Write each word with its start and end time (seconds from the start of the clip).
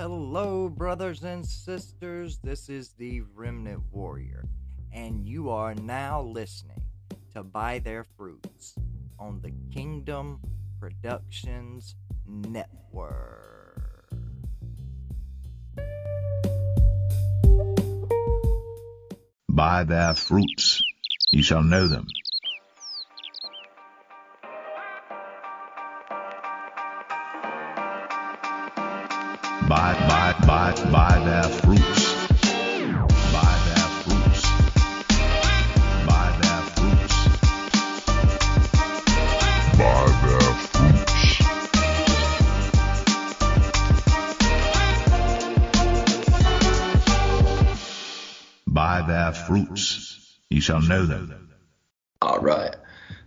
Hello, 0.00 0.70
brothers 0.70 1.24
and 1.24 1.44
sisters. 1.44 2.38
This 2.42 2.70
is 2.70 2.94
the 2.96 3.20
Remnant 3.34 3.82
Warrior, 3.92 4.46
and 4.94 5.28
you 5.28 5.50
are 5.50 5.74
now 5.74 6.22
listening 6.22 6.80
to 7.34 7.42
By 7.42 7.80
Their 7.80 8.06
Fruits 8.16 8.74
on 9.18 9.42
the 9.42 9.52
Kingdom 9.70 10.40
Productions 10.80 11.96
Network. 12.26 14.14
By 19.50 19.84
their 19.84 20.14
fruits 20.14 20.82
you 21.30 21.42
shall 21.42 21.62
know 21.62 21.88
them. 21.88 22.06
By, 29.70 29.94
by, 29.94 30.34
by, 30.48 30.74
by 30.90 31.22
their 31.24 31.44
fruits. 31.44 32.28
By 33.32 33.54
their 33.66 33.86
fruits. 34.02 34.42
By 36.04 36.26
their 36.42 36.62
fruits. 36.74 37.14
By 39.06 40.26
their 40.26 40.56
fruits. 40.66 41.38
By 48.66 49.02
their 49.06 49.32
fruits 49.32 50.36
you 50.48 50.60
shall 50.60 50.82
know 50.82 51.06
them. 51.06 51.52
All 52.20 52.40
right. 52.40 52.74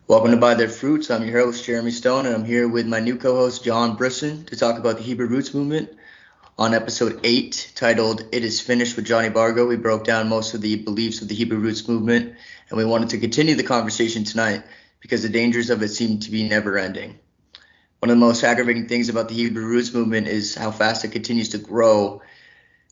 Welcome 0.08 0.32
to 0.32 0.38
By 0.38 0.56
Their 0.56 0.68
Fruits. 0.68 1.10
I'm 1.10 1.24
your 1.26 1.40
host, 1.40 1.64
Jeremy 1.64 1.92
Stone, 1.92 2.26
and 2.26 2.36
I'm 2.36 2.44
here 2.44 2.68
with 2.68 2.86
my 2.86 3.00
new 3.00 3.16
co 3.16 3.34
host, 3.34 3.64
John 3.64 3.96
Brisson, 3.96 4.44
to 4.48 4.58
talk 4.58 4.78
about 4.78 4.98
the 4.98 5.04
Hebrew 5.04 5.28
Roots 5.28 5.54
Movement. 5.54 5.88
On 6.56 6.76
episode 6.76 7.20
8, 7.24 7.72
titled 7.74 8.26
It 8.32 8.44
Is 8.44 8.62
Finished 8.62 8.96
with 8.96 9.06
Johnny 9.06 9.30
Bargo, 9.30 9.66
we 9.66 9.76
broke 9.76 10.04
down 10.04 10.30
most 10.30 10.54
of 10.54 10.62
the 10.62 10.76
beliefs 10.76 11.20
of 11.24 11.28
the 11.28 11.34
Hebrew 11.34 11.58
Roots 11.58 11.88
Movement, 11.88 12.36
and 12.70 12.78
we 12.78 12.86
wanted 12.86 13.10
to 13.10 13.18
continue 13.18 13.56
the 13.56 13.64
conversation 13.64 14.24
tonight 14.24 14.62
because 15.00 15.24
the 15.24 15.30
dangers 15.30 15.72
of 15.72 15.82
it 15.82 15.90
seem 15.90 16.20
to 16.20 16.30
be 16.30 16.48
never 16.48 16.78
ending. 16.78 17.18
One 18.00 18.12
of 18.12 18.18
the 18.18 18.26
most 18.26 18.44
aggravating 18.44 18.88
things 18.88 19.10
about 19.10 19.30
the 19.30 19.36
Hebrew 19.36 19.66
Roots 19.66 19.96
Movement 19.96 20.28
is 20.28 20.54
how 20.54 20.70
fast 20.70 21.04
it 21.04 21.12
continues 21.12 21.50
to 21.50 21.58
grow 21.58 22.22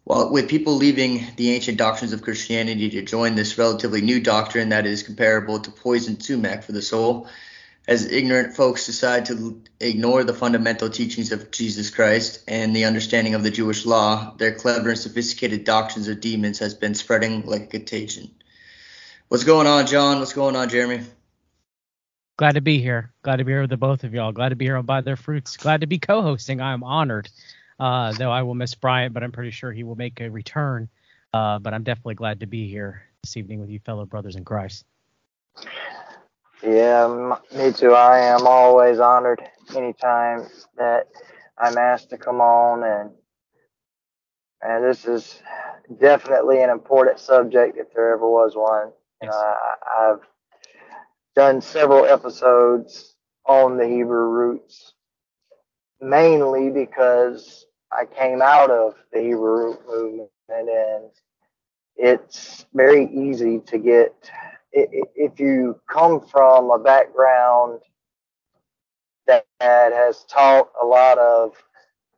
well, 0.05 0.31
with 0.31 0.49
people 0.49 0.77
leaving 0.77 1.27
the 1.35 1.51
ancient 1.51 1.77
doctrines 1.77 2.13
of 2.13 2.23
Christianity 2.23 2.89
to 2.89 3.03
join 3.03 3.35
this 3.35 3.59
relatively 3.59 4.01
new 4.01 4.19
doctrine 4.19 4.69
that 4.69 4.87
is 4.87 5.03
comparable 5.03 5.59
to 5.59 5.69
poison 5.69 6.19
sumac 6.19 6.63
for 6.63 6.71
the 6.71 6.81
soul, 6.81 7.27
as 7.87 8.11
ignorant 8.11 8.55
folks 8.55 8.85
decide 8.85 9.25
to 9.25 9.61
ignore 9.79 10.23
the 10.23 10.33
fundamental 10.33 10.89
teachings 10.89 11.31
of 11.31 11.51
Jesus 11.51 11.89
Christ 11.89 12.43
and 12.47 12.75
the 12.75 12.85
understanding 12.85 13.33
of 13.33 13.43
the 13.43 13.51
Jewish 13.51 13.85
law, 13.85 14.35
their 14.37 14.53
clever 14.53 14.89
and 14.89 14.99
sophisticated 14.99 15.63
doctrines 15.63 16.07
of 16.07 16.21
demons 16.21 16.59
has 16.59 16.73
been 16.73 16.93
spreading 16.93 17.45
like 17.45 17.63
a 17.63 17.67
contagion. 17.67 18.31
What's 19.29 19.43
going 19.43 19.67
on, 19.67 19.87
John? 19.87 20.19
What's 20.19 20.33
going 20.33 20.55
on, 20.55 20.69
Jeremy? 20.69 21.05
Glad 22.37 22.55
to 22.55 22.61
be 22.61 22.79
here. 22.79 23.11
Glad 23.23 23.37
to 23.37 23.43
be 23.43 23.51
here 23.51 23.61
with 23.61 23.69
the 23.69 23.77
both 23.77 24.03
of 24.03 24.13
y'all. 24.13 24.31
Glad 24.31 24.49
to 24.49 24.55
be 24.55 24.65
here 24.65 24.77
on 24.77 24.85
By 24.85 25.01
Their 25.01 25.15
Fruits. 25.15 25.57
Glad 25.57 25.81
to 25.81 25.87
be 25.87 25.99
co-hosting. 25.99 26.59
I 26.59 26.73
am 26.73 26.83
honored. 26.83 27.29
Uh, 27.79 28.11
though 28.13 28.31
I 28.31 28.43
will 28.43 28.53
miss 28.53 28.75
Bryant, 28.75 29.13
but 29.13 29.23
I'm 29.23 29.31
pretty 29.31 29.51
sure 29.51 29.71
he 29.71 29.83
will 29.83 29.95
make 29.95 30.21
a 30.21 30.29
return. 30.29 30.87
Uh, 31.33 31.59
but 31.59 31.73
I'm 31.73 31.83
definitely 31.83 32.15
glad 32.15 32.41
to 32.41 32.45
be 32.45 32.67
here 32.67 33.03
this 33.23 33.37
evening 33.37 33.59
with 33.59 33.69
you, 33.69 33.79
fellow 33.79 34.05
brothers 34.05 34.35
in 34.35 34.45
Christ. 34.45 34.85
Yeah, 36.63 37.37
me 37.55 37.71
too. 37.73 37.93
I 37.93 38.19
am 38.19 38.47
always 38.47 38.99
honored 38.99 39.41
anytime 39.77 40.47
that 40.77 41.07
I'm 41.57 41.77
asked 41.77 42.11
to 42.11 42.17
come 42.17 42.41
on, 42.41 42.83
and 42.83 43.11
and 44.61 44.83
this 44.85 45.05
is 45.05 45.41
definitely 46.01 46.63
an 46.63 46.69
important 46.71 47.19
subject 47.19 47.77
if 47.77 47.93
there 47.93 48.13
ever 48.13 48.29
was 48.29 48.55
one. 48.55 48.91
Uh, 49.23 49.31
I, 49.31 49.75
I've 50.11 50.21
done 51.35 51.61
several 51.61 52.05
episodes 52.05 53.15
on 53.47 53.77
the 53.77 53.87
Hebrew 53.87 54.29
roots, 54.29 54.93
mainly 56.01 56.69
because 56.71 57.65
I 57.91 58.05
came 58.05 58.41
out 58.41 58.71
of 58.71 58.95
the 59.13 59.21
Hebrew 59.21 59.77
root 59.77 59.79
movement, 59.87 60.29
and 60.49 61.11
it's 61.97 62.65
very 62.73 63.05
easy 63.13 63.59
to 63.67 63.77
get 63.79 64.31
if 64.73 65.39
you 65.39 65.79
come 65.89 66.21
from 66.21 66.71
a 66.71 66.79
background 66.79 67.81
that 69.27 69.45
has 69.59 70.25
taught 70.25 70.69
a 70.81 70.85
lot 70.85 71.17
of 71.17 71.53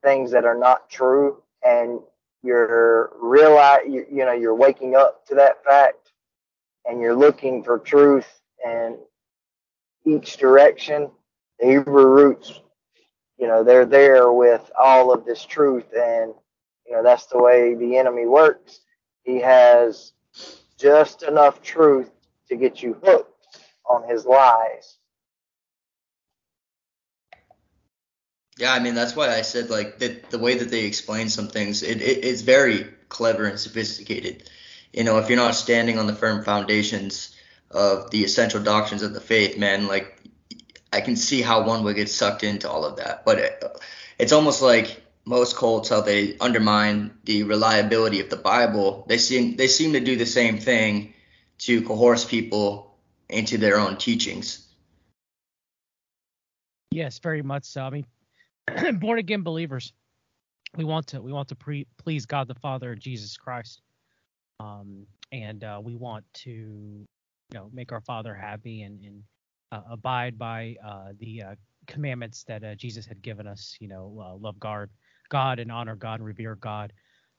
things 0.03 0.31
that 0.31 0.45
are 0.45 0.57
not 0.57 0.89
true 0.89 1.41
and 1.65 1.99
you're 2.43 3.11
realize 3.21 3.81
you, 3.87 4.05
know 4.11 4.33
you're 4.33 4.55
waking 4.55 4.95
up 4.95 5.25
to 5.27 5.35
that 5.35 5.63
fact 5.63 6.11
and 6.85 7.01
you're 7.01 7.15
looking 7.15 7.63
for 7.63 7.79
truth 7.79 8.27
in 8.65 8.97
each 10.05 10.37
direction 10.37 11.09
the 11.59 11.67
hebrew 11.67 12.07
roots 12.07 12.59
you 13.37 13.47
know 13.47 13.63
they're 13.63 13.85
there 13.85 14.31
with 14.31 14.69
all 14.79 15.13
of 15.13 15.25
this 15.25 15.45
truth 15.45 15.85
and 15.93 16.33
you 16.87 16.93
know 16.93 17.03
that's 17.03 17.25
the 17.27 17.37
way 17.41 17.75
the 17.75 17.97
enemy 17.97 18.25
works. 18.27 18.81
He 19.23 19.39
has 19.39 20.13
just 20.77 21.23
enough 21.23 21.61
truth 21.61 22.11
to 22.49 22.55
get 22.55 22.81
you 22.81 22.97
hooked 23.03 23.57
on 23.89 24.07
his 24.07 24.25
lies. 24.25 24.97
Yeah, 28.57 28.71
I 28.71 28.79
mean 28.79 28.93
that's 28.93 29.15
why 29.15 29.29
I 29.29 29.41
said 29.41 29.69
like 29.69 29.99
that 29.99 30.29
the 30.29 30.37
way 30.37 30.57
that 30.59 30.69
they 30.69 30.85
explain 30.85 31.29
some 31.29 31.47
things, 31.47 31.81
it, 31.81 32.01
it 32.01 32.23
it's 32.23 32.41
very 32.41 32.87
clever 33.09 33.45
and 33.45 33.59
sophisticated. 33.59 34.49
You 34.91 35.03
know, 35.03 35.17
if 35.17 35.27
you're 35.27 35.37
not 35.37 35.55
standing 35.55 35.97
on 35.97 36.05
the 36.05 36.15
firm 36.15 36.43
foundations 36.43 37.35
of 37.71 38.11
the 38.11 38.23
essential 38.23 38.61
doctrines 38.61 39.01
of 39.01 39.13
the 39.13 39.21
faith, 39.21 39.57
man, 39.57 39.87
like 39.87 40.19
I 40.91 41.01
can 41.01 41.15
see 41.15 41.41
how 41.41 41.65
one 41.65 41.83
would 41.83 41.95
get 41.95 42.09
sucked 42.09 42.43
into 42.43 42.69
all 42.69 42.85
of 42.85 42.97
that. 42.97 43.25
But 43.25 43.39
it, 43.39 43.63
it's 44.19 44.31
almost 44.31 44.61
like 44.61 45.01
most 45.25 45.55
cults 45.55 45.89
how 45.89 46.01
they 46.01 46.37
undermine 46.37 47.11
the 47.23 47.43
reliability 47.43 48.19
of 48.19 48.29
the 48.29 48.35
Bible. 48.35 49.05
They 49.07 49.17
seem 49.17 49.55
they 49.55 49.67
seem 49.67 49.93
to 49.93 49.99
do 49.99 50.15
the 50.15 50.27
same 50.27 50.59
thing 50.59 51.13
to 51.59 51.81
coerce 51.83 52.25
people 52.25 52.95
into 53.29 53.57
their 53.57 53.77
own 53.77 53.97
teachings. 53.97 54.67
Yes, 56.91 57.19
very 57.19 57.41
much 57.41 57.63
so. 57.63 57.81
I 57.81 57.89
mean, 57.89 58.05
born 58.99 59.19
again 59.19 59.41
believers, 59.41 59.93
we 60.75 60.83
want 60.83 61.07
to 61.07 61.21
we 61.21 61.31
want 61.31 61.47
to 61.49 61.55
pre- 61.55 61.87
please 61.97 62.25
God 62.25 62.47
the 62.47 62.55
Father 62.55 62.95
Jesus 62.95 63.37
Christ, 63.37 63.81
um, 64.59 65.05
and 65.31 65.63
uh, 65.63 65.79
we 65.83 65.95
want 65.95 66.25
to 66.33 66.51
you 66.51 67.05
know 67.53 67.69
make 67.73 67.91
our 67.91 68.01
Father 68.01 68.33
happy 68.33 68.83
and, 68.83 69.03
and 69.03 69.23
uh, 69.71 69.81
abide 69.91 70.37
by 70.37 70.75
uh, 70.85 71.13
the 71.19 71.41
uh, 71.41 71.55
commandments 71.87 72.43
that 72.43 72.63
uh, 72.63 72.75
Jesus 72.75 73.05
had 73.05 73.21
given 73.21 73.47
us. 73.47 73.75
You 73.79 73.87
know, 73.87 74.23
uh, 74.23 74.35
love 74.35 74.59
God, 74.59 74.89
God 75.29 75.59
and 75.59 75.71
honor 75.71 75.95
God 75.95 76.19
and 76.19 76.25
revere 76.25 76.55
God 76.55 76.93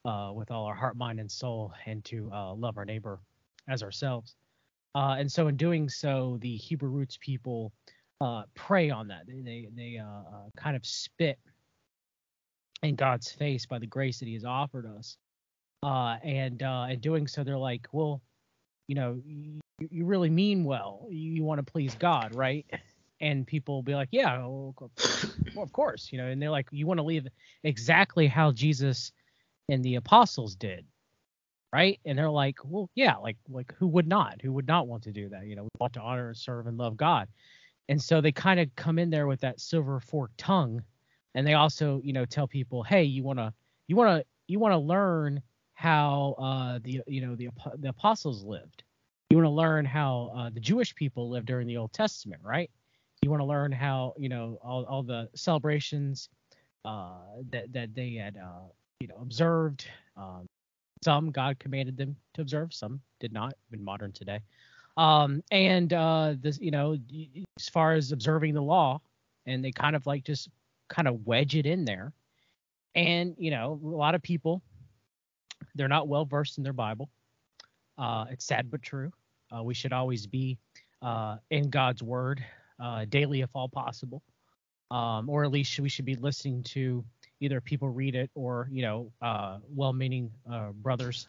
uh, 0.04 0.30
with 0.34 0.50
all 0.50 0.66
our 0.66 0.74
heart, 0.74 0.96
mind, 0.96 1.20
and 1.20 1.30
soul, 1.30 1.72
and 1.86 2.04
to 2.06 2.30
uh, 2.32 2.54
love 2.54 2.76
our 2.76 2.84
neighbor 2.84 3.20
as 3.68 3.82
ourselves. 3.82 4.36
Uh, 4.94 5.16
and 5.18 5.30
so, 5.30 5.48
in 5.48 5.56
doing 5.56 5.88
so, 5.88 6.38
the 6.40 6.56
Hebrew 6.56 6.90
roots 6.90 7.18
people 7.20 7.72
uh, 8.20 8.42
prey 8.54 8.90
on 8.90 9.08
that. 9.08 9.26
They 9.26 9.40
they, 9.40 9.68
they 9.74 9.98
uh, 9.98 10.04
uh, 10.04 10.50
kind 10.56 10.76
of 10.76 10.86
spit 10.86 11.38
in 12.82 12.94
God's 12.94 13.32
face 13.32 13.66
by 13.66 13.78
the 13.78 13.86
grace 13.86 14.20
that 14.20 14.26
He 14.26 14.34
has 14.34 14.44
offered 14.44 14.86
us. 14.86 15.16
Uh, 15.82 16.16
and 16.22 16.62
uh, 16.62 16.86
in 16.90 17.00
doing 17.00 17.26
so, 17.26 17.44
they're 17.44 17.58
like, 17.58 17.88
well, 17.92 18.22
you 18.86 18.94
know, 18.94 19.20
you, 19.26 19.60
you 19.90 20.06
really 20.06 20.30
mean 20.30 20.64
well. 20.64 21.06
You, 21.10 21.32
you 21.32 21.44
want 21.44 21.64
to 21.64 21.70
please 21.70 21.94
God, 21.94 22.34
right? 22.34 22.64
And 23.20 23.46
people 23.46 23.82
be 23.82 23.94
like, 23.94 24.08
yeah, 24.10 24.38
well, 24.38 24.74
of 25.56 25.72
course, 25.72 26.10
you 26.10 26.18
know. 26.18 26.26
And 26.26 26.40
they're 26.40 26.50
like, 26.50 26.68
you 26.70 26.86
want 26.86 26.98
to 26.98 27.04
live 27.04 27.26
exactly 27.64 28.26
how 28.26 28.52
Jesus 28.52 29.12
and 29.68 29.82
the 29.84 29.96
apostles 29.96 30.54
did, 30.54 30.84
right? 31.74 31.98
And 32.04 32.16
they're 32.16 32.30
like, 32.30 32.58
well, 32.64 32.88
yeah, 32.94 33.16
like 33.16 33.36
like 33.48 33.74
who 33.78 33.88
would 33.88 34.06
not? 34.06 34.40
Who 34.40 34.52
would 34.52 34.68
not 34.68 34.86
want 34.86 35.02
to 35.02 35.12
do 35.12 35.28
that? 35.30 35.44
You 35.46 35.56
know, 35.56 35.64
we 35.64 35.70
want 35.80 35.92
to 35.94 36.00
honor, 36.00 36.28
and 36.28 36.36
serve, 36.36 36.68
and 36.68 36.78
love 36.78 36.96
God. 36.96 37.26
And 37.88 38.00
so 38.00 38.20
they 38.20 38.30
kind 38.30 38.60
of 38.60 38.74
come 38.76 38.96
in 38.96 39.10
there 39.10 39.26
with 39.26 39.40
that 39.40 39.60
silver 39.60 39.98
forked 39.98 40.38
tongue, 40.38 40.84
and 41.34 41.44
they 41.44 41.54
also, 41.54 42.00
you 42.04 42.12
know, 42.12 42.24
tell 42.26 42.46
people, 42.46 42.84
hey, 42.84 43.02
you 43.02 43.24
wanna 43.24 43.52
you 43.88 43.96
wanna 43.96 44.22
you 44.46 44.60
wanna 44.60 44.78
learn 44.78 45.42
how 45.74 46.36
uh, 46.38 46.78
the 46.80 47.02
you 47.08 47.20
know 47.20 47.34
the 47.34 47.48
the 47.80 47.88
apostles 47.88 48.44
lived. 48.44 48.84
You 49.30 49.38
want 49.38 49.46
to 49.46 49.50
learn 49.50 49.84
how 49.84 50.30
uh, 50.36 50.50
the 50.50 50.60
Jewish 50.60 50.94
people 50.94 51.28
lived 51.28 51.46
during 51.46 51.66
the 51.66 51.76
Old 51.76 51.92
Testament, 51.92 52.40
right? 52.44 52.70
You 53.22 53.30
want 53.30 53.40
to 53.40 53.46
learn 53.46 53.72
how 53.72 54.14
you 54.16 54.28
know 54.28 54.58
all, 54.62 54.84
all 54.84 55.02
the 55.02 55.28
celebrations 55.34 56.28
uh, 56.84 57.18
that 57.50 57.72
that 57.72 57.96
they 57.96 58.12
had 58.14 58.36
uh, 58.36 58.68
you 59.00 59.08
know 59.08 59.16
observed. 59.20 59.88
Um, 60.16 60.46
some 61.04 61.30
God 61.30 61.58
commanded 61.58 61.96
them 61.96 62.16
to 62.34 62.40
observe, 62.40 62.72
some 62.72 63.00
did 63.20 63.32
not 63.32 63.54
in 63.72 63.84
modern 63.84 64.12
today. 64.12 64.40
Um, 64.96 65.42
and 65.50 65.92
uh, 65.92 66.34
this, 66.40 66.58
you 66.60 66.70
know, 66.70 66.96
as 67.58 67.68
far 67.68 67.92
as 67.92 68.12
observing 68.12 68.54
the 68.54 68.62
law, 68.62 69.00
and 69.46 69.64
they 69.64 69.72
kind 69.72 69.94
of 69.94 70.06
like 70.06 70.24
just 70.24 70.48
kind 70.88 71.06
of 71.08 71.26
wedge 71.26 71.56
it 71.56 71.66
in 71.66 71.84
there. 71.84 72.12
And 72.94 73.34
you 73.38 73.50
know, 73.50 73.78
a 73.84 73.88
lot 73.88 74.14
of 74.14 74.22
people 74.22 74.62
they're 75.74 75.88
not 75.88 76.08
well 76.08 76.24
versed 76.24 76.58
in 76.58 76.64
their 76.64 76.72
Bible. 76.72 77.10
Uh, 77.98 78.26
it's 78.30 78.44
sad 78.44 78.70
but 78.70 78.82
true. 78.82 79.12
Uh, 79.54 79.62
we 79.62 79.74
should 79.74 79.92
always 79.92 80.26
be 80.26 80.58
uh, 81.02 81.36
in 81.50 81.70
God's 81.70 82.02
Word 82.02 82.44
uh, 82.80 83.04
daily, 83.08 83.40
if 83.40 83.50
all 83.54 83.68
possible, 83.68 84.22
um, 84.90 85.28
or 85.28 85.44
at 85.44 85.50
least 85.50 85.78
we 85.78 85.88
should 85.88 86.04
be 86.04 86.16
listening 86.16 86.62
to 86.64 87.04
either 87.44 87.60
people 87.60 87.88
read 87.88 88.14
it 88.14 88.30
or 88.34 88.68
you 88.70 88.82
know 88.82 89.12
uh, 89.22 89.58
well-meaning 89.68 90.30
uh, 90.50 90.70
brothers 90.72 91.28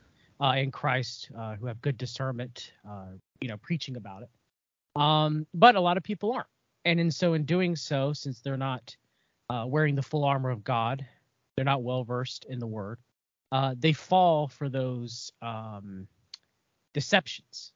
in 0.56 0.72
Christ 0.72 1.30
who 1.60 1.66
have 1.66 1.82
good 1.82 1.98
discernment, 1.98 2.74
you 3.42 3.48
know, 3.48 3.58
preaching 3.58 3.96
about 3.96 4.24
it. 4.24 4.30
Um, 5.00 5.48
but 5.54 5.76
a 5.76 5.80
lot 5.80 5.96
of 5.98 6.04
people 6.04 6.34
aren't, 6.34 6.48
and 6.84 7.00
and 7.00 7.14
so 7.14 7.34
in 7.34 7.46
doing 7.46 7.76
so, 7.76 8.14
since 8.14 8.42
they're 8.42 8.58
not 8.58 8.96
wearing 9.66 9.96
the 9.96 10.02
full 10.02 10.26
armor 10.26 10.50
of 10.50 10.64
God, 10.64 11.06
they're 11.56 11.66
not 11.66 11.84
well 11.84 12.04
versed 12.04 12.46
in 12.50 12.60
the 12.60 12.68
Word. 12.68 13.00
they 13.78 13.94
fall 13.94 14.48
for 14.48 14.70
those 14.70 15.32
um, 15.42 16.08
deceptions 16.94 17.74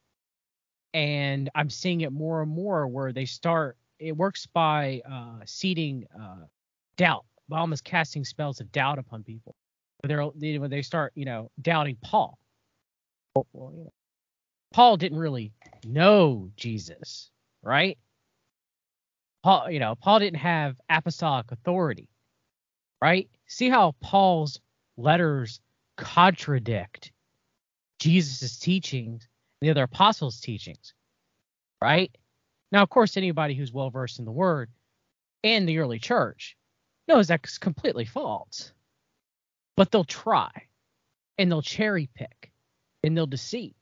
and 0.93 1.49
I'm 1.55 1.69
seeing 1.69 2.01
it 2.01 2.11
more 2.11 2.41
and 2.41 2.51
more 2.51 2.87
where 2.87 3.11
they 3.11 3.25
start. 3.25 3.77
It 3.99 4.15
works 4.15 4.45
by 4.45 5.01
uh, 5.09 5.41
seeding 5.45 6.05
uh, 6.19 6.45
doubt, 6.97 7.25
by 7.49 7.59
almost 7.59 7.83
casting 7.83 8.23
spells 8.23 8.61
of 8.61 8.71
doubt 8.71 8.99
upon 8.99 9.23
people. 9.23 9.55
They're 10.03 10.25
they, 10.35 10.57
when 10.57 10.69
they 10.69 10.81
start, 10.81 11.11
you 11.15 11.25
know, 11.25 11.51
doubting 11.61 11.97
Paul. 12.01 12.37
Well, 13.35 13.73
you 13.75 13.83
know, 13.83 13.93
Paul 14.71 14.97
didn't 14.97 15.17
really 15.17 15.51
know 15.85 16.51
Jesus, 16.55 17.31
right? 17.61 17.97
Paul, 19.43 19.71
you 19.71 19.79
know, 19.79 19.95
Paul 19.95 20.19
didn't 20.19 20.39
have 20.39 20.79
apostolic 20.89 21.51
authority, 21.51 22.09
right? 23.01 23.29
See 23.47 23.69
how 23.69 23.95
Paul's 24.01 24.59
letters 24.97 25.59
contradict 25.97 27.11
Jesus' 27.99 28.57
teachings 28.59 29.27
and 29.61 29.67
the 29.67 29.71
other 29.71 29.83
apostles' 29.83 30.39
teachings, 30.39 30.93
right? 31.81 32.11
Now, 32.71 32.83
of 32.83 32.89
course, 32.89 33.17
anybody 33.17 33.55
who's 33.55 33.73
well 33.73 33.89
versed 33.89 34.19
in 34.19 34.25
the 34.25 34.31
word 34.31 34.69
and 35.43 35.67
the 35.67 35.79
early 35.79 35.99
church 35.99 36.55
knows 37.09 37.27
that's 37.27 37.57
completely 37.57 38.05
false. 38.05 38.71
But 39.75 39.91
they'll 39.91 40.05
try 40.05 40.49
and 41.37 41.51
they'll 41.51 41.61
cherry 41.61 42.09
pick 42.13 42.51
and 43.03 43.17
they'll 43.17 43.27
deceive. 43.27 43.73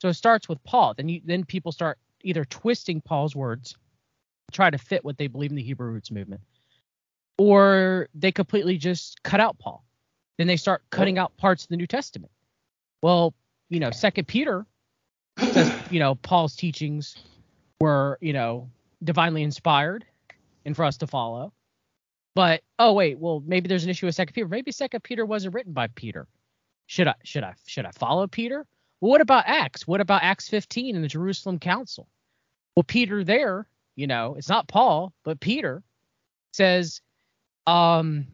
So 0.00 0.08
it 0.08 0.14
starts 0.14 0.48
with 0.48 0.62
Paul. 0.64 0.94
Then 0.94 1.08
you 1.08 1.20
then 1.24 1.44
people 1.44 1.72
start 1.72 1.98
either 2.22 2.44
twisting 2.44 3.00
Paul's 3.00 3.36
words, 3.36 3.76
try 4.52 4.70
to 4.70 4.78
fit 4.78 5.04
what 5.04 5.18
they 5.18 5.26
believe 5.26 5.50
in 5.50 5.56
the 5.56 5.62
Hebrew 5.62 5.90
roots 5.90 6.10
movement, 6.10 6.42
or 7.38 8.08
they 8.14 8.32
completely 8.32 8.78
just 8.78 9.22
cut 9.22 9.40
out 9.40 9.58
Paul. 9.58 9.84
Then 10.38 10.46
they 10.46 10.56
start 10.56 10.82
cutting 10.90 11.18
out 11.18 11.36
parts 11.36 11.64
of 11.64 11.68
the 11.68 11.76
New 11.76 11.86
Testament. 11.86 12.32
Well, 13.02 13.34
you 13.68 13.80
know, 13.80 13.90
Second 13.90 14.26
Peter 14.26 14.66
says, 15.38 15.72
you 15.90 15.98
know, 15.98 16.14
Paul's 16.14 16.56
teachings 16.56 17.16
were, 17.80 18.18
you 18.20 18.32
know, 18.32 18.70
divinely 19.02 19.42
inspired 19.42 20.04
and 20.64 20.76
for 20.76 20.84
us 20.84 20.98
to 20.98 21.06
follow. 21.06 21.52
But 22.34 22.62
oh 22.78 22.92
wait, 22.92 23.18
well 23.18 23.42
maybe 23.46 23.68
there's 23.68 23.84
an 23.84 23.90
issue 23.90 24.06
with 24.06 24.14
Second 24.14 24.34
Peter. 24.34 24.48
Maybe 24.48 24.72
Second 24.72 25.02
Peter 25.02 25.26
wasn't 25.26 25.54
written 25.54 25.72
by 25.72 25.88
Peter. 25.88 26.26
Should 26.86 27.08
I 27.08 27.14
should 27.24 27.44
I 27.44 27.54
should 27.66 27.86
I 27.86 27.90
follow 27.92 28.26
Peter? 28.26 28.66
Well, 29.00 29.10
what 29.10 29.20
about 29.20 29.44
Acts? 29.46 29.86
What 29.86 30.00
about 30.00 30.22
Acts 30.22 30.48
15 30.48 30.94
in 30.94 31.02
the 31.02 31.08
Jerusalem 31.08 31.58
Council? 31.58 32.08
Well, 32.76 32.84
Peter 32.84 33.24
there, 33.24 33.66
you 33.96 34.06
know, 34.06 34.36
it's 34.36 34.48
not 34.48 34.68
Paul, 34.68 35.12
but 35.24 35.40
Peter 35.40 35.82
says, 36.52 37.00
um, 37.66 38.26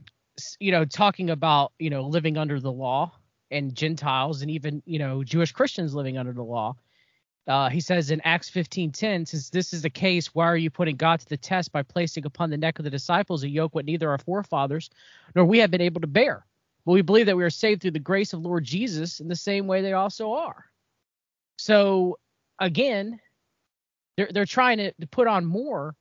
you 0.60 0.70
know, 0.70 0.84
talking 0.84 1.30
about 1.30 1.72
you 1.78 1.90
know 1.90 2.02
living 2.06 2.38
under 2.38 2.60
the 2.60 2.72
law 2.72 3.12
and 3.50 3.74
Gentiles 3.74 4.42
and 4.42 4.50
even 4.50 4.82
you 4.86 4.98
know 4.98 5.24
Jewish 5.24 5.52
Christians 5.52 5.94
living 5.94 6.18
under 6.18 6.32
the 6.32 6.42
law. 6.42 6.76
Uh, 7.48 7.70
he 7.70 7.80
says 7.80 8.10
in 8.10 8.20
Acts 8.24 8.50
15:10, 8.50 9.26
since 9.26 9.48
this 9.48 9.72
is 9.72 9.80
the 9.80 9.90
case, 9.90 10.34
why 10.34 10.46
are 10.46 10.56
you 10.56 10.70
putting 10.70 10.96
God 10.96 11.20
to 11.20 11.28
the 11.28 11.36
test 11.38 11.72
by 11.72 11.82
placing 11.82 12.26
upon 12.26 12.50
the 12.50 12.58
neck 12.58 12.78
of 12.78 12.84
the 12.84 12.90
disciples 12.90 13.42
a 13.42 13.48
yoke 13.48 13.74
what 13.74 13.86
neither 13.86 14.10
our 14.10 14.18
forefathers 14.18 14.90
nor 15.34 15.46
we 15.46 15.58
have 15.58 15.70
been 15.70 15.80
able 15.80 16.02
to 16.02 16.06
bear? 16.06 16.44
But 16.84 16.92
we 16.92 17.02
believe 17.02 17.26
that 17.26 17.36
we 17.36 17.44
are 17.44 17.50
saved 17.50 17.80
through 17.80 17.92
the 17.92 17.98
grace 17.98 18.34
of 18.34 18.40
Lord 18.40 18.64
Jesus 18.64 19.20
in 19.20 19.28
the 19.28 19.36
same 19.36 19.66
way 19.66 19.80
they 19.80 19.94
also 19.94 20.32
are. 20.32 20.66
So 21.56 22.18
again, 22.58 23.18
they're 24.18 24.28
they're 24.30 24.44
trying 24.44 24.76
to, 24.76 24.92
to 24.92 25.06
put 25.06 25.26
on 25.26 25.46
more 25.46 25.96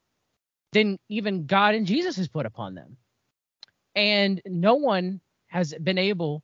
than 0.72 0.98
even 1.08 1.46
God 1.46 1.74
and 1.74 1.86
Jesus 1.86 2.16
has 2.16 2.28
put 2.28 2.44
upon 2.44 2.74
them. 2.74 2.98
And 3.94 4.42
no 4.44 4.74
one 4.74 5.22
has 5.46 5.72
been 5.72 5.96
able 5.96 6.42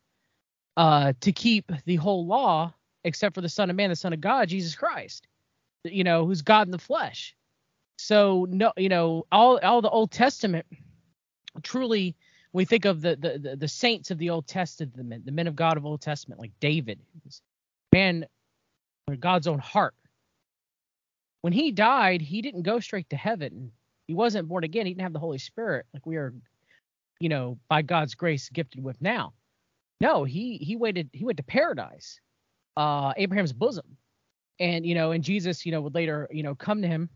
uh, 0.78 1.12
to 1.20 1.30
keep 1.30 1.70
the 1.84 1.96
whole 1.96 2.26
law 2.26 2.72
except 3.04 3.34
for 3.34 3.40
the 3.40 3.48
Son 3.48 3.70
of 3.70 3.76
Man, 3.76 3.90
the 3.90 3.96
Son 3.96 4.12
of 4.12 4.20
God, 4.20 4.48
Jesus 4.48 4.74
Christ, 4.74 5.26
you 5.84 6.04
know, 6.04 6.26
who's 6.26 6.42
God 6.42 6.66
in 6.66 6.72
the 6.72 6.78
flesh. 6.78 7.36
So 7.98 8.46
no, 8.50 8.72
you 8.76 8.88
know, 8.88 9.26
all 9.30 9.58
all 9.62 9.82
the 9.82 9.90
Old 9.90 10.10
Testament 10.10 10.66
truly 11.62 12.16
we 12.52 12.64
think 12.64 12.84
of 12.84 13.00
the, 13.02 13.16
the 13.16 13.56
the 13.56 13.68
saints 13.68 14.10
of 14.10 14.18
the 14.18 14.30
Old 14.30 14.46
Testament, 14.46 15.26
the 15.26 15.32
men 15.32 15.46
of 15.46 15.56
God 15.56 15.76
of 15.76 15.84
Old 15.84 16.00
Testament, 16.00 16.40
like 16.40 16.52
David, 16.60 16.98
man, 17.92 18.26
God's 19.20 19.46
own 19.46 19.58
heart. 19.58 19.94
When 21.42 21.52
he 21.52 21.72
died, 21.72 22.22
he 22.22 22.40
didn't 22.42 22.62
go 22.62 22.80
straight 22.80 23.10
to 23.10 23.16
heaven. 23.16 23.72
He 24.06 24.14
wasn't 24.14 24.48
born 24.48 24.64
again. 24.64 24.86
He 24.86 24.92
didn't 24.92 25.02
have 25.02 25.12
the 25.12 25.18
Holy 25.18 25.38
Spirit 25.38 25.86
like 25.92 26.06
we 26.06 26.16
are, 26.16 26.32
you 27.20 27.28
know, 27.28 27.58
by 27.68 27.82
God's 27.82 28.14
grace 28.14 28.48
gifted 28.48 28.82
with 28.82 29.00
now. 29.02 29.34
No, 30.00 30.24
he 30.24 30.56
he 30.58 30.76
waited. 30.76 31.10
He 31.12 31.24
went 31.24 31.36
to 31.38 31.42
paradise 31.42 32.20
uh, 32.76 33.12
Abraham's 33.16 33.52
bosom. 33.52 33.96
And, 34.60 34.86
you 34.86 34.94
know, 34.94 35.10
and 35.10 35.24
Jesus, 35.24 35.66
you 35.66 35.72
know, 35.72 35.80
would 35.80 35.94
later, 35.94 36.28
you 36.30 36.42
know, 36.42 36.54
come 36.54 36.82
to 36.82 36.88
him 36.88 37.08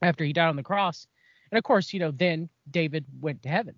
after 0.00 0.24
he 0.24 0.32
died 0.32 0.48
on 0.48 0.56
the 0.56 0.62
cross. 0.62 1.06
And 1.50 1.58
of 1.58 1.64
course, 1.64 1.92
you 1.92 2.00
know, 2.00 2.10
then 2.10 2.48
David 2.70 3.04
went 3.20 3.42
to 3.42 3.48
heaven. 3.48 3.74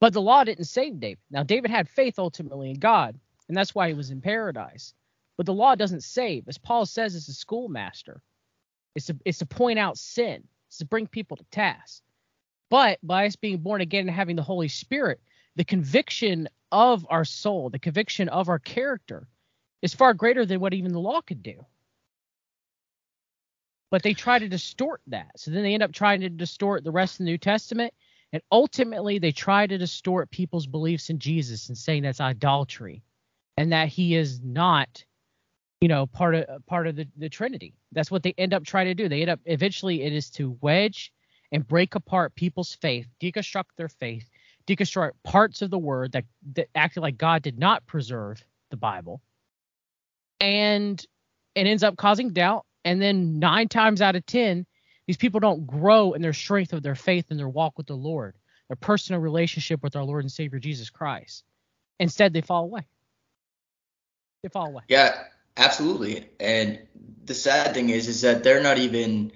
But 0.00 0.12
the 0.12 0.20
law 0.20 0.44
didn't 0.44 0.66
save 0.66 1.00
David. 1.00 1.22
Now, 1.30 1.42
David 1.42 1.70
had 1.70 1.88
faith 1.88 2.18
ultimately 2.18 2.68
in 2.70 2.78
God, 2.78 3.18
and 3.48 3.56
that's 3.56 3.74
why 3.74 3.88
he 3.88 3.94
was 3.94 4.10
in 4.10 4.20
paradise. 4.20 4.92
But 5.38 5.46
the 5.46 5.54
law 5.54 5.74
doesn't 5.74 6.02
save. 6.02 6.46
As 6.46 6.58
Paul 6.58 6.84
says, 6.84 7.14
it's 7.14 7.28
a 7.28 7.32
schoolmaster. 7.32 8.20
It's 8.94 9.06
to, 9.06 9.16
it's 9.24 9.38
to 9.38 9.46
point 9.46 9.78
out 9.78 9.96
sin. 9.96 10.44
It's 10.68 10.78
to 10.78 10.84
bring 10.84 11.06
people 11.06 11.38
to 11.38 11.44
task. 11.50 12.02
But 12.70 12.98
by 13.02 13.26
us 13.26 13.36
being 13.36 13.58
born 13.58 13.80
again 13.80 14.06
and 14.06 14.14
having 14.14 14.36
the 14.36 14.42
Holy 14.42 14.68
Spirit, 14.68 15.20
the 15.56 15.64
conviction 15.64 16.48
of 16.70 17.06
our 17.08 17.24
soul, 17.24 17.70
the 17.70 17.78
conviction 17.78 18.28
of 18.28 18.48
our 18.48 18.58
character, 18.58 19.26
is 19.84 19.92
far 19.92 20.14
greater 20.14 20.46
than 20.46 20.60
what 20.60 20.72
even 20.72 20.92
the 20.92 20.98
law 20.98 21.20
could 21.20 21.42
do. 21.42 21.66
But 23.90 24.02
they 24.02 24.14
try 24.14 24.38
to 24.38 24.48
distort 24.48 25.02
that. 25.08 25.38
So 25.38 25.50
then 25.50 25.62
they 25.62 25.74
end 25.74 25.82
up 25.82 25.92
trying 25.92 26.22
to 26.22 26.30
distort 26.30 26.82
the 26.82 26.90
rest 26.90 27.14
of 27.14 27.18
the 27.18 27.24
New 27.24 27.36
Testament. 27.36 27.92
And 28.32 28.42
ultimately, 28.50 29.18
they 29.18 29.30
try 29.30 29.66
to 29.66 29.76
distort 29.76 30.30
people's 30.30 30.66
beliefs 30.66 31.10
in 31.10 31.18
Jesus 31.18 31.68
and 31.68 31.76
saying 31.76 32.02
that's 32.02 32.20
idolatry 32.20 33.02
and 33.58 33.72
that 33.72 33.88
he 33.88 34.16
is 34.16 34.40
not, 34.42 35.04
you 35.82 35.88
know, 35.88 36.06
part 36.06 36.34
of 36.34 36.64
part 36.64 36.86
of 36.86 36.96
the, 36.96 37.06
the 37.18 37.28
Trinity. 37.28 37.74
That's 37.92 38.10
what 38.10 38.22
they 38.22 38.34
end 38.38 38.54
up 38.54 38.64
trying 38.64 38.86
to 38.86 38.94
do. 38.94 39.10
They 39.10 39.20
end 39.20 39.30
up 39.30 39.40
eventually 39.44 40.02
it 40.02 40.14
is 40.14 40.30
to 40.30 40.56
wedge 40.62 41.12
and 41.52 41.68
break 41.68 41.94
apart 41.94 42.34
people's 42.34 42.74
faith, 42.74 43.06
deconstruct 43.20 43.76
their 43.76 43.90
faith, 43.90 44.30
deconstruct 44.66 45.12
parts 45.24 45.60
of 45.60 45.70
the 45.70 45.78
word 45.78 46.12
that, 46.12 46.24
that 46.54 46.68
acted 46.74 47.02
like 47.02 47.18
God 47.18 47.42
did 47.42 47.58
not 47.58 47.86
preserve 47.86 48.42
the 48.70 48.78
Bible 48.78 49.20
and 50.44 51.02
it 51.54 51.66
ends 51.66 51.82
up 51.82 51.96
causing 51.96 52.30
doubt. 52.30 52.66
And 52.84 53.00
then 53.00 53.38
nine 53.38 53.68
times 53.68 54.02
out 54.02 54.14
of 54.14 54.26
ten, 54.26 54.66
these 55.06 55.16
people 55.16 55.40
don't 55.40 55.66
grow 55.66 56.12
in 56.12 56.20
their 56.20 56.34
strength 56.34 56.74
of 56.74 56.82
their 56.82 56.94
faith 56.94 57.26
and 57.30 57.38
their 57.38 57.48
walk 57.48 57.78
with 57.78 57.86
the 57.86 57.94
Lord, 57.94 58.34
their 58.68 58.76
personal 58.76 59.22
relationship 59.22 59.82
with 59.82 59.96
our 59.96 60.04
Lord 60.04 60.22
and 60.22 60.30
Savior 60.30 60.58
Jesus 60.58 60.90
Christ. 60.90 61.44
Instead, 61.98 62.34
they 62.34 62.42
fall 62.42 62.64
away. 62.64 62.86
They 64.42 64.50
fall 64.50 64.66
away. 64.66 64.82
Yeah, 64.88 65.14
absolutely. 65.56 66.28
And 66.38 66.80
the 67.24 67.34
sad 67.34 67.72
thing 67.72 67.88
is, 67.88 68.08
is 68.08 68.20
that 68.20 68.44
they're 68.44 68.62
not 68.62 68.76
even 68.76 69.32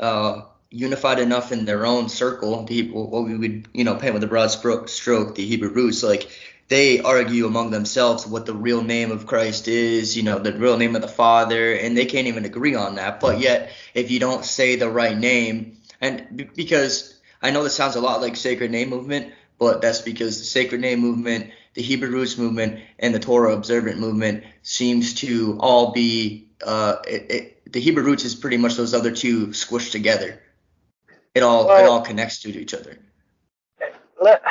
uh, 0.00 0.42
unified 0.70 1.20
enough 1.20 1.52
in 1.52 1.64
their 1.64 1.86
own 1.86 2.08
circle. 2.08 2.64
The 2.64 2.90
what 2.90 3.24
we 3.24 3.36
would, 3.36 3.68
you 3.72 3.84
know, 3.84 3.94
paint 3.94 4.14
with 4.14 4.24
a 4.24 4.26
broad 4.26 4.48
stroke, 4.48 5.34
the 5.36 5.46
Hebrew 5.46 5.70
roots. 5.70 6.02
Like 6.02 6.28
they 6.70 7.00
argue 7.00 7.46
among 7.46 7.72
themselves 7.72 8.24
what 8.28 8.46
the 8.46 8.54
real 8.54 8.80
name 8.80 9.10
of 9.10 9.26
Christ 9.26 9.66
is, 9.66 10.16
you 10.16 10.22
know, 10.22 10.38
the 10.38 10.52
real 10.52 10.76
name 10.76 10.94
of 10.94 11.02
the 11.02 11.08
Father, 11.08 11.74
and 11.74 11.98
they 11.98 12.06
can't 12.06 12.28
even 12.28 12.44
agree 12.44 12.76
on 12.76 12.94
that. 12.94 13.18
But 13.18 13.40
yet, 13.40 13.72
if 13.92 14.12
you 14.12 14.20
don't 14.20 14.44
say 14.44 14.76
the 14.76 14.88
right 14.88 15.18
name, 15.18 15.78
and 16.00 16.48
because 16.54 17.18
I 17.42 17.50
know 17.50 17.64
this 17.64 17.74
sounds 17.74 17.96
a 17.96 18.00
lot 18.00 18.20
like 18.20 18.36
sacred 18.36 18.70
name 18.70 18.88
movement, 18.88 19.34
but 19.58 19.82
that's 19.82 20.00
because 20.00 20.38
the 20.38 20.44
sacred 20.44 20.80
name 20.80 21.00
movement, 21.00 21.50
the 21.74 21.82
Hebrew 21.82 22.08
roots 22.08 22.38
movement, 22.38 22.80
and 23.00 23.12
the 23.12 23.18
Torah 23.18 23.52
observant 23.52 23.98
movement 23.98 24.44
seems 24.62 25.14
to 25.14 25.58
all 25.58 25.90
be 25.90 26.50
uh, 26.64 26.96
it, 27.04 27.30
it, 27.30 27.72
the 27.72 27.80
Hebrew 27.80 28.04
roots 28.04 28.24
is 28.24 28.36
pretty 28.36 28.58
much 28.58 28.76
those 28.76 28.94
other 28.94 29.10
two 29.10 29.48
squished 29.48 29.90
together. 29.90 30.40
It 31.34 31.42
all 31.42 31.66
well, 31.66 31.84
it 31.84 31.88
all 31.88 32.02
connects 32.02 32.42
to 32.42 32.48
each 32.48 32.74
other. 32.74 32.96
Let, 34.22 34.42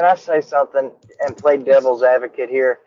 can 0.00 0.08
I 0.08 0.14
say 0.14 0.40
something 0.40 0.90
and 1.20 1.36
play 1.36 1.58
devil's 1.58 2.02
advocate 2.02 2.48
here? 2.48 2.78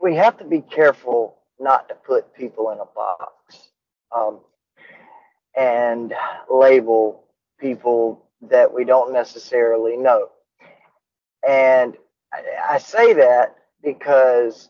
We 0.00 0.14
have 0.14 0.36
to 0.38 0.44
be 0.44 0.60
careful 0.60 1.38
not 1.58 1.88
to 1.88 1.96
put 1.96 2.32
people 2.32 2.70
in 2.70 2.78
a 2.78 2.84
box 2.84 3.70
um, 4.16 4.38
and 5.56 6.14
label 6.48 7.24
people 7.58 8.24
that 8.42 8.72
we 8.72 8.84
don't 8.84 9.12
necessarily 9.12 9.96
know. 9.96 10.28
And 11.48 11.96
I, 12.32 12.74
I 12.74 12.78
say 12.78 13.14
that 13.14 13.56
because 13.82 14.68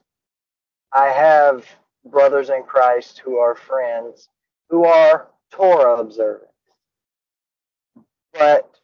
I 0.95 1.09
have 1.09 1.67
brothers 2.07 2.49
in 2.49 2.63
Christ 2.63 3.21
who 3.23 3.37
are 3.37 3.55
friends 3.55 4.31
who 4.71 4.87
are 4.87 5.29
Torah 5.53 6.01
observant, 6.01 6.49
but 8.33 8.75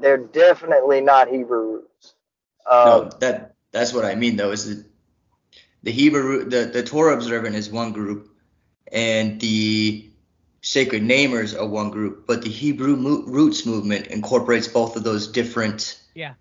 they're 0.00 0.18
definitely 0.18 1.00
not 1.00 1.28
Hebrew 1.28 1.72
roots. 1.74 2.14
Um, 2.70 2.86
no, 2.86 3.10
that 3.20 3.54
that's 3.72 3.92
what 3.92 4.04
I 4.04 4.14
mean 4.14 4.36
though. 4.36 4.52
Is 4.52 4.76
that 4.76 4.84
the 5.82 5.92
Hebrew 5.92 6.44
the 6.44 6.66
the 6.66 6.82
Torah 6.82 7.14
observant 7.14 7.56
is 7.56 7.70
one 7.70 7.92
group, 7.92 8.30
and 8.92 9.40
the 9.40 10.10
sacred 10.62 11.02
namers 11.02 11.58
are 11.58 11.66
one 11.66 11.90
group, 11.90 12.26
but 12.26 12.42
the 12.42 12.50
Hebrew 12.50 12.96
mo- 12.96 13.24
roots 13.26 13.66
movement 13.66 14.08
incorporates 14.08 14.68
both 14.68 14.96
of 14.96 15.04
those 15.04 15.28
different 15.28 16.00
Yeah. 16.14 16.34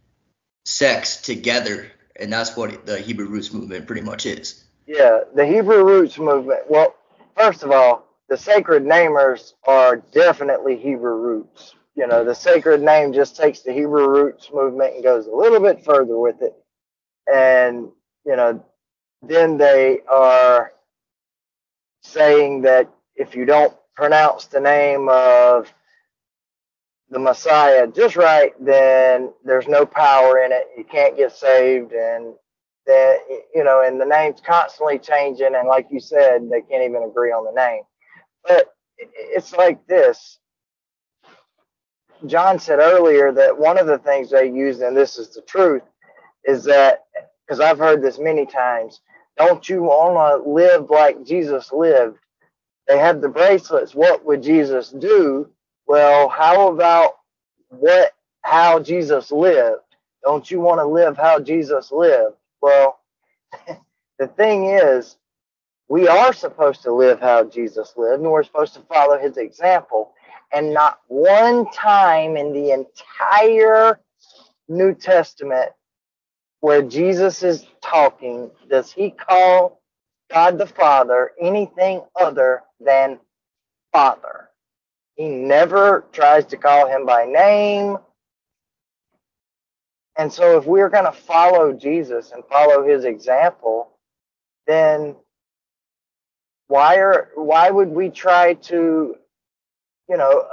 sects 0.66 1.22
together, 1.22 1.92
and 2.16 2.32
that's 2.34 2.58
what 2.58 2.86
the 2.86 3.00
Hebrew 3.00 3.28
roots 3.28 3.54
movement 3.54 3.88
pretty 3.88 4.02
much 4.02 4.26
is. 4.26 4.64
Yeah, 4.88 5.22
the 5.36 5.46
Hebrew 5.46 5.84
roots 5.86 6.18
movement. 6.18 6.62
Well, 6.70 6.96
first 7.38 7.64
of 7.64 7.72
all, 7.72 8.08
the 8.30 8.38
sacred 8.38 8.84
namers 8.84 9.54
are 9.66 9.98
definitely 9.98 10.78
Hebrew 10.78 11.16
roots. 11.18 11.76
You 11.98 12.08
know, 12.08 12.26
the 12.26 12.36
sacred 12.36 12.84
name 12.84 13.14
just 13.14 13.38
takes 13.38 13.62
the 13.62 13.74
Hebrew 13.74 14.10
roots 14.10 14.52
movement 14.54 14.96
and 14.96 15.04
goes 15.04 15.28
a 15.28 15.36
little 15.36 15.62
bit 15.62 15.86
further 15.86 16.18
with 16.20 16.42
it. 16.42 16.56
And, 17.34 17.90
you 18.26 18.38
know, 18.38 18.64
then 19.24 19.58
they 19.58 20.02
are 20.10 20.74
saying 22.04 22.64
that 22.64 22.90
if 23.16 23.36
you 23.36 23.46
don't 23.46 23.76
pronounce 23.96 24.46
the 24.46 24.62
name 24.62 25.10
of 25.10 25.74
the 27.10 27.20
Messiah 27.20 27.88
just 27.88 28.16
right, 28.16 28.54
then 28.64 29.34
there's 29.46 29.68
no 29.68 29.86
power 29.86 30.40
in 30.40 30.52
it. 30.52 30.68
You 30.78 30.84
can't 30.84 31.18
get 31.18 31.32
saved, 31.34 31.94
and 31.94 32.34
that 32.86 33.18
you 33.56 33.64
know, 33.64 33.84
and 33.86 34.00
the 34.00 34.06
name's 34.06 34.42
constantly 34.42 35.00
changing. 35.00 35.56
And 35.56 35.68
like 35.68 35.88
you 35.92 36.00
said, 36.00 36.50
they 36.50 36.62
can't 36.62 36.84
even 36.84 37.04
agree 37.04 37.32
on 37.32 37.46
the 37.46 37.60
name. 37.60 37.84
But 38.48 38.74
it's 38.98 39.54
like 39.54 39.86
this. 39.88 40.40
John 42.26 42.60
said 42.60 42.80
earlier 42.80 43.32
that 43.34 43.58
one 43.58 43.78
of 43.78 43.88
the 43.88 44.00
things 44.00 44.30
they 44.32 44.50
use, 44.50 44.82
and 44.82 44.96
this 44.98 45.18
is 45.18 45.30
the 45.34 45.42
truth, 45.44 45.84
is 46.46 46.64
that 46.66 47.06
because 47.46 47.60
I've 47.60 47.80
heard 47.80 48.02
this 48.02 48.20
many 48.20 48.46
times. 48.46 49.02
Don't 49.38 49.68
you 49.70 49.84
want 49.84 50.44
to 50.46 50.50
live 50.50 50.90
like 50.90 51.26
Jesus 51.26 51.72
lived? 51.72 52.18
They 52.88 52.98
had 53.00 53.22
the 53.22 53.30
bracelets. 53.30 53.96
What 53.96 54.26
would 54.26 54.44
Jesus 54.44 54.92
do? 54.92 55.50
Well, 55.88 56.30
how 56.30 56.72
about 56.74 57.18
what 57.70 58.14
how 58.44 58.80
Jesus 58.80 59.32
lived? 59.32 59.82
Don't 60.24 60.50
you 60.52 60.60
want 60.62 60.80
to 60.82 60.86
live 60.88 61.18
how 61.18 61.40
Jesus 61.40 61.92
lived? 61.92 62.36
Well, 62.62 63.00
the 64.20 64.28
thing 64.28 64.66
is, 64.68 65.18
we 65.90 66.08
are 66.10 66.34
supposed 66.34 66.84
to 66.84 66.94
live 66.94 67.22
how 67.22 67.46
Jesus 67.46 67.94
lived, 67.98 68.22
and 68.24 68.32
we're 68.32 68.44
supposed 68.44 68.76
to 68.76 68.82
follow 68.82 69.20
his 69.20 69.38
example. 69.38 70.14
And 70.54 70.74
not 70.74 71.00
one 71.08 71.70
time 71.72 72.38
in 72.38 72.54
the 72.54 72.72
entire 72.72 74.00
New 74.70 74.94
Testament 74.96 75.72
where 76.62 76.82
Jesus 76.82 77.44
is 77.44 77.66
talking 77.82 78.52
does 78.70 78.92
he 78.92 79.12
call 79.12 79.82
God 80.32 80.58
the 80.58 80.68
Father 80.68 81.32
anything 81.42 82.02
other 82.20 82.64
than 82.80 83.20
Father. 83.94 84.50
He 85.16 85.28
never 85.30 86.06
tries 86.14 86.46
to 86.48 86.58
call 86.58 86.88
him 86.88 87.06
by 87.06 87.26
name. 87.26 87.98
And 90.18 90.32
so, 90.34 90.58
if 90.60 90.66
we're 90.66 90.90
going 90.90 91.06
to 91.06 91.12
follow 91.14 91.74
Jesus 91.74 92.32
and 92.32 92.44
follow 92.46 92.88
his 92.88 93.06
example, 93.06 93.92
then 94.68 95.16
why 96.68 96.98
are 96.98 97.30
why 97.36 97.70
would 97.72 97.90
we 97.90 98.10
try 98.10 98.56
to, 98.56 99.16
you 100.10 100.18
know, 100.18 100.46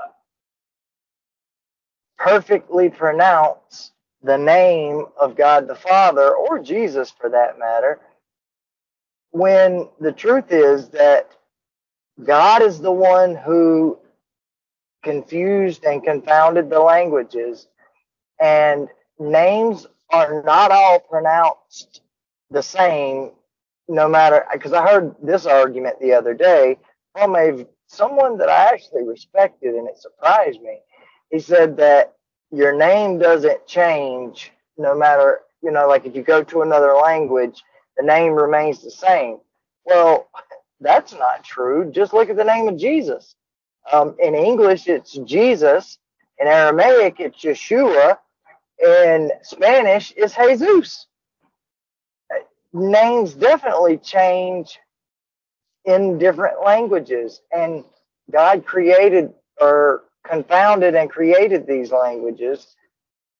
perfectly 2.18 2.90
pronounce 2.90 3.92
the 4.22 4.38
name 4.38 5.06
of 5.20 5.36
God 5.36 5.68
the 5.68 5.74
Father 5.76 6.34
or 6.34 6.58
Jesus 6.60 7.10
for 7.10 7.30
that 7.30 7.58
matter, 7.58 8.00
when 9.32 9.88
the 10.00 10.12
truth 10.12 10.52
is 10.52 10.88
that 10.90 11.30
God 12.24 12.62
is 12.62 12.80
the 12.80 12.92
one 12.92 13.36
who 13.36 13.98
confused 15.04 15.84
and 15.84 16.04
confounded 16.04 16.70
the 16.70 16.80
languages, 16.80 17.68
and 18.40 18.88
names 19.18 19.86
are 20.10 20.42
not 20.44 20.72
all 20.72 21.00
pronounced 21.00 22.02
the 22.50 22.62
same 22.62 23.32
no 23.88 24.08
matter 24.08 24.44
because 24.52 24.72
I 24.72 24.86
heard 24.86 25.14
this 25.22 25.46
argument 25.46 26.00
the 26.00 26.12
other 26.14 26.34
day 26.34 26.78
from 27.14 27.36
a 27.36 27.66
someone 27.94 28.38
that 28.38 28.48
I 28.50 28.66
actually 28.72 29.04
respected 29.04 29.74
and 29.74 29.88
it 29.88 29.98
surprised 29.98 30.60
me. 30.62 30.80
He 31.30 31.40
said 31.40 31.76
that 31.78 32.14
your 32.52 32.76
name 32.76 33.18
doesn't 33.18 33.66
change 33.66 34.52
no 34.78 34.96
matter, 34.96 35.40
you 35.62 35.70
know, 35.70 35.88
like 35.88 36.06
if 36.06 36.16
you 36.16 36.22
go 36.22 36.44
to 36.44 36.62
another 36.62 36.94
language, 36.94 37.62
the 37.96 38.04
name 38.04 38.34
remains 38.34 38.82
the 38.82 38.90
same. 38.90 39.38
Well, 39.84 40.28
that's 40.80 41.12
not 41.14 41.44
true. 41.44 41.90
Just 41.92 42.12
look 42.14 42.30
at 42.30 42.36
the 42.36 42.44
name 42.44 42.68
of 42.68 42.78
Jesus. 42.78 43.36
Um, 43.92 44.16
in 44.20 44.34
English, 44.34 44.88
it's 44.88 45.14
Jesus. 45.18 45.98
In 46.40 46.48
Aramaic, 46.48 47.20
it's 47.20 47.42
Yeshua. 47.42 48.18
In 48.84 49.30
Spanish, 49.42 50.12
it's 50.16 50.34
Jesus. 50.36 51.06
Names 52.72 53.34
definitely 53.34 53.98
change 53.98 54.78
in 55.84 56.18
different 56.18 56.62
languages, 56.64 57.42
and 57.52 57.84
God 58.30 58.64
created 58.64 59.32
or 59.60 60.04
confounded 60.26 60.94
and 60.94 61.10
created 61.10 61.66
these 61.66 61.92
languages. 61.92 62.74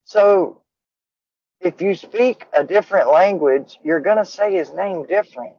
So 0.04 0.60
if 1.60 1.80
you 1.80 1.94
speak 1.94 2.46
a 2.52 2.62
different 2.62 3.10
language, 3.10 3.78
you're 3.82 4.00
going 4.00 4.18
to 4.18 4.24
say 4.24 4.54
his 4.54 4.72
name 4.72 5.06
different. 5.06 5.54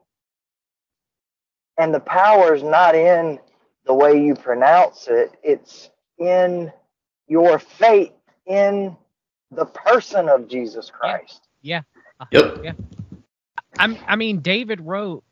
And 1.77 1.94
the 1.94 2.00
power 2.00 2.56
is 2.56 2.63
not 2.63 2.96
in 2.96 3.39
the 3.86 3.94
way 3.94 4.24
you 4.24 4.36
pronounce 4.36 5.08
it, 5.08 5.32
it's 5.44 5.89
in 6.18 6.72
your 7.27 7.60
faith 7.60 8.13
in 8.48 8.96
the 9.51 9.65
person 9.65 10.30
of 10.30 10.48
Jesus 10.48 10.89
Christ. 10.89 11.48
Yeah. 11.62 11.82
Uh-huh. 12.20 12.25
Yep. 12.32 12.60
Yeah. 12.63 12.74
I'm, 13.77 13.98
I 14.08 14.15
mean, 14.15 14.39
David 14.39 14.82
wrote, 14.82 15.25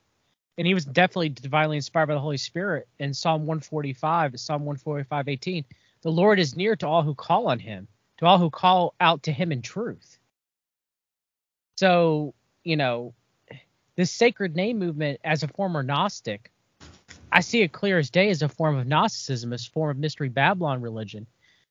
and 0.57 0.67
he 0.67 0.74
was 0.74 0.86
definitely 0.86 1.29
divinely 1.29 1.77
inspired 1.77 2.07
by 2.07 2.13
the 2.13 2.19
Holy 2.19 2.38
Spirit 2.38 2.88
in 3.00 3.13
Psalm 3.13 3.41
145, 3.41 4.39
Psalm 4.39 4.65
145, 4.65 5.27
18. 5.27 5.65
The 6.01 6.12
Lord 6.12 6.39
is 6.39 6.55
near 6.55 6.75
to 6.75 6.88
all 6.88 7.01
who 7.01 7.15
call 7.15 7.48
on 7.48 7.60
him, 7.60 7.88
to 8.19 8.25
all 8.25 8.38
who 8.38 8.50
call 8.50 8.93
out 9.00 9.24
to 9.24 9.31
him 9.31 9.51
in 9.51 9.62
truth. 9.62 10.19
So, 11.77 12.33
you 12.63 12.77
know, 12.77 13.13
this 13.95 14.12
sacred 14.12 14.55
name 14.55 14.79
movement 14.79 15.19
as 15.24 15.43
a 15.43 15.48
former 15.48 15.81
Gnostic, 15.81 16.51
I 17.31 17.39
see 17.39 17.62
it 17.62 17.72
clear 17.72 17.98
as 17.98 18.10
day 18.10 18.29
as 18.29 18.41
a 18.43 18.50
form 18.50 18.77
of 18.77 18.86
Gnosticism, 18.86 19.53
as 19.53 19.67
a 19.67 19.72
form 19.72 19.91
of 19.91 19.98
mystery 19.98 20.29
Babylon 20.29 20.81
religion. 20.81 21.25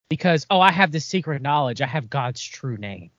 Because, 0.09 0.47
oh, 0.51 0.61
I 0.61 0.73
have 0.73 0.93
this 0.93 1.07
secret 1.07 1.41
knowledge. 1.41 1.81
I 1.81 1.87
have 1.87 2.11
God's 2.11 2.43
true 2.43 2.77
name. 2.77 3.11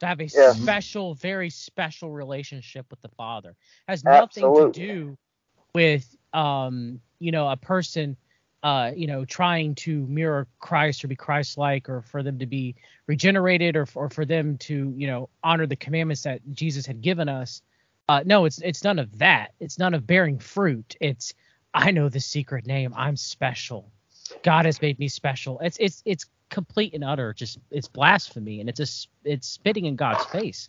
To 0.00 0.06
have 0.06 0.20
a 0.20 0.24
Yeah. 0.24 0.52
special, 0.52 1.14
very 1.14 1.50
special 1.50 2.10
relationship 2.10 2.86
with 2.90 3.00
the 3.00 3.08
Father. 3.08 3.54
Has 3.88 4.04
nothing 4.04 4.44
Absolutely. 4.44 4.72
to 4.72 4.86
do 4.86 5.18
with 5.74 6.16
um, 6.32 7.00
you 7.18 7.30
know, 7.32 7.48
a 7.48 7.56
person 7.56 8.16
uh, 8.64 8.92
you 8.96 9.06
know, 9.06 9.26
trying 9.26 9.74
to 9.74 10.06
mirror 10.06 10.48
Christ 10.58 11.04
or 11.04 11.08
be 11.08 11.14
Christ-like, 11.14 11.90
or 11.90 12.00
for 12.00 12.22
them 12.22 12.38
to 12.38 12.46
be 12.46 12.74
regenerated, 13.06 13.76
or, 13.76 13.86
or 13.94 14.08
for 14.08 14.24
them 14.24 14.56
to, 14.56 14.94
you 14.96 15.06
know, 15.06 15.28
honor 15.42 15.66
the 15.66 15.76
commandments 15.76 16.22
that 16.22 16.40
Jesus 16.52 16.86
had 16.86 17.02
given 17.02 17.28
us. 17.28 17.60
Uh, 18.08 18.22
no, 18.24 18.46
it's 18.46 18.58
it's 18.60 18.82
none 18.82 18.98
of 18.98 19.18
that. 19.18 19.52
It's 19.60 19.78
none 19.78 19.92
of 19.92 20.06
bearing 20.06 20.38
fruit. 20.38 20.96
It's 20.98 21.34
I 21.74 21.90
know 21.90 22.08
the 22.08 22.20
secret 22.20 22.66
name. 22.66 22.94
I'm 22.96 23.16
special. 23.16 23.92
God 24.42 24.64
has 24.64 24.80
made 24.80 24.98
me 24.98 25.08
special. 25.08 25.58
It's 25.60 25.76
it's 25.78 26.02
it's 26.06 26.24
complete 26.50 26.94
and 26.94 27.04
utter. 27.04 27.32
Just 27.32 27.58
it's 27.70 27.88
blasphemy, 27.88 28.60
and 28.60 28.68
it's 28.68 28.80
a 28.80 29.28
it's 29.28 29.48
spitting 29.48 29.84
in 29.86 29.96
God's 29.96 30.24
face, 30.26 30.68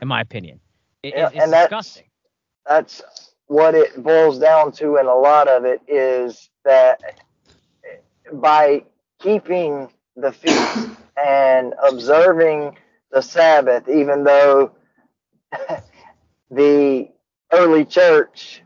in 0.00 0.08
my 0.08 0.20
opinion. 0.20 0.60
It, 1.02 1.14
Yeah, 1.16 1.28
it's 1.32 1.42
and 1.44 1.52
that's- 1.52 2.02
That's 2.66 3.02
what 3.46 3.74
it 3.74 4.02
boils 4.02 4.38
down 4.38 4.72
to, 4.72 4.96
and 4.96 5.08
a 5.08 5.14
lot 5.14 5.48
of 5.48 5.64
it 5.64 5.80
is 5.88 6.50
that 6.64 7.20
by 8.32 8.84
keeping 9.20 9.88
the 10.16 10.32
feast 10.32 10.88
and 11.16 11.74
observing 11.88 12.76
the 13.12 13.22
Sabbath, 13.22 13.88
even 13.88 14.24
though 14.24 14.72
the 16.50 17.08
early 17.52 17.84
church 17.84 18.62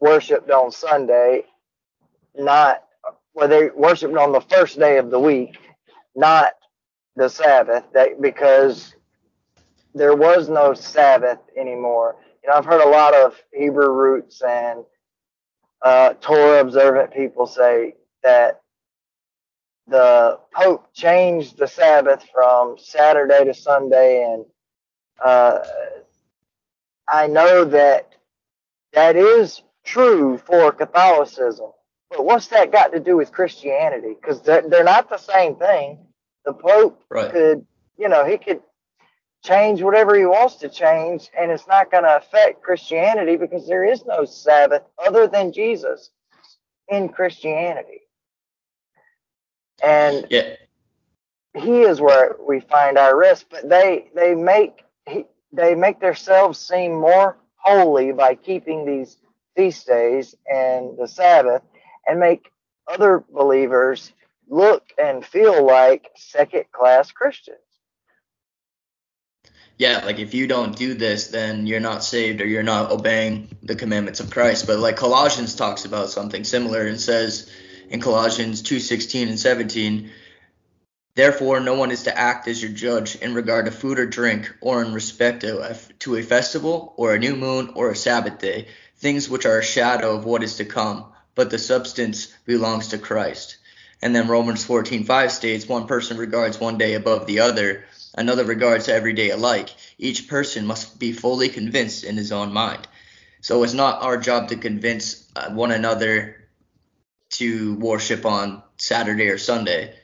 worshipped 0.00 0.50
on 0.50 0.70
Sunday, 0.72 1.44
not 2.34 2.84
well, 3.34 3.48
they 3.48 3.70
worshipped 3.74 4.16
on 4.16 4.32
the 4.32 4.40
first 4.40 4.78
day 4.78 4.98
of 4.98 5.10
the 5.10 5.18
week, 5.20 5.58
not 6.14 6.52
the 7.16 7.28
Sabbath, 7.28 7.84
that 7.94 8.20
because 8.20 8.94
there 9.94 10.16
was 10.16 10.48
no 10.48 10.74
Sabbath 10.74 11.38
anymore. 11.56 12.16
You 12.42 12.50
know, 12.50 12.56
I've 12.56 12.64
heard 12.64 12.82
a 12.82 12.88
lot 12.90 13.14
of 13.14 13.36
Hebrew 13.52 13.90
roots 13.92 14.42
and 14.42 14.84
uh, 15.82 16.14
Torah 16.20 16.60
observant 16.60 17.12
people 17.12 17.46
say 17.46 17.94
that 18.22 18.60
the 19.88 20.38
Pope 20.54 20.92
changed 20.94 21.58
the 21.58 21.68
Sabbath 21.68 22.24
from 22.32 22.76
Saturday 22.78 23.44
to 23.44 23.54
Sunday, 23.54 24.24
and 24.24 24.44
uh, 25.24 25.58
I 27.08 27.26
know 27.28 27.64
that 27.66 28.12
that 28.92 29.16
is 29.16 29.62
true 29.84 30.38
for 30.38 30.72
Catholicism. 30.72 31.72
But 32.12 32.26
what's 32.26 32.48
that 32.48 32.72
got 32.72 32.92
to 32.92 33.00
do 33.00 33.18
with 33.18 33.32
Christianity? 33.32 34.16
Because 34.20 34.42
they're, 34.42 34.68
they're 34.68 34.84
not 34.84 35.10
the 35.10 35.18
same 35.18 35.56
thing. 35.56 36.00
The 36.46 36.54
Pope 36.54 37.02
Right. 37.10 37.32
could, 37.32 37.66
you 37.98 38.10
know, 38.10 38.26
he 38.26 38.38
could 38.38 38.62
change 39.44 39.82
whatever 39.82 40.16
he 40.16 40.26
wants 40.26 40.56
to 40.56 40.68
change, 40.70 41.30
and 41.38 41.50
it's 41.50 41.68
not 41.68 41.90
going 41.90 42.04
to 42.04 42.16
affect 42.18 42.62
Christianity 42.62 43.36
because 43.36 43.66
there 43.68 43.84
is 43.84 44.04
no 44.06 44.24
Sabbath 44.26 44.82
other 45.04 45.28
than 45.28 45.52
Jesus 45.52 46.10
in 46.88 47.08
Christianity. 47.10 48.02
And 49.84 50.26
Yeah. 50.30 50.56
he 51.54 51.82
is 51.82 52.00
where 52.00 52.36
we 52.46 52.60
find 52.60 52.96
our 52.96 53.16
rest 53.18 53.46
but 53.50 53.68
they 53.68 54.10
they 54.14 54.34
make 54.34 54.84
he, 55.08 55.24
they 55.52 55.74
make 55.74 56.00
themselves 56.00 56.58
seem 56.58 56.92
more 56.92 57.36
holy 57.56 58.12
by 58.12 58.34
keeping 58.34 58.86
these 58.86 59.16
feast 59.56 59.86
days 59.86 60.34
and 60.50 60.96
the 60.98 61.08
sabbath 61.08 61.62
and 62.06 62.20
make 62.20 62.50
other 62.86 63.24
believers 63.32 64.12
look 64.48 64.92
and 64.98 65.24
feel 65.24 65.64
like 65.64 66.10
second 66.16 66.64
class 66.72 67.12
christians 67.12 67.58
yeah, 69.82 70.04
like 70.04 70.20
if 70.20 70.32
you 70.32 70.46
don't 70.46 70.76
do 70.76 70.94
this, 70.94 71.28
then 71.28 71.66
you're 71.66 71.80
not 71.80 72.04
saved 72.04 72.40
or 72.40 72.46
you're 72.46 72.62
not 72.62 72.92
obeying 72.92 73.48
the 73.64 73.74
commandments 73.74 74.20
of 74.20 74.30
Christ. 74.30 74.66
But 74.66 74.78
like 74.78 74.96
Colossians 74.96 75.56
talks 75.56 75.84
about 75.84 76.10
something 76.10 76.44
similar 76.44 76.86
and 76.86 77.00
says 77.00 77.50
in 77.88 78.00
Colossians 78.00 78.62
2:16 78.62 79.28
and 79.28 79.40
17, 79.40 80.10
therefore 81.16 81.58
no 81.58 81.74
one 81.74 81.90
is 81.90 82.04
to 82.04 82.16
act 82.16 82.46
as 82.48 82.62
your 82.62 82.70
judge 82.70 83.16
in 83.16 83.34
regard 83.34 83.64
to 83.64 83.72
food 83.72 83.98
or 83.98 84.06
drink 84.06 84.54
or 84.60 84.84
in 84.84 84.92
respect 84.92 85.40
to 85.40 85.70
a, 85.70 85.74
to 85.98 86.16
a 86.16 86.22
festival 86.22 86.94
or 86.96 87.14
a 87.14 87.18
new 87.18 87.34
moon 87.34 87.72
or 87.74 87.90
a 87.90 87.96
Sabbath 87.96 88.38
day, 88.38 88.68
things 88.98 89.28
which 89.28 89.46
are 89.46 89.58
a 89.58 89.64
shadow 89.64 90.14
of 90.14 90.24
what 90.24 90.44
is 90.44 90.58
to 90.58 90.64
come, 90.64 91.11
but 91.34 91.50
the 91.50 91.58
substance 91.58 92.26
belongs 92.44 92.88
to 92.88 92.98
Christ. 92.98 93.56
And 94.00 94.14
then 94.14 94.28
Romans 94.28 94.64
14:5 94.64 95.30
states 95.30 95.68
one 95.68 95.86
person 95.86 96.16
regards 96.16 96.58
one 96.58 96.76
day 96.78 96.94
above 96.94 97.26
the 97.26 97.40
other 97.40 97.84
another 98.14 98.44
regards 98.44 98.88
every 98.88 99.12
day 99.12 99.30
alike. 99.30 99.70
Each 99.98 100.28
person 100.28 100.66
must 100.66 100.98
be 100.98 101.12
fully 101.12 101.48
convinced 101.48 102.04
in 102.04 102.16
his 102.16 102.32
own 102.32 102.52
mind. 102.52 102.86
So 103.40 103.62
it's 103.62 103.72
not 103.72 104.02
our 104.02 104.18
job 104.18 104.48
to 104.48 104.56
convince 104.56 105.24
uh, 105.34 105.50
one 105.50 105.72
another 105.72 106.36
to 107.30 107.74
worship 107.76 108.26
on 108.26 108.62
Saturday 108.76 109.28
or 109.28 109.38
Sunday. 109.38 109.94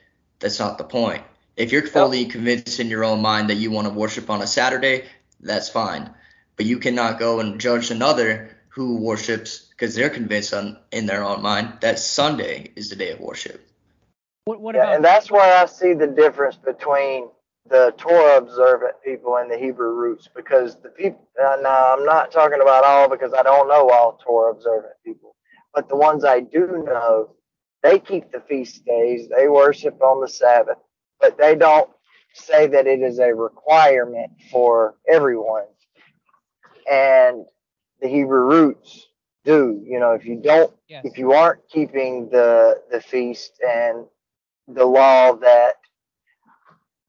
That's 0.41 0.59
not 0.59 0.79
the 0.79 0.85
point. 0.85 1.23
If 1.57 1.73
you're 1.73 1.87
fully 1.87 2.27
convinced 2.27 2.81
in 2.81 2.89
your 2.89 3.05
own 3.05 3.21
mind 3.21 3.51
that 3.51 3.57
you 3.57 3.71
want 3.71 3.89
to 3.89 3.93
worship 3.93 4.31
on 4.31 4.43
a 4.43 4.47
Saturday, 4.47 5.05
that's 5.41 5.69
fine. 5.69 6.11
But 6.57 6.67
you 6.67 6.79
cannot 6.79 7.19
go 7.19 7.41
and 7.41 7.61
judge 7.61 7.91
another 7.91 8.58
who 8.79 8.95
worships 8.95 9.67
because 9.71 9.97
they're 9.97 10.09
convinced 10.09 10.55
on 10.55 10.79
in 10.93 11.05
their 11.05 11.25
own 11.25 11.43
mind 11.43 11.79
that 11.81 11.99
Sunday 11.99 12.71
is 12.77 12.91
the 12.91 12.95
day 12.95 13.11
of 13.11 13.19
worship. 13.19 13.61
What, 14.45 14.61
what 14.61 14.77
yeah, 14.77 14.83
about 14.83 14.95
and 14.95 15.05
that's 15.05 15.33
why 15.33 15.53
i 15.53 15.67
see 15.67 15.95
the 15.95 16.07
difference 16.07 16.55
between 16.55 17.29
the 17.69 17.93
torah 17.99 18.37
observant 18.39 18.95
people 19.05 19.37
and 19.37 19.51
the 19.51 19.59
hebrew 19.59 19.91
roots 19.91 20.29
because 20.35 20.81
the 20.81 20.91
people 20.91 21.29
uh, 21.45 21.57
now 21.61 21.93
i'm 21.93 22.05
not 22.05 22.31
talking 22.31 22.63
about 22.63 22.85
all 22.85 23.11
because 23.11 23.35
i 23.35 23.43
don't 23.43 23.67
know 23.67 23.91
all 23.91 24.17
torah 24.25 24.53
observant 24.53 24.95
people 25.05 25.35
but 25.75 25.89
the 25.89 25.97
ones 25.97 26.25
i 26.25 26.39
do 26.39 26.85
know 26.87 27.35
they 27.83 27.99
keep 27.99 28.31
the 28.31 28.41
feast 28.49 28.85
days 28.87 29.29
they 29.29 29.49
worship 29.49 30.01
on 30.01 30.21
the 30.21 30.29
sabbath 30.29 30.79
but 31.21 31.37
they 31.37 31.57
don't 31.57 31.91
say 32.33 32.69
that 32.69 32.87
it 32.87 33.03
is 33.03 33.19
a 33.19 33.35
requirement 33.35 34.31
for 34.53 34.95
everyone 35.09 35.67
and 36.91 37.45
the 38.01 38.09
hebrew 38.09 38.43
roots 38.43 39.09
do 39.45 39.83
you 39.85 39.99
know 39.99 40.13
if 40.13 40.25
you 40.25 40.41
don't 40.43 40.73
yes. 40.89 41.05
if 41.05 41.19
you 41.19 41.33
aren't 41.33 41.61
keeping 41.69 42.29
the 42.31 42.83
the 42.91 43.01
feast 43.01 43.53
and 43.63 44.05
the 44.69 44.85
law 44.85 45.35
that 45.35 45.75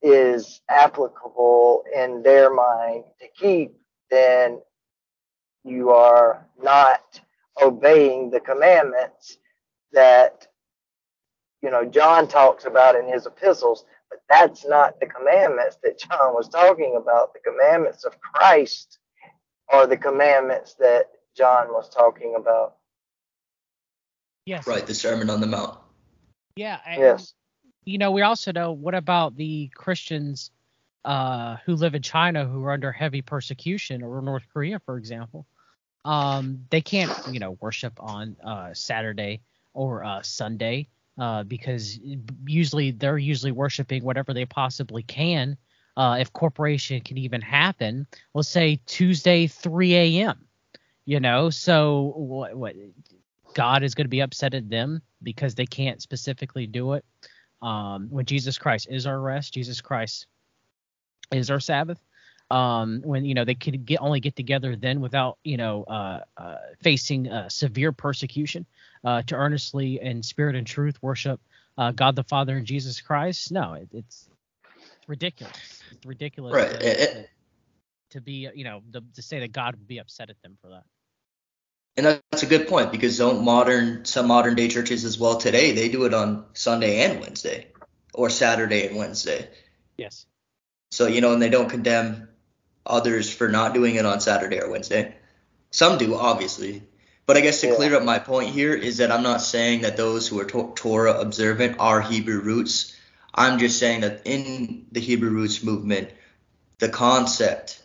is 0.02 0.62
applicable 0.68 1.84
in 1.94 2.22
their 2.22 2.52
mind 2.52 3.04
to 3.20 3.26
keep, 3.38 3.74
then 4.10 4.60
you 5.64 5.90
are 5.90 6.46
not 6.62 7.20
obeying 7.60 8.30
the 8.30 8.40
commandments 8.40 9.36
that 9.92 10.46
you 11.62 11.70
know 11.70 11.84
John 11.84 12.26
talks 12.26 12.64
about 12.64 12.96
in 12.96 13.06
his 13.06 13.26
epistles, 13.26 13.84
but 14.08 14.20
that's 14.30 14.66
not 14.66 14.98
the 15.00 15.06
commandments 15.06 15.76
that 15.82 15.98
John 15.98 16.34
was 16.34 16.48
talking 16.48 16.96
about. 16.96 17.34
The 17.34 17.40
commandments 17.40 18.04
of 18.04 18.18
Christ 18.20 18.98
are 19.72 19.86
the 19.86 19.96
commandments 19.96 20.74
that 20.74 21.10
John 21.36 21.68
was 21.68 21.88
talking 21.88 22.34
about. 22.36 22.76
yes. 24.44 24.66
Right, 24.66 24.86
the 24.86 24.94
Sermon 24.94 25.30
on 25.30 25.40
the 25.40 25.46
Mount. 25.46 25.78
Yeah. 26.56 26.78
and, 26.86 27.00
Yes. 27.00 27.34
You 27.84 27.98
know, 27.98 28.10
we 28.10 28.22
also 28.22 28.52
know 28.52 28.72
what 28.72 28.94
about 28.94 29.36
the 29.36 29.70
Christians 29.74 30.50
uh, 31.04 31.56
who 31.64 31.74
live 31.74 31.94
in 31.94 32.02
China 32.02 32.44
who 32.44 32.62
are 32.64 32.72
under 32.72 32.92
heavy 32.92 33.22
persecution, 33.22 34.02
or 34.02 34.20
North 34.20 34.44
Korea, 34.52 34.78
for 34.80 34.98
example. 34.98 35.46
Um, 36.04 36.66
they 36.70 36.80
can't, 36.80 37.12
you 37.30 37.40
know, 37.40 37.52
worship 37.60 37.94
on 37.98 38.36
uh, 38.44 38.74
Saturday 38.74 39.40
or 39.72 40.04
uh, 40.04 40.22
Sunday 40.22 40.88
uh, 41.18 41.42
because 41.44 41.98
usually 42.46 42.90
they're 42.90 43.18
usually 43.18 43.52
worshiping 43.52 44.04
whatever 44.04 44.34
they 44.34 44.46
possibly 44.46 45.02
can. 45.02 45.56
Uh, 46.00 46.16
if 46.18 46.32
corporation 46.32 46.98
can 47.02 47.18
even 47.18 47.42
happen, 47.42 48.06
let's 48.32 48.48
say 48.48 48.80
Tuesday 48.86 49.46
3 49.46 49.94
a.m. 49.94 50.46
You 51.04 51.20
know, 51.20 51.50
so 51.50 52.14
what? 52.16 52.56
what 52.56 52.74
God 53.52 53.82
is 53.82 53.94
going 53.94 54.06
to 54.06 54.10
be 54.10 54.20
upset 54.20 54.54
at 54.54 54.70
them 54.70 55.02
because 55.22 55.54
they 55.54 55.66
can't 55.66 56.00
specifically 56.00 56.66
do 56.66 56.94
it. 56.94 57.04
Um, 57.60 58.08
when 58.08 58.24
Jesus 58.24 58.56
Christ 58.56 58.86
is 58.88 59.06
our 59.06 59.20
rest, 59.20 59.52
Jesus 59.52 59.82
Christ 59.82 60.26
is 61.32 61.50
our 61.50 61.60
Sabbath. 61.60 62.00
Um, 62.50 63.02
when 63.04 63.26
you 63.26 63.34
know 63.34 63.44
they 63.44 63.54
could 63.54 63.84
get 63.84 64.00
only 64.00 64.20
get 64.20 64.36
together 64.36 64.76
then 64.76 65.02
without 65.02 65.36
you 65.44 65.58
know 65.58 65.84
uh, 65.84 66.20
uh, 66.38 66.56
facing 66.82 67.28
uh, 67.28 67.50
severe 67.50 67.92
persecution 67.92 68.64
uh, 69.04 69.20
to 69.26 69.34
earnestly 69.34 70.00
in 70.00 70.22
spirit 70.22 70.56
and 70.56 70.66
truth 70.66 70.96
worship 71.02 71.42
uh, 71.76 71.92
God 71.92 72.16
the 72.16 72.24
Father 72.24 72.56
and 72.56 72.66
Jesus 72.66 73.02
Christ. 73.02 73.52
No, 73.52 73.74
it, 73.74 73.88
it's 73.92 74.29
ridiculous. 75.10 75.82
It's 75.92 76.06
ridiculous 76.06 76.54
Right. 76.54 76.70
to, 76.70 76.86
It- 77.02 77.12
to, 77.12 77.26
to 78.12 78.20
be 78.22 78.48
you 78.54 78.64
know 78.64 78.80
the, 78.90 79.02
to 79.14 79.22
say 79.22 79.40
that 79.40 79.52
God 79.52 79.74
would 79.76 79.86
be 79.88 79.98
upset 79.98 80.30
at 80.30 80.40
them 80.42 80.56
for 80.62 80.68
that. 80.70 80.84
And 81.96 82.06
that's 82.06 82.42
a 82.44 82.46
good 82.46 82.68
point 82.68 82.92
because 82.92 83.18
don't 83.18 83.44
modern 83.44 84.04
some 84.06 84.26
modern 84.28 84.54
day 84.54 84.68
churches 84.68 85.04
as 85.04 85.18
well 85.18 85.36
today 85.36 85.72
they 85.72 85.88
do 85.90 86.04
it 86.04 86.14
on 86.14 86.46
Sunday 86.54 87.00
and 87.00 87.20
Wednesday 87.20 87.66
or 88.14 88.30
Saturday 88.30 88.86
and 88.86 88.96
Wednesday. 88.96 89.48
Yes. 89.98 90.26
So 90.92 91.06
you 91.08 91.20
know, 91.20 91.32
and 91.34 91.42
they 91.42 91.50
don't 91.50 91.68
condemn 91.68 92.28
others 92.86 93.30
for 93.32 93.48
not 93.48 93.74
doing 93.74 93.96
it 93.96 94.06
on 94.06 94.20
Saturday 94.20 94.60
or 94.60 94.70
Wednesday. 94.70 95.14
Some 95.72 95.98
do, 95.98 96.14
obviously. 96.14 96.82
But 97.26 97.36
I 97.36 97.42
guess 97.42 97.60
to 97.60 97.68
Yeah. 97.68 97.74
clear 97.76 97.94
up 97.94 98.02
my 98.02 98.18
point 98.18 98.50
here 98.50 98.74
is 98.74 98.96
that 98.96 99.12
I'm 99.12 99.22
not 99.22 99.40
saying 99.42 99.82
that 99.82 99.96
those 99.96 100.26
who 100.26 100.40
are 100.40 100.44
to- 100.46 100.72
Torah 100.74 101.20
observant 101.20 101.76
are 101.78 102.00
Hebrew 102.00 102.40
roots. 102.40 102.96
I'm 103.34 103.58
just 103.58 103.78
saying 103.78 104.00
that 104.02 104.22
in 104.24 104.86
the 104.92 105.00
Hebrew 105.00 105.30
roots 105.30 105.62
movement, 105.62 106.10
the 106.78 106.88
concept 106.88 107.82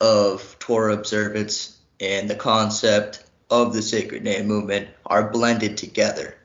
of 0.00 0.56
Torah 0.58 0.94
observance 0.94 1.78
and 2.00 2.28
the 2.28 2.34
concept 2.34 3.24
of 3.50 3.72
the 3.72 3.82
sacred 3.82 4.22
name 4.22 4.46
movement 4.46 4.88
are 5.06 5.30
blended 5.30 5.76
together. 5.76 6.36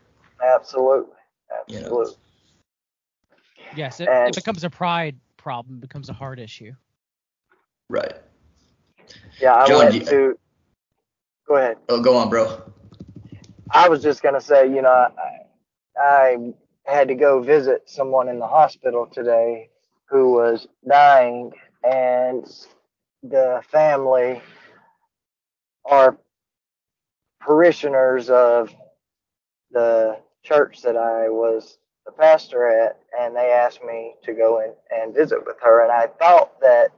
Absolutely. 0.43 1.13
You 1.67 1.75
know. 1.81 1.85
Absolutely. 1.85 2.13
Yes. 3.75 3.99
It, 3.99 4.09
And- 4.09 4.29
it 4.29 4.35
becomes 4.35 4.63
a 4.63 4.69
pride 4.69 5.17
problem. 5.37 5.79
Becomes 5.79 6.09
a 6.09 6.13
heart 6.13 6.39
issue. 6.39 6.73
Right. 7.89 8.13
Yeah, 9.39 9.55
I 9.55 9.67
John, 9.67 9.77
went 9.77 9.93
you- 9.95 10.05
to. 10.05 10.39
Go 11.47 11.57
ahead. 11.57 11.77
Oh, 11.89 12.01
go 12.01 12.17
on, 12.17 12.29
bro. 12.29 12.61
I 13.69 13.87
was 13.87 14.01
just 14.01 14.23
gonna 14.23 14.41
say, 14.41 14.67
you 14.67 14.81
know, 14.81 14.89
I, 14.89 15.11
I 15.99 16.53
had 16.85 17.07
to 17.07 17.15
go 17.15 17.41
visit 17.41 17.89
someone 17.89 18.29
in 18.29 18.39
the 18.39 18.47
hospital 18.47 19.07
today, 19.07 19.69
who 20.09 20.33
was 20.33 20.67
dying, 20.87 21.51
and 21.83 22.45
the 23.23 23.61
family 23.71 24.41
are 25.85 26.17
parishioners 27.41 28.29
of 28.29 28.73
the 29.71 30.17
church 30.43 30.81
that 30.83 30.95
I 30.95 31.29
was 31.29 31.77
the 32.05 32.11
pastor 32.11 32.67
at, 32.67 32.99
and 33.19 33.35
they 33.35 33.51
asked 33.51 33.83
me 33.83 34.13
to 34.23 34.33
go 34.33 34.61
in 34.61 34.73
and 34.95 35.13
visit 35.13 35.45
with 35.45 35.57
her. 35.61 35.83
And 35.83 35.91
I 35.91 36.07
thought 36.19 36.59
that 36.61 36.89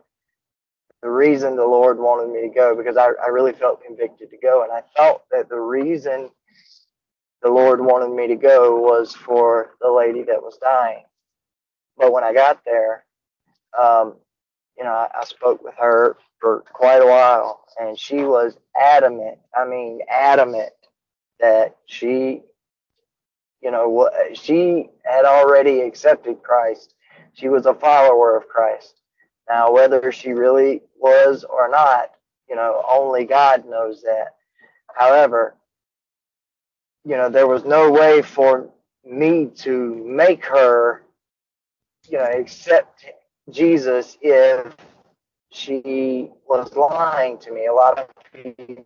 the 1.02 1.10
reason 1.10 1.56
the 1.56 1.66
Lord 1.66 1.98
wanted 1.98 2.34
me 2.34 2.42
to 2.42 2.54
go, 2.54 2.76
because 2.76 2.98
I, 2.98 3.12
I 3.24 3.28
really 3.28 3.54
felt 3.54 3.84
convicted 3.86 4.30
to 4.32 4.38
go, 4.38 4.64
and 4.64 4.72
I 4.72 4.82
thought 4.96 5.24
that 5.32 5.48
the 5.48 5.60
reason 5.60 6.30
the 7.44 7.50
Lord 7.50 7.82
wanted 7.82 8.16
me 8.16 8.28
to 8.28 8.36
go 8.36 8.80
was 8.80 9.14
for 9.16 9.72
the 9.82 9.92
lady 9.92 10.24
that 10.24 10.42
was 10.42 10.58
dying. 10.62 11.04
But 11.98 12.14
when 12.14 12.24
I 12.24 12.34
got 12.34 12.64
there, 12.66 13.06
um, 13.80 14.16
you 14.78 14.84
know, 14.84 14.92
I, 14.92 15.10
I 15.22 15.26
spoke 15.26 15.64
with 15.64 15.76
her 15.80 16.18
for 16.40 16.64
quite 16.74 17.02
a 17.02 17.08
while, 17.08 17.64
and 17.80 17.98
she 17.98 18.24
was 18.24 18.58
adamant. 18.80 19.40
I 19.56 19.66
mean, 19.66 20.02
adamant 20.10 20.72
that 21.40 21.78
she, 21.86 22.42
you 23.62 23.72
know, 23.72 24.10
she 24.34 24.90
had 25.06 25.26
already 25.26 25.82
accepted 25.82 26.44
Christ. 26.44 26.96
She 27.34 27.50
was 27.50 27.66
a 27.66 27.74
follower 27.74 28.38
of 28.38 28.48
Christ. 28.48 29.02
Now, 29.50 29.72
whether 29.72 30.12
she 30.12 30.34
really 30.34 30.82
was 31.00 31.46
or 31.46 31.70
not, 31.70 32.12
you 32.50 32.56
know, 32.56 32.84
only 32.90 33.26
God 33.26 33.66
knows 33.68 34.02
that. 34.04 34.36
However, 34.96 35.57
you 37.08 37.16
know, 37.16 37.30
there 37.30 37.48
was 37.48 37.64
no 37.64 37.90
way 37.90 38.22
for 38.22 38.70
me 39.06 39.46
to 39.56 39.96
make 40.06 40.46
her, 40.46 41.04
you 42.10 42.18
know, 42.18 42.26
accept 42.26 43.06
Jesus 43.50 44.18
if 44.22 44.76
she 45.50 46.30
was 46.46 46.76
lying 46.76 47.38
to 47.40 47.52
me. 47.52 47.68
A 47.68 47.74
lot 47.74 47.98
of 47.98 48.10
people 48.34 48.86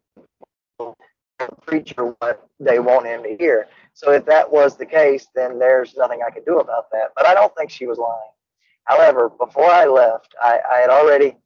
preacher 1.66 2.14
what 2.20 2.48
they 2.60 2.78
want 2.78 3.08
him 3.08 3.24
to 3.24 3.36
hear. 3.38 3.68
So 3.96 4.12
if 4.12 4.24
that 4.26 4.52
was 4.52 4.78
the 4.78 4.86
case, 4.86 5.28
then 5.34 5.58
there's 5.58 5.96
nothing 5.98 6.20
I 6.26 6.30
could 6.30 6.46
do 6.46 6.60
about 6.60 6.92
that. 6.92 7.14
But 7.16 7.26
I 7.26 7.34
don't 7.34 7.54
think 7.56 7.72
she 7.72 7.88
was 7.88 7.98
lying. 7.98 8.32
However, 8.84 9.30
before 9.30 9.72
I 9.72 9.86
left, 9.86 10.36
I, 10.40 10.60
I 10.72 10.78
had 10.82 10.92
already 10.92 11.38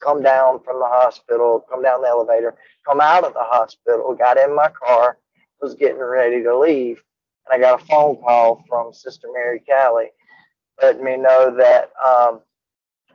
come 0.00 0.22
down 0.22 0.62
from 0.62 0.78
the 0.78 0.86
hospital, 0.86 1.64
come 1.68 1.82
down 1.82 2.02
the 2.02 2.08
elevator, 2.08 2.54
come 2.86 3.00
out 3.00 3.24
of 3.24 3.34
the 3.34 3.42
hospital, 3.42 4.14
got 4.14 4.38
in 4.38 4.54
my 4.54 4.68
car, 4.68 5.18
was 5.60 5.74
getting 5.74 5.98
ready 5.98 6.42
to 6.42 6.58
leave, 6.58 7.02
and 7.46 7.62
I 7.62 7.64
got 7.64 7.82
a 7.82 7.84
phone 7.86 8.16
call 8.16 8.64
from 8.68 8.92
Sister 8.92 9.28
Mary 9.32 9.62
Callie 9.68 10.10
letting 10.82 11.04
me 11.04 11.16
know 11.16 11.54
that 11.56 11.90
um, 12.04 12.40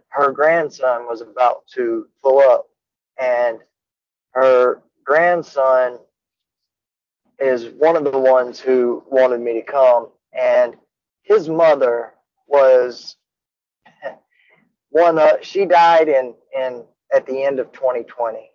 her 0.10 0.32
grandson 0.32 1.06
was 1.06 1.21
about 1.21 1.65
to 1.73 2.08
pull 2.21 2.39
up, 2.39 2.67
and 3.19 3.60
her 4.32 4.82
grandson 5.03 5.99
is 7.39 7.69
one 7.77 7.95
of 7.95 8.03
the 8.03 8.17
ones 8.17 8.60
who 8.60 9.03
wanted 9.10 9.41
me 9.41 9.53
to 9.53 9.63
come, 9.63 10.10
and 10.38 10.75
his 11.23 11.49
mother 11.49 12.13
was 12.47 13.17
one. 14.89 15.17
Uh, 15.17 15.38
she 15.41 15.65
died 15.65 16.10
in 16.10 16.34
in 16.56 16.84
at 17.13 17.25
the 17.25 17.43
end 17.43 17.60
of 17.60 17.71
2020, 17.71 18.49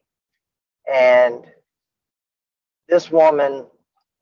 and 0.93 1.45
this 2.89 3.11
woman 3.11 3.67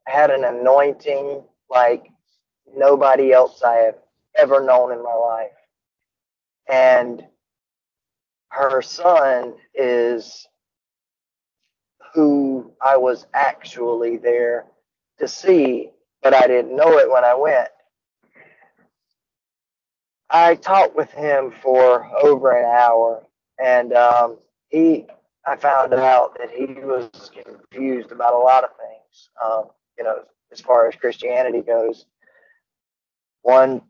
had 0.07 0.31
an 0.31 0.45
anointing 0.45 1.43
like 1.71 2.09
nobody 2.75 3.33
else 3.33 3.63
I 3.63 3.75
have 3.77 3.97
ever 4.39 4.65
known 4.65 4.93
in 4.93 5.03
my 5.03 5.15
life. 5.15 5.51
And 6.69 7.25
her 8.51 8.83
son 8.83 9.55
is 9.75 10.47
who 12.15 12.73
I 12.85 12.97
was 12.97 13.27
actually 13.35 14.17
there 14.17 14.67
to 15.19 15.29
see, 15.29 15.91
but 16.23 16.35
I 16.35 16.47
didn't 16.47 16.77
know 16.77 16.99
it 16.99 17.11
when 17.11 17.25
I 17.25 17.35
went. 17.35 17.69
I 20.31 20.57
talked 20.57 20.97
with 20.97 21.11
him 21.13 21.53
for 21.63 22.07
over 22.23 22.53
an 22.53 22.65
hour, 22.65 23.25
and 23.63 23.93
um, 23.93 24.39
he, 24.69 25.07
I 25.47 25.57
found 25.57 25.95
out 25.95 26.37
that 26.39 26.51
he 26.51 26.67
was 26.81 27.31
confused 27.33 28.11
about 28.11 28.35
a 28.35 28.39
lot 28.39 28.65
of 28.65 28.71
things. 28.71 29.29
Um, 29.45 29.65
you 29.99 30.05
know, 30.05 30.17
as 30.53 30.61
far 30.61 30.89
as 30.89 30.95
Christianity 30.95 31.63
goes. 31.63 32.07
One 33.43 33.83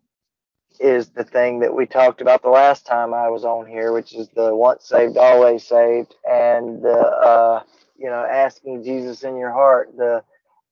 is 0.79 1.09
the 1.09 1.25
thing 1.25 1.61
that 1.61 1.75
we 1.75 1.87
talked 1.87 2.21
about 2.21 2.43
the 2.43 2.51
last 2.51 2.87
time 2.87 3.15
I 3.15 3.29
was 3.29 3.45
on 3.45 3.67
here, 3.67 3.93
which 3.93 4.15
is 4.15 4.29
the 4.29 4.55
once 4.55 4.87
saved, 4.89 5.17
always 5.17 5.65
saved, 5.65 6.15
and 6.29 6.83
the 6.83 6.99
uh, 6.99 7.63
you 7.97 8.07
know 8.09 8.25
asking 8.25 8.85
Jesus 8.85 9.23
in 9.23 9.37
your 9.37 9.53
heart, 9.53 9.97
the 9.97 10.23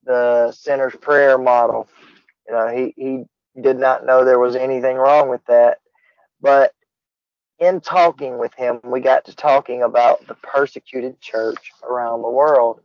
the 0.04 0.52
sinner's 0.52 0.94
prayer 0.96 1.38
model. 1.38 1.88
You 2.48 2.54
know, 2.54 2.68
he 2.68 2.94
he 2.96 3.24
did 3.60 3.78
not 3.78 4.04
know 4.04 4.24
there 4.24 4.38
was 4.38 4.56
anything 4.56 4.96
wrong 4.96 5.30
with 5.30 5.44
that, 5.46 5.78
but 6.40 6.72
in 7.58 7.80
talking 7.80 8.38
with 8.38 8.52
him, 8.54 8.80
we 8.84 9.00
got 9.00 9.24
to 9.26 9.34
talking 9.34 9.82
about 9.82 10.26
the 10.26 10.34
persecuted 10.34 11.20
church 11.20 11.72
around 11.88 12.22
the 12.22 12.30
world 12.30 12.80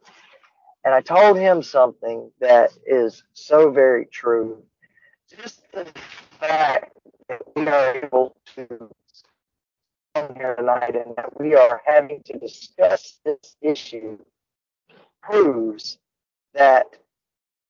and 0.89 0.95
I 0.95 1.01
told 1.01 1.37
him 1.37 1.61
something 1.61 2.31
that 2.39 2.71
is 2.83 3.23
so 3.33 3.69
very 3.69 4.07
true. 4.07 4.63
Just 5.29 5.61
the 5.71 5.85
fact 6.39 6.97
that 7.27 7.43
we 7.55 7.67
are 7.67 7.95
able 7.95 8.35
to 8.55 8.89
come 10.15 10.33
here 10.33 10.55
tonight 10.55 10.95
and 10.95 11.15
that 11.15 11.39
we 11.39 11.53
are 11.53 11.79
having 11.85 12.23
to 12.23 12.39
discuss 12.39 13.19
this 13.23 13.55
issue 13.61 14.17
proves 15.21 15.99
that 16.55 16.87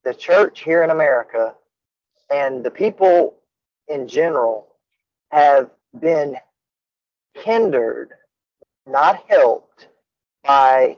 the 0.05 0.13
church 0.13 0.61
here 0.61 0.85
in 0.85 0.89
America 0.89 1.55
and 2.29 2.63
the 2.63 2.71
people 2.71 3.35
in 3.89 4.07
general 4.07 4.75
have 5.29 5.69
been 5.99 6.37
hindered, 7.33 8.13
not 8.87 9.25
helped 9.27 9.89
by 10.41 10.97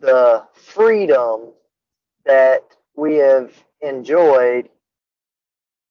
the 0.00 0.44
freedom 0.54 1.52
that 2.26 2.64
we 2.96 3.16
have 3.16 3.52
enjoyed 3.82 4.68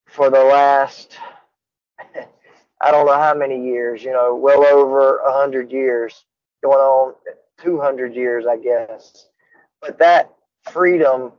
for 0.07 0.29
the 0.29 0.43
last 0.43 1.17
I 2.81 2.91
don't 2.91 3.05
know 3.07 3.17
how 3.17 3.33
many 3.33 3.65
years, 3.65 4.03
you 4.03 4.11
know, 4.13 4.35
well 4.35 4.65
over 4.65 5.17
a 5.19 5.33
hundred 5.33 5.71
years, 5.71 6.25
going 6.63 6.77
on 6.79 7.15
two 7.61 7.79
hundred 7.79 8.15
years, 8.15 8.45
I 8.47 8.57
guess. 8.57 9.27
But 9.81 9.99
that 9.99 10.31
freedom 10.71 11.33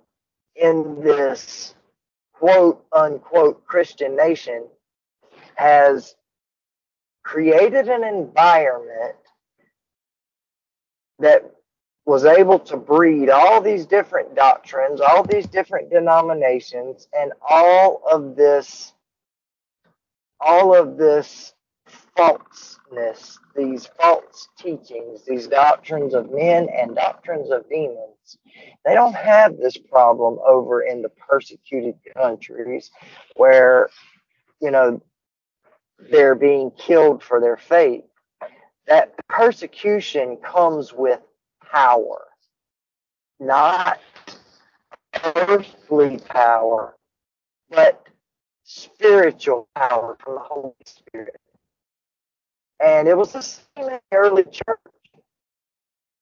in 0.56 1.00
this 1.02 1.74
quote 2.34 2.84
unquote 2.92 3.64
Christian 3.66 4.16
nation 4.16 4.66
has 5.56 6.16
created 7.24 7.88
an 7.88 8.04
environment 8.04 9.16
that 11.20 11.50
was 12.06 12.24
able 12.24 12.58
to 12.58 12.76
breed 12.76 13.28
all 13.30 13.60
these 13.60 13.86
different 13.86 14.34
doctrines, 14.34 15.00
all 15.00 15.22
these 15.22 15.46
different 15.46 15.90
denominations, 15.90 17.08
and 17.18 17.32
all 17.48 18.02
of 18.10 18.36
this, 18.36 18.94
all 20.40 20.74
of 20.74 20.96
this 20.96 21.54
falseness, 22.16 23.38
these 23.56 23.86
false 24.00 24.48
teachings, 24.58 25.24
these 25.26 25.46
doctrines 25.46 26.14
of 26.14 26.30
men 26.30 26.68
and 26.68 26.94
doctrines 26.94 27.50
of 27.50 27.68
demons. 27.68 28.38
They 28.84 28.94
don't 28.94 29.14
have 29.14 29.56
this 29.56 29.76
problem 29.76 30.38
over 30.46 30.82
in 30.82 31.02
the 31.02 31.10
persecuted 31.10 31.94
countries 32.14 32.90
where, 33.36 33.88
you 34.60 34.70
know, 34.70 35.02
they're 36.10 36.34
being 36.34 36.70
killed 36.72 37.22
for 37.22 37.40
their 37.40 37.56
faith. 37.56 38.04
That 38.86 39.14
persecution 39.28 40.38
comes 40.38 40.92
with 40.92 41.20
power, 41.70 42.26
not 43.40 44.00
earthly 45.36 46.18
power, 46.18 46.96
but 47.70 48.06
spiritual 48.64 49.68
power 49.76 50.16
from 50.20 50.34
the 50.36 50.40
Holy 50.40 50.74
Spirit. 50.86 51.40
And 52.80 53.08
it 53.08 53.16
was 53.16 53.32
the 53.32 53.42
same 53.42 53.64
in 53.78 53.86
the 53.86 54.00
early 54.12 54.44
church. 54.44 54.78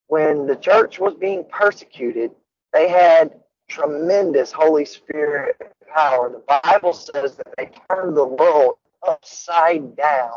When 0.09 0.47
the 0.47 0.57
church 0.57 0.99
was 0.99 1.15
being 1.15 1.45
persecuted, 1.51 2.33
they 2.73 2.89
had 2.89 3.35
tremendous 3.69 4.53
Holy 4.53 4.85
Spirit 4.85 5.57
power. 5.95 6.31
The 6.31 6.61
Bible 6.63 6.93
says 6.93 7.37
that 7.37 7.55
they 7.57 7.71
turned 7.91 8.17
the 8.17 8.27
world 8.27 8.75
upside 9.07 9.97
down. 9.97 10.33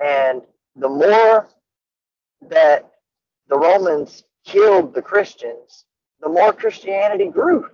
And 0.00 0.42
the 0.76 0.88
more 0.88 1.48
that 2.48 2.90
the 3.50 3.58
Romans 3.58 4.24
killed 4.46 4.94
the 4.94 5.02
Christians, 5.02 5.86
the 6.22 6.30
more 6.30 6.54
Christianity 6.54 7.28
grew. 7.28 7.66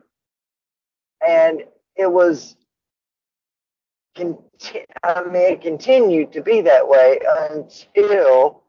And 1.26 1.64
it 1.96 2.10
was 2.12 2.56
conti- 4.16 4.86
I 5.04 5.24
mean, 5.24 5.54
it 5.54 5.62
continued 5.62 6.32
to 6.34 6.42
be 6.42 6.62
that 6.62 6.88
way 6.88 7.20
until 7.50 8.62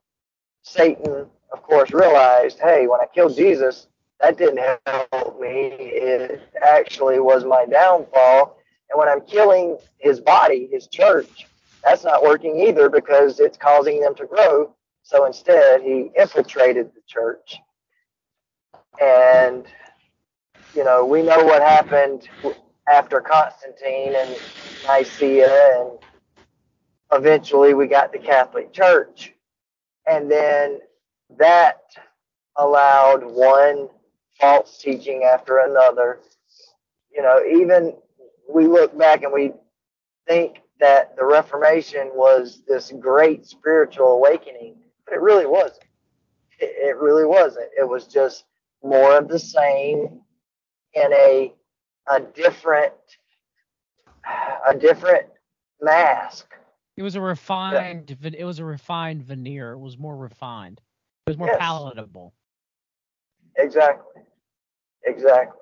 Satan, 0.63 1.27
of 1.53 1.63
course, 1.63 1.93
realized, 1.93 2.59
hey, 2.59 2.87
when 2.87 3.01
I 3.01 3.07
killed 3.13 3.37
Jesus, 3.37 3.87
that 4.21 4.37
didn't 4.37 4.59
help 4.87 5.39
me. 5.41 5.49
It 5.71 6.41
actually 6.63 7.19
was 7.21 7.45
my 7.45 7.65
downfall. 7.65 8.57
And 8.91 8.99
when 8.99 9.09
I'm 9.09 9.21
killing 9.21 9.77
his 9.99 10.21
body, 10.21 10.69
his 10.71 10.87
church, 10.87 11.47
that's 11.83 12.05
not 12.05 12.23
working 12.23 12.59
either 12.59 12.89
because 12.89 13.39
it's 13.39 13.57
causing 13.57 14.01
them 14.01 14.15
to 14.17 14.27
grow. 14.27 14.75
So 15.07 15.23
instead, 15.23 15.83
he 15.83 16.11
infiltrated 16.19 16.87
the 16.93 16.99
church. 17.07 17.55
And, 19.01 19.65
you 20.75 20.83
know, 20.83 21.05
we 21.05 21.21
know 21.23 21.45
what 21.45 21.61
happened 21.61 22.27
after 22.91 23.21
Constantine 23.21 24.13
and 24.17 24.35
Nicaea, 24.85 25.79
and 25.79 25.91
eventually 27.13 27.73
we 27.73 27.87
got 27.87 28.11
the 28.11 28.19
Catholic 28.19 28.73
Church. 28.73 29.33
And 30.05 30.29
then 30.29 30.79
that 31.37 31.83
allowed 32.57 33.23
one 33.23 33.87
false 34.41 34.77
teaching 34.77 35.23
after 35.23 35.59
another. 35.59 36.19
You 37.15 37.21
know, 37.21 37.41
even 37.45 37.95
we 38.53 38.67
look 38.67 38.97
back 38.97 39.23
and 39.23 39.31
we 39.31 39.53
think 40.27 40.57
that 40.81 41.15
the 41.15 41.23
Reformation 41.23 42.11
was 42.13 42.61
this 42.67 42.91
great 42.99 43.45
spiritual 43.45 44.07
awakening, 44.07 44.75
it 45.11 45.21
really 45.21 45.45
wasn't. 45.45 45.85
It, 46.59 46.89
it 46.89 46.97
really 46.97 47.25
wasn't. 47.25 47.69
It 47.77 47.87
was 47.87 48.07
just 48.07 48.45
more 48.83 49.17
of 49.17 49.27
the 49.27 49.39
same 49.39 50.21
in 50.93 51.13
a 51.13 51.53
a 52.09 52.21
different 52.21 52.93
a 54.67 54.75
different 54.75 55.27
mask. 55.81 56.53
It 56.95 57.03
was 57.03 57.15
a 57.15 57.21
refined. 57.21 58.17
It 58.21 58.43
was 58.43 58.59
a 58.59 58.65
refined 58.65 59.23
veneer. 59.23 59.73
It 59.73 59.79
was 59.79 59.97
more 59.97 60.15
refined. 60.17 60.81
It 61.25 61.31
was 61.31 61.37
more 61.37 61.47
Yes. 61.47 61.57
palatable. 61.59 62.33
Exactly. 63.57 64.23
Exactly. 65.05 65.61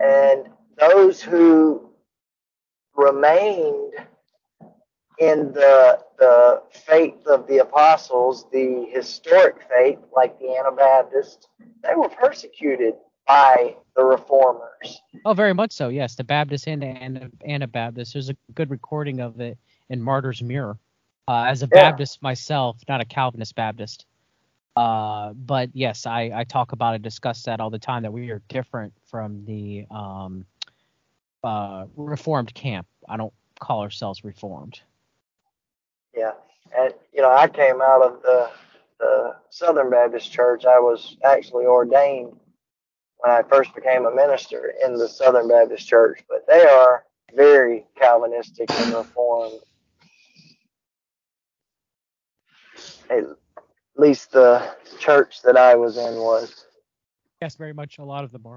And 0.00 0.48
those 0.78 1.20
who 1.20 1.90
remained 2.96 3.94
in 5.18 5.52
the 5.52 5.98
the 6.18 6.62
faith 6.70 7.26
of 7.26 7.46
the 7.46 7.58
apostles, 7.58 8.46
the 8.52 8.86
historic 8.90 9.56
faith, 9.68 9.98
like 10.14 10.38
the 10.38 10.56
Anabaptists, 10.56 11.48
they 11.82 11.94
were 11.94 12.08
persecuted 12.08 12.94
by 13.26 13.76
the 13.96 14.04
reformers. 14.04 15.00
Oh, 15.24 15.34
very 15.34 15.54
much 15.54 15.72
so. 15.72 15.88
Yes, 15.88 16.14
the 16.16 16.24
Baptist 16.24 16.66
and 16.66 16.82
the 16.82 16.86
Ana- 16.86 17.30
Anabaptist. 17.46 18.14
There's 18.14 18.30
a 18.30 18.36
good 18.54 18.70
recording 18.70 19.20
of 19.20 19.40
it 19.40 19.58
in 19.90 20.02
Martyr's 20.02 20.42
Mirror. 20.42 20.78
Uh, 21.28 21.44
as 21.46 21.62
a 21.62 21.66
Yeah. 21.66 21.90
Baptist 21.90 22.22
myself, 22.22 22.78
not 22.88 23.00
a 23.00 23.04
Calvinist 23.04 23.54
Baptist, 23.54 24.06
uh, 24.76 25.32
but 25.34 25.68
yes, 25.74 26.06
I, 26.06 26.30
I 26.34 26.44
talk 26.44 26.72
about 26.72 26.94
it, 26.94 27.02
discuss 27.02 27.42
that 27.42 27.60
all 27.60 27.70
the 27.70 27.78
time. 27.78 28.02
That 28.02 28.12
we 28.12 28.30
are 28.30 28.42
different 28.48 28.94
from 29.04 29.44
the 29.44 29.86
um, 29.90 30.46
uh, 31.44 31.86
Reformed 31.96 32.54
camp. 32.54 32.86
I 33.08 33.16
don't 33.16 33.32
call 33.60 33.82
ourselves 33.82 34.24
Reformed. 34.24 34.80
Yeah, 36.18 36.32
and 36.76 36.92
you 37.12 37.22
know, 37.22 37.30
I 37.30 37.46
came 37.46 37.80
out 37.80 38.02
of 38.02 38.22
the 38.22 38.50
the 38.98 39.36
Southern 39.50 39.88
Baptist 39.88 40.32
Church. 40.32 40.64
I 40.64 40.80
was 40.80 41.16
actually 41.24 41.64
ordained 41.66 42.32
when 43.18 43.30
I 43.32 43.42
first 43.48 43.72
became 43.72 44.04
a 44.04 44.12
minister 44.12 44.74
in 44.84 44.94
the 44.94 45.08
Southern 45.08 45.46
Baptist 45.48 45.86
Church, 45.86 46.24
but 46.28 46.44
they 46.48 46.66
are 46.66 47.04
very 47.36 47.86
Calvinistic 47.96 48.68
and 48.80 48.94
Reformed. 48.94 49.60
At 53.10 53.24
least 53.96 54.32
the 54.32 54.74
church 54.98 55.42
that 55.42 55.56
I 55.56 55.76
was 55.76 55.96
in 55.98 56.16
was. 56.16 56.64
Yes, 57.40 57.54
very 57.54 57.72
much. 57.72 57.98
A 57.98 58.04
lot 58.04 58.24
of 58.24 58.32
them 58.32 58.44
are. 58.44 58.56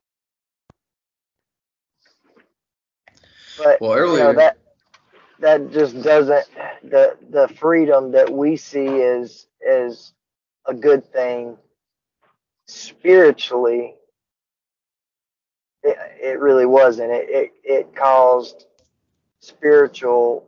But 3.57 3.79
Well, 3.79 3.91
you 3.91 3.97
earlier- 4.03 4.23
know, 4.23 4.33
that 4.33 4.57
that 5.41 5.71
just 5.71 6.01
doesn't 6.03 6.47
the 6.83 7.17
the 7.31 7.49
freedom 7.59 8.13
that 8.13 8.31
we 8.31 8.57
see 8.57 8.85
is 8.87 9.47
is 9.61 10.13
a 10.67 10.75
good 10.75 11.11
thing. 11.13 11.57
Spiritually 12.67 13.95
it, 15.83 15.97
it 16.21 16.39
really 16.39 16.65
wasn't. 16.67 17.11
It, 17.11 17.27
it 17.29 17.51
it 17.63 17.95
caused 17.95 18.65
spiritual 19.41 20.45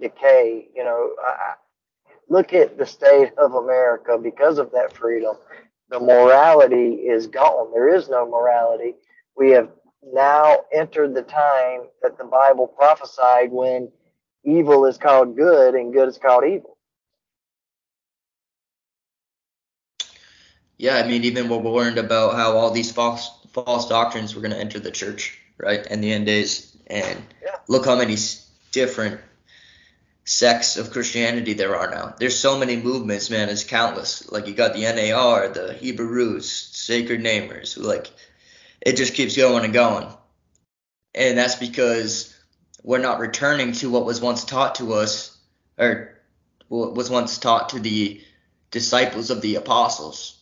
decay 0.00 0.68
you 0.74 0.84
know. 0.84 1.12
I, 1.26 1.54
look 2.30 2.54
at 2.54 2.78
the 2.78 2.86
state 2.86 3.32
of 3.38 3.54
america. 3.54 4.18
Because 4.18 4.58
of 4.58 4.72
that 4.72 4.92
freedom 4.94 5.36
the 5.90 6.00
morality 6.00 6.94
is 6.94 7.28
gone. 7.28 7.72
There 7.72 7.94
is 7.94 8.08
no 8.08 8.28
morality. 8.28 8.94
We 9.36 9.50
have 9.52 9.70
now 10.12 10.58
entered 10.72 11.14
the 11.14 11.22
time 11.22 11.82
that 12.02 12.18
the 12.18 12.24
Bible 12.24 12.66
prophesied 12.66 13.50
when 13.52 13.90
evil 14.44 14.86
is 14.86 14.98
called 14.98 15.36
good 15.36 15.74
and 15.74 15.92
good 15.92 16.08
is 16.08 16.18
called 16.18 16.44
evil. 16.44 16.76
Yeah, 20.76 20.96
I 20.96 21.06
mean, 21.08 21.24
even 21.24 21.48
what 21.48 21.64
we 21.64 21.70
learned 21.70 21.98
about 21.98 22.34
how 22.34 22.56
all 22.56 22.70
these 22.70 22.92
false 22.92 23.30
false 23.52 23.88
doctrines 23.88 24.34
were 24.34 24.40
going 24.40 24.52
to 24.52 24.60
enter 24.60 24.78
the 24.78 24.90
church, 24.90 25.38
right, 25.56 25.84
in 25.86 26.00
the 26.00 26.12
end 26.12 26.26
days, 26.26 26.76
and 26.86 27.22
Yeah. 27.42 27.56
look 27.66 27.84
how 27.84 27.96
many 27.96 28.16
different 28.70 29.20
sects 30.24 30.76
of 30.76 30.90
Christianity 30.90 31.54
there 31.54 31.74
are 31.74 31.90
now. 31.90 32.14
There's 32.18 32.38
so 32.38 32.58
many 32.58 32.76
movements, 32.76 33.30
man. 33.30 33.48
It's 33.48 33.64
countless. 33.64 34.30
Like 34.30 34.46
you 34.46 34.54
got 34.54 34.74
the 34.74 34.84
NAR, 34.84 35.48
the 35.48 35.72
Hebrew 35.72 36.06
Roots, 36.06 36.48
Sacred 36.50 37.22
Namers. 37.22 37.76
Like 37.76 38.10
it 38.80 38.96
just 38.96 39.14
keeps 39.14 39.36
going 39.36 39.64
and 39.64 39.74
going, 39.74 40.08
and 41.14 41.38
that's 41.38 41.56
because 41.56 42.34
we're 42.82 42.98
not 42.98 43.18
returning 43.18 43.72
to 43.72 43.90
what 43.90 44.04
was 44.04 44.20
once 44.20 44.44
taught 44.44 44.76
to 44.76 44.94
us, 44.94 45.36
or 45.78 46.14
what 46.68 46.94
was 46.94 47.10
once 47.10 47.38
taught 47.38 47.70
to 47.70 47.80
the 47.80 48.20
disciples 48.70 49.30
of 49.30 49.40
the 49.40 49.56
apostles 49.56 50.38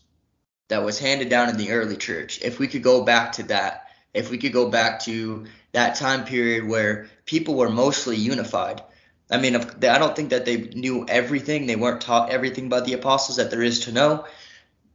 that 0.68 0.84
was 0.84 0.98
handed 0.98 1.28
down 1.28 1.48
in 1.48 1.56
the 1.56 1.70
early 1.70 1.96
church. 1.96 2.40
If 2.42 2.58
we 2.58 2.66
could 2.66 2.82
go 2.82 3.04
back 3.04 3.32
to 3.32 3.44
that, 3.44 3.88
if 4.12 4.30
we 4.30 4.38
could 4.38 4.52
go 4.52 4.68
back 4.70 5.00
to 5.00 5.46
that 5.72 5.94
time 5.96 6.24
period 6.24 6.66
where 6.66 7.06
people 7.26 7.54
were 7.54 7.68
mostly 7.68 8.16
unified. 8.16 8.82
I 9.30 9.38
mean, 9.38 9.56
I 9.56 9.98
don't 9.98 10.16
think 10.16 10.30
that 10.30 10.44
they 10.44 10.56
knew 10.56 11.04
everything. 11.06 11.66
They 11.66 11.76
weren't 11.76 12.00
taught 12.00 12.30
everything 12.30 12.68
by 12.68 12.80
the 12.80 12.94
apostles 12.94 13.36
that 13.36 13.50
there 13.50 13.62
is 13.62 13.80
to 13.80 13.92
know. 13.92 14.24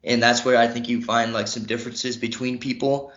And 0.04 0.24
that's 0.24 0.44
where 0.44 0.58
I 0.58 0.68
think 0.68 0.90
you 0.90 1.04
find 1.04 1.34
like 1.34 1.48
some 1.48 1.66
differences 1.66 2.18
between 2.18 2.58
people. 2.58 3.14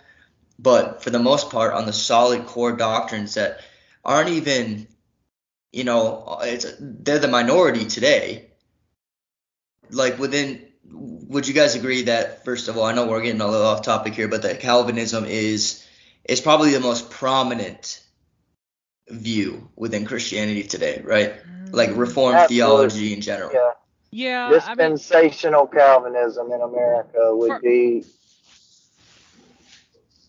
But 0.58 1.02
for 1.02 1.10
the 1.10 1.18
most 1.18 1.50
part, 1.50 1.74
on 1.74 1.86
the 1.86 1.92
solid 1.92 2.46
core 2.46 2.76
doctrines 2.76 3.34
that 3.34 3.60
aren't 4.04 4.30
even, 4.30 4.86
you 5.72 5.84
know, 5.84 6.38
it's 6.42 6.66
they're 6.78 7.18
the 7.18 7.28
minority 7.28 7.86
today. 7.86 8.50
Like 9.90 10.18
within 10.18 10.66
would 10.90 11.48
you 11.48 11.54
guys 11.54 11.74
agree 11.74 12.02
that 12.02 12.44
first 12.44 12.68
of 12.68 12.76
all, 12.76 12.84
I 12.84 12.92
know 12.92 13.06
we're 13.06 13.22
getting 13.22 13.40
a 13.40 13.48
little 13.48 13.66
off 13.66 13.82
topic 13.82 14.14
here, 14.14 14.28
but 14.28 14.42
that 14.42 14.60
Calvinism 14.60 15.24
is 15.24 15.84
is 16.24 16.40
probably 16.40 16.72
the 16.72 16.80
most 16.80 17.10
prominent 17.10 18.00
view 19.08 19.68
within 19.76 20.06
Christianity 20.06 20.62
today, 20.62 21.02
right? 21.04 21.34
Like 21.72 21.90
Reformed 21.96 22.36
Absolutely. 22.36 22.56
theology 22.56 23.12
in 23.14 23.20
general. 23.20 23.50
Yeah. 23.52 23.70
Yeah, 24.10 24.48
Uh, 24.48 24.60
I 24.64 24.74
mean, 24.76 24.92
Dispensational 24.92 25.66
Calvinism 25.66 26.52
in 26.52 26.60
America 26.60 27.34
would 27.34 27.48
For- 27.48 27.58
be 27.58 28.02
for 28.02 28.08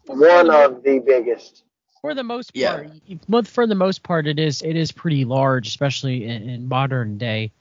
one 0.08 0.50
of 0.50 0.84
the 0.84 1.00
biggest. 1.06 1.64
for 2.02 2.14
the 2.14 2.24
most 2.24 2.54
part 2.54 2.88
y- 3.10 3.20
but 3.28 3.48
for 3.48 3.66
the 3.68 3.76
most 3.76 4.04
part 4.04 4.28
it 4.28 4.40
is 4.40 4.62
it 4.62 4.76
is 4.76 4.92
pretty 4.92 5.26
large 5.26 5.68
especially 5.68 6.26
in, 6.26 6.50
in 6.50 6.68
modern 6.68 7.18
day 7.18 7.52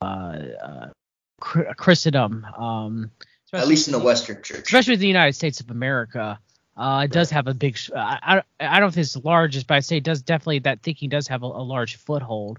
uh, 0.00 0.04
uh 0.62 0.88
christendom 1.40 2.44
um 2.56 3.10
At 3.52 3.66
least 3.68 3.88
in 3.88 3.92
the 3.92 3.98
Western 3.98 4.42
Church. 4.42 4.64
especially 4.66 4.96
the 4.96 5.06
united 5.06 5.32
states 5.34 5.60
of 5.60 5.70
america 5.70 6.38
uh 6.76 7.02
it 7.04 7.10
does 7.10 7.30
have 7.30 7.48
a 7.48 7.54
big 7.54 7.76
I, 7.94 8.42
I 8.60 8.66
i 8.66 8.74
don't 8.74 8.82
know 8.82 8.86
if 8.88 8.96
it's 8.98 9.14
the 9.14 9.20
largest 9.20 9.66
but 9.66 9.74
i'd 9.74 9.84
say 9.84 9.96
it 9.98 10.04
does 10.04 10.22
definitely 10.22 10.60
that 10.60 10.82
thinking 10.82 11.08
does 11.08 11.26
have 11.28 11.42
a, 11.42 11.46
a 11.46 11.64
large 11.64 11.96
foothold 11.96 12.58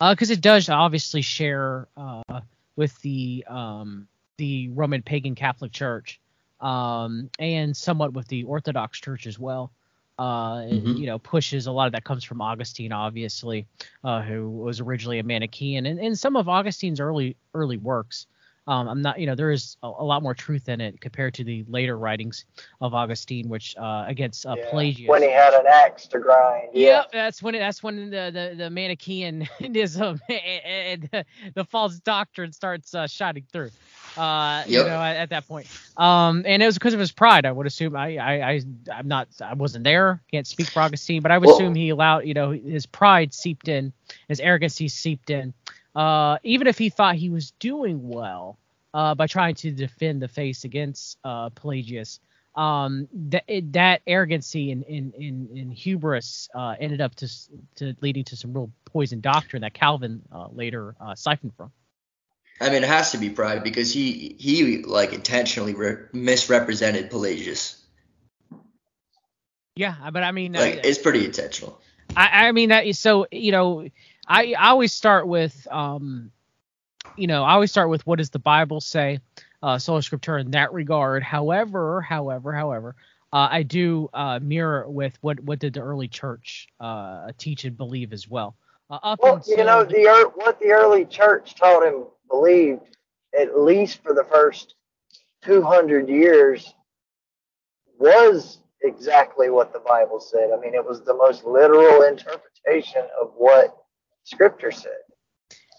uh 0.00 0.14
because 0.14 0.30
it 0.30 0.40
does 0.40 0.68
obviously 0.70 1.20
share 1.22 1.88
uh 1.96 2.40
with 2.76 2.98
the 3.02 3.44
um 3.48 4.08
the 4.38 4.70
roman 4.70 5.02
pagan 5.02 5.34
catholic 5.34 5.72
church 5.72 6.18
um 6.62 7.28
and 7.38 7.76
somewhat 7.76 8.14
with 8.14 8.26
the 8.28 8.44
orthodox 8.44 9.00
church 9.00 9.26
as 9.26 9.38
well 9.38 9.70
uh, 10.18 10.62
it, 10.68 10.84
Mhm. 10.84 10.98
you 10.98 11.06
know, 11.06 11.18
pushes 11.18 11.66
a 11.66 11.72
lot 11.72 11.86
of 11.86 11.92
that 11.92 12.04
comes 12.04 12.22
from 12.22 12.40
Augustine, 12.42 12.92
obviously, 12.92 13.66
uh, 14.04 14.20
who 14.20 14.48
was 14.50 14.78
originally 14.78 15.18
a 15.18 15.22
Manichaean, 15.24 15.86
and, 15.86 15.98
and 15.98 16.16
some 16.18 16.36
of 16.36 16.48
Augustine's 16.48 17.00
early 17.00 17.34
early 17.54 17.78
works 17.78 18.26
Um, 18.68 18.86
I'm 18.88 19.02
not, 19.02 19.18
you 19.18 19.26
know, 19.26 19.34
there 19.34 19.50
is 19.50 19.76
a, 19.82 19.88
a, 19.88 20.04
lot 20.04 20.22
more 20.22 20.34
truth 20.34 20.68
in 20.68 20.80
it 20.80 21.00
compared 21.00 21.34
to 21.34 21.44
the 21.44 21.64
later 21.66 21.98
writings 21.98 22.44
of 22.80 22.94
Augustine, 22.94 23.48
which 23.48 23.74
uh, 23.76 24.04
against 24.06 24.46
uh, 24.46 24.54
yeah. 24.56 24.70
Pelagius. 24.70 25.08
When 25.08 25.22
he 25.22 25.30
had 25.32 25.52
an 25.54 25.66
axe 25.66 26.06
to 26.08 26.20
grind. 26.20 26.68
Yeah, 26.72 26.98
yep, 26.98 27.10
that's 27.12 27.42
when 27.42 27.56
it, 27.56 27.58
that's 27.58 27.82
when 27.82 28.10
the 28.10 28.30
the, 28.32 28.54
the 28.56 28.70
Manichaeanism 28.70 30.20
and, 30.28 31.10
and 31.12 31.24
the 31.54 31.64
false 31.64 31.98
doctrine 31.98 32.52
starts 32.52 32.94
uh, 32.94 33.08
shining 33.08 33.46
through. 33.52 33.70
Uh, 34.16 34.64
yep. 34.66 34.68
you 34.68 34.90
know, 34.90 35.00
at, 35.00 35.16
at, 35.16 35.30
that 35.30 35.48
point. 35.48 35.66
Um, 35.96 36.42
and 36.46 36.62
it 36.62 36.66
was 36.66 36.76
because 36.76 36.94
of 36.94 37.00
his 37.00 37.12
pride. 37.12 37.46
I 37.46 37.52
would 37.52 37.66
assume. 37.66 37.96
I, 37.96 38.16
I, 38.16 38.50
I, 38.50 38.60
I'm 38.92 39.08
not. 39.08 39.28
I 39.40 39.54
wasn't 39.54 39.84
there. 39.84 40.22
Can't 40.30 40.46
speak 40.46 40.68
for 40.68 40.80
Augustine, 40.80 41.22
but 41.22 41.30
I 41.30 41.38
would 41.38 41.46
well, 41.46 41.56
assume 41.56 41.74
he 41.74 41.88
allowed. 41.88 42.26
You 42.26 42.34
know, 42.34 42.50
his 42.50 42.86
pride 42.86 43.32
seeped 43.32 43.68
in, 43.68 43.92
his 44.28 44.40
arrogancy 44.40 44.88
seeped 44.88 45.30
in. 45.30 45.54
Uh, 45.94 46.38
even 46.42 46.66
if 46.66 46.78
he 46.78 46.90
thought 46.90 47.16
he 47.16 47.30
was 47.30 47.52
doing 47.52 48.08
well, 48.08 48.58
uh, 48.94 49.14
by 49.14 49.26
trying 49.26 49.54
to 49.56 49.70
defend 49.70 50.22
the 50.22 50.28
face 50.28 50.64
against 50.64 51.18
uh, 51.24 51.50
Pelagius. 51.50 52.20
Um, 52.54 53.08
that 53.30 53.44
that 53.72 54.02
arrogancy 54.06 54.72
and 54.72 54.82
in 54.82 55.12
in, 55.16 55.48
in, 55.56 55.70
hubris 55.70 56.50
uh, 56.54 56.74
ended 56.78 57.00
up 57.00 57.14
to 57.14 57.28
to 57.76 57.96
leading 58.02 58.24
to 58.24 58.36
some 58.36 58.52
real 58.52 58.70
poison 58.84 59.22
doctrine 59.22 59.62
that 59.62 59.72
Calvin 59.72 60.20
uh, 60.30 60.48
later 60.52 60.94
uh, 61.00 61.14
siphoned 61.14 61.54
from. 61.56 61.72
I 62.62 62.70
mean, 62.70 62.84
it 62.84 62.88
has 62.88 63.10
to 63.12 63.18
be 63.18 63.28
pride 63.28 63.64
because 63.64 63.92
he 63.92 64.36
he 64.38 64.82
like 64.82 65.12
intentionally 65.12 65.74
re- 65.74 65.96
misrepresented 66.12 67.10
Pelagius. 67.10 67.82
Yeah, 69.74 70.10
but 70.12 70.22
I 70.22 70.32
mean, 70.32 70.52
like 70.52 70.76
I, 70.76 70.80
it's 70.84 70.98
pretty 70.98 71.24
intentional. 71.24 71.80
I 72.16 72.48
I 72.48 72.52
mean 72.52 72.68
that 72.68 72.86
is 72.86 72.98
so 72.98 73.26
you 73.32 73.52
know 73.52 73.88
I 74.26 74.54
I 74.58 74.68
always 74.68 74.92
start 74.92 75.26
with 75.26 75.66
um 75.70 76.30
you 77.16 77.26
know 77.26 77.42
I 77.42 77.54
always 77.54 77.70
start 77.70 77.88
with 77.88 78.06
what 78.06 78.18
does 78.18 78.30
the 78.30 78.38
Bible 78.38 78.80
say, 78.80 79.18
uh, 79.62 79.78
sola 79.78 80.00
scriptura 80.00 80.40
in 80.40 80.52
that 80.52 80.72
regard. 80.72 81.22
However, 81.22 82.00
however, 82.00 82.52
however. 82.52 82.94
Uh, 83.34 83.48
I 83.50 83.62
do 83.62 84.10
uh, 84.12 84.40
mirror 84.42 84.86
with 84.90 85.16
what 85.22 85.40
what 85.40 85.58
did 85.58 85.72
the 85.72 85.80
early 85.80 86.06
church 86.06 86.68
uh, 86.78 87.32
teach 87.38 87.64
and 87.64 87.74
believe 87.74 88.12
as 88.12 88.28
well. 88.28 88.56
Uh, 88.90 89.16
well, 89.18 89.36
until, 89.36 89.56
you 89.56 89.64
know 89.64 89.84
the 89.84 90.30
what 90.34 90.60
the 90.60 90.70
early 90.70 91.06
church 91.06 91.54
taught 91.54 91.82
him 91.82 92.04
believed, 92.32 92.96
at 93.38 93.60
least 93.60 94.02
for 94.02 94.14
the 94.14 94.24
first 94.24 94.74
200 95.42 96.08
years, 96.08 96.74
was 97.98 98.58
exactly 98.82 99.50
what 99.50 99.72
the 99.72 99.78
Bible 99.78 100.18
said. 100.18 100.50
I 100.52 100.60
mean, 100.60 100.74
it 100.74 100.84
was 100.84 101.02
the 101.02 101.14
most 101.14 101.44
literal 101.44 102.02
interpretation 102.02 103.02
of 103.20 103.32
what 103.36 103.76
Scripture 104.24 104.72
said. 104.72 104.92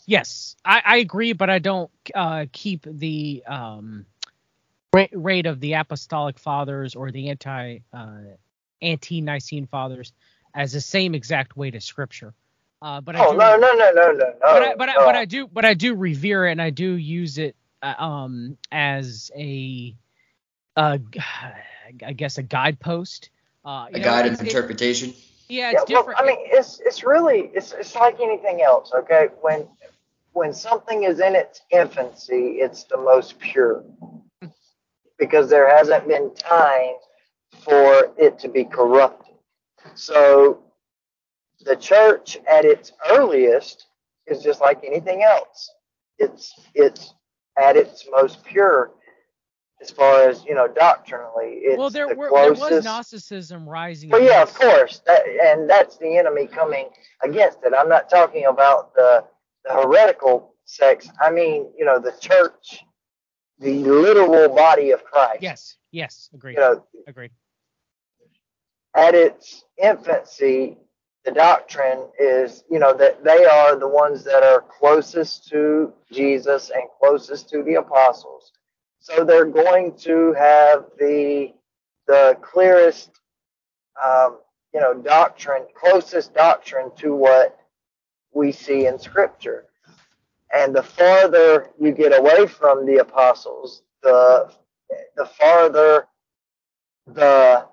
Yes, 0.06 0.56
I, 0.66 0.82
I 0.86 0.98
agree, 0.98 1.34
but 1.34 1.50
I 1.50 1.60
don't 1.60 1.92
uh, 2.14 2.46
keep 2.52 2.86
the 2.90 3.44
um, 3.48 4.06
rate 4.94 5.46
of 5.46 5.60
the 5.60 5.74
Apostolic 5.74 6.38
Fathers 6.38 6.96
or 6.96 7.12
the 7.12 7.30
anti 7.30 7.80
uh, 7.94 8.18
ante 8.82 9.22
Nicene 9.22 9.68
Fathers 9.68 10.12
as 10.54 10.74
the 10.74 10.82
same 10.82 11.16
exact 11.16 11.56
weight 11.56 11.76
as 11.76 11.86
Scripture. 11.86 12.34
Uh, 12.84 13.00
but 13.00 13.16
oh 13.16 13.30
I 13.30 13.32
do, 13.32 13.38
no 13.38 13.56
no 13.56 13.74
no 13.76 13.92
no 13.94 14.12
no 14.12 14.34
But 14.42 14.62
I, 14.62 14.76
but, 14.76 14.86
no. 14.88 14.92
I, 14.92 15.06
but 15.06 15.16
I 15.16 15.24
do 15.24 15.48
but 15.48 15.64
I 15.64 15.74
do 15.74 15.96
revere 15.96 16.48
it 16.48 16.52
and 16.52 16.62
I 16.62 16.70
do 16.70 16.92
use 16.92 17.38
it 17.38 17.56
uh, 17.82 17.94
um 17.98 18.58
as 18.74 19.32
a 19.38 19.96
uh 20.76 20.98
I 22.06 22.14
guess 22.14 22.38
a 22.38 22.44
guidepost. 22.44 23.30
Uh, 23.66 23.88
a 23.94 23.98
know, 23.98 24.04
guide 24.04 24.26
of 24.26 24.42
interpretation. 24.42 25.10
It, 25.10 25.16
yeah, 25.48 25.72
it's 25.72 25.84
yeah, 25.88 25.98
different. 25.98 26.20
Well, 26.20 26.26
I 26.26 26.36
mean, 26.36 26.38
it's 26.42 26.82
it's 26.86 27.04
really 27.06 27.52
it's 27.54 27.72
it's 27.72 27.96
like 27.96 28.20
anything 28.20 28.62
else. 28.62 28.92
Okay, 28.94 29.28
when 29.42 29.68
when 30.34 30.54
something 30.54 31.04
is 31.04 31.20
in 31.20 31.36
its 31.36 31.62
infancy, 31.72 32.58
it's 32.60 32.84
the 32.86 32.98
most 32.98 33.40
pure 33.40 33.86
because 35.18 35.50
there 35.50 35.74
hasn't 35.74 36.08
been 36.08 36.34
time 36.36 36.96
for 37.60 38.12
it 38.18 38.40
to 38.40 38.50
be 38.50 38.66
corrupted. 38.66 39.36
So 39.96 40.64
the 41.66 41.76
church 41.76 42.38
at 42.50 42.66
its 42.66 42.92
earliest 43.10 43.88
is 44.28 44.42
just 44.42 44.62
like 44.62 44.84
anything 44.84 45.24
else. 45.24 45.72
It's 46.18 46.54
it's 46.74 47.14
at 47.58 47.76
its 47.76 48.08
most 48.12 48.44
pure 48.44 48.92
as 49.82 49.92
far 49.92 50.30
as 50.30 50.44
you 50.46 50.56
know 50.56 50.68
doctrinally. 50.68 51.60
It's 51.62 51.78
well, 51.78 51.90
there, 51.90 52.08
the 52.08 52.16
were, 52.16 52.32
there 52.34 52.54
was 52.54 52.84
Gnosticism 52.84 53.68
rising. 53.68 54.10
Well, 54.10 54.24
yeah, 54.24 54.42
of 54.42 54.54
course, 54.54 55.02
that, 55.06 55.22
and 55.28 55.70
that's 55.70 55.98
the 55.98 56.18
enemy 56.18 56.48
coming 56.48 56.90
against 57.22 57.60
it. 57.64 57.74
I'm 57.78 57.90
not 57.90 58.10
talking 58.10 58.46
about 58.46 58.94
the, 58.96 59.26
the 59.66 59.74
heretical 59.74 60.56
sects. 60.66 61.10
I 61.22 61.32
mean, 61.32 61.72
you 61.78 61.86
know, 61.86 62.00
the 62.00 62.14
church, 62.20 62.84
the 63.60 63.84
literal 63.84 64.56
body 64.56 64.92
of 64.92 65.04
Christ. 65.04 65.42
Yes, 65.42 65.78
yes, 65.92 66.30
agreed. 66.34 66.54
You 66.54 66.60
know, 66.60 66.86
agreed. 67.08 67.32
At 68.96 69.16
its 69.16 69.66
infancy, 69.82 70.78
the 71.26 71.32
doctrine 71.32 72.08
is, 72.20 72.64
you 72.70 72.80
know, 72.80 72.94
that 72.94 73.24
they 73.24 73.46
are 73.46 73.78
the 73.78 73.88
ones 73.88 74.24
that 74.26 74.44
are 74.44 74.62
closest 74.62 75.48
to 75.50 75.94
Jesus 76.12 76.70
and 76.70 76.84
closest 77.00 77.50
to 77.50 77.64
the 77.64 77.76
apostles. 77.76 78.52
So 79.00 79.24
they're 79.24 79.46
going 79.46 79.96
to 80.00 80.34
have 80.34 80.86
the 81.00 81.54
the 82.08 82.38
clearest, 82.42 83.12
um, 84.04 84.40
you 84.74 84.82
know, 84.82 84.94
doctrine, 84.94 85.64
closest 85.74 86.34
doctrine 86.34 86.92
to 86.98 87.16
what 87.16 87.58
we 88.34 88.52
see 88.52 88.88
in 88.88 89.00
Scripture. 89.00 89.66
And 90.54 90.76
the 90.76 90.84
farther 90.84 91.70
you 91.80 91.92
get 91.94 92.18
away 92.18 92.48
from 92.48 92.86
the 92.86 92.98
apostles, 92.98 93.84
the 94.02 94.52
the 95.16 95.26
farther 95.26 96.08
the 97.08 97.66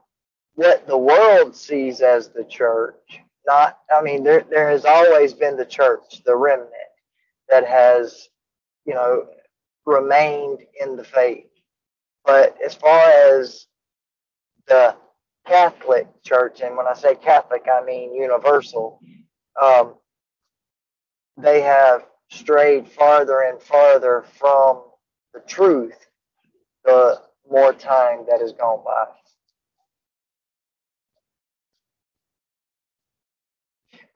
what 0.54 0.86
the 0.86 0.98
world 0.98 1.56
sees 1.56 2.00
as 2.00 2.28
the 2.28 2.44
church 2.44 3.20
not 3.46 3.78
i 3.94 4.02
mean 4.02 4.22
there 4.24 4.44
there 4.50 4.70
has 4.70 4.84
always 4.84 5.34
been 5.34 5.56
the 5.56 5.64
church 5.64 6.22
the 6.24 6.36
remnant 6.36 6.70
that 7.48 7.66
has 7.66 8.28
you 8.86 8.94
know 8.94 9.26
remained 9.86 10.60
in 10.80 10.96
the 10.96 11.04
faith. 11.04 11.46
But 12.24 12.56
as 12.64 12.74
far 12.74 13.00
as 13.10 13.66
the 14.66 14.94
catholic 15.46 16.06
church 16.22 16.60
and 16.60 16.76
when 16.76 16.86
i 16.86 16.94
say 16.94 17.14
catholic 17.16 17.66
i 17.72 17.82
mean 17.84 18.14
universal 18.14 19.00
um, 19.60 19.94
they 21.38 21.62
have 21.62 22.04
strayed 22.30 22.88
farther 22.88 23.42
and 23.42 23.60
farther 23.62 24.24
from 24.38 24.82
the 25.34 25.40
truth 25.40 25.96
the 26.84 27.20
more 27.50 27.72
time 27.72 28.24
that 28.28 28.40
has 28.40 28.52
gone 28.52 28.82
by 28.84 29.06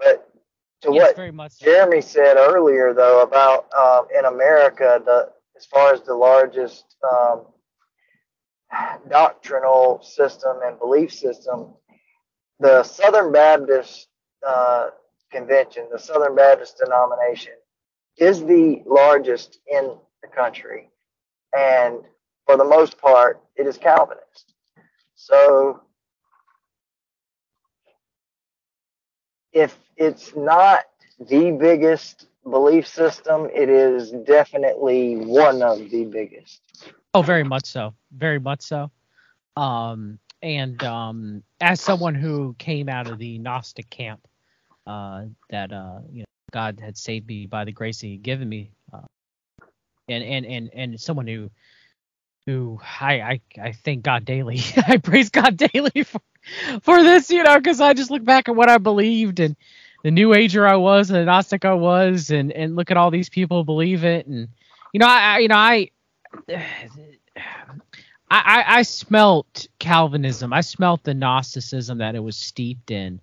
But 0.04 0.28
to 0.82 0.92
yes, 0.92 1.16
what 1.16 1.52
so. 1.52 1.64
Jeremy 1.64 2.00
said 2.02 2.36
earlier, 2.36 2.92
though, 2.92 3.22
about 3.22 3.66
um, 3.74 4.06
in 4.16 4.26
America, 4.26 5.00
the 5.04 5.30
as 5.56 5.64
far 5.66 5.92
as 5.94 6.02
the 6.02 6.14
largest 6.14 6.96
um, 7.10 7.46
doctrinal 9.08 10.02
system 10.02 10.58
and 10.64 10.78
belief 10.78 11.12
system, 11.12 11.74
the 12.60 12.82
Southern 12.82 13.32
Baptist 13.32 14.08
uh, 14.46 14.88
Convention, 15.32 15.86
the 15.90 15.98
Southern 15.98 16.36
Baptist 16.36 16.78
denomination, 16.84 17.54
is 18.18 18.44
the 18.44 18.82
largest 18.86 19.60
in 19.66 19.96
the 20.22 20.28
country, 20.28 20.90
and 21.56 22.00
for 22.46 22.56
the 22.58 22.64
most 22.64 22.98
part, 22.98 23.40
it 23.56 23.66
is 23.66 23.78
Calvinist. 23.78 24.52
So 25.14 25.80
if 29.54 29.78
it's 29.96 30.34
not 30.36 30.84
the 31.18 31.52
biggest 31.52 32.26
belief 32.42 32.86
system, 32.86 33.48
it 33.54 33.68
is 33.68 34.10
definitely 34.10 35.16
one 35.16 35.62
of 35.62 35.78
the 35.90 36.04
biggest. 36.04 36.60
Oh, 37.14 37.22
very 37.22 37.44
much 37.44 37.66
so. 37.66 37.94
Very 38.12 38.40
much 38.40 38.62
so. 38.62 38.90
Um, 39.56 40.18
and 40.42 40.82
um, 40.82 41.42
as 41.60 41.80
someone 41.80 42.14
who 42.14 42.54
came 42.58 42.88
out 42.88 43.06
of 43.06 43.18
the 43.18 43.38
Gnostic 43.38 43.88
camp, 43.88 44.26
uh, 44.86 45.24
that 45.48 45.72
uh, 45.72 46.00
you 46.10 46.20
know, 46.20 46.24
God 46.52 46.80
had 46.80 46.98
saved 46.98 47.26
me 47.26 47.46
by 47.46 47.64
the 47.64 47.72
grace 47.72 48.00
He 48.00 48.12
had 48.12 48.22
given 48.22 48.48
me, 48.48 48.72
uh, 48.92 49.06
and 50.08 50.22
and 50.22 50.44
and 50.44 50.70
and 50.74 51.00
someone 51.00 51.26
who 51.26 51.50
who 52.46 52.78
I 53.00 53.14
I, 53.14 53.40
I 53.62 53.72
thank 53.72 54.02
God 54.02 54.24
daily. 54.24 54.60
I 54.76 54.98
praise 54.98 55.30
God 55.30 55.56
daily 55.56 56.02
for 56.04 56.20
for 56.82 57.02
this, 57.02 57.30
you 57.30 57.42
know, 57.42 57.58
because 57.58 57.80
I 57.80 57.94
just 57.94 58.10
look 58.10 58.24
back 58.24 58.48
at 58.48 58.56
what 58.56 58.68
I 58.68 58.78
believed 58.78 59.40
and 59.40 59.56
the 60.02 60.10
New 60.10 60.34
Ager 60.34 60.66
I 60.66 60.76
was 60.76 61.10
and 61.10 61.18
the 61.18 61.24
Gnostic 61.24 61.64
I 61.64 61.74
was, 61.74 62.30
and 62.30 62.52
and 62.52 62.76
look 62.76 62.90
at 62.90 62.96
all 62.96 63.10
these 63.10 63.28
people 63.30 63.64
believe 63.64 64.04
it, 64.04 64.26
and 64.26 64.48
you 64.92 65.00
know, 65.00 65.06
I, 65.06 65.38
you 65.38 65.48
know, 65.48 65.56
I. 65.56 65.90
I, 68.30 68.64
I 68.66 68.82
smelt 68.82 69.68
Calvinism. 69.78 70.52
I 70.52 70.60
smelt 70.60 71.04
the 71.04 71.14
Gnosticism 71.14 71.98
that 71.98 72.16
it 72.16 72.20
was 72.20 72.36
steeped 72.36 72.90
in. 72.90 73.20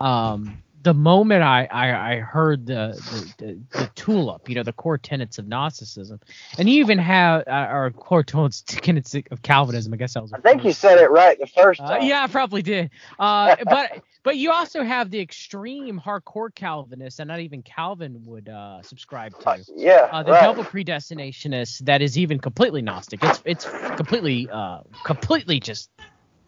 Um, 0.00 0.62
the 0.86 0.94
moment 0.94 1.44
I, 1.44 1.68
I, 1.70 2.14
I 2.14 2.20
heard 2.20 2.66
the, 2.66 3.02
the, 3.06 3.30
the, 3.38 3.60
the 3.76 3.88
tulip, 3.88 4.48
you 4.48 4.56
know, 4.56 4.64
the 4.64 4.72
core 4.74 4.98
tenets 4.98 5.38
of 5.38 5.48
Gnosticism, 5.48 6.20
and 6.58 6.70
you 6.70 6.80
even 6.80 6.98
have 6.98 7.44
uh, 7.48 7.68
or 7.70 7.92
core 7.92 8.24
tenets 8.24 9.16
of 9.32 9.42
Calvinism. 9.42 9.94
I 9.94 9.98
guess 9.98 10.14
that 10.14 10.22
was. 10.22 10.34
I 10.34 10.38
think 10.40 10.64
you 10.64 10.72
said 10.72 10.98
it 10.98 11.10
right 11.10 11.38
the 11.40 11.46
first 11.48 11.86
Uh, 11.86 11.86
time. 11.86 12.00
yeah, 12.00 12.24
I 12.24 12.28
probably 12.28 12.62
did. 12.62 12.90
Uh, 13.18 13.56
but 13.66 13.92
but 14.24 14.38
you 14.38 14.52
also 14.52 14.84
have 14.84 15.10
the 15.10 15.20
extreme 15.20 16.00
hardcore 16.00 16.54
Calvinists, 16.54 17.20
and 17.20 17.28
not 17.28 17.40
even 17.40 17.62
Calvin 17.62 18.22
would 18.24 18.48
uh, 18.48 18.82
subscribe 18.82 19.38
to. 19.40 19.66
yeah, 19.76 20.12
Uh, 20.12 20.22
the 20.24 20.32
right. 20.32 20.34
double 20.34 20.64
predestinationist 20.66 21.80
that 21.80 22.02
is 22.02 22.18
even 22.18 22.40
completely 22.40 22.82
gnostic. 22.82 23.24
It's 23.24 23.42
it's 23.46 23.68
completely 23.96 24.50
uh 24.50 24.80
completely 25.04 25.60
just 25.60 25.90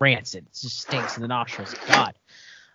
rancid. 0.00 0.46
It 0.46 0.54
just 0.60 0.80
stinks 0.80 1.16
in 1.16 1.22
the 1.22 1.28
nostrils 1.28 1.74
of 1.74 1.84
God. 1.86 2.14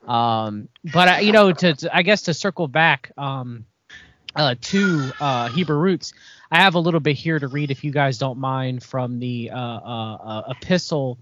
Um, 0.08 0.70
but 0.94 1.08
uh, 1.08 1.18
you 1.22 1.32
know, 1.32 1.52
to, 1.52 1.76
to 1.76 1.96
I 1.96 2.02
guess 2.02 2.24
to 2.24 2.34
circle 2.34 2.68
back 2.68 3.12
um 3.18 3.66
uh, 4.36 4.56
to 4.60 5.12
uh, 5.20 5.50
Hebrew 5.50 5.78
roots, 5.78 6.14
I 6.52 6.58
have 6.62 6.76
a 6.76 6.80
little 6.80 7.00
bit 7.00 7.16
here 7.16 7.40
to 7.40 7.48
read 7.48 7.72
if 7.72 7.84
you 7.84 7.92
guys 7.92 8.18
don't 8.18 8.40
mind 8.40 8.84
from 8.84 9.20
the 9.20 9.52
uh, 9.52 9.58
uh, 9.58 10.16
uh, 10.16 10.44
epistle 10.50 11.18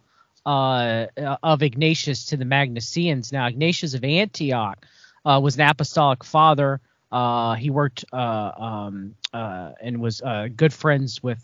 uh, 0.46 1.08
of 1.44 1.62
Ignatius 1.62 2.26
to 2.26 2.38
the 2.38 2.46
Magnesians. 2.46 3.32
Now, 3.32 3.48
Ignatius 3.48 3.94
of 3.94 4.04
Antioch 4.04 4.86
uh, 5.26 5.40
was 5.42 5.56
an 5.56 5.68
apostolic 5.68 6.24
father. 6.24 6.82
Uh, 7.12 7.56
he 7.56 7.70
worked 7.70 8.06
uh, 8.14 8.52
um, 8.58 9.16
uh, 9.34 9.72
and 9.82 10.00
was 10.02 10.22
good 10.56 10.74
friends 10.74 11.22
with 11.22 11.44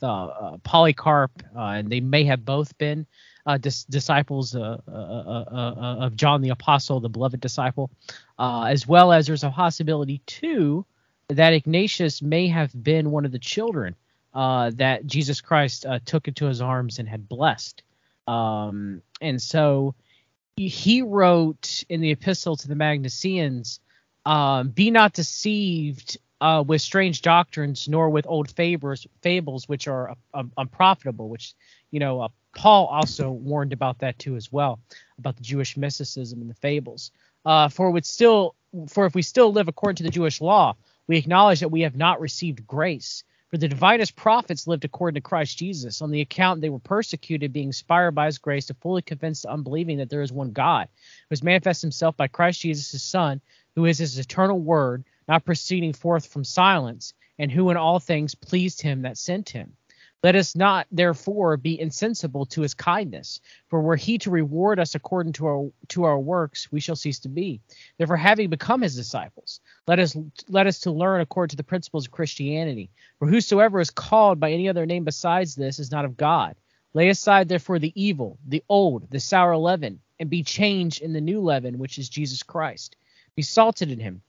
Polycarp, 0.64 1.32
and 1.56 1.90
they 1.90 2.00
may 2.00 2.24
have 2.24 2.46
both 2.46 2.78
been 2.78 3.06
uh, 3.48 3.58
dis- 3.58 3.86
disciples 3.86 4.56
uh, 4.56 4.78
uh, 4.88 4.92
uh, 4.92 5.46
uh, 5.52 6.06
of 6.06 6.16
John 6.16 6.42
the 6.42 6.50
Apostle, 6.50 7.00
the 7.00 7.10
beloved 7.10 7.40
disciple, 7.40 7.90
uh, 8.38 8.64
as 8.64 8.86
well 8.86 9.12
as 9.12 9.26
there's 9.26 9.46
a 9.46 9.50
possibility 9.50 10.22
too 10.26 10.86
that 11.30 11.54
Ignatius 11.54 12.22
may 12.22 12.48
have 12.48 12.72
been 12.84 13.10
one 13.10 13.26
of 13.26 13.32
the 13.32 13.40
children 13.40 13.96
uh, 14.34 14.72
that 14.76 15.06
Jesus 15.06 15.42
Christ 15.42 15.86
uh, 15.86 16.00
took 16.06 16.28
into 16.28 16.46
his 16.46 16.62
arms 16.62 17.00
and 17.00 17.08
had 17.08 17.28
blessed. 17.28 17.84
Um, 18.28 19.02
and 19.22 19.42
so 19.42 19.96
he 20.58 21.02
wrote 21.02 21.84
in 21.90 22.02
the 22.02 22.12
epistle 22.12 22.56
to 22.58 22.68
the 22.68 22.76
Magnesians, 22.76 23.80
um, 24.26 24.70
"Be 24.70 24.92
not 24.92 25.14
deceived 25.14 26.18
uh, 26.42 26.64
with 26.68 26.82
strange 26.82 27.22
doctrines, 27.22 27.88
nor 27.88 28.10
with 28.10 28.28
old 28.28 28.52
fables, 28.52 29.08
fables 29.22 29.70
which 29.70 29.88
are 29.88 30.16
uh, 30.34 30.44
unprofitable." 30.58 31.30
Which 31.30 31.54
you 31.92 32.00
know, 32.00 32.22
uh, 32.22 32.28
Paul 32.58 32.88
also 32.88 33.30
warned 33.30 33.72
about 33.72 34.00
that 34.00 34.18
too 34.18 34.36
as 34.36 34.52
well, 34.52 34.80
about 35.20 35.38
the 35.38 35.44
Jewish 35.44 35.78
mysticism 35.78 36.42
and 36.42 36.50
the 36.50 36.56
fables. 36.56 37.12
Uh, 37.46 37.70
for 37.70 37.92
would 37.92 38.06
still, 38.06 38.56
for 38.88 39.06
if 39.06 39.14
we 39.14 39.22
still 39.22 39.54
live 39.54 39.68
according 39.68 39.98
to 39.98 40.04
the 40.04 40.10
Jewish 40.10 40.42
law, 40.42 40.76
we 41.06 41.18
acknowledge 41.18 41.60
that 41.60 41.70
we 41.70 41.82
have 41.82 41.96
not 41.96 42.20
received 42.20 42.66
grace. 42.66 43.24
For 43.52 43.58
the 43.58 43.70
divinest 43.70 44.16
prophets 44.16 44.68
lived 44.68 44.84
according 44.84 45.22
to 45.22 45.22
Christ 45.22 45.58
Jesus, 45.58 46.02
on 46.02 46.10
the 46.10 46.20
account 46.20 46.60
they 46.60 46.70
were 46.70 46.80
persecuted, 46.80 47.54
being 47.54 47.68
inspired 47.68 48.12
by 48.12 48.26
his 48.26 48.40
grace 48.40 48.66
to 48.66 48.74
fully 48.74 49.04
convince 49.04 49.44
the 49.44 49.52
unbelieving 49.52 50.00
that 50.00 50.10
there 50.10 50.24
is 50.24 50.34
one 50.34 50.52
God, 50.52 50.90
who 50.96 51.34
has 51.34 51.44
manifested 51.44 51.86
himself 51.86 52.18
by 52.18 52.28
Christ 52.28 52.62
Jesus 52.62 52.92
his 52.92 53.04
Son, 53.04 53.40
who 53.76 53.86
is 53.86 54.00
his 54.00 54.18
eternal 54.18 54.60
word, 54.60 55.06
not 55.28 55.46
proceeding 55.46 55.94
forth 55.94 56.26
from 56.26 56.44
silence, 56.44 57.14
and 57.38 57.52
who 57.52 57.70
in 57.70 57.78
all 57.78 58.00
things 58.00 58.34
pleased 58.36 58.82
him 58.82 59.04
that 59.04 59.18
sent 59.18 59.50
him. 59.50 59.78
Let 60.24 60.36
us 60.36 60.56
not 60.56 60.88
therefore 60.92 61.58
be 61.58 61.80
insensible 61.80 62.46
to 62.48 62.62
his 62.62 62.74
kindness, 62.74 63.40
for 63.68 63.82
were 63.82 63.96
he 63.96 64.18
to 64.20 64.32
reward 64.32 64.80
us 64.80 64.96
according 64.96 65.34
to 65.34 65.46
our 65.46 65.70
to 65.90 66.04
our 66.06 66.20
works, 66.20 66.72
we 66.72 66.80
shall 66.80 66.96
cease 66.96 67.20
to 67.20 67.30
be. 67.30 67.62
Therefore, 67.98 68.18
having 68.18 68.50
become 68.50 68.82
his 68.82 68.96
disciples, 68.96 69.62
let 69.86 70.00
us 70.00 70.18
let 70.50 70.66
us 70.66 70.80
to 70.82 70.92
learn 70.92 71.22
according 71.22 71.52
to 71.52 71.56
the 71.56 71.64
principles 71.64 72.06
of 72.06 72.12
Christianity. 72.12 72.90
For 73.20 73.28
whosoever 73.28 73.80
is 73.80 73.92
called 73.92 74.40
by 74.40 74.52
any 74.52 74.68
other 74.68 74.86
name 74.88 75.04
besides 75.04 75.56
this 75.56 75.78
is 75.80 75.92
not 75.92 76.06
of 76.06 76.18
God. 76.18 76.56
Lay 76.94 77.10
aside 77.10 77.48
therefore 77.48 77.78
the 77.78 77.94
evil, 77.96 78.40
the 78.48 78.64
old, 78.70 79.12
the 79.12 79.20
sour 79.20 79.56
leaven, 79.56 80.00
and 80.20 80.32
be 80.32 80.42
changed 80.42 81.04
in 81.04 81.14
the 81.14 81.22
new 81.22 81.42
leaven, 81.42 81.78
which 81.78 82.00
is 82.00 82.10
Jesus 82.10 82.42
Christ. 82.42 82.96
Be 83.36 83.44
salted 83.44 83.92
in 83.92 84.00
him, 84.00 84.24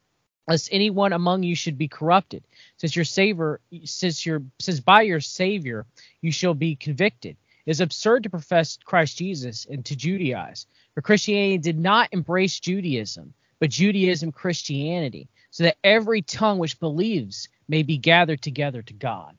lest 0.48 0.70
anyone 0.72 1.12
among 1.12 1.42
you 1.42 1.54
should 1.54 1.76
be 1.76 1.88
corrupted, 1.88 2.42
since 2.78 2.96
your 2.96 3.04
savior, 3.04 3.60
since 3.84 4.24
your 4.24 4.42
since 4.58 4.80
by 4.80 5.02
your 5.02 5.20
Savior 5.20 5.86
you 6.22 6.32
shall 6.32 6.54
be 6.54 6.74
convicted. 6.74 7.36
It 7.66 7.70
is 7.70 7.80
absurd 7.80 8.22
to 8.22 8.30
profess 8.30 8.78
Christ 8.82 9.18
Jesus 9.18 9.66
and 9.66 9.84
to 9.84 9.94
Judaize, 9.94 10.64
for 10.94 11.02
Christianity 11.02 11.58
did 11.58 11.78
not 11.78 12.08
embrace 12.12 12.58
Judaism, 12.58 13.34
but 13.60 13.68
Judaism 13.70 14.32
Christianity, 14.32 15.28
so 15.50 15.64
that 15.64 15.76
every 15.84 16.22
tongue 16.22 16.58
which 16.58 16.80
believes 16.80 17.48
may 17.68 17.82
be 17.82 17.98
gathered 17.98 18.40
together 18.40 18.80
to 18.80 18.94
God. 18.94 19.36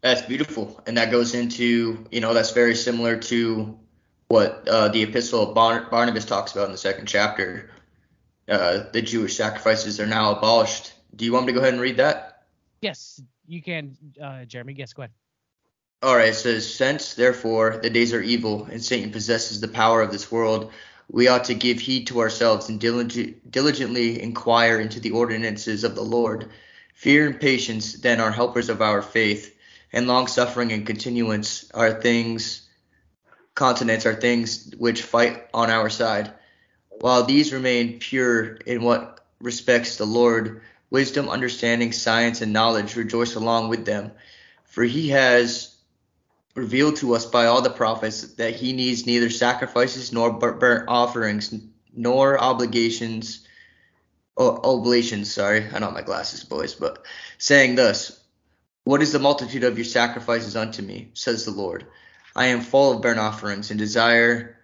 That's 0.00 0.22
beautiful, 0.22 0.80
and 0.86 0.96
that 0.96 1.12
goes 1.12 1.34
into 1.34 2.04
you 2.10 2.20
know 2.20 2.34
that's 2.34 2.50
very 2.50 2.74
similar 2.74 3.16
to 3.16 3.78
what 4.26 4.66
uh, 4.68 4.88
the 4.88 5.04
epistle 5.04 5.48
of 5.48 5.54
Bar- 5.54 5.86
Barnabas 5.88 6.24
talks 6.24 6.52
about 6.52 6.66
in 6.66 6.72
the 6.72 6.78
second 6.78 7.06
chapter. 7.06 7.70
Uh, 8.48 8.84
the 8.92 9.02
Jewish 9.02 9.36
sacrifices 9.36 10.00
are 10.00 10.06
now 10.06 10.36
abolished. 10.36 10.92
Do 11.14 11.24
you 11.24 11.32
want 11.32 11.46
me 11.46 11.52
to 11.52 11.58
go 11.58 11.60
ahead 11.60 11.74
and 11.74 11.82
read 11.82 11.98
that? 11.98 12.44
Yes, 12.80 13.20
you 13.46 13.60
can, 13.60 13.96
uh, 14.22 14.44
Jeremy. 14.44 14.74
Yes, 14.74 14.92
go 14.92 15.02
ahead. 15.02 15.12
All 16.02 16.16
right, 16.16 16.28
it 16.28 16.34
says, 16.34 16.72
Since, 16.72 17.14
therefore, 17.14 17.80
the 17.82 17.90
days 17.90 18.14
are 18.14 18.22
evil, 18.22 18.68
and 18.70 18.82
Satan 18.82 19.10
possesses 19.10 19.60
the 19.60 19.68
power 19.68 20.00
of 20.00 20.12
this 20.12 20.30
world, 20.30 20.70
we 21.10 21.26
ought 21.26 21.44
to 21.44 21.54
give 21.54 21.80
heed 21.80 22.06
to 22.06 22.20
ourselves 22.20 22.68
and 22.68 22.78
diligent, 22.78 23.50
diligently 23.50 24.22
inquire 24.22 24.78
into 24.78 25.00
the 25.00 25.10
ordinances 25.10 25.82
of 25.82 25.94
the 25.94 26.02
Lord. 26.02 26.50
Fear 26.94 27.26
and 27.26 27.40
patience 27.40 27.94
then 27.94 28.20
are 28.20 28.30
helpers 28.30 28.68
of 28.68 28.80
our 28.80 29.02
faith, 29.02 29.56
and 29.92 30.06
long 30.06 30.26
suffering 30.26 30.72
and 30.72 30.86
continuance 30.86 31.70
are 31.72 32.00
things, 32.00 32.68
continence 33.54 34.06
are 34.06 34.14
things 34.14 34.72
which 34.78 35.02
fight 35.02 35.48
on 35.52 35.70
our 35.70 35.90
side. 35.90 36.32
While 37.00 37.24
these 37.24 37.52
remain 37.52 37.98
pure 37.98 38.56
in 38.66 38.82
what 38.82 39.20
respects 39.40 39.96
the 39.96 40.06
Lord, 40.06 40.62
wisdom, 40.90 41.28
understanding, 41.28 41.92
science, 41.92 42.40
and 42.40 42.52
knowledge 42.52 42.96
rejoice 42.96 43.34
along 43.34 43.68
with 43.68 43.84
them. 43.84 44.12
For 44.64 44.82
he 44.84 45.10
has 45.10 45.76
revealed 46.58 46.96
to 46.96 47.14
us 47.14 47.24
by 47.24 47.46
all 47.46 47.62
the 47.62 47.70
prophets 47.70 48.34
that 48.34 48.56
he 48.56 48.72
needs 48.72 49.06
neither 49.06 49.30
sacrifices 49.30 50.12
nor 50.12 50.32
burnt 50.32 50.88
offerings 50.88 51.54
nor 51.94 52.38
obligations 52.38 53.46
oh, 54.36 54.60
oblations 54.64 55.32
sorry 55.32 55.64
i 55.66 55.70
don't 55.70 55.82
have 55.82 55.92
my 55.94 56.02
glasses 56.02 56.44
boys 56.44 56.74
but 56.74 57.04
saying 57.38 57.76
thus 57.76 58.20
what 58.84 59.02
is 59.02 59.12
the 59.12 59.18
multitude 59.18 59.64
of 59.64 59.78
your 59.78 59.84
sacrifices 59.84 60.56
unto 60.56 60.82
me 60.82 61.10
says 61.14 61.44
the 61.44 61.50
lord 61.50 61.86
i 62.34 62.46
am 62.46 62.60
full 62.60 62.92
of 62.92 63.02
burnt 63.02 63.20
offerings 63.20 63.70
and 63.70 63.78
desire 63.78 64.58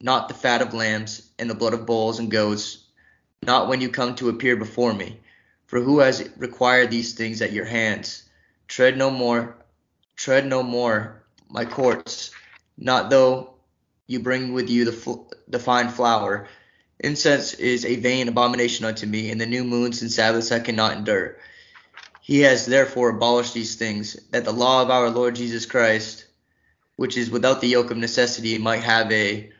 not 0.00 0.28
the 0.28 0.34
fat 0.34 0.62
of 0.62 0.72
lambs 0.72 1.27
and 1.38 1.48
the 1.48 1.54
blood 1.54 1.74
of 1.74 1.86
bulls 1.86 2.18
and 2.18 2.30
goats 2.30 2.84
not 3.42 3.68
when 3.68 3.80
you 3.80 3.88
come 3.88 4.14
to 4.14 4.28
appear 4.28 4.56
before 4.56 4.92
me 4.92 5.18
for 5.66 5.80
who 5.80 6.00
has 6.00 6.28
required 6.36 6.90
these 6.90 7.14
things 7.14 7.42
at 7.42 7.52
your 7.52 7.64
hands 7.64 8.24
tread 8.66 8.96
no 8.96 9.10
more 9.10 9.56
tread 10.16 10.46
no 10.46 10.62
more 10.62 11.18
my 11.50 11.64
courts, 11.64 12.30
not 12.76 13.10
though 13.10 13.54
you 14.06 14.20
bring 14.20 14.52
with 14.52 14.68
you 14.68 14.84
the, 14.84 14.92
fl- 14.92 15.30
the 15.48 15.58
fine 15.58 15.88
flour. 15.88 16.48
Incense 17.00 17.54
is 17.54 17.84
a 17.84 17.96
vain 17.96 18.28
abomination 18.28 18.84
unto 18.84 19.06
me, 19.06 19.30
and 19.30 19.40
the 19.40 19.46
new 19.46 19.64
moons 19.64 20.02
and 20.02 20.10
Sabbaths 20.10 20.52
I 20.52 20.60
cannot 20.60 20.96
endure. 20.96 21.36
He 22.20 22.40
has 22.40 22.66
therefore 22.66 23.10
abolished 23.10 23.54
these 23.54 23.76
things, 23.76 24.14
that 24.30 24.44
the 24.44 24.52
law 24.52 24.82
of 24.82 24.90
our 24.90 25.08
Lord 25.08 25.36
Jesus 25.36 25.64
Christ, 25.64 26.26
which 26.96 27.16
is 27.16 27.30
without 27.30 27.60
the 27.60 27.68
yoke 27.68 27.90
of 27.90 27.96
necessity, 27.96 28.58
might 28.58 28.82
have 28.82 29.10
a 29.12 29.50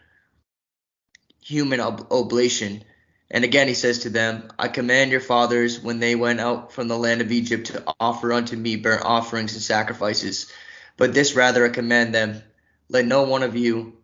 human 1.49 1.81
ob- 1.81 2.09
oblation. 2.11 2.85
And 3.31 3.45
again 3.45 3.69
he 3.69 3.75
says 3.75 4.01
to 4.01 4.11
them, 4.11 4.51
I 4.59 4.69
command 4.69 5.11
your 5.11 5.21
fathers, 5.21 5.81
when 5.81 5.99
they 5.99 6.15
went 6.15 6.41
out 6.41 6.73
from 6.73 6.89
the 6.89 6.99
land 6.99 7.21
of 7.21 7.33
Egypt, 7.33 7.69
to 7.69 7.83
offer 7.99 8.33
unto 8.33 8.57
me 8.57 8.77
burnt 8.77 9.05
offerings 9.05 9.55
and 9.55 9.63
sacrifices. 9.63 10.53
But 10.97 11.15
this 11.15 11.35
rather 11.35 11.65
I 11.65 11.71
command 11.71 12.15
them, 12.15 12.43
let 12.89 13.07
no 13.07 13.25
one 13.25 13.43
of 13.43 13.57
you 13.57 13.97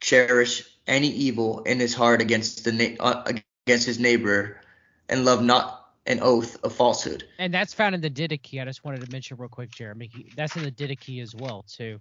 cherish 0.00 0.64
any 0.86 1.08
evil 1.08 1.62
in 1.62 1.78
his 1.78 1.94
heart 1.94 2.20
against 2.20 2.64
the 2.64 2.72
na- 2.72 3.04
uh, 3.04 3.32
against 3.66 3.86
his 3.86 3.98
neighbor, 3.98 4.60
and 5.08 5.24
love 5.24 5.42
not 5.42 5.88
an 6.06 6.18
oath 6.20 6.62
of 6.64 6.72
falsehood. 6.72 7.24
And 7.38 7.54
that's 7.54 7.74
found 7.74 7.94
in 7.94 8.00
the 8.00 8.10
Didache. 8.10 8.60
I 8.60 8.64
just 8.64 8.84
wanted 8.84 9.04
to 9.04 9.12
mention 9.12 9.36
real 9.36 9.48
quick, 9.48 9.70
Jeremy. 9.70 10.10
That's 10.36 10.56
in 10.56 10.64
the 10.64 10.72
Didache 10.72 11.22
as 11.22 11.34
well 11.34 11.64
too. 11.68 12.00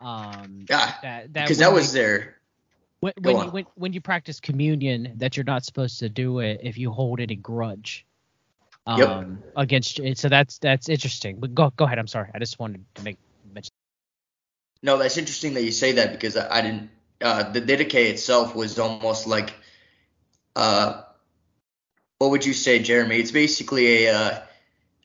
Um, 0.00 0.64
Yeah, 0.68 0.92
that 1.02 1.32
that 1.34 1.44
because 1.44 1.58
that 1.58 1.72
was 1.72 1.92
there. 1.92 2.36
When 3.04 3.12
when 3.20 3.36
you, 3.44 3.50
when 3.50 3.66
when 3.74 3.92
you 3.92 4.00
practice 4.00 4.40
communion 4.40 5.12
that 5.16 5.36
you're 5.36 5.44
not 5.44 5.64
supposed 5.64 5.98
to 5.98 6.08
do 6.08 6.38
it 6.38 6.60
if 6.62 6.78
you 6.78 6.90
hold 6.90 7.20
any 7.20 7.36
grudge. 7.36 8.06
Yep. 8.86 9.08
Um, 9.08 9.42
against 9.56 10.00
so 10.14 10.28
that's 10.28 10.58
that's 10.58 10.88
interesting. 10.88 11.36
But 11.38 11.54
go 11.54 11.70
go 11.76 11.84
ahead. 11.84 11.98
I'm 11.98 12.06
sorry. 12.06 12.30
I 12.34 12.38
just 12.38 12.58
wanted 12.58 12.84
to 12.94 13.02
make 13.02 13.18
mention. 13.52 13.70
No, 14.82 14.96
that's 14.98 15.16
interesting 15.18 15.54
that 15.54 15.64
you 15.64 15.70
say 15.72 15.92
that 15.92 16.12
because 16.12 16.36
I, 16.36 16.58
I 16.58 16.60
didn't. 16.62 16.90
Uh, 17.20 17.50
the 17.50 17.60
Didache 17.60 17.94
itself 18.10 18.54
was 18.54 18.78
almost 18.78 19.26
like 19.26 19.54
uh, 20.56 21.02
what 22.18 22.30
would 22.30 22.44
you 22.44 22.52
say, 22.52 22.78
Jeremy? 22.78 23.16
It's 23.16 23.32
basically 23.32 24.06
a 24.06 24.14
uh, 24.14 24.40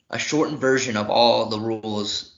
a 0.10 0.20
shortened 0.20 0.60
version 0.60 0.98
of 0.98 1.10
all 1.10 1.46
the 1.48 1.60
rules 1.60 2.34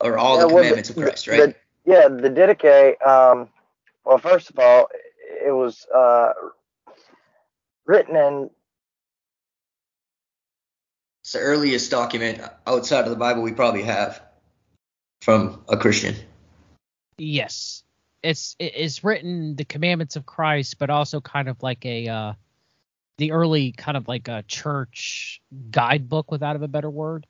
or 0.00 0.18
all 0.18 0.36
Yeah, 0.36 0.42
the 0.42 0.46
well, 0.48 0.56
commandments 0.56 0.88
the- 0.90 1.00
of 1.00 1.06
Christ, 1.06 1.26
the- 1.26 1.32
right? 1.32 1.56
yeah, 1.84 2.08
the 2.08 2.30
Didache. 2.30 3.06
Um, 3.06 3.48
well, 4.04 4.18
first 4.18 4.50
of 4.50 4.58
all, 4.58 4.88
it 5.44 5.52
was 5.52 5.86
uh, 5.94 6.32
written 7.86 8.16
in 8.16 8.50
It's 11.22 11.32
the 11.32 11.40
earliest 11.40 11.90
document 11.90 12.40
outside 12.66 13.04
of 13.04 13.10
the 13.10 13.16
Bible 13.16 13.42
we 13.42 13.52
probably 13.52 13.82
have 13.82 14.20
from 15.22 15.62
a 15.68 15.76
Christian. 15.76 16.16
Yes, 17.18 17.84
it's 18.22 18.56
it's 18.58 19.04
written 19.04 19.54
the 19.54 19.64
commandments 19.64 20.16
of 20.16 20.26
Christ, 20.26 20.78
but 20.78 20.90
also 20.90 21.20
kind 21.20 21.48
of 21.48 21.62
like 21.62 21.84
a 21.86 22.08
uh, 22.08 22.32
the 23.18 23.32
early 23.32 23.72
kind 23.72 23.96
of 23.96 24.08
like 24.08 24.28
a 24.28 24.42
church 24.48 25.40
guidebook, 25.70 26.30
without 26.30 26.56
of 26.56 26.62
a 26.62 26.68
better 26.68 26.90
word. 26.90 27.26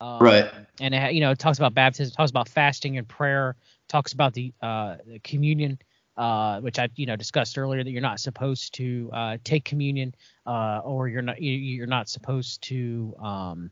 Um, 0.00 0.20
Right. 0.20 0.50
And 0.80 0.94
it, 0.94 1.12
you 1.12 1.20
know, 1.20 1.32
it 1.32 1.38
talks 1.38 1.58
about 1.58 1.74
baptism, 1.74 2.14
talks 2.14 2.30
about 2.30 2.48
fasting 2.48 2.96
and 2.96 3.06
prayer, 3.06 3.56
talks 3.88 4.12
about 4.12 4.34
the 4.34 4.54
uh, 4.62 4.96
the 5.06 5.18
communion, 5.18 5.78
uh, 6.16 6.60
which 6.60 6.78
I 6.78 6.88
you 6.96 7.06
know 7.06 7.16
discussed 7.16 7.56
earlier 7.58 7.82
that 7.84 7.90
you're 7.90 8.00
not 8.02 8.20
supposed 8.20 8.74
to 8.74 9.10
uh, 9.12 9.38
take 9.44 9.64
communion, 9.64 10.14
uh, 10.46 10.80
or 10.84 11.08
you're 11.08 11.22
not 11.22 11.40
you- 11.40 11.52
you're 11.52 11.86
not 11.86 12.08
supposed 12.08 12.62
to 12.64 13.14
um, 13.20 13.70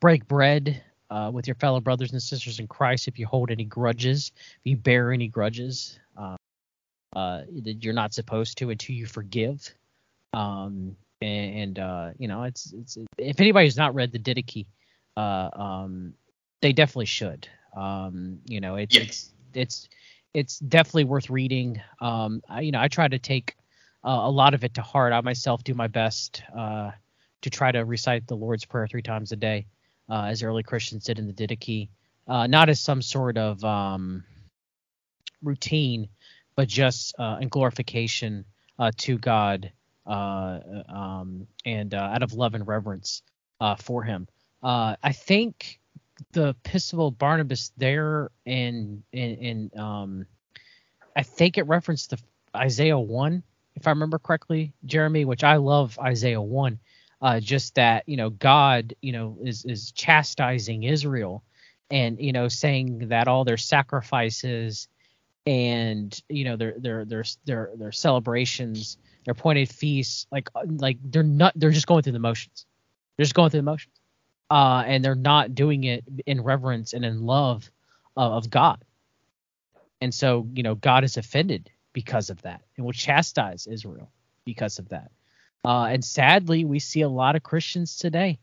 break 0.00 0.26
bread 0.28 0.82
uh, 1.10 1.30
with 1.32 1.46
your 1.46 1.56
fellow 1.56 1.80
brothers 1.80 2.12
and 2.12 2.22
sisters 2.22 2.58
in 2.58 2.66
Christ 2.66 3.08
if 3.08 3.18
you 3.18 3.26
hold 3.26 3.50
any 3.50 3.64
grudges, 3.64 4.32
if 4.36 4.60
you 4.64 4.76
bear 4.76 5.12
any 5.12 5.28
grudges, 5.28 5.98
uh, 6.16 6.36
uh, 7.14 7.42
that 7.62 7.84
you're 7.84 7.92
not 7.94 8.14
supposed 8.14 8.56
to 8.58 8.70
until 8.70 8.96
you 8.96 9.06
forgive. 9.06 9.74
Um, 10.32 10.96
and, 11.20 11.78
uh, 11.78 12.10
you 12.18 12.26
know, 12.26 12.42
it's 12.44 12.72
it's 12.72 12.98
if 13.18 13.38
anybody's 13.40 13.76
not 13.76 13.94
read 13.94 14.10
the 14.12 14.18
Didache, 14.18 14.66
uh, 15.16 15.50
um, 15.52 16.14
they 16.62 16.72
definitely 16.72 17.06
should. 17.06 17.46
Um, 17.76 18.38
you 18.46 18.60
know, 18.60 18.76
it's 18.76 18.94
Yes. 18.94 19.04
it's 19.04 19.34
it's 19.54 19.88
it's 20.34 20.58
definitely 20.58 21.04
worth 21.04 21.30
reading. 21.30 21.80
Um, 22.00 22.42
I, 22.48 22.62
you 22.62 22.72
know, 22.72 22.80
I 22.80 22.88
try 22.88 23.08
to 23.08 23.18
take 23.18 23.56
uh, 24.04 24.20
a 24.22 24.30
lot 24.30 24.54
of 24.54 24.64
it 24.64 24.74
to 24.74 24.82
heart. 24.82 25.12
I 25.12 25.20
myself 25.20 25.62
do 25.62 25.74
my 25.74 25.88
best 25.88 26.42
uh, 26.56 26.92
to 27.42 27.50
try 27.50 27.72
to 27.72 27.84
recite 27.84 28.26
the 28.26 28.36
Lord's 28.36 28.64
Prayer 28.64 28.86
three 28.86 29.02
times 29.02 29.32
a 29.32 29.36
day, 29.36 29.66
uh, 30.08 30.24
as 30.24 30.42
early 30.42 30.62
Christians 30.62 31.04
did 31.04 31.18
in 31.18 31.26
the 31.26 31.32
Didache, 31.32 31.88
uh, 32.26 32.46
not 32.46 32.68
as 32.68 32.80
some 32.80 33.02
sort 33.02 33.36
of 33.36 33.62
um, 33.64 34.24
routine, 35.42 36.08
but 36.56 36.68
just 36.68 37.14
uh, 37.18 37.38
in 37.40 37.48
glorification 37.48 38.44
uh, 38.78 38.90
to 38.98 39.18
God 39.18 39.72
um, 40.06 41.46
and 41.64 41.94
out 41.94 42.22
of 42.22 42.32
love 42.32 42.54
and 42.54 42.66
reverence 42.66 43.22
for 43.78 44.02
Him. 44.02 44.26
I 44.62 45.12
think 45.12 45.80
the 46.32 46.48
Epistle 46.50 47.08
of 47.08 47.18
Barnabas 47.18 47.72
there 47.76 48.30
in 48.44 49.02
in, 49.12 49.70
in 49.72 49.80
um, 49.80 50.26
I 51.16 51.22
think 51.22 51.58
it 51.58 51.66
referenced 51.66 52.10
the 52.10 52.18
Isaiah 52.56 52.98
one, 52.98 53.42
if 53.74 53.86
I 53.86 53.90
remember 53.90 54.18
correctly, 54.18 54.72
Jeremy, 54.84 55.24
which 55.24 55.44
I 55.44 55.56
love 55.56 55.98
Isaiah 55.98 56.40
one. 56.40 56.78
Uh, 57.20 57.38
just 57.38 57.76
that 57.76 58.02
you 58.08 58.16
know 58.16 58.30
God 58.30 58.94
you 59.00 59.12
know 59.12 59.38
is 59.42 59.64
is 59.64 59.92
chastising 59.92 60.82
Israel, 60.82 61.44
and 61.90 62.18
you 62.18 62.32
know 62.32 62.48
saying 62.48 63.08
that 63.08 63.28
all 63.28 63.44
their 63.44 63.56
sacrifices 63.56 64.88
and 65.46 66.20
you 66.28 66.44
know 66.44 66.56
their 66.56 66.74
their 66.78 67.04
their 67.04 67.24
their 67.44 67.70
their 67.76 67.92
celebrations, 67.92 68.98
their 69.24 69.32
appointed 69.32 69.68
feasts, 69.68 70.26
like 70.32 70.48
like 70.66 70.98
they're 71.04 71.22
not 71.22 71.52
they're 71.56 71.70
just 71.70 71.86
going 71.86 72.02
through 72.02 72.12
the 72.12 72.18
motions. 72.18 72.66
They're 73.16 73.24
just 73.24 73.34
going 73.34 73.50
through 73.50 73.60
the 73.60 73.64
motions, 73.64 73.94
uh, 74.52 74.84
and 74.86 75.02
they're 75.02 75.14
not 75.14 75.54
doing 75.54 75.84
it 75.84 76.04
in 76.26 76.42
reverence 76.42 76.92
and 76.92 77.06
in 77.06 77.22
love 77.22 77.70
of, 78.18 78.32
of 78.32 78.50
God. 78.50 78.84
And 80.02 80.14
so 80.14 80.46
you 80.52 80.62
know 80.62 80.74
God 80.74 81.04
is 81.04 81.16
offended 81.16 81.70
because 81.94 82.28
of 82.28 82.42
that, 82.42 82.60
and 82.76 82.84
will 82.84 82.92
chastise 82.92 83.66
Israel 83.66 84.10
because 84.44 84.78
of 84.78 84.90
that. 84.90 85.10
Uh, 85.64 85.84
and 85.84 86.04
sadly, 86.04 86.64
we 86.66 86.80
see 86.80 87.00
a 87.00 87.08
lot 87.08 87.36
of 87.36 87.42
Christians 87.42 87.96
today 87.96 88.38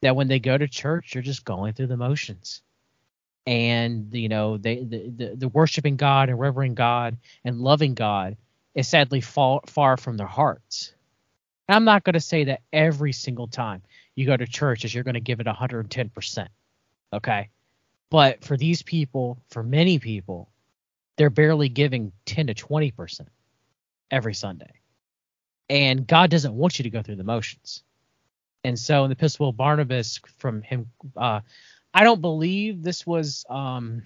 that 0.00 0.16
when 0.16 0.28
they 0.28 0.38
go 0.38 0.56
to 0.56 0.68
church, 0.68 1.12
they're 1.12 1.22
just 1.22 1.44
going 1.44 1.74
through 1.74 1.88
the 1.88 1.96
motions 1.98 2.62
and 3.46 4.14
you 4.14 4.28
know 4.28 4.56
they 4.56 4.76
the, 4.76 5.10
the, 5.16 5.36
the 5.36 5.48
worshiping 5.48 5.96
God 5.96 6.28
and 6.28 6.38
revering 6.38 6.74
God 6.74 7.16
and 7.44 7.60
loving 7.60 7.94
God 7.94 8.36
is 8.74 8.88
sadly 8.88 9.20
far 9.20 9.60
far 9.66 9.98
from 9.98 10.16
their 10.16 10.26
hearts. 10.26 10.94
And 11.68 11.76
I'm 11.76 11.84
not 11.84 12.04
going 12.04 12.14
to 12.14 12.20
say 12.20 12.44
that 12.44 12.62
every 12.72 13.12
single 13.12 13.48
time 13.48 13.82
you 14.14 14.26
go 14.26 14.36
to 14.36 14.46
church 14.46 14.84
is 14.84 14.94
you're 14.94 15.04
going 15.04 15.14
to 15.14 15.20
give 15.20 15.40
it 15.40 15.46
110%. 15.46 16.48
Okay? 17.12 17.48
But 18.10 18.44
for 18.44 18.56
these 18.56 18.82
people, 18.82 19.38
for 19.48 19.62
many 19.62 19.98
people, 19.98 20.50
they're 21.16 21.30
barely 21.30 21.68
giving 21.68 22.12
10 22.26 22.48
to 22.48 22.54
20% 22.54 23.26
every 24.10 24.34
Sunday. 24.34 24.72
And 25.68 26.06
God 26.06 26.30
doesn't 26.30 26.54
want 26.54 26.78
you 26.78 26.82
to 26.84 26.90
go 26.90 27.02
through 27.02 27.16
the 27.16 27.24
motions. 27.24 27.82
And 28.64 28.78
so 28.78 29.04
in 29.04 29.10
the 29.10 29.16
Epistle 29.16 29.48
of 29.48 29.56
Barnabas 29.56 30.20
from 30.38 30.62
him 30.62 30.90
uh 31.16 31.40
I 31.94 32.04
don't 32.04 32.20
believe 32.20 32.82
this 32.82 33.06
was 33.06 33.44
um 33.48 34.02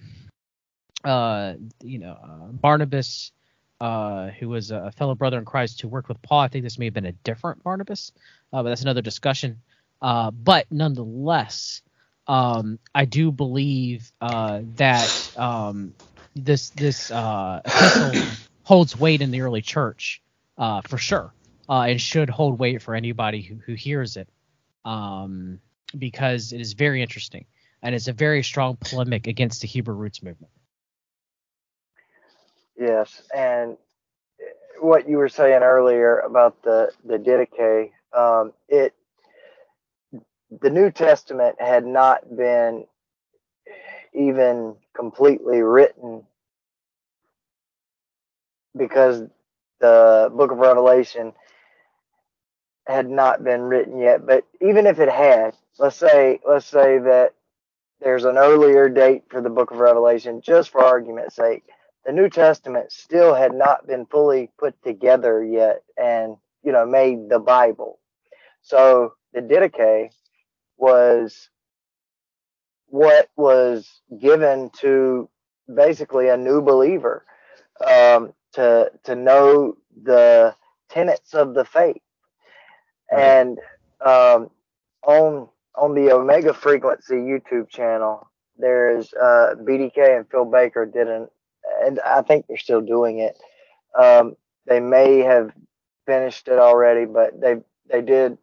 uh 1.03 1.53
you 1.83 1.99
know 1.99 2.17
uh, 2.23 2.51
Barnabas 2.51 3.31
uh 3.79 4.29
who 4.29 4.49
was 4.49 4.71
a 4.71 4.91
fellow 4.91 5.15
brother 5.15 5.37
in 5.37 5.45
Christ 5.45 5.81
who 5.81 5.87
worked 5.87 6.09
with 6.09 6.21
Paul. 6.21 6.39
I 6.39 6.47
think 6.47 6.63
this 6.63 6.79
may 6.79 6.85
have 6.85 6.93
been 6.93 7.05
a 7.05 7.11
different 7.11 7.63
Barnabas, 7.63 8.11
uh, 8.51 8.63
but 8.63 8.69
that's 8.69 8.81
another 8.81 9.01
discussion. 9.01 9.61
Uh, 10.01 10.31
but 10.31 10.65
nonetheless, 10.71 11.81
um, 12.27 12.79
I 12.93 13.05
do 13.05 13.31
believe 13.31 14.11
uh, 14.21 14.61
that 14.75 15.33
um, 15.37 15.93
this 16.35 16.69
this 16.71 17.09
uh, 17.11 17.61
epistle 17.65 18.21
holds 18.63 18.99
weight 18.99 19.21
in 19.21 19.31
the 19.31 19.41
early 19.41 19.61
church 19.61 20.21
uh, 20.57 20.81
for 20.81 20.97
sure, 20.97 21.33
uh, 21.69 21.81
and 21.81 22.01
should 22.01 22.29
hold 22.29 22.59
weight 22.59 22.81
for 22.81 22.95
anybody 22.95 23.41
who, 23.41 23.55
who 23.55 23.73
hears 23.73 24.17
it, 24.17 24.27
um, 24.85 25.59
because 25.97 26.51
it 26.51 26.61
is 26.61 26.73
very 26.73 27.01
interesting. 27.01 27.45
And 27.81 27.93
it's 27.95 28.07
a 28.07 28.13
very 28.13 28.43
strong 28.43 28.77
polemic 28.79 29.27
against 29.27 29.61
the 29.61 29.67
Hebrew 29.67 29.93
roots 29.93 30.21
movement. 30.23 30.51
Yes, 32.77 33.21
and 33.35 33.77
what 34.79 35.07
you 35.07 35.17
were 35.17 35.29
saying 35.29 35.63
earlier 35.63 36.19
about 36.19 36.61
the 36.63 36.91
the 37.05 37.17
Didache, 37.17 37.91
um, 38.13 38.53
it 38.67 38.93
the 40.61 40.69
New 40.69 40.91
Testament 40.91 41.55
had 41.59 41.85
not 41.85 42.35
been 42.35 42.85
even 44.13 44.75
completely 44.95 45.61
written 45.61 46.23
because 48.75 49.23
the 49.79 50.31
Book 50.35 50.51
of 50.51 50.57
Revelation 50.57 51.33
had 52.87 53.09
not 53.09 53.43
been 53.43 53.61
written 53.61 53.99
yet. 53.99 54.25
But 54.25 54.45
even 54.61 54.87
if 54.87 54.99
it 54.99 55.09
had, 55.09 55.55
let's 55.77 55.97
say 55.97 56.39
let's 56.47 56.65
say 56.65 56.99
that 56.99 57.33
there's 57.99 58.25
an 58.25 58.37
earlier 58.37 58.89
date 58.89 59.23
for 59.29 59.41
the 59.41 59.49
Book 59.49 59.71
of 59.71 59.77
Revelation, 59.77 60.41
just 60.41 60.69
for 60.69 60.83
argument's 60.83 61.35
sake 61.35 61.63
the 62.07 62.13
New 62.13 62.29
Testament 62.29 62.91
still 62.91 63.35
had 63.35 63.53
not 63.53 63.85
been 63.85 64.05
fully 64.05 64.49
put 64.57 64.81
together 64.81 65.43
yet 65.43 65.83
and, 65.97 66.37
you 66.63 66.71
know, 66.71 66.85
made 66.85 67.29
the 67.29 67.37
Bible. 67.37 67.99
So 68.61 69.13
the 69.33 69.41
Didache 69.41 70.09
was 70.77 71.49
what 72.87 73.29
was 73.35 74.01
given 74.19 74.69
to 74.79 75.29
basically 75.73 76.29
a 76.29 76.37
new 76.37 76.61
believer 76.61 77.25
um, 77.85 78.33
to 78.53 78.91
to 79.03 79.15
know 79.15 79.75
the 80.03 80.55
tenets 80.89 81.33
of 81.33 81.53
the 81.53 81.65
faith. 81.65 82.01
And 83.15 83.57
um, 84.05 84.49
on 85.03 85.49
on 85.75 85.95
the 85.95 86.11
Omega 86.11 86.53
Frequency 86.53 87.15
YouTube 87.15 87.69
channel, 87.69 88.29
there's 88.57 89.13
uh, 89.13 89.55
BDK 89.61 90.17
and 90.17 90.29
Phil 90.29 90.45
Baker 90.45 90.85
did 90.85 91.07
an 91.07 91.27
and 91.83 91.99
I 91.99 92.21
think 92.21 92.47
they're 92.47 92.57
still 92.57 92.81
doing 92.81 93.19
it. 93.19 93.37
Um, 93.97 94.35
they 94.65 94.79
may 94.79 95.19
have 95.19 95.51
finished 96.05 96.47
it 96.47 96.59
already, 96.59 97.05
but 97.05 97.39
they 97.39 97.57
they 97.89 98.01
did 98.01 98.37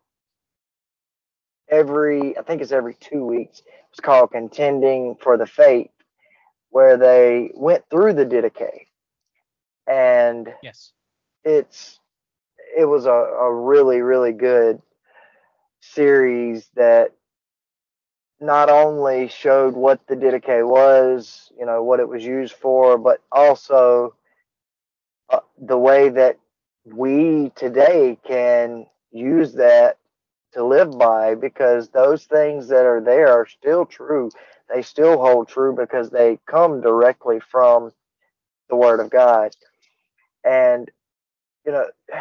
every 1.68 2.36
I 2.38 2.42
think 2.42 2.62
it's 2.62 2.72
every 2.72 2.94
two 2.94 3.24
weeks. 3.24 3.62
It's 3.90 4.00
called 4.00 4.32
Contending 4.32 5.16
for 5.20 5.36
the 5.36 5.46
Faith, 5.46 5.90
where 6.70 6.96
they 6.96 7.50
went 7.54 7.84
through 7.90 8.14
the 8.14 8.26
Didache, 8.26 8.86
and 9.86 10.52
Yes. 10.62 10.92
it's 11.44 12.00
it 12.76 12.84
was 12.86 13.06
a, 13.06 13.10
a 13.10 13.54
really 13.54 14.00
really 14.00 14.32
good 14.32 14.80
series 15.80 16.68
that 16.74 17.12
not 18.40 18.68
only 18.68 19.28
showed 19.28 19.74
what 19.74 20.06
the 20.06 20.16
Didache 20.16 20.66
was, 20.66 21.52
you 21.58 21.64
know, 21.64 21.82
what 21.82 22.00
it 22.00 22.08
was 22.08 22.24
used 22.24 22.54
for, 22.54 22.98
but 22.98 23.20
also 23.32 24.14
uh, 25.30 25.40
the 25.58 25.78
way 25.78 26.08
that 26.10 26.38
we 26.84 27.50
today 27.54 28.18
can 28.26 28.86
use 29.12 29.52
that 29.54 29.98
to 30.54 30.64
live 30.64 30.98
by 30.98 31.34
because 31.34 31.88
those 31.90 32.24
things 32.24 32.68
that 32.68 32.86
are 32.86 33.02
there 33.02 33.28
are 33.28 33.46
still 33.46 33.86
true. 33.86 34.30
They 34.72 34.82
still 34.82 35.18
hold 35.20 35.48
true 35.48 35.74
because 35.76 36.10
they 36.10 36.38
come 36.46 36.80
directly 36.80 37.40
from 37.40 37.92
the 38.70 38.76
Word 38.76 39.00
of 39.00 39.10
God. 39.10 39.54
And, 40.44 40.90
you 41.66 41.72
know, 41.72 41.86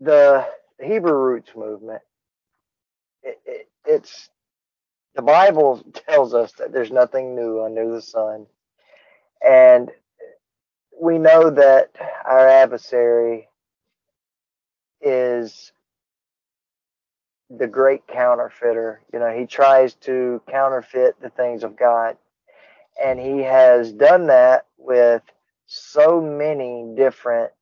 the 0.00 0.46
Hebrew 0.82 1.14
roots 1.14 1.50
movement, 1.56 2.02
it, 3.22 3.40
it, 3.46 3.68
it's 3.86 4.28
the 5.14 5.22
Bible 5.22 5.84
tells 6.08 6.34
us 6.34 6.52
that 6.58 6.72
there's 6.72 6.92
nothing 6.92 7.34
new 7.34 7.62
under 7.64 7.90
the 7.90 8.02
sun. 8.02 8.46
And 9.46 9.90
we 11.00 11.18
know 11.18 11.50
that 11.50 11.90
our 12.24 12.48
adversary 12.48 13.48
is 15.00 15.72
the 17.50 17.66
great 17.66 18.06
counterfeiter. 18.06 19.00
You 19.12 19.18
know, 19.20 19.30
he 19.30 19.46
tries 19.46 19.94
to 19.94 20.42
counterfeit 20.48 21.20
the 21.20 21.30
things 21.30 21.62
of 21.64 21.76
God. 21.76 22.16
And 23.02 23.18
he 23.20 23.40
has 23.40 23.92
done 23.92 24.26
that 24.28 24.66
with 24.78 25.22
so 25.66 26.20
many 26.20 26.94
different 26.96 27.52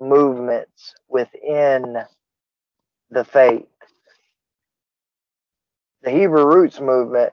movements 0.00 0.94
within 1.08 1.98
the 3.10 3.24
faith. 3.24 3.66
The 6.02 6.10
Hebrew 6.10 6.46
roots 6.46 6.80
movement, 6.80 7.32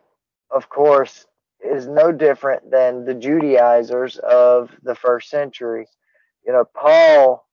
of 0.52 0.68
course, 0.70 1.26
is 1.64 1.88
no 1.88 2.12
different 2.12 2.70
than 2.70 3.06
the 3.06 3.14
Judaizers 3.14 4.18
of 4.18 4.72
the 4.84 4.96
first 4.96 5.30
century. 5.30 5.88
You 6.46 6.54
know, 6.54 6.66
Paul 6.66 7.47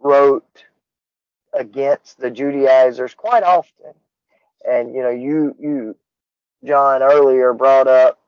wrote 0.00 0.64
against 1.52 2.18
the 2.18 2.30
Judaizers 2.30 3.14
quite 3.14 3.42
often. 3.42 3.92
And 4.68 4.94
you 4.94 5.02
know, 5.02 5.10
you 5.10 5.54
you 5.58 5.96
John 6.64 7.02
earlier 7.02 7.52
brought 7.52 7.86
up 7.88 8.18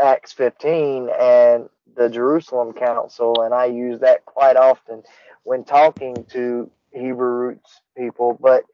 Acts 0.00 0.32
15 0.32 1.08
and 1.18 1.68
the 1.96 2.08
Jerusalem 2.08 2.72
Council, 2.72 3.42
and 3.42 3.54
I 3.54 3.66
use 3.66 4.00
that 4.00 4.24
quite 4.24 4.56
often 4.56 5.02
when 5.44 5.64
talking 5.64 6.24
to 6.30 6.70
Hebrew 6.92 7.30
roots 7.30 7.80
people. 7.96 8.36
But 8.40 8.64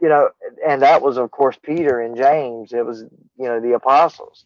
you 0.00 0.08
know, 0.08 0.30
and 0.66 0.82
that 0.82 1.02
was 1.02 1.16
of 1.16 1.30
course 1.30 1.56
Peter 1.62 2.00
and 2.00 2.16
James. 2.16 2.72
It 2.72 2.84
was 2.84 3.02
you 3.36 3.46
know 3.46 3.60
the 3.60 3.74
apostles, 3.74 4.44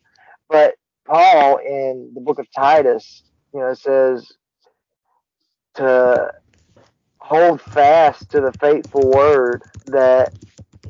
but 0.48 0.74
Paul 1.06 1.58
in 1.58 2.12
the 2.14 2.20
book 2.20 2.38
of 2.38 2.50
Titus, 2.52 3.22
you 3.54 3.60
know, 3.60 3.74
says 3.74 4.32
to 5.74 6.32
hold 7.32 7.62
fast 7.62 8.30
to 8.30 8.42
the 8.42 8.52
faithful 8.60 9.10
word 9.10 9.62
that 9.86 10.34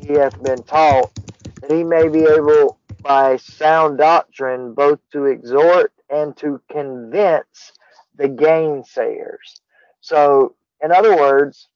he 0.01 0.14
hath 0.14 0.43
been 0.43 0.64
taught, 0.64 1.12
that 1.61 1.70
he 1.70 1.84
may 1.84 2.09
be 2.09 2.24
able 2.24 2.78
by 3.05 3.36
sound 3.36 3.99
doctrine 3.99 4.74
both 4.74 4.99
to 5.12 5.26
exhort 5.26 5.93
and 6.11 6.36
to 6.36 6.61
convince 6.68 7.72
the 8.16 8.28
gainsayers. 8.28 9.61
So, 10.01 10.57
in 10.82 10.90
other 10.90 11.14
words, 11.14 11.68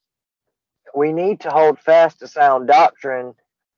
we 0.97 1.13
need 1.13 1.39
to 1.43 1.51
hold 1.51 1.79
fast 1.79 2.19
to 2.19 2.27
sound 2.27 2.67
doctrine 2.67 3.35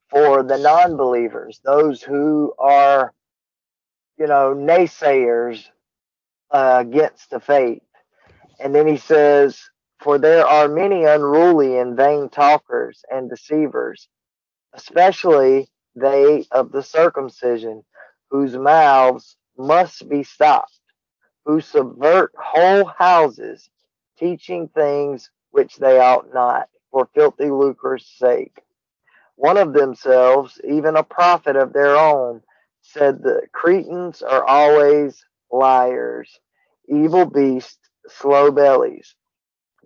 for 0.09 0.41
the 0.41 0.57
non 0.57 0.97
believers, 0.97 1.61
those 1.63 2.01
who 2.01 2.51
are, 2.57 3.13
you 4.17 4.25
know, 4.25 4.55
naysayers 4.55 5.65
uh, 6.49 6.77
against 6.81 7.29
the 7.29 7.39
faith. 7.39 7.83
And 8.59 8.73
then 8.73 8.87
he 8.87 8.97
says, 8.97 9.69
For 9.99 10.17
there 10.17 10.45
are 10.45 10.67
many 10.67 11.05
unruly 11.05 11.77
and 11.77 11.97
vain 11.97 12.29
talkers 12.29 13.03
and 13.11 13.29
deceivers, 13.29 14.07
especially 14.73 15.67
they 15.95 16.45
of 16.51 16.71
the 16.71 16.83
circumcision, 16.83 17.83
whose 18.31 18.55
mouths 18.55 19.37
must 19.57 20.07
be 20.09 20.23
stopped, 20.23 20.79
who 21.45 21.61
subvert 21.61 22.33
whole 22.37 22.85
houses, 22.85 23.69
teaching 24.17 24.69
things 24.69 25.31
which 25.51 25.77
they 25.77 25.99
ought 25.99 26.33
not, 26.33 26.69
for 26.91 27.09
filthy 27.13 27.49
lucre's 27.51 28.05
sake. 28.17 28.61
One 29.35 29.57
of 29.57 29.73
themselves, 29.73 30.61
even 30.63 30.95
a 30.95 31.03
prophet 31.03 31.55
of 31.57 31.73
their 31.73 31.97
own, 31.97 32.41
said 32.81 33.23
the 33.23 33.43
Cretans 33.53 34.21
are 34.21 34.45
always 34.45 35.25
liars, 35.51 36.39
evil 36.87 37.25
beasts, 37.25 37.79
slow 38.07 38.51
bellies. 38.51 39.15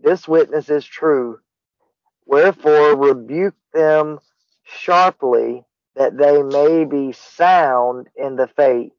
This 0.03 0.27
witness 0.27 0.69
is 0.69 0.85
true. 0.85 1.39
Wherefore 2.25 2.97
rebuke 2.97 3.55
them 3.73 4.19
sharply 4.63 5.63
that 5.95 6.17
they 6.17 6.43
may 6.43 6.83
be 6.83 7.13
sound 7.13 8.09
in 8.15 8.35
the 8.35 8.47
faith, 8.47 8.91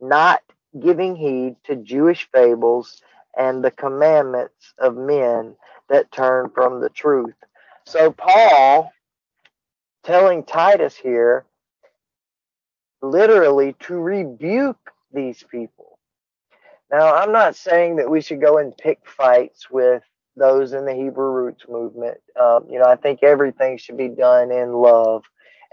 not 0.00 0.40
giving 0.80 1.16
heed 1.16 1.56
to 1.64 1.76
Jewish 1.76 2.28
fables 2.30 3.02
and 3.36 3.64
the 3.64 3.70
commandments 3.72 4.74
of 4.78 4.96
men 4.96 5.56
that 5.88 6.12
turn 6.12 6.50
from 6.50 6.80
the 6.80 6.90
truth. 6.90 7.34
So, 7.84 8.12
Paul 8.12 8.92
telling 10.04 10.44
Titus 10.44 10.94
here 10.94 11.46
literally 13.02 13.74
to 13.80 13.94
rebuke 13.94 14.90
these 15.12 15.42
people. 15.50 15.98
Now, 16.90 17.14
I'm 17.14 17.32
not 17.32 17.56
saying 17.56 17.96
that 17.96 18.10
we 18.10 18.20
should 18.20 18.40
go 18.40 18.58
and 18.58 18.76
pick 18.76 19.00
fights 19.04 19.70
with 19.70 20.02
those 20.38 20.72
in 20.72 20.84
the 20.84 20.94
Hebrew 20.94 21.30
roots 21.30 21.64
movement. 21.68 22.18
Um, 22.40 22.66
you 22.70 22.78
know, 22.78 22.86
I 22.86 22.96
think 22.96 23.22
everything 23.22 23.78
should 23.78 23.96
be 23.96 24.08
done 24.08 24.50
in 24.50 24.72
love. 24.72 25.24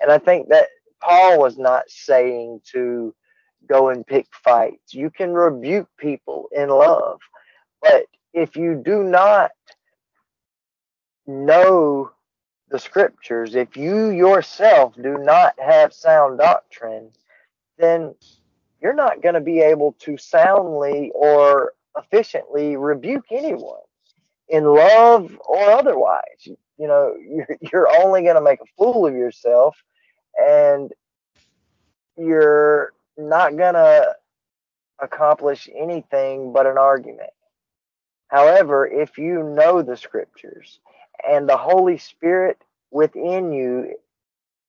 And 0.01 0.11
I 0.11 0.17
think 0.17 0.49
that 0.49 0.67
Paul 1.01 1.39
was 1.39 1.57
not 1.57 1.89
saying 1.89 2.61
to 2.73 3.13
go 3.67 3.89
and 3.89 4.05
pick 4.05 4.27
fights. 4.43 4.93
You 4.93 5.09
can 5.09 5.33
rebuke 5.33 5.89
people 5.97 6.49
in 6.51 6.69
love. 6.69 7.19
But 7.81 8.05
if 8.33 8.55
you 8.55 8.81
do 8.83 9.03
not 9.03 9.51
know 11.27 12.11
the 12.69 12.79
scriptures, 12.79 13.55
if 13.55 13.77
you 13.77 14.09
yourself 14.09 14.95
do 14.95 15.17
not 15.17 15.53
have 15.59 15.93
sound 15.93 16.39
doctrine, 16.39 17.11
then 17.77 18.15
you're 18.81 18.93
not 18.93 19.21
going 19.21 19.35
to 19.35 19.41
be 19.41 19.59
able 19.59 19.93
to 19.99 20.17
soundly 20.17 21.11
or 21.13 21.73
efficiently 21.97 22.75
rebuke 22.75 23.25
anyone 23.31 23.79
in 24.49 24.65
love 24.65 25.37
or 25.45 25.71
otherwise. 25.71 26.47
You 26.77 26.87
know, 26.87 27.15
you're, 27.29 27.57
you're 27.71 28.01
only 28.01 28.23
going 28.23 28.35
to 28.35 28.41
make 28.41 28.61
a 28.61 28.71
fool 28.77 29.05
of 29.05 29.13
yourself 29.13 29.77
and 30.37 30.91
you're 32.17 32.93
not 33.17 33.57
going 33.57 33.75
to 33.75 34.15
accomplish 34.99 35.69
anything 35.75 36.53
but 36.53 36.65
an 36.65 36.77
argument. 36.77 37.31
However, 38.27 38.87
if 38.87 39.17
you 39.17 39.43
know 39.43 39.81
the 39.81 39.97
scriptures 39.97 40.79
and 41.27 41.47
the 41.47 41.57
Holy 41.57 41.97
Spirit 41.97 42.57
within 42.91 43.51
you 43.51 43.95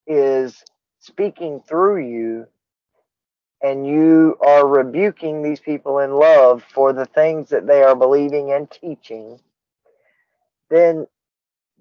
is 0.07 0.63
speaking 1.01 1.63
through 1.67 2.07
you, 2.07 2.47
and 3.63 3.87
you 3.87 4.37
are 4.45 4.67
rebuking 4.67 5.43
these 5.43 5.61
people 5.61 5.99
in 6.01 6.13
love 6.13 6.63
for 6.73 6.93
the 6.93 7.07
things 7.07 7.49
that 7.51 7.67
they 7.67 7.83
are 7.83 7.97
believing 7.97 8.53
and 8.53 8.71
teaching, 8.71 9.41
then 10.71 11.07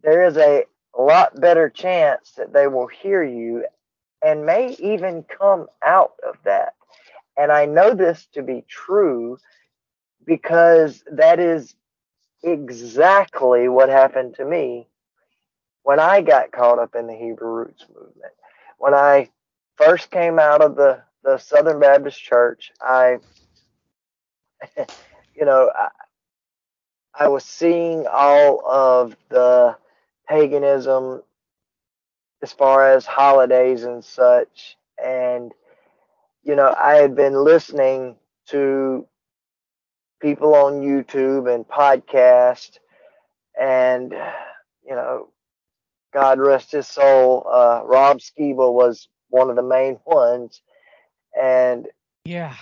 there 0.04 0.26
is 0.26 0.38
a 0.38 0.66
lot 0.98 1.40
better 1.40 1.70
chance 1.70 2.34
that 2.38 2.54
they 2.54 2.68
will 2.68 2.88
hear 2.88 3.24
you 3.24 3.66
and 4.24 4.46
may 4.46 4.76
even 4.80 5.24
come 5.24 5.68
out 5.86 6.14
of 6.28 6.36
that. 6.46 6.74
And 7.38 7.52
I 7.52 7.66
know 7.66 7.94
this 7.94 8.28
to 8.34 8.44
be 8.44 8.64
true 8.68 9.38
because 10.26 11.04
that 11.12 11.40
is 11.40 11.76
exactly 12.44 13.68
what 13.68 13.90
happened 13.90 14.36
to 14.36 14.46
me 14.46 14.88
when 15.84 16.00
I 16.00 16.22
got 16.22 16.52
caught 16.52 16.80
up 16.80 16.96
in 16.96 17.08
the 17.08 17.16
Hebrew 17.16 17.50
roots 17.50 17.86
movement. 17.94 18.34
When 18.78 18.94
I 18.94 19.30
first 19.76 20.12
came 20.12 20.40
out 20.40 20.62
of 20.62 20.76
the, 20.76 21.02
the 21.24 21.38
Southern 21.38 21.80
Baptist 21.80 22.22
Church, 22.22 22.72
I, 22.82 23.18
you 24.78 25.46
know, 25.46 25.72
I, 25.76 25.90
I 27.18 27.28
was 27.28 27.46
seeing 27.46 28.08
all 28.12 28.66
of 28.66 29.16
the 29.30 29.78
paganism 30.28 31.22
as 32.42 32.52
far 32.52 32.92
as 32.92 33.06
holidays 33.06 33.84
and 33.84 34.04
such. 34.04 34.78
And, 35.04 35.54
you 36.44 36.56
know, 36.56 36.74
I 36.78 36.96
had 36.96 37.16
been 37.16 37.36
listening 37.36 38.18
to 38.48 39.08
people 40.22 40.56
on 40.56 40.82
YouTube 40.82 41.54
and 41.54 41.68
podcast, 41.68 42.80
and 43.60 44.12
you 44.84 44.96
know, 44.96 45.30
God 46.14 46.40
rest 46.40 46.72
his 46.72 46.88
soul. 46.88 47.48
Uh, 47.52 47.82
Rob 47.86 48.20
Skiba 48.20 48.72
was 48.72 49.08
one 49.30 49.50
of 49.50 49.56
the 49.56 49.64
main 49.64 50.00
ones, 50.06 50.62
and 51.40 51.88
yeah, 52.26 52.56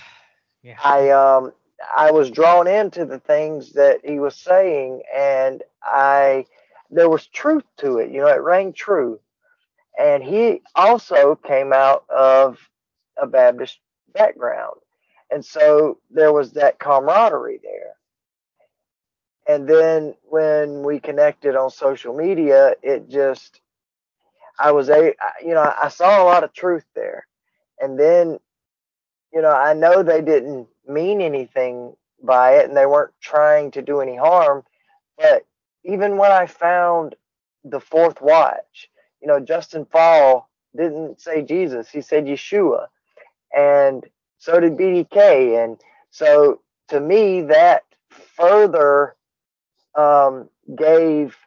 yeah, 0.62 0.78
I 0.84 1.10
um 1.10 1.54
I 1.96 2.12
was 2.12 2.32
drawn 2.32 2.68
into 2.68 3.06
the 3.06 3.20
things 3.20 3.74
that 3.74 4.02
he 4.04 4.20
was 4.20 4.36
saying, 4.36 5.02
and 5.16 5.64
I 5.84 6.46
there 6.92 7.10
was 7.10 7.28
truth 7.28 7.64
to 7.78 7.98
it. 7.98 8.12
You 8.12 8.22
know, 8.22 8.28
it 8.28 8.42
rang 8.42 8.74
true. 8.74 9.20
And 10.00 10.24
he 10.24 10.62
also 10.76 11.36
came 11.36 11.74
out 11.74 12.06
of 12.10 12.58
a 13.22 13.28
Baptist 13.28 13.80
background. 14.14 14.78
And 15.32 15.44
so 15.44 16.00
there 16.12 16.34
was 16.34 16.52
that 16.54 16.80
camaraderie 16.80 17.60
there. 17.64 17.96
And 19.48 19.68
then 19.68 20.16
when 20.24 20.84
we 20.84 21.00
connected 21.00 21.56
on 21.56 21.70
social 21.70 22.16
media, 22.16 22.76
it 22.82 23.10
just, 23.10 23.62
I 24.60 24.72
was 24.72 24.90
a, 24.90 25.14
you 25.44 25.54
know, 25.54 25.74
I 25.82 25.90
saw 25.90 26.22
a 26.22 26.26
lot 26.26 26.44
of 26.44 26.54
truth 26.54 26.86
there. 26.96 27.28
And 27.80 28.00
then, 28.00 28.40
you 29.34 29.42
know, 29.42 29.52
I 29.52 29.74
know 29.74 30.04
they 30.04 30.22
didn't 30.22 30.68
mean 30.88 31.22
anything 31.22 31.96
by 32.24 32.58
it 32.58 32.68
and 32.68 32.78
they 32.78 32.86
weren't 32.86 33.14
trying 33.22 33.72
to 33.72 33.82
do 33.82 34.02
any 34.02 34.16
harm. 34.16 34.64
But 35.18 35.46
even 35.84 36.18
when 36.18 36.32
I 36.32 36.46
found 36.48 37.16
the 37.64 37.80
fourth 37.80 38.22
watch, 38.22 38.90
you 39.22 39.28
know, 39.28 39.40
Justin 39.40 39.86
Fall 39.86 40.50
didn't 40.76 41.22
say 41.22 41.42
Jesus, 41.44 41.90
he 41.90 42.02
said 42.02 42.26
Yeshua. 42.26 42.88
And 43.56 44.06
so 44.40 44.60
did 44.60 44.78
BDK. 44.78 45.64
And 45.64 45.80
so 46.12 46.62
to 46.90 47.00
me, 47.00 47.42
that 47.44 47.84
further 48.10 49.16
um, 49.98 50.50
gave 50.76 51.38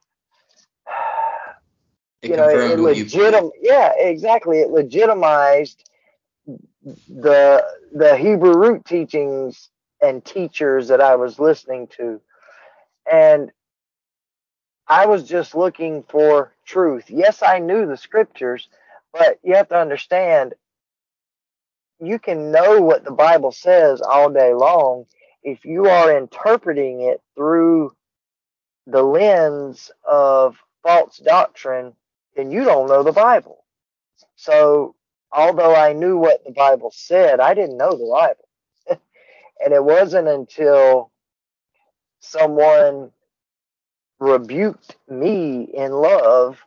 It 2.22 2.30
you 2.30 2.36
know 2.36 2.48
it 2.48 2.78
you 2.96 3.04
legitim 3.04 3.50
yeah 3.60 3.92
exactly 3.98 4.60
it 4.60 4.70
legitimized 4.70 5.88
the 7.08 7.64
the 7.94 8.16
hebrew 8.16 8.56
root 8.56 8.84
teachings 8.86 9.70
and 10.02 10.24
teachers 10.24 10.88
that 10.88 11.00
i 11.02 11.16
was 11.16 11.38
listening 11.40 11.88
to 11.88 12.20
and 13.10 13.52
i 14.88 15.06
was 15.06 15.24
just 15.24 15.54
looking 15.54 16.04
for 16.08 16.52
truth 16.66 17.04
yes 17.10 17.42
i 17.42 17.58
knew 17.58 17.86
the 17.86 17.96
scriptures 17.96 18.68
but 19.12 19.38
you 19.42 19.54
have 19.54 19.68
to 19.68 19.78
understand 19.78 20.54
you 22.00 22.18
can 22.18 22.52
know 22.52 22.80
what 22.82 23.04
the 23.04 23.12
bible 23.12 23.52
says 23.52 24.00
all 24.02 24.30
day 24.30 24.54
long 24.54 25.06
if 25.44 25.64
you 25.64 25.86
are 25.88 26.16
interpreting 26.16 27.02
it 27.02 27.22
through 27.36 27.92
the 28.86 29.02
lens 29.02 29.90
of 30.08 30.56
false 30.82 31.18
doctrine 31.18 31.94
then 32.36 32.50
you 32.50 32.64
don't 32.64 32.88
know 32.88 33.02
the 33.02 33.12
Bible. 33.12 33.64
So, 34.36 34.94
although 35.36 35.74
I 35.76 35.92
knew 35.92 36.16
what 36.16 36.44
the 36.44 36.52
Bible 36.52 36.90
said, 36.94 37.40
I 37.40 37.54
didn't 37.54 37.76
know 37.76 37.90
the 37.92 38.10
Bible. 38.10 39.00
and 39.64 39.74
it 39.74 39.84
wasn't 39.84 40.28
until 40.28 41.12
someone 42.20 43.12
rebuked 44.18 44.96
me 45.08 45.68
in 45.74 45.92
love 45.92 46.58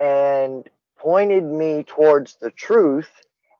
and 0.00 0.68
pointed 0.98 1.44
me 1.44 1.84
towards 1.84 2.36
the 2.36 2.50
truth 2.50 3.10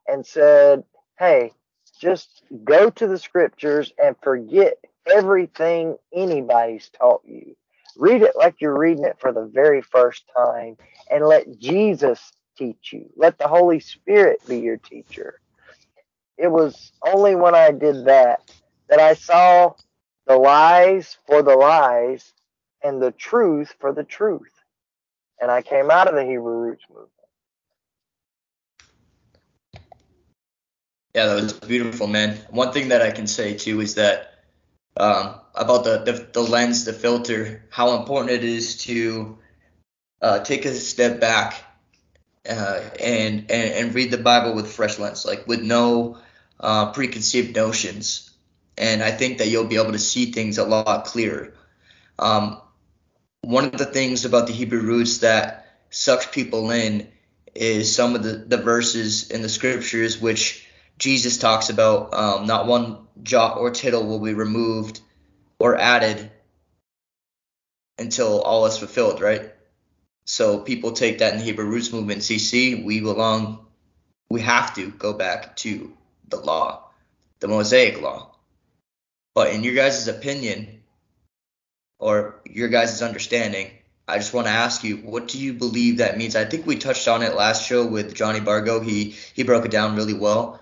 and 0.08 0.26
said, 0.26 0.84
Hey, 1.18 1.52
just 2.00 2.42
go 2.64 2.90
to 2.90 3.06
the 3.06 3.18
scriptures 3.18 3.92
and 4.02 4.16
forget 4.22 4.74
everything 5.10 5.96
anybody's 6.12 6.90
taught 6.90 7.22
you. 7.24 7.54
Read 7.96 8.22
it 8.22 8.34
like 8.36 8.60
you're 8.60 8.78
reading 8.78 9.04
it 9.04 9.18
for 9.20 9.32
the 9.32 9.46
very 9.46 9.82
first 9.82 10.24
time 10.36 10.76
and 11.10 11.26
let 11.26 11.58
Jesus 11.60 12.32
teach 12.62 12.92
you. 12.92 13.10
Let 13.16 13.38
the 13.38 13.48
Holy 13.48 13.80
Spirit 13.80 14.46
be 14.46 14.58
your 14.58 14.76
teacher. 14.76 15.40
It 16.38 16.48
was 16.50 16.92
only 17.06 17.34
when 17.34 17.54
I 17.54 17.72
did 17.72 18.06
that 18.06 18.40
that 18.88 19.00
I 19.00 19.14
saw 19.14 19.74
the 20.26 20.36
lies 20.36 21.16
for 21.26 21.42
the 21.42 21.56
lies 21.56 22.32
and 22.82 23.02
the 23.02 23.12
truth 23.12 23.74
for 23.80 23.92
the 23.92 24.04
truth. 24.04 24.52
And 25.40 25.50
I 25.50 25.62
came 25.62 25.90
out 25.90 26.08
of 26.08 26.14
the 26.14 26.24
Hebrew 26.24 26.56
Roots 26.56 26.84
movement. 26.88 27.10
Yeah, 31.14 31.26
that 31.26 31.42
was 31.42 31.52
beautiful, 31.54 32.06
man. 32.06 32.38
One 32.50 32.72
thing 32.72 32.88
that 32.88 33.02
I 33.02 33.10
can 33.10 33.26
say 33.26 33.54
too 33.54 33.80
is 33.80 33.96
that 33.96 34.44
um, 34.96 35.34
about 35.54 35.84
the, 35.84 35.98
the 36.04 36.28
the 36.32 36.40
lens, 36.42 36.84
the 36.84 36.92
filter, 36.92 37.64
how 37.70 37.98
important 37.98 38.30
it 38.30 38.44
is 38.44 38.76
to 38.84 39.38
uh, 40.22 40.38
take 40.40 40.64
a 40.64 40.74
step 40.74 41.20
back 41.20 41.54
uh, 42.48 42.80
and, 43.00 43.50
and 43.50 43.72
and 43.74 43.94
read 43.94 44.10
the 44.10 44.18
Bible 44.18 44.54
with 44.54 44.72
fresh 44.72 44.98
lens, 44.98 45.24
like 45.24 45.46
with 45.46 45.62
no 45.62 46.18
uh, 46.58 46.92
preconceived 46.92 47.54
notions. 47.54 48.30
And 48.76 49.02
I 49.02 49.10
think 49.10 49.38
that 49.38 49.48
you'll 49.48 49.66
be 49.66 49.76
able 49.76 49.92
to 49.92 49.98
see 49.98 50.32
things 50.32 50.58
a 50.58 50.64
lot 50.64 51.04
clearer. 51.04 51.54
Um, 52.18 52.60
one 53.42 53.64
of 53.64 53.72
the 53.72 53.86
things 53.86 54.24
about 54.24 54.46
the 54.46 54.52
Hebrew 54.52 54.80
roots 54.80 55.18
that 55.18 55.66
sucks 55.90 56.26
people 56.26 56.70
in 56.70 57.08
is 57.54 57.94
some 57.94 58.14
of 58.14 58.22
the, 58.22 58.32
the 58.32 58.56
verses 58.56 59.30
in 59.30 59.42
the 59.42 59.48
scriptures 59.48 60.20
which 60.20 60.66
Jesus 60.98 61.38
talks 61.38 61.68
about. 61.68 62.14
Um, 62.14 62.46
not 62.46 62.66
one 62.66 63.06
jot 63.22 63.58
or 63.58 63.70
tittle 63.70 64.06
will 64.06 64.20
be 64.20 64.34
removed 64.34 65.00
or 65.58 65.76
added 65.76 66.30
until 67.98 68.40
all 68.40 68.66
is 68.66 68.78
fulfilled, 68.78 69.20
right? 69.20 69.51
So 70.24 70.58
people 70.58 70.92
take 70.92 71.18
that 71.18 71.32
in 71.32 71.38
the 71.38 71.44
Hebrew 71.44 71.66
Roots 71.66 71.92
Movement 71.92 72.20
CC. 72.20 72.84
We 72.84 73.00
belong, 73.00 73.66
we 74.28 74.40
have 74.42 74.74
to 74.76 74.90
go 74.90 75.12
back 75.12 75.56
to 75.56 75.92
the 76.28 76.36
law, 76.38 76.90
the 77.40 77.48
Mosaic 77.48 78.00
law. 78.00 78.34
But 79.34 79.52
in 79.52 79.64
your 79.64 79.74
guys' 79.74 80.06
opinion, 80.08 80.82
or 81.98 82.40
your 82.44 82.68
guys' 82.68 83.02
understanding, 83.02 83.70
I 84.08 84.18
just 84.18 84.34
want 84.34 84.46
to 84.46 84.52
ask 84.52 84.82
you, 84.82 84.96
what 84.96 85.28
do 85.28 85.38
you 85.38 85.52
believe 85.52 85.98
that 85.98 86.18
means? 86.18 86.36
I 86.36 86.44
think 86.44 86.66
we 86.66 86.76
touched 86.76 87.08
on 87.08 87.22
it 87.22 87.36
last 87.36 87.66
show 87.66 87.86
with 87.86 88.14
Johnny 88.14 88.40
Bargo. 88.40 88.80
He 88.80 89.16
he 89.34 89.44
broke 89.44 89.64
it 89.64 89.70
down 89.70 89.96
really 89.96 90.12
well. 90.12 90.60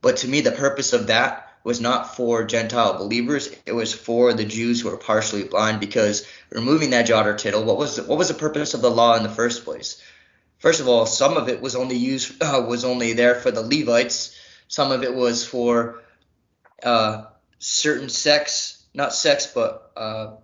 But 0.00 0.18
to 0.18 0.28
me, 0.28 0.40
the 0.40 0.52
purpose 0.52 0.92
of 0.92 1.08
that 1.08 1.49
was 1.62 1.80
not 1.80 2.16
for 2.16 2.44
Gentile 2.44 2.96
believers. 2.98 3.54
It 3.66 3.72
was 3.72 3.92
for 3.92 4.32
the 4.32 4.44
Jews 4.44 4.80
who 4.80 4.88
are 4.88 4.96
partially 4.96 5.44
blind 5.44 5.80
because 5.80 6.26
removing 6.50 6.90
that 6.90 7.06
jot 7.06 7.26
or 7.26 7.36
tittle, 7.36 7.64
what 7.64 7.76
was 7.76 7.96
the, 7.96 8.04
what 8.04 8.18
was 8.18 8.28
the 8.28 8.34
purpose 8.34 8.74
of 8.74 8.80
the 8.80 8.90
law 8.90 9.16
in 9.16 9.22
the 9.22 9.28
first 9.28 9.64
place? 9.64 10.02
First 10.58 10.80
of 10.80 10.88
all, 10.88 11.06
some 11.06 11.36
of 11.36 11.48
it 11.48 11.60
was 11.60 11.76
only 11.76 11.96
used 11.96 12.42
uh, 12.42 12.64
was 12.66 12.84
only 12.84 13.12
there 13.12 13.34
for 13.34 13.50
the 13.50 13.62
Levites. 13.62 14.36
Some 14.68 14.92
of 14.92 15.02
it 15.02 15.14
was 15.14 15.44
for 15.44 16.00
uh, 16.82 17.24
certain 17.58 18.08
sects, 18.08 18.84
not 18.94 19.12
sects, 19.12 19.46
but 19.46 19.90
uh, 19.96 20.36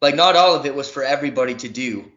like 0.00 0.14
not 0.14 0.36
all 0.36 0.54
of 0.54 0.66
it 0.66 0.74
was 0.74 0.90
for 0.90 1.02
everybody 1.02 1.54
to 1.54 1.68
do, 1.68 2.12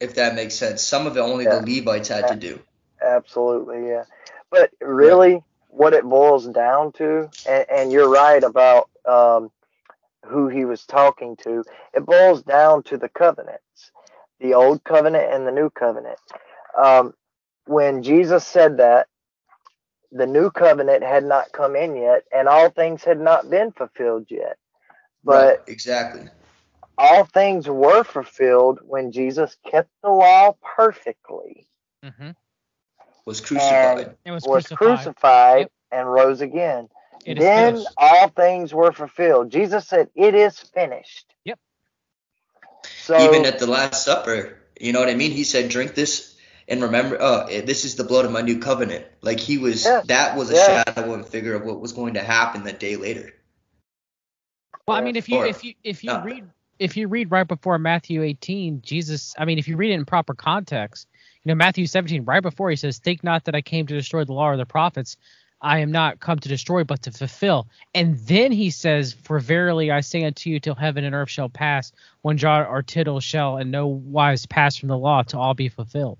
if 0.00 0.16
that 0.16 0.34
makes 0.34 0.54
sense. 0.54 0.82
Some 0.82 1.06
of 1.06 1.16
it 1.16 1.20
only 1.20 1.44
Yeah. 1.44 1.60
the 1.60 1.78
Levites 1.80 2.08
had 2.08 2.28
to 2.28 2.36
do. 2.36 2.60
Absolutely, 3.00 3.88
yeah. 3.88 4.04
But 4.50 4.70
really, 4.80 5.42
what 5.70 5.94
it 5.94 6.04
boils 6.04 6.46
down 6.48 6.92
to, 6.92 7.30
and, 7.48 7.66
and 7.70 7.92
you're 7.92 8.10
right 8.10 8.42
about 8.42 8.90
um, 9.08 9.50
who 10.26 10.48
he 10.48 10.64
was 10.64 10.84
talking 10.84 11.36
to, 11.36 11.64
it 11.94 12.04
boils 12.04 12.42
down 12.42 12.82
to 12.84 12.96
the 12.96 13.08
covenants, 13.08 13.92
the 14.40 14.54
old 14.54 14.84
covenant 14.84 15.32
and 15.32 15.46
the 15.46 15.52
new 15.52 15.70
covenant. 15.70 16.18
Um, 16.76 17.14
when 17.66 18.02
Jesus 18.02 18.46
said 18.46 18.78
that, 18.78 19.06
the 20.12 20.26
new 20.26 20.50
covenant 20.50 21.04
had 21.04 21.24
not 21.24 21.52
come 21.52 21.76
in 21.76 21.94
yet, 21.94 22.24
and 22.32 22.48
all 22.48 22.68
things 22.70 23.04
had 23.04 23.20
not 23.20 23.48
been 23.48 23.70
fulfilled 23.72 24.26
yet. 24.28 24.56
But 25.22 25.58
Right, 25.58 25.58
exactly. 25.68 26.28
all 26.98 27.24
things 27.24 27.68
were 27.68 28.02
fulfilled 28.02 28.80
when 28.82 29.12
Jesus 29.12 29.56
kept 29.70 29.90
the 30.02 30.10
law 30.10 30.56
perfectly. 30.76 31.68
hmm 32.02 32.30
Was 33.26 33.40
crucified. 33.40 34.16
It 34.24 34.30
was, 34.30 34.44
was 34.44 34.66
crucified. 34.66 34.76
crucified 34.76 35.60
Yep. 35.60 35.72
and 35.92 36.12
rose 36.12 36.40
again. 36.40 36.88
It 37.26 37.38
is 37.38 37.44
then 37.44 37.86
all 37.96 38.28
things 38.28 38.72
were 38.72 38.92
fulfilled. 38.92 39.50
Jesus 39.50 39.86
said, 39.86 40.08
"It 40.14 40.34
is 40.34 40.58
finished." 40.58 41.34
Yep. 41.44 41.58
So 42.84 43.16
Even 43.18 43.46
at 43.46 43.58
the 43.58 43.66
Last 43.66 44.04
Supper, 44.04 44.58
you 44.80 44.92
know 44.92 45.00
what 45.00 45.10
I 45.10 45.14
mean? 45.14 45.32
He 45.32 45.44
said, 45.44 45.70
"Drink 45.70 45.94
this 45.94 46.34
and 46.66 46.82
remember, 46.82 47.20
uh, 47.20 47.46
this 47.46 47.84
is 47.84 47.96
the 47.96 48.04
blood 48.04 48.24
of 48.24 48.32
my 48.32 48.40
new 48.40 48.58
covenant." 48.58 49.04
Like 49.20 49.38
he 49.38 49.58
was, 49.58 49.84
Yeah, 49.84 50.02
that 50.06 50.36
was 50.36 50.50
a 50.50 50.54
yeah. 50.54 50.84
shadow 50.86 51.12
and 51.14 51.26
figure 51.26 51.54
of 51.54 51.64
what 51.64 51.80
was 51.80 51.92
going 51.92 52.14
to 52.14 52.22
happen 52.22 52.64
the 52.64 52.72
day 52.72 52.96
later. 52.96 53.34
Well, 54.86 54.96
I 54.96 55.02
mean, 55.02 55.16
if 55.16 55.28
you 55.28 55.36
Or 55.36 55.46
if 55.46 55.62
you 55.62 55.74
if 55.84 56.02
you 56.02 56.10
not. 56.10 56.24
read 56.24 56.48
if 56.78 56.96
you 56.96 57.08
read 57.08 57.30
right 57.30 57.46
before 57.46 57.78
Matthew 57.78 58.22
18, 58.22 58.80
Jesus, 58.82 59.34
I 59.38 59.44
mean, 59.44 59.58
if 59.58 59.68
you 59.68 59.76
read 59.76 59.90
it 59.90 59.94
in 59.94 60.06
proper 60.06 60.34
context, 60.34 61.06
you 61.44 61.50
know, 61.50 61.54
Matthew 61.54 61.86
17, 61.86 62.24
right 62.24 62.42
before 62.42 62.70
he 62.70 62.76
says, 62.76 62.98
"Think 62.98 63.24
not 63.24 63.44
that 63.44 63.54
I 63.54 63.62
came 63.62 63.86
to 63.86 63.94
destroy 63.94 64.24
the 64.24 64.32
law 64.32 64.48
or 64.48 64.56
the 64.56 64.66
prophets. 64.66 65.16
I 65.62 65.80
am 65.80 65.92
not 65.92 66.20
come 66.20 66.38
to 66.38 66.48
destroy, 66.48 66.84
but 66.84 67.02
to 67.02 67.10
fulfill." 67.10 67.68
And 67.94 68.18
then 68.18 68.52
he 68.52 68.70
says, 68.70 69.12
"For 69.12 69.40
verily 69.40 69.90
I 69.90 70.00
say 70.00 70.24
unto 70.24 70.50
you, 70.50 70.60
till 70.60 70.74
heaven 70.74 71.04
and 71.04 71.14
earth 71.14 71.30
shall 71.30 71.48
pass, 71.48 71.92
one 72.22 72.36
jot 72.36 72.68
or 72.68 72.82
tittle 72.82 73.20
shall 73.20 73.58
in 73.58 73.70
no 73.70 73.86
wise 73.86 74.46
pass 74.46 74.76
from 74.76 74.88
the 74.88 74.98
law 74.98 75.22
to 75.24 75.38
all 75.38 75.54
be 75.54 75.68
fulfilled." 75.68 76.18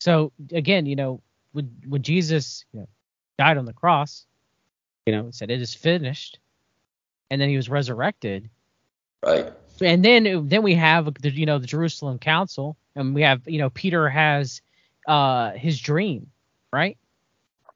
So 0.00 0.32
again, 0.52 0.86
you 0.86 0.96
know, 0.96 1.22
when 1.52 1.70
when 1.86 2.02
Jesus 2.02 2.64
you 2.72 2.80
know, 2.80 2.88
died 3.38 3.58
on 3.58 3.66
the 3.66 3.72
cross, 3.74 4.26
you 5.06 5.12
know, 5.12 5.30
said, 5.30 5.50
"It 5.50 5.60
is 5.60 5.74
finished," 5.74 6.38
and 7.30 7.40
then 7.40 7.50
he 7.50 7.56
was 7.56 7.68
resurrected 7.68 8.48
Right. 9.22 9.52
And 9.82 10.04
then 10.04 10.48
then 10.48 10.62
we 10.62 10.74
have 10.74 11.12
the 11.20 11.30
you 11.30 11.46
know 11.46 11.58
the 11.58 11.66
Jerusalem 11.66 12.18
Council, 12.18 12.76
and 12.96 13.14
we 13.14 13.22
have 13.22 13.42
you 13.46 13.58
know 13.58 13.70
Peter 13.70 14.08
has 14.08 14.62
uh 15.08 15.52
his 15.52 15.80
dream, 15.80 16.28
right? 16.72 16.98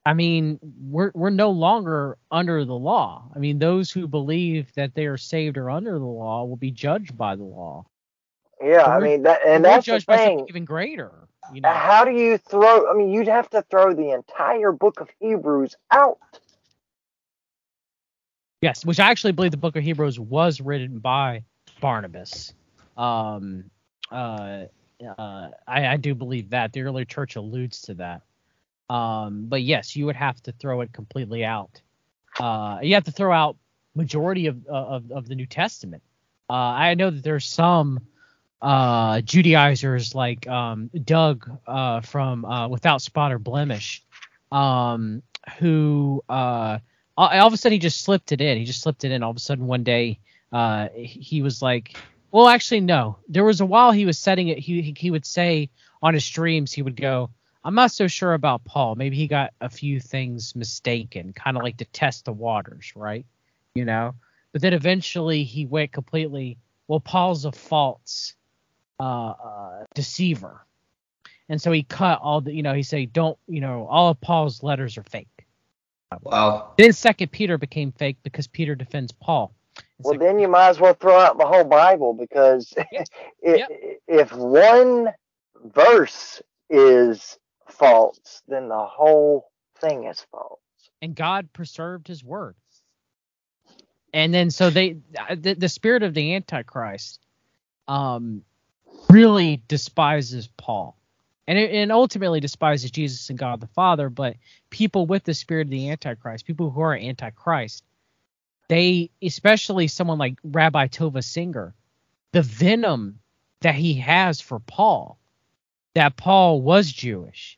I 0.05 0.13
mean, 0.13 0.59
we're 0.81 1.11
we're 1.15 1.29
no 1.31 1.51
longer 1.51 2.17
under 2.31 2.65
the 2.65 2.75
law. 2.75 3.29
I 3.35 3.39
mean, 3.39 3.59
those 3.59 3.91
who 3.91 4.07
believe 4.07 4.73
that 4.75 4.95
they 4.95 5.07
are 5.07 5.17
saved 5.17 5.57
or 5.57 5.69
under 5.71 5.93
the 5.99 6.05
law 6.05 6.45
will 6.45 6.57
be 6.57 6.71
judged 6.71 7.17
by 7.17 7.35
the 7.35 7.43
law. 7.43 7.85
Yeah, 8.63 8.85
So 8.85 8.91
I 8.91 8.99
mean 8.99 9.23
that, 9.23 9.41
and 9.45 9.65
that's 9.65 9.87
the 9.87 9.93
judged 9.93 10.07
by 10.07 10.35
even 10.47 10.65
greater. 10.65 11.27
You 11.53 11.61
know, 11.61 11.69
How 11.69 12.05
do 12.05 12.11
you 12.11 12.37
throw? 12.37 12.89
I 12.89 12.95
mean, 12.95 13.11
you'd 13.11 13.27
have 13.27 13.49
to 13.51 13.63
throw 13.69 13.93
the 13.93 14.11
entire 14.11 14.71
book 14.71 14.99
of 15.01 15.09
Hebrews 15.19 15.75
out. 15.91 16.19
yes, 18.61 18.85
which 18.85 18.99
I 18.99 19.11
actually 19.11 19.33
believe 19.33 19.51
the 19.51 19.57
Book 19.57 19.75
of 19.75 19.83
Hebrews 19.83 20.19
was 20.19 20.61
written 20.61 20.99
by 20.99 21.43
Barnabas. 21.79 22.53
Um, 22.97 23.65
uh, 24.11 24.65
uh, 25.17 25.49
I, 25.67 25.87
I 25.87 25.97
do 25.97 26.15
believe 26.15 26.49
that 26.51 26.73
the 26.73 26.81
early 26.81 27.05
church 27.05 27.35
alludes 27.35 27.81
to 27.83 27.95
that. 27.95 28.21
Um, 28.89 29.45
but 29.47 29.61
yes, 29.63 29.95
you 29.95 30.05
would 30.05 30.15
have 30.15 30.41
to 30.43 30.51
throw 30.53 30.81
it 30.81 30.93
completely 30.93 31.43
out. 31.43 31.81
Uh, 32.39 32.79
you 32.81 32.93
have 32.93 33.05
to 33.05 33.11
throw 33.11 33.33
out 33.33 33.57
majority 33.95 34.47
of 34.47 34.65
of, 34.67 35.11
of 35.11 35.27
the 35.27 35.35
New 35.35 35.45
Testament. 35.45 36.03
Uh, 36.49 36.53
I 36.53 36.93
know 36.93 37.09
that 37.09 37.23
there's 37.23 37.45
some 37.45 38.01
uh, 38.61 39.21
Judaizers 39.21 40.13
like 40.13 40.47
um, 40.47 40.89
Doug 41.03 41.49
uh, 41.65 42.01
from 42.01 42.45
uh, 42.45 42.67
Without 42.67 43.01
Spot 43.01 43.31
or 43.31 43.39
Blemish, 43.39 44.03
um, 44.51 45.23
who 45.59 46.23
uh, 46.29 46.79
all 47.17 47.47
of 47.47 47.53
a 47.53 47.57
sudden 47.57 47.73
he 47.73 47.79
just 47.79 48.01
slipped 48.01 48.31
it 48.31 48.41
in. 48.41 48.57
He 48.57 48.65
just 48.65 48.81
slipped 48.81 49.03
it 49.03 49.11
in. 49.11 49.23
All 49.23 49.31
of 49.31 49.37
a 49.37 49.39
sudden 49.39 49.65
one 49.65 49.83
day 49.83 50.19
uh, 50.51 50.89
he 50.95 51.41
was 51.41 51.61
like, 51.61 51.95
well, 52.31 52.47
actually 52.47 52.81
no. 52.81 53.17
There 53.27 53.43
was 53.43 53.61
a 53.61 53.65
while 53.65 53.91
he 53.91 54.05
was 54.05 54.19
setting 54.19 54.49
it. 54.49 54.59
He 54.59 54.81
he, 54.81 54.95
he 54.97 55.11
would 55.11 55.25
say 55.25 55.69
on 56.01 56.13
his 56.13 56.25
streams 56.25 56.71
he 56.71 56.81
would 56.81 56.95
go, 56.95 57.29
I'm 57.65 57.73
not 57.73 57.91
so 57.91 58.07
sure 58.07 58.33
about 58.33 58.63
Paul. 58.63 58.95
Maybe 58.95 59.15
he 59.15 59.27
got 59.27 59.51
a 59.59 59.69
few 59.69 59.99
things 59.99 60.55
mistaken, 60.55 61.33
kind 61.33 61.57
of 61.57 61.63
like 61.63 61.77
to 61.77 61.85
test 61.85 62.25
the 62.25 62.31
waters, 62.31 62.93
right? 62.95 63.25
You 63.73 63.85
know. 63.85 64.13
But 64.51 64.61
then 64.61 64.73
eventually 64.73 65.43
he 65.43 65.65
went 65.65 65.91
completely. 65.91 66.59
Well, 66.87 66.99
Paul's 66.99 67.45
a 67.45 67.51
false 67.51 68.35
uh, 68.99 69.29
uh, 69.31 69.85
deceiver, 69.95 70.63
and 71.49 71.59
so 71.59 71.71
he 71.71 71.81
cut 71.81 72.19
all 72.21 72.41
the. 72.41 72.53
You 72.53 72.61
know, 72.61 72.73
he 72.73 72.83
said, 72.83 73.11
"Don't." 73.11 73.37
You 73.47 73.61
know, 73.61 73.87
all 73.87 74.09
of 74.09 74.21
Paul's 74.21 74.61
letters 74.61 74.97
are 74.97 75.03
fake. 75.03 75.47
Wow. 76.21 76.73
Then 76.77 76.93
Second 76.93 77.31
Peter 77.31 77.57
became 77.57 77.91
fake 77.91 78.17
because 78.23 78.47
Peter 78.47 78.75
defends 78.75 79.11
Paul. 79.11 79.53
And 79.99 80.05
Well, 80.05 80.13
Second- 80.13 80.27
then 80.27 80.39
you 80.39 80.47
might 80.47 80.69
as 80.69 80.79
well 80.79 80.93
throw 80.93 81.17
out 81.19 81.37
the 81.37 81.45
whole 81.45 81.63
Bible 81.63 82.13
because 82.13 82.73
Yep. 82.91 83.07
i 83.45 83.55
Yep. 83.55 83.69
if 84.07 84.33
one 84.33 85.13
verse 85.63 86.41
is 86.69 87.37
false, 87.67 88.41
then 88.47 88.67
the 88.69 88.85
whole 88.85 89.49
thing 89.79 90.05
is 90.05 90.25
false. 90.31 90.59
and 91.01 91.15
God 91.15 91.51
preserved 91.53 92.07
His 92.07 92.23
word. 92.23 92.55
And 94.13 94.33
then 94.33 94.49
so 94.49 94.69
they 94.69 94.97
the, 95.35 95.55
the 95.55 95.69
spirit 95.69 96.03
of 96.03 96.13
the 96.13 96.35
Antichrist 96.35 97.19
um 97.87 98.43
really 99.09 99.61
despises 99.67 100.47
Paul. 100.57 100.97
And 101.47 101.59
it, 101.59 101.71
and 101.71 101.91
ultimately 101.91 102.39
despises 102.39 102.89
Jesus 102.89 103.29
and 103.29 103.37
God 103.37 103.59
the 103.59 103.67
Father, 103.67 104.09
but 104.09 104.35
people 104.71 105.05
with 105.05 105.23
the 105.25 105.33
spirit 105.35 105.67
of 105.67 105.71
the 105.71 105.89
Antichrist, 105.89 106.45
people 106.45 106.71
who 106.71 106.81
are 106.81 106.95
Antichrist, 106.95 107.83
they 108.67 109.11
especially 109.21 109.87
someone 109.87 110.17
like 110.17 110.37
Rabbi 110.43 110.87
Tovia 110.87 111.23
Singer, 111.23 111.73
the 112.31 112.41
venom 112.41 113.19
that 113.61 113.75
he 113.75 113.95
has 113.95 114.41
for 114.41 114.59
Paul, 114.59 115.17
that 115.93 116.17
Paul 116.17 116.61
was 116.61 116.91
Jewish 116.91 117.57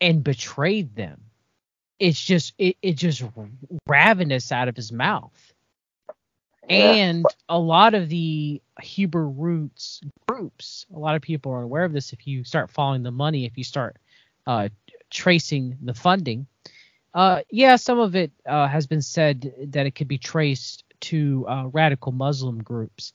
and 0.00 0.24
betrayed 0.24 0.94
them. 0.94 1.22
It's 1.98 2.22
just 2.22 2.54
it, 2.58 2.76
it 2.82 2.94
just 2.94 3.22
ravenous 3.86 4.52
out 4.52 4.68
of 4.68 4.76
his 4.76 4.92
mouth. 4.92 5.52
And 6.68 7.26
a 7.48 7.58
lot 7.58 7.94
of 7.94 8.08
the 8.08 8.62
hebrew 8.80 9.26
roots 9.26 10.00
groups 10.28 10.86
a 10.94 10.98
lot 10.98 11.14
of 11.14 11.22
people 11.22 11.52
are 11.52 11.62
aware 11.62 11.84
of 11.84 11.92
this 11.92 12.12
if 12.12 12.26
you 12.26 12.44
start 12.44 12.70
following 12.70 13.02
the 13.02 13.10
money 13.10 13.44
if 13.44 13.58
you 13.58 13.64
start 13.64 13.96
uh, 14.46 14.68
tracing 15.10 15.76
the 15.82 15.94
funding 15.94 16.46
uh, 17.14 17.40
yeah 17.50 17.76
some 17.76 17.98
of 17.98 18.14
it 18.16 18.32
uh, 18.46 18.68
has 18.68 18.86
been 18.86 19.02
said 19.02 19.52
that 19.68 19.86
it 19.86 19.92
could 19.92 20.08
be 20.08 20.18
traced 20.18 20.84
to 21.00 21.46
uh, 21.48 21.66
radical 21.72 22.12
muslim 22.12 22.62
groups. 22.62 23.12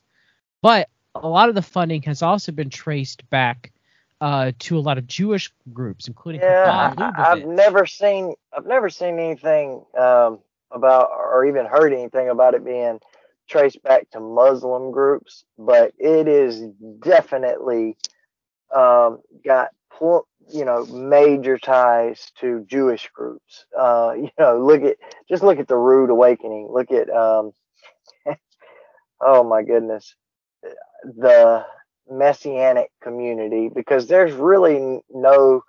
But 0.62 0.88
a 1.14 1.28
lot 1.28 1.48
of 1.48 1.54
the 1.54 1.62
funding 1.62 2.02
has 2.02 2.22
also 2.22 2.52
been 2.52 2.70
traced 2.70 3.28
back 3.30 3.72
uh, 4.20 4.52
to 4.58 4.76
a 4.76 4.80
lot 4.80 4.98
of 4.98 5.06
jewish 5.06 5.50
groups 5.72 6.08
including 6.08 6.40
Yeah, 6.42 6.94
I, 6.98 7.32
I've 7.32 7.46
never 7.46 7.86
seen 7.86 8.34
I've 8.56 8.66
never 8.66 8.90
seen 8.90 9.18
anything 9.18 9.84
um, 9.98 10.40
about 10.70 11.10
or 11.10 11.46
even 11.46 11.66
heard 11.66 11.92
anything 11.92 12.28
about 12.28 12.54
it 12.54 12.64
being 12.64 13.00
traced 13.48 13.82
back 13.82 14.10
to 14.10 14.20
Muslim 14.20 14.92
groups, 14.92 15.44
but 15.58 15.92
it 15.98 16.28
is 16.28 16.60
definitely 17.00 17.96
um, 18.74 19.20
got 19.44 19.70
pl- 19.96 20.27
you 20.50 20.64
know 20.64 20.84
major 20.86 21.58
ties 21.58 22.32
to 22.40 22.64
Jewish 22.68 23.08
groups. 23.14 23.66
Uh, 23.78 24.12
you 24.16 24.30
know, 24.38 24.64
look 24.64 24.82
at 24.82 24.96
just 25.28 25.42
look 25.42 25.58
at 25.58 25.68
the 25.68 25.76
Rude 25.76 26.10
Awakening. 26.10 26.68
Look 26.72 26.90
at 26.90 27.10
um, 27.10 27.52
oh 29.20 29.44
my 29.44 29.62
goodness, 29.62 30.14
the 31.04 31.64
Messianic 32.10 32.90
community 33.02 33.70
because 33.74 34.06
there's 34.06 34.32
really 34.32 35.00
no 35.10 35.62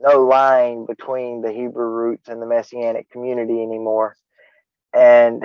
no 0.00 0.24
line 0.24 0.86
between 0.86 1.42
the 1.42 1.52
Hebrew 1.52 1.88
roots 1.88 2.28
and 2.28 2.40
the 2.40 2.46
Messianic 2.46 3.10
community 3.10 3.62
anymore. 3.62 4.16
And 4.94 5.44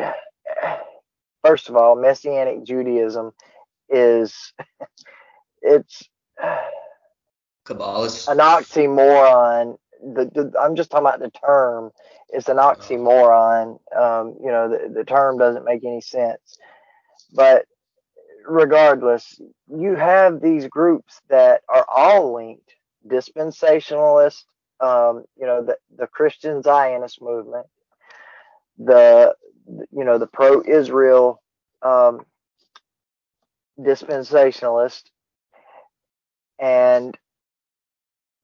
first 1.46 1.70
of 1.70 1.76
all, 1.76 1.96
Messianic 1.96 2.64
Judaism 2.64 3.32
is 3.90 4.54
it's 5.62 6.04
Kabbalist. 7.66 8.28
an 8.28 8.38
oxymoron. 8.38 9.78
The, 10.02 10.26
the 10.26 10.60
I'm 10.60 10.76
just 10.76 10.92
talking 10.92 11.08
about 11.08 11.20
the 11.20 11.32
term. 11.32 11.92
It's 12.30 12.50
an 12.50 12.58
oxymoron. 12.58 13.80
Um, 13.96 14.36
you 14.44 14.52
know, 14.52 14.70
the, 14.70 14.94
the 14.94 15.04
term 15.04 15.38
doesn't 15.38 15.66
make 15.66 15.84
any 15.84 16.02
sense. 16.02 16.58
But 17.34 17.66
regardless, 18.46 19.40
you 19.68 19.96
have 19.96 20.42
these 20.42 20.68
groups 20.68 21.22
that 21.30 21.62
are 21.70 21.86
all 21.90 22.36
linked. 22.36 22.62
Dispensationalist, 23.08 24.44
um, 24.80 25.26
you 25.40 25.46
know, 25.46 25.64
the, 25.64 25.78
the 25.96 26.08
Christian 26.08 26.64
Zionist 26.64 27.22
movement, 27.22 27.68
the 28.78 29.36
you 29.92 30.04
know, 30.04 30.18
the 30.18 30.28
pro-Israel 30.28 31.42
um, 31.82 32.26
dispensationalist, 33.80 35.04
and 36.60 37.18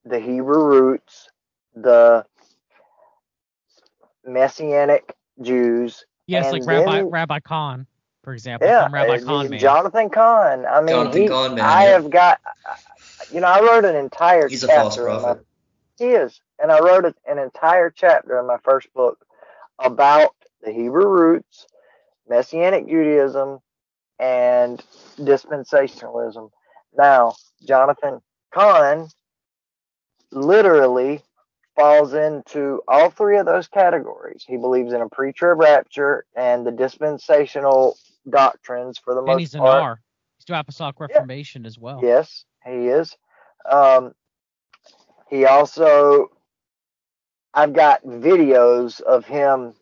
the 0.05 0.19
Hebrew 0.19 0.65
roots, 0.65 1.29
the 1.75 2.25
Messianic 4.25 5.15
Jews. 5.41 6.05
Yes, 6.27 6.51
like 6.51 6.65
Rabbi 6.65 6.97
then- 6.97 7.09
Rabbi 7.09 7.39
Cahn, 7.39 7.87
for 8.23 8.33
example. 8.33 8.67
Yeah, 8.67 8.85
I'm 8.85 8.93
Rabbi 8.93 9.19
Cahn 9.19 9.49
man. 9.49 9.59
Jonathan 9.59 10.09
Cahn. 10.09 10.65
I 10.65 10.79
mean, 10.81 10.89
Jonathan 10.95 11.21
he, 11.21 11.27
Cahn, 11.27 11.55
man, 11.55 11.65
I 11.65 11.85
yeah. 11.85 11.89
have 11.91 12.09
got, 12.09 12.39
you 13.31 13.39
know, 13.41 13.47
I 13.47 13.61
wrote 13.61 13.85
an 13.85 13.95
entire 13.95 14.47
He's 14.47 14.63
a 14.63 14.67
chapter. 14.67 14.81
false 14.81 14.97
in 14.97 15.03
my- 15.05 15.19
prophet. 15.19 15.45
he 15.97 16.05
is, 16.07 16.41
and 16.59 16.71
I 16.71 16.79
wrote 16.79 17.05
an 17.27 17.37
entire 17.39 17.89
chapter 17.89 18.39
in 18.39 18.47
my 18.47 18.57
first 18.63 18.93
book 18.93 19.25
about 19.79 20.35
the 20.63 20.71
Hebrew 20.71 21.07
roots, 21.07 21.67
Messianic 22.29 22.87
Judaism, 22.87 23.59
and 24.19 24.83
dispensationalism. 25.17 26.51
Now, 26.95 27.33
Jonathan 27.65 28.21
Cahn 28.53 29.09
literally 30.31 31.21
falls 31.75 32.13
into 32.13 32.81
all 32.87 33.09
three 33.09 33.37
of 33.37 33.45
those 33.45 33.67
categories. 33.67 34.43
He 34.47 34.57
believes 34.57 34.93
in 34.93 35.01
a 35.01 35.09
pre-trib 35.09 35.59
rapture 35.59 36.25
and 36.35 36.65
the 36.65 36.71
dispensational 36.71 37.97
doctrines 38.29 38.97
for 38.97 39.13
the 39.13 39.19
and 39.19 39.27
most 39.27 39.39
he's 39.39 39.53
an 39.55 39.61
part. 39.61 39.83
R. 39.83 40.01
He's 40.37 40.45
doing 40.45 40.59
Apostolic 40.59 40.99
Reformation 40.99 41.65
as 41.65 41.77
well. 41.77 41.99
Yes, 42.03 42.45
he 42.65 42.87
is. 42.87 43.15
Um, 43.69 44.13
he 45.29 45.45
also, 45.45 46.31
I've 47.53 47.73
got 47.73 48.03
videos 48.03 49.01
of 49.01 49.25
him 49.25 49.73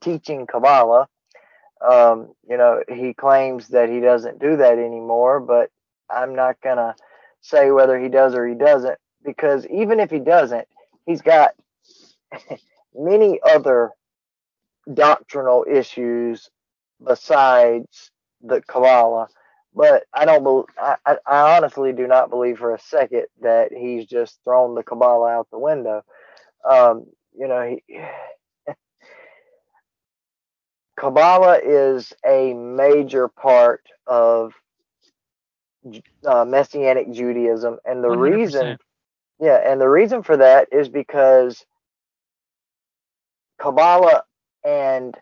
teaching 0.00 0.46
Kabbalah. 0.46 1.08
Um, 1.86 2.32
you 2.48 2.56
know, 2.56 2.82
he 2.88 3.12
claims 3.14 3.68
that 3.68 3.90
he 3.90 4.00
doesn't 4.00 4.40
do 4.40 4.56
that 4.56 4.78
anymore, 4.78 5.40
but 5.40 5.70
I'm 6.10 6.34
not 6.34 6.60
going 6.62 6.78
to 6.78 6.94
say 7.42 7.70
whether 7.70 7.98
he 7.98 8.08
does 8.08 8.34
or 8.34 8.46
he 8.46 8.54
doesn't 8.54 8.98
because 9.26 9.66
even 9.66 10.00
if 10.00 10.10
he 10.10 10.20
doesn't, 10.20 10.66
he's 11.06 11.22
got 11.22 11.50
many 12.94 13.40
other 13.44 13.90
doctrinal 14.94 15.66
issues 15.70 16.48
besides 17.04 18.10
the 18.42 18.62
Kabbalah 18.62 19.28
but 19.76 20.04
I 20.14 20.24
don't. 20.24 20.42
Be, 20.42 20.72
I, 20.78 20.96
I 21.26 21.56
honestly 21.56 21.92
do 21.92 22.06
not 22.06 22.30
believe 22.30 22.58
for 22.58 22.74
a 22.74 22.80
second 22.80 23.26
that 23.42 23.72
he's 23.72 24.06
just 24.06 24.40
thrown 24.42 24.74
the 24.74 24.82
Kabbalah 24.82 25.30
out 25.32 25.48
the 25.52 25.58
window. 25.58 26.02
Um, 26.68 27.06
you 27.38 27.46
know, 27.46 27.78
he, 27.86 28.00
Kabbalah 30.96 31.60
is 31.62 32.14
a 32.26 32.54
major 32.54 33.28
part 33.28 33.82
of 34.06 34.54
uh, 36.24 36.46
Messianic 36.46 37.12
Judaism, 37.12 37.76
and 37.84 38.02
the 38.02 38.08
100%. 38.08 38.10
reason, 38.10 38.78
yeah, 39.40 39.60
and 39.64 39.80
the 39.80 39.88
reason 39.88 40.22
for 40.22 40.38
that 40.38 40.68
is 40.72 40.88
because 40.88 41.64
Kabbalah 43.60 44.24
and 44.64 45.16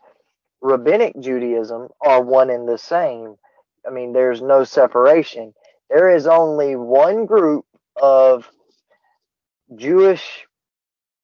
Rabbinic 0.63 1.21
Judaism 1.21 1.89
are 2.03 2.23
one 2.23 2.51
and 2.51 2.69
the 2.69 2.79
same. 2.79 3.37
I 3.87 3.91
mean, 3.93 4.13
there's 4.15 4.43
no 4.43 4.65
separation. 4.65 5.55
There 5.91 6.11
is 6.15 6.27
only 6.27 6.77
one 6.77 7.27
group 7.27 7.67
of 8.01 8.51
Jewish, 9.77 10.47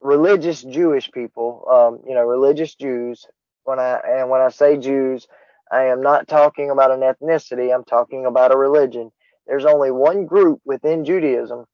religious 0.00 0.62
Jewish 0.62 1.10
people, 1.12 1.66
um, 1.70 2.00
you 2.08 2.14
know, 2.14 2.24
religious 2.24 2.74
Jews. 2.74 3.26
When 3.64 3.78
I 3.80 4.00
and 4.06 4.30
when 4.30 4.40
I 4.40 4.48
say 4.50 4.78
Jews, 4.78 5.28
I 5.72 5.84
am 5.86 6.02
not 6.02 6.28
talking 6.28 6.70
about 6.70 6.92
an 6.92 7.00
ethnicity. 7.00 7.74
I'm 7.74 7.84
talking 7.84 8.26
about 8.26 8.54
a 8.54 8.58
religion. 8.58 9.12
There's 9.46 9.66
only 9.66 9.90
one 9.90 10.26
group 10.26 10.60
within 10.64 11.04
Judaism 11.04 11.66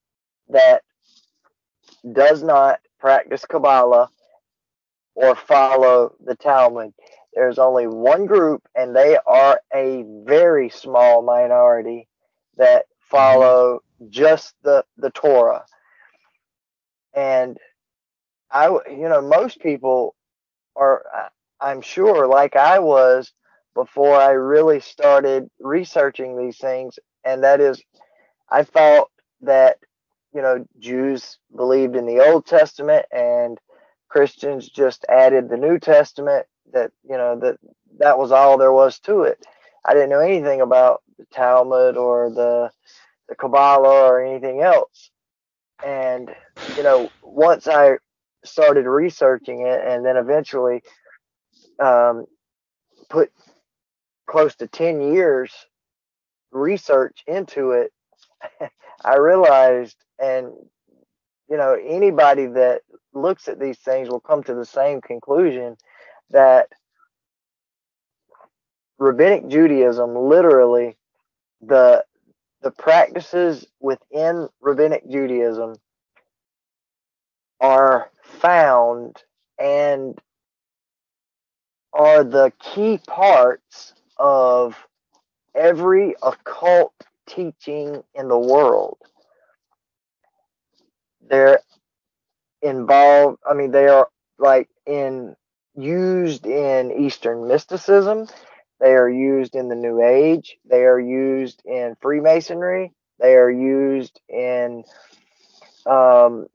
that 0.51 0.83
does 2.13 2.43
not 2.43 2.81
practice 2.99 3.45
Kabbalah 3.45 4.11
or 5.15 5.35
follow 5.35 6.15
the 6.25 6.37
Talmud. 6.37 6.93
There's 7.35 7.59
only 7.59 7.87
one 7.87 8.27
group, 8.27 8.63
and 8.75 8.95
they 8.95 9.19
are 9.27 9.61
a 9.75 10.05
very 10.25 10.69
small 10.71 11.23
minority 11.23 12.09
that 12.57 12.87
follow 13.01 13.81
just 14.09 14.55
the 14.63 14.85
the 14.97 15.11
Torah. 15.11 15.65
And 17.15 17.59
I, 18.51 18.69
you 18.69 19.09
know, 19.09 19.23
most 19.23 19.61
people 19.61 20.15
are, 20.77 21.05
I'm 21.61 21.81
sure, 21.81 22.27
like 22.27 22.57
I 22.57 22.79
was 22.79 23.33
before 23.75 24.15
I 24.17 24.31
really 24.31 24.81
started 24.81 25.51
researching 25.61 26.37
these 26.37 26.59
things, 26.59 26.99
and 27.25 27.45
that 27.45 27.61
is, 27.61 27.83
I 28.51 28.63
thought 28.63 29.11
that 29.43 29.79
you 30.37 30.43
know 30.43 30.67
Jews 30.81 31.39
believed 31.57 31.97
in 31.97 32.07
the 32.07 32.21
Old 32.21 32.47
Testament 32.47 33.07
and 33.13 33.59
Christians 34.11 34.71
just 34.71 35.07
added 35.11 35.49
the 35.51 35.59
New 35.59 35.81
Testament 35.81 36.47
that 36.75 36.93
you 37.09 37.19
know 37.19 37.41
that 37.41 37.59
that 38.01 38.19
was 38.19 38.33
all 38.33 38.59
there 38.59 38.73
was 38.75 39.01
to 39.01 39.23
it. 39.23 39.45
I 39.87 39.95
didn't 39.95 40.11
know 40.11 40.21
anything 40.21 40.63
about 40.63 41.03
the 41.19 41.27
Talmud 41.33 41.97
or 41.99 42.31
the 42.31 42.71
the 43.29 43.37
Kabbalah 43.37 44.07
or 44.07 44.25
anything 44.25 44.63
else. 44.63 45.11
And 45.85 46.31
you 46.77 46.85
know, 46.85 47.13
once 47.23 47.69
I 47.69 47.99
started 48.45 48.87
researching 48.87 49.63
it, 49.67 49.83
and 49.87 50.07
then 50.07 50.19
eventually 50.19 50.83
um, 51.81 52.27
put 53.11 53.31
close 54.29 54.57
to 54.57 54.69
ten 54.69 55.01
years 55.15 55.53
research 56.53 57.25
into 57.27 57.73
it, 57.73 57.93
I 59.05 59.17
realized, 59.17 59.97
and 60.19 60.53
you 61.49 61.57
know, 61.57 61.77
anybody 61.87 62.47
that 62.47 62.83
looks 63.15 63.49
at 63.49 63.61
these 63.61 63.79
things 63.79 64.09
will 64.09 64.21
come 64.21 64.43
to 64.45 64.55
the 64.55 64.65
same 64.65 65.01
conclusion 65.01 65.77
that 66.31 66.69
rabbinic 68.99 69.49
Judaism 69.49 70.15
literally 70.17 70.97
the 71.61 72.05
the 72.63 72.71
practices 72.71 73.67
within 73.81 74.49
rabbinic 74.61 75.09
Judaism 75.09 75.77
are 77.61 78.11
found 78.23 79.23
and 79.59 80.19
are 81.93 82.25
the 82.25 82.53
key 82.61 82.99
parts 83.07 83.95
of 84.19 84.77
every 85.55 86.15
occult 86.23 86.93
teaching 87.27 88.03
in 88.15 88.29
the 88.29 88.39
world. 88.39 88.99
They're 91.29 91.61
involved, 92.63 93.39
I 93.49 93.55
mean, 93.55 93.71
they 93.71 93.89
are 93.89 94.09
like 94.39 94.69
in 94.87 95.37
used 95.77 96.47
in 96.47 96.91
Eastern 96.91 97.47
mysticism. 97.49 98.27
They 98.81 98.93
are 98.93 99.09
used 99.09 99.55
in 99.55 99.69
the 99.69 99.75
New 99.75 100.03
Age. 100.03 100.57
They 100.69 100.85
are 100.85 101.01
used 101.01 101.63
in 101.65 101.97
Freemasonry. 102.01 102.93
They 103.19 103.35
are 103.35 103.51
used 103.51 104.21
in 104.29 104.85
um, 105.87 106.47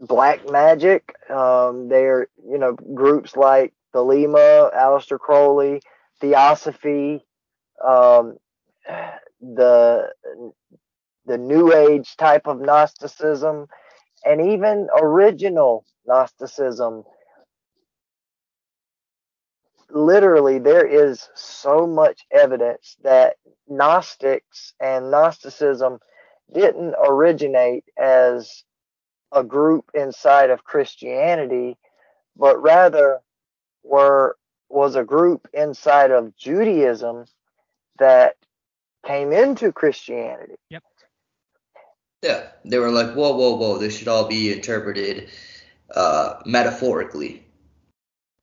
black 0.00 0.48
magic. 0.48 1.14
Um, 1.28 1.88
they 1.88 2.04
are, 2.04 2.28
you 2.48 2.58
know, 2.58 2.72
groups 2.72 3.36
like 3.36 3.72
Thelema, 3.94 4.74
Aleister 4.74 5.18
Crowley, 5.18 5.82
Theosophy, 6.20 7.24
um, 7.84 8.36
the 9.40 10.10
the 11.26 11.38
New 11.38 11.74
Age 11.74 12.16
type 12.16 12.46
of 12.46 12.60
Gnosticism, 12.60 13.66
and 14.24 14.40
even 14.40 14.88
original 15.00 15.84
Gnosticism. 16.06 17.04
Literally, 19.90 20.58
there 20.58 20.86
is 20.86 21.28
so 21.34 21.86
much 21.86 22.26
evidence 22.30 22.96
that 23.02 23.36
Gnostics 23.68 24.74
and 24.80 25.10
Gnosticism 25.10 26.00
didn't 26.52 26.94
originate 27.04 27.84
as 27.96 28.64
a 29.32 29.42
group 29.42 29.90
inside 29.94 30.50
of 30.50 30.64
Christianity, 30.64 31.76
but 32.36 32.60
rather 32.60 33.20
were 33.82 34.36
was 34.68 34.96
a 34.96 35.04
group 35.04 35.48
inside 35.52 36.10
of 36.10 36.36
Judaism 36.36 37.24
that 37.98 38.34
came 39.06 39.32
into 39.32 39.72
Christianity. 39.72 40.56
Yep. 40.70 40.82
Yeah, 42.26 42.48
they 42.64 42.78
were 42.78 42.90
like, 42.90 43.14
whoa, 43.14 43.36
whoa, 43.36 43.54
whoa, 43.56 43.78
this 43.78 43.96
should 43.96 44.08
all 44.08 44.26
be 44.26 44.52
interpreted 44.52 45.28
uh, 45.94 46.40
metaphorically. 46.44 47.44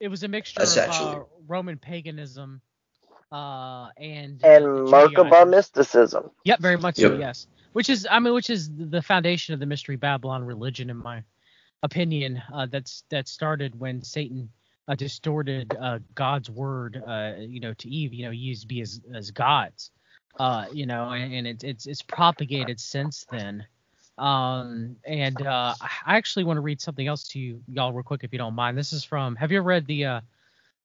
It 0.00 0.08
was 0.08 0.22
a 0.22 0.28
mixture 0.28 0.62
Essentially. 0.62 1.16
of 1.16 1.22
uh, 1.22 1.24
Roman 1.46 1.76
paganism 1.76 2.62
uh, 3.30 3.88
and 3.98 4.42
And 4.42 4.64
Judaism. 4.86 4.88
Merkabah 4.88 5.50
mysticism. 5.50 6.30
Yep, 6.44 6.60
very 6.60 6.78
much 6.78 6.96
so. 6.96 7.14
Yes, 7.18 7.46
which 7.74 7.90
is 7.90 8.06
I 8.10 8.18
mean, 8.20 8.32
which 8.32 8.48
is 8.48 8.70
the 8.74 9.02
foundation 9.02 9.52
of 9.52 9.60
the 9.60 9.66
mystery 9.66 9.96
Babylon 9.96 10.44
religion, 10.44 10.88
in 10.88 10.96
my 10.96 11.22
opinion. 11.82 12.42
Uh, 12.54 12.66
that's 12.66 13.04
that 13.10 13.28
started 13.28 13.78
when 13.78 14.02
Satan 14.02 14.48
uh, 14.88 14.94
distorted 14.94 15.76
uh, 15.80 15.98
God's 16.14 16.50
word, 16.50 17.02
uh, 17.06 17.32
you 17.38 17.60
know, 17.60 17.74
to 17.74 17.88
Eve, 17.88 18.14
you 18.14 18.24
know, 18.24 18.30
used 18.30 18.62
to 18.62 18.68
be 18.68 18.80
as 18.80 19.00
as 19.14 19.30
gods, 19.30 19.90
uh, 20.38 20.66
you 20.72 20.86
know, 20.86 21.10
and, 21.10 21.32
and 21.34 21.46
it's 21.46 21.64
it's 21.64 21.86
it's 21.86 22.02
propagated 22.02 22.80
since 22.80 23.26
then. 23.30 23.66
Um, 24.16 24.96
and 25.04 25.44
uh, 25.44 25.74
I 25.80 26.16
actually 26.16 26.44
want 26.44 26.56
to 26.58 26.60
read 26.60 26.80
something 26.80 27.06
else 27.06 27.24
to 27.28 27.38
you, 27.38 27.62
y'all, 27.68 27.92
real 27.92 28.02
quick, 28.02 28.22
if 28.22 28.32
you 28.32 28.38
don't 28.38 28.54
mind. 28.54 28.78
This 28.78 28.92
is 28.92 29.04
from. 29.04 29.36
Have 29.36 29.50
you 29.50 29.58
ever 29.58 29.66
read 29.66 29.86
the 29.86 30.04
uh, 30.04 30.20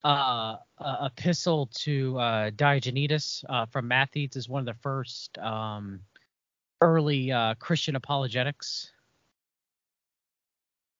uh, 0.03 0.57
uh, 0.79 1.09
epistle 1.17 1.67
to 1.75 2.17
uh, 2.17 2.49
Diognetus 2.51 3.43
uh, 3.47 3.65
from 3.67 3.87
Mathetes? 3.87 4.35
Is 4.35 4.49
one 4.49 4.61
of 4.61 4.65
the 4.65 4.81
first 4.81 5.37
um, 5.37 5.99
early 6.81 7.31
uh, 7.31 7.55
Christian 7.55 7.95
apologetics. 7.95 8.91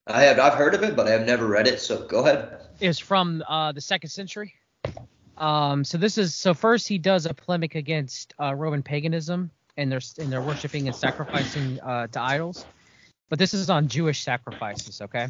I 0.06 0.22
have 0.22 0.38
I've 0.38 0.54
heard 0.54 0.74
of 0.74 0.82
it, 0.82 0.96
but 0.96 1.06
I 1.06 1.10
have 1.10 1.26
never 1.26 1.46
read 1.46 1.66
it. 1.66 1.80
So 1.80 2.04
go 2.06 2.20
ahead. 2.20 2.60
is 2.80 2.98
from 2.98 3.42
uh, 3.48 3.72
the 3.72 3.80
second 3.80 4.10
century. 4.10 4.54
Um, 5.36 5.84
so 5.84 5.98
this 5.98 6.18
is 6.18 6.34
so 6.34 6.52
first 6.52 6.88
he 6.88 6.98
does 6.98 7.26
a 7.26 7.34
polemic 7.34 7.74
against 7.74 8.34
uh, 8.40 8.54
Roman 8.54 8.82
paganism 8.82 9.50
and 9.76 9.90
their 9.90 10.00
and 10.18 10.32
their 10.32 10.42
worshiping 10.42 10.86
and 10.86 10.96
sacrificing 10.96 11.80
uh, 11.80 12.06
to 12.08 12.20
idols, 12.20 12.64
but 13.28 13.38
this 13.38 13.54
is 13.54 13.70
on 13.70 13.88
Jewish 13.88 14.22
sacrifices, 14.22 15.00
okay? 15.00 15.28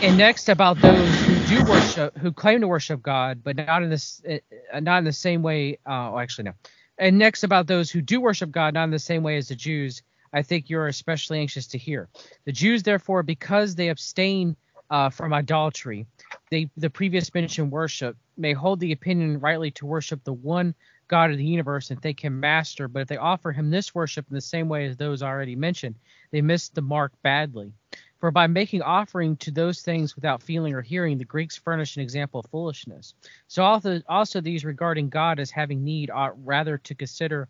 And 0.00 0.18
next 0.18 0.48
about 0.48 0.80
those 0.80 1.14
who 1.24 1.56
do 1.56 1.70
worship, 1.70 2.16
who 2.18 2.32
claim 2.32 2.60
to 2.62 2.68
worship 2.68 3.02
God, 3.02 3.42
but 3.44 3.56
not 3.56 3.82
in 3.82 3.90
this, 3.90 4.22
uh, 4.28 4.80
not 4.80 4.98
in 4.98 5.04
the 5.04 5.12
same 5.12 5.42
way. 5.42 5.78
Uh, 5.86 6.12
oh, 6.12 6.18
actually 6.18 6.44
no. 6.44 6.54
And 6.98 7.18
next 7.18 7.44
about 7.44 7.66
those 7.66 7.90
who 7.90 8.00
do 8.00 8.20
worship 8.20 8.50
God, 8.50 8.74
not 8.74 8.84
in 8.84 8.90
the 8.90 8.98
same 8.98 9.22
way 9.22 9.36
as 9.36 9.48
the 9.48 9.54
Jews. 9.54 10.02
I 10.32 10.42
think 10.42 10.70
you're 10.70 10.88
especially 10.88 11.38
anxious 11.38 11.66
to 11.68 11.78
hear. 11.78 12.08
The 12.46 12.52
Jews, 12.52 12.82
therefore, 12.82 13.22
because 13.22 13.74
they 13.74 13.90
abstain 13.90 14.56
uh, 14.90 15.10
from 15.10 15.32
idolatry, 15.32 16.06
they, 16.50 16.70
the 16.76 16.90
previous 16.90 17.32
mentioned 17.34 17.70
worship, 17.70 18.16
may 18.36 18.54
hold 18.54 18.80
the 18.80 18.92
opinion 18.92 19.40
rightly 19.40 19.70
to 19.72 19.86
worship 19.86 20.24
the 20.24 20.32
one 20.32 20.74
God 21.12 21.30
of 21.30 21.36
the 21.36 21.44
universe 21.44 21.90
and 21.90 22.00
think 22.00 22.24
him 22.24 22.40
master, 22.40 22.88
but 22.88 23.02
if 23.02 23.08
they 23.08 23.18
offer 23.18 23.52
him 23.52 23.68
this 23.68 23.94
worship 23.94 24.24
in 24.30 24.34
the 24.34 24.40
same 24.40 24.66
way 24.66 24.86
as 24.86 24.96
those 24.96 25.22
already 25.22 25.54
mentioned, 25.54 25.94
they 26.30 26.40
miss 26.40 26.70
the 26.70 26.80
mark 26.80 27.12
badly. 27.22 27.74
For 28.18 28.30
by 28.30 28.46
making 28.46 28.80
offering 28.80 29.36
to 29.36 29.50
those 29.50 29.82
things 29.82 30.16
without 30.16 30.42
feeling 30.42 30.72
or 30.72 30.80
hearing, 30.80 31.18
the 31.18 31.26
Greeks 31.26 31.54
furnish 31.54 31.96
an 31.96 32.02
example 32.02 32.40
of 32.40 32.46
foolishness. 32.46 33.12
So 33.46 33.62
also, 33.62 34.00
also 34.08 34.40
these 34.40 34.64
regarding 34.64 35.10
God 35.10 35.38
as 35.38 35.50
having 35.50 35.84
need 35.84 36.10
ought 36.10 36.42
rather 36.46 36.78
to 36.78 36.94
consider 36.94 37.46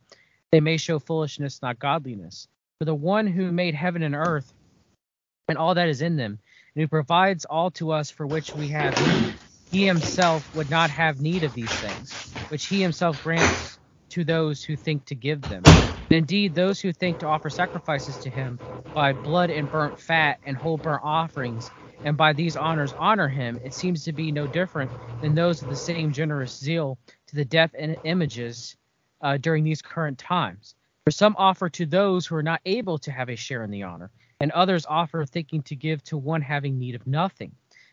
they 0.50 0.60
may 0.60 0.76
show 0.76 0.98
foolishness, 0.98 1.62
not 1.62 1.78
godliness. 1.78 2.48
For 2.80 2.84
the 2.84 2.96
one 2.96 3.28
who 3.28 3.52
made 3.52 3.76
heaven 3.76 4.02
and 4.02 4.16
earth 4.16 4.52
and 5.46 5.56
all 5.56 5.76
that 5.76 5.88
is 5.88 6.02
in 6.02 6.16
them, 6.16 6.40
and 6.74 6.82
who 6.82 6.88
provides 6.88 7.44
all 7.44 7.70
to 7.72 7.92
us 7.92 8.10
for 8.10 8.26
which 8.26 8.56
we 8.56 8.66
have 8.70 8.98
need, 8.98 9.38
he 9.72 9.86
himself 9.86 10.52
would 10.52 10.68
not 10.68 10.90
have 10.90 11.18
need 11.18 11.44
of 11.44 11.54
these 11.54 11.78
things, 11.78 12.20
which 12.48 12.66
he 12.66 12.82
himself 12.82 13.18
grants 13.18 13.78
to 14.10 14.22
those 14.22 14.62
who 14.62 14.76
think 14.76 15.06
to 15.06 15.14
give 15.14 15.48
them. 15.48 15.70
And 16.10 16.18
indeed, 16.18 16.54
those 16.54 16.78
who 16.78 16.92
think 16.92 17.20
to 17.20 17.26
offer 17.26 17.48
sacrifices 17.48 18.18
to 18.20 18.30
him 18.30 18.60
by 18.92 19.14
blood 19.14 19.48
and 19.50 19.70
burnt 19.70 19.98
fat 19.98 20.40
and 20.44 20.58
whole 20.58 20.76
burnt 20.76 21.00
offerings, 21.02 21.72
and 22.04 22.18
by 22.18 22.34
these 22.34 22.54
honors 22.54 22.92
honor 22.98 23.28
him, 23.30 23.58
it 23.64 23.72
seems 23.72 24.04
to 24.04 24.12
be 24.12 24.30
no 24.30 24.46
different 24.46 24.92
than 25.22 25.34
those 25.34 25.62
of 25.62 25.68
the 25.68 25.76
same 25.76 26.12
generous 26.12 26.58
zeal 26.58 26.98
to 27.28 27.36
the 27.36 27.46
deaf 27.46 27.70
and 27.78 27.96
images 28.04 28.76
uh, 29.22 29.38
during 29.38 29.64
these 29.64 29.80
current 29.80 30.18
times. 30.18 30.74
For 31.06 31.12
some 31.12 31.34
offer 31.38 31.70
to 31.70 31.86
those 31.86 32.26
who 32.26 32.36
are 32.36 32.42
not 32.42 32.60
able 32.66 32.98
to 32.98 33.10
have 33.10 33.30
a 33.30 33.36
share 33.36 33.64
in 33.64 33.70
the 33.70 33.84
honor, 33.84 34.10
and 34.38 34.52
others 34.52 34.84
offer 34.84 35.24
thinking 35.24 35.62
to 35.62 35.76
give 35.76 36.04
to 36.04 36.18
one 36.18 36.42
having 36.42 36.78
need 36.78 36.94
of 36.94 37.06
nothing. 37.06 37.52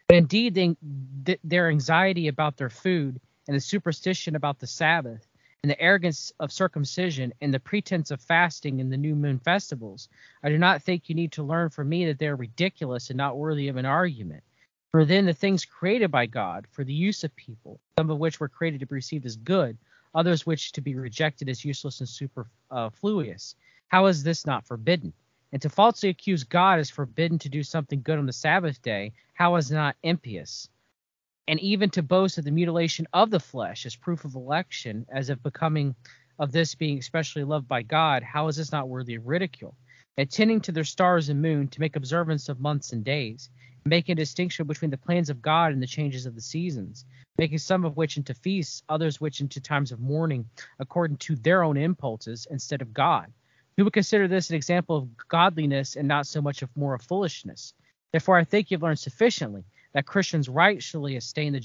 But 0.09 0.17
indeed, 0.17 0.55
they, 0.55 1.37
their 1.43 1.69
anxiety 1.69 2.29
about 2.29 2.57
their 2.57 2.71
food 2.71 3.21
and 3.47 3.55
the 3.55 3.61
superstition 3.61 4.35
about 4.35 4.57
the 4.57 4.65
Sabbath 4.65 5.27
and 5.61 5.69
the 5.69 5.79
arrogance 5.79 6.33
of 6.39 6.51
circumcision 6.51 7.31
and 7.41 7.53
the 7.53 7.59
pretense 7.59 8.09
of 8.09 8.19
fasting 8.19 8.81
and 8.81 8.91
the 8.91 8.97
new 8.97 9.13
moon 9.13 9.37
festivals, 9.37 10.09
I 10.41 10.49
do 10.49 10.57
not 10.57 10.81
think 10.81 11.09
you 11.09 11.15
need 11.15 11.31
to 11.33 11.43
learn 11.43 11.69
from 11.69 11.89
me 11.89 12.07
that 12.07 12.17
they 12.17 12.27
are 12.27 12.35
ridiculous 12.35 13.11
and 13.11 13.17
not 13.17 13.37
worthy 13.37 13.67
of 13.67 13.77
an 13.77 13.85
argument. 13.85 14.43
For 14.91 15.05
then 15.05 15.27
the 15.27 15.33
things 15.33 15.63
created 15.63 16.09
by 16.09 16.25
God 16.25 16.65
for 16.71 16.83
the 16.83 16.91
use 16.91 17.23
of 17.23 17.35
people, 17.35 17.79
some 17.99 18.09
of 18.09 18.17
which 18.17 18.39
were 18.39 18.49
created 18.49 18.79
to 18.79 18.87
be 18.87 18.95
received 18.95 19.27
as 19.27 19.35
good, 19.35 19.77
others 20.15 20.43
which 20.43 20.71
to 20.71 20.81
be 20.81 20.95
rejected 20.95 21.49
as 21.49 21.63
useless 21.63 21.99
and 21.99 22.09
superfluous. 22.09 23.55
Uh, 23.55 23.61
how 23.89 24.07
is 24.07 24.23
this 24.23 24.47
not 24.47 24.65
forbidden? 24.65 25.13
And 25.51 25.61
to 25.61 25.69
falsely 25.69 26.09
accuse 26.09 26.43
God 26.43 26.79
as 26.79 26.89
forbidden 26.89 27.39
to 27.39 27.49
do 27.49 27.63
something 27.63 28.01
good 28.01 28.19
on 28.19 28.25
the 28.25 28.33
Sabbath 28.33 28.81
day, 28.81 29.13
how 29.33 29.55
is 29.55 29.71
not 29.71 29.95
impious? 30.03 30.69
and 31.49 31.59
even 31.61 31.89
to 31.89 32.03
boast 32.03 32.37
of 32.37 32.45
the 32.45 32.51
mutilation 32.51 33.07
of 33.11 33.31
the 33.31 33.39
flesh 33.39 33.87
as 33.87 33.95
proof 33.95 34.23
of 34.23 34.35
election, 34.35 35.03
as 35.11 35.31
of 35.31 35.41
becoming 35.41 35.95
of 36.37 36.51
this 36.51 36.75
being 36.75 36.99
especially 36.99 37.43
loved 37.43 37.67
by 37.67 37.81
God, 37.81 38.21
how 38.21 38.47
is 38.49 38.55
this 38.55 38.71
not 38.71 38.87
worthy 38.87 39.15
of 39.15 39.25
ridicule? 39.25 39.75
Attending 40.19 40.61
to 40.61 40.71
their 40.71 40.83
stars 40.83 41.27
and 41.27 41.41
moon 41.41 41.67
to 41.69 41.79
make 41.79 41.95
observance 41.95 42.49
of 42.49 42.59
months 42.59 42.93
and 42.93 43.03
days, 43.03 43.49
making 43.83 44.13
a 44.13 44.15
distinction 44.15 44.67
between 44.67 44.91
the 44.91 44.97
plans 44.97 45.31
of 45.31 45.41
God 45.41 45.73
and 45.73 45.81
the 45.81 45.87
changes 45.87 46.27
of 46.27 46.35
the 46.35 46.41
seasons, 46.41 47.03
making 47.39 47.57
some 47.57 47.83
of 47.83 47.97
which 47.97 48.15
into 48.15 48.35
feasts, 48.35 48.83
others 48.87 49.19
which 49.19 49.41
into 49.41 49.59
times 49.59 49.91
of 49.91 49.99
mourning, 49.99 50.47
according 50.77 51.17
to 51.17 51.35
their 51.35 51.63
own 51.63 51.77
impulses 51.77 52.45
instead 52.51 52.83
of 52.83 52.93
God. 52.93 53.33
Who 53.79 53.85
would 53.85 53.93
consider 53.93 54.27
this 54.27 54.49
an 54.49 54.57
example 54.57 54.97
of 54.97 55.27
godliness 55.29 55.95
and 55.95 56.05
not 56.05 56.27
so 56.27 56.41
much 56.41 56.61
of 56.61 56.75
more 56.75 56.95
of 56.95 57.01
foolishness? 57.01 57.73
Therefore, 58.11 58.37
I 58.37 58.43
think 58.43 58.69
you've 58.69 58.83
learned 58.83 58.99
sufficiently 58.99 59.63
that 59.93 60.05
Christians 60.05 60.49
rightfully 60.49 61.15
abstain 61.15 61.53
the 61.53 61.61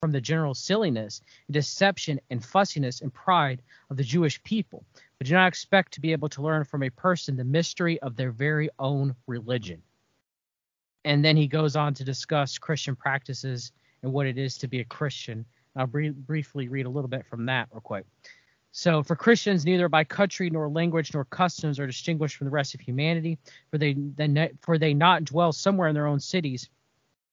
from 0.00 0.10
the 0.10 0.20
general 0.20 0.54
silliness, 0.54 1.22
deception, 1.52 2.18
and 2.30 2.44
fussiness 2.44 3.00
and 3.00 3.14
pride 3.14 3.62
of 3.90 3.96
the 3.96 4.02
Jewish 4.02 4.42
people, 4.42 4.84
but 5.18 5.28
do 5.28 5.34
not 5.34 5.46
expect 5.46 5.92
to 5.92 6.00
be 6.00 6.10
able 6.10 6.28
to 6.30 6.42
learn 6.42 6.64
from 6.64 6.82
a 6.82 6.90
person 6.90 7.36
the 7.36 7.44
mystery 7.44 7.96
of 8.00 8.16
their 8.16 8.32
very 8.32 8.68
own 8.80 9.14
religion. 9.28 9.80
And 11.04 11.24
then 11.24 11.36
he 11.36 11.46
goes 11.46 11.76
on 11.76 11.94
to 11.94 12.02
discuss 12.02 12.58
Christian 12.58 12.96
practices 12.96 13.70
and 14.02 14.12
what 14.12 14.26
it 14.26 14.36
is 14.36 14.58
to 14.58 14.66
be 14.66 14.80
a 14.80 14.84
Christian. 14.84 15.44
I'll 15.76 15.86
br- 15.86 16.10
briefly 16.10 16.66
read 16.66 16.86
a 16.86 16.90
little 16.90 17.06
bit 17.06 17.24
from 17.24 17.46
that 17.46 17.68
real 17.70 17.82
quick. 17.82 18.04
So, 18.76 19.04
for 19.04 19.14
Christians, 19.14 19.64
neither 19.64 19.88
by 19.88 20.02
country 20.02 20.50
nor 20.50 20.68
language 20.68 21.14
nor 21.14 21.24
customs 21.24 21.78
are 21.78 21.86
distinguished 21.86 22.36
from 22.36 22.46
the 22.46 22.50
rest 22.50 22.74
of 22.74 22.80
humanity, 22.80 23.38
for 23.70 23.78
they, 23.78 23.96
for 24.62 24.78
they 24.78 24.94
not 24.94 25.24
dwell 25.24 25.52
somewhere 25.52 25.86
in 25.86 25.94
their 25.94 26.08
own 26.08 26.18
cities 26.18 26.68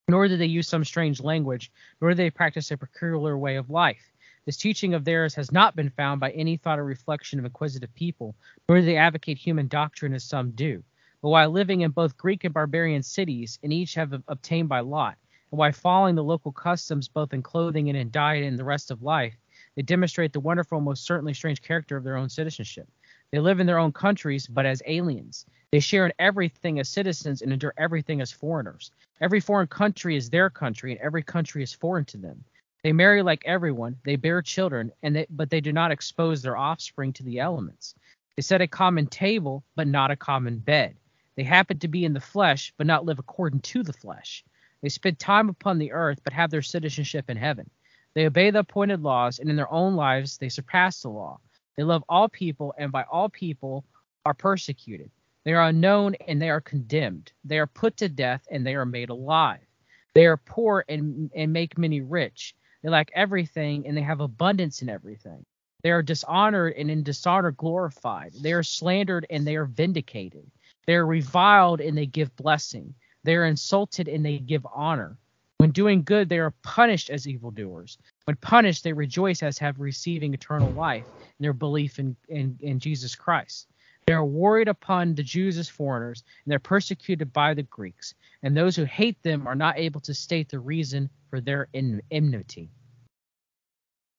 nor 0.07 0.27
do 0.27 0.37
they 0.37 0.45
use 0.45 0.67
some 0.67 0.83
strange 0.83 1.21
language, 1.21 1.71
nor 2.01 2.11
do 2.11 2.15
they 2.15 2.29
practice 2.29 2.69
a 2.69 2.77
peculiar 2.77 3.37
way 3.37 3.55
of 3.55 3.69
life. 3.69 4.11
This 4.45 4.57
teaching 4.57 4.93
of 4.93 5.05
theirs 5.05 5.33
has 5.35 5.51
not 5.51 5.75
been 5.75 5.89
found 5.89 6.19
by 6.19 6.31
any 6.31 6.57
thought 6.57 6.79
or 6.79 6.83
reflection 6.83 7.39
of 7.39 7.45
inquisitive 7.45 7.93
people, 7.95 8.35
nor 8.67 8.79
do 8.79 8.85
they 8.85 8.97
advocate 8.97 9.37
human 9.37 9.67
doctrine 9.67 10.13
as 10.13 10.23
some 10.23 10.51
do. 10.51 10.83
But 11.21 11.29
while 11.29 11.49
living 11.49 11.81
in 11.81 11.91
both 11.91 12.17
Greek 12.17 12.43
and 12.43 12.53
barbarian 12.53 13.03
cities, 13.03 13.57
and 13.63 13.71
each 13.71 13.93
have 13.95 14.13
obtained 14.27 14.69
by 14.69 14.81
lot, 14.81 15.17
and 15.51 15.57
while 15.57 15.71
following 15.71 16.15
the 16.15 16.23
local 16.23 16.51
customs 16.51 17.07
both 17.07 17.33
in 17.33 17.41
clothing 17.41 17.89
and 17.89 17.97
in 17.97 18.11
diet 18.11 18.43
and 18.43 18.59
the 18.59 18.65
rest 18.65 18.91
of 18.91 19.01
life, 19.01 19.37
they 19.75 19.81
demonstrate 19.81 20.33
the 20.33 20.39
wonderful, 20.39 20.81
most 20.81 21.05
certainly 21.05 21.33
strange 21.33 21.61
character 21.61 21.95
of 21.95 22.03
their 22.03 22.17
own 22.17 22.29
citizenship. 22.29 22.87
They 23.31 23.39
live 23.39 23.59
in 23.59 23.67
their 23.67 23.77
own 23.77 23.93
countries, 23.93 24.47
but 24.47 24.65
as 24.65 24.81
aliens. 24.85 25.45
They 25.71 25.79
share 25.79 26.05
in 26.05 26.13
everything 26.19 26.79
as 26.79 26.89
citizens 26.89 27.41
and 27.41 27.53
endure 27.53 27.73
everything 27.77 28.19
as 28.19 28.31
foreigners. 28.31 28.91
Every 29.21 29.39
foreign 29.39 29.67
country 29.67 30.17
is 30.17 30.29
their 30.29 30.49
country, 30.49 30.91
and 30.91 31.01
every 31.01 31.23
country 31.23 31.63
is 31.63 31.71
foreign 31.71 32.05
to 32.05 32.17
them. 32.17 32.43
They 32.83 32.91
marry 32.91 33.21
like 33.21 33.43
everyone, 33.45 33.97
they 34.03 34.15
bear 34.15 34.41
children, 34.41 34.91
and 35.03 35.15
they, 35.15 35.27
but 35.29 35.49
they 35.49 35.61
do 35.61 35.71
not 35.71 35.91
expose 35.91 36.41
their 36.41 36.57
offspring 36.57 37.13
to 37.13 37.23
the 37.23 37.39
elements. 37.39 37.95
They 38.35 38.41
set 38.41 38.61
a 38.61 38.67
common 38.67 39.07
table, 39.07 39.63
but 39.75 39.87
not 39.87 40.11
a 40.11 40.15
common 40.15 40.57
bed. 40.57 40.95
They 41.35 41.43
happen 41.43 41.79
to 41.79 41.87
be 41.87 42.03
in 42.03 42.13
the 42.13 42.19
flesh, 42.19 42.73
but 42.77 42.87
not 42.87 43.05
live 43.05 43.19
according 43.19 43.61
to 43.61 43.83
the 43.83 43.93
flesh. 43.93 44.43
They 44.81 44.89
spend 44.89 45.19
time 45.19 45.47
upon 45.47 45.77
the 45.77 45.91
earth, 45.91 46.19
but 46.23 46.33
have 46.33 46.49
their 46.49 46.61
citizenship 46.61 47.29
in 47.29 47.37
heaven. 47.37 47.69
They 48.13 48.25
obey 48.25 48.51
the 48.51 48.59
appointed 48.59 49.01
laws, 49.01 49.39
and 49.39 49.49
in 49.49 49.55
their 49.55 49.71
own 49.71 49.95
lives 49.95 50.37
they 50.37 50.49
surpass 50.49 51.01
the 51.01 51.09
law. 51.09 51.39
They 51.77 51.83
love 51.83 52.03
all 52.09 52.29
people, 52.29 52.73
and 52.77 52.91
by 52.91 53.03
all 53.03 53.29
people 53.29 53.85
are 54.25 54.33
persecuted. 54.33 55.11
They 55.43 55.53
are 55.53 55.67
unknown 55.67 56.15
and 56.27 56.41
they 56.41 56.49
are 56.49 56.61
condemned. 56.61 57.31
They 57.43 57.57
are 57.59 57.67
put 57.67 57.97
to 57.97 58.09
death 58.09 58.47
and 58.51 58.65
they 58.65 58.75
are 58.75 58.85
made 58.85 59.09
alive. 59.09 59.65
They 60.13 60.25
are 60.27 60.37
poor 60.37 60.85
and, 60.87 61.31
and 61.35 61.53
make 61.53 61.77
many 61.77 62.01
rich. 62.01 62.53
They 62.83 62.89
lack 62.89 63.09
everything 63.15 63.87
and 63.87 63.97
they 63.97 64.01
have 64.01 64.19
abundance 64.19 64.81
in 64.81 64.89
everything. 64.89 65.45
They 65.83 65.91
are 65.91 66.03
dishonored 66.03 66.73
and 66.77 66.91
in 66.91 67.01
dishonor 67.01 67.51
glorified. 67.51 68.33
They 68.39 68.53
are 68.53 68.63
slandered 68.63 69.25
and 69.29 69.47
they 69.47 69.55
are 69.55 69.65
vindicated. 69.65 70.51
They 70.85 70.95
are 70.95 71.05
reviled 71.05 71.81
and 71.81 71.97
they 71.97 72.05
give 72.05 72.35
blessing. 72.35 72.93
They 73.23 73.35
are 73.35 73.45
insulted 73.45 74.07
and 74.07 74.23
they 74.23 74.37
give 74.37 74.65
honor. 74.71 75.17
When 75.61 75.69
doing 75.69 76.01
good, 76.01 76.27
they 76.27 76.39
are 76.39 76.55
punished 76.63 77.11
as 77.11 77.27
evildoers. 77.27 77.99
When 78.25 78.35
punished, 78.37 78.83
they 78.83 78.93
rejoice 78.93 79.43
as 79.43 79.59
have 79.59 79.79
receiving 79.79 80.33
eternal 80.33 80.73
life 80.73 81.05
in 81.21 81.43
their 81.43 81.53
belief 81.53 81.99
in, 81.99 82.15
in, 82.29 82.57
in 82.61 82.79
Jesus 82.79 83.13
Christ. 83.13 83.67
They 84.07 84.13
are 84.13 84.25
worried 84.25 84.69
upon 84.69 85.13
the 85.13 85.21
Jews 85.21 85.59
as 85.59 85.69
foreigners, 85.69 86.23
and 86.43 86.51
they're 86.51 86.57
persecuted 86.57 87.31
by 87.31 87.53
the 87.53 87.61
Greeks. 87.61 88.15
And 88.41 88.57
those 88.57 88.75
who 88.75 88.85
hate 88.85 89.21
them 89.21 89.45
are 89.45 89.53
not 89.53 89.77
able 89.77 90.01
to 90.01 90.15
state 90.15 90.49
the 90.49 90.57
reason 90.57 91.11
for 91.29 91.39
their 91.39 91.67
enmity. 91.75 92.71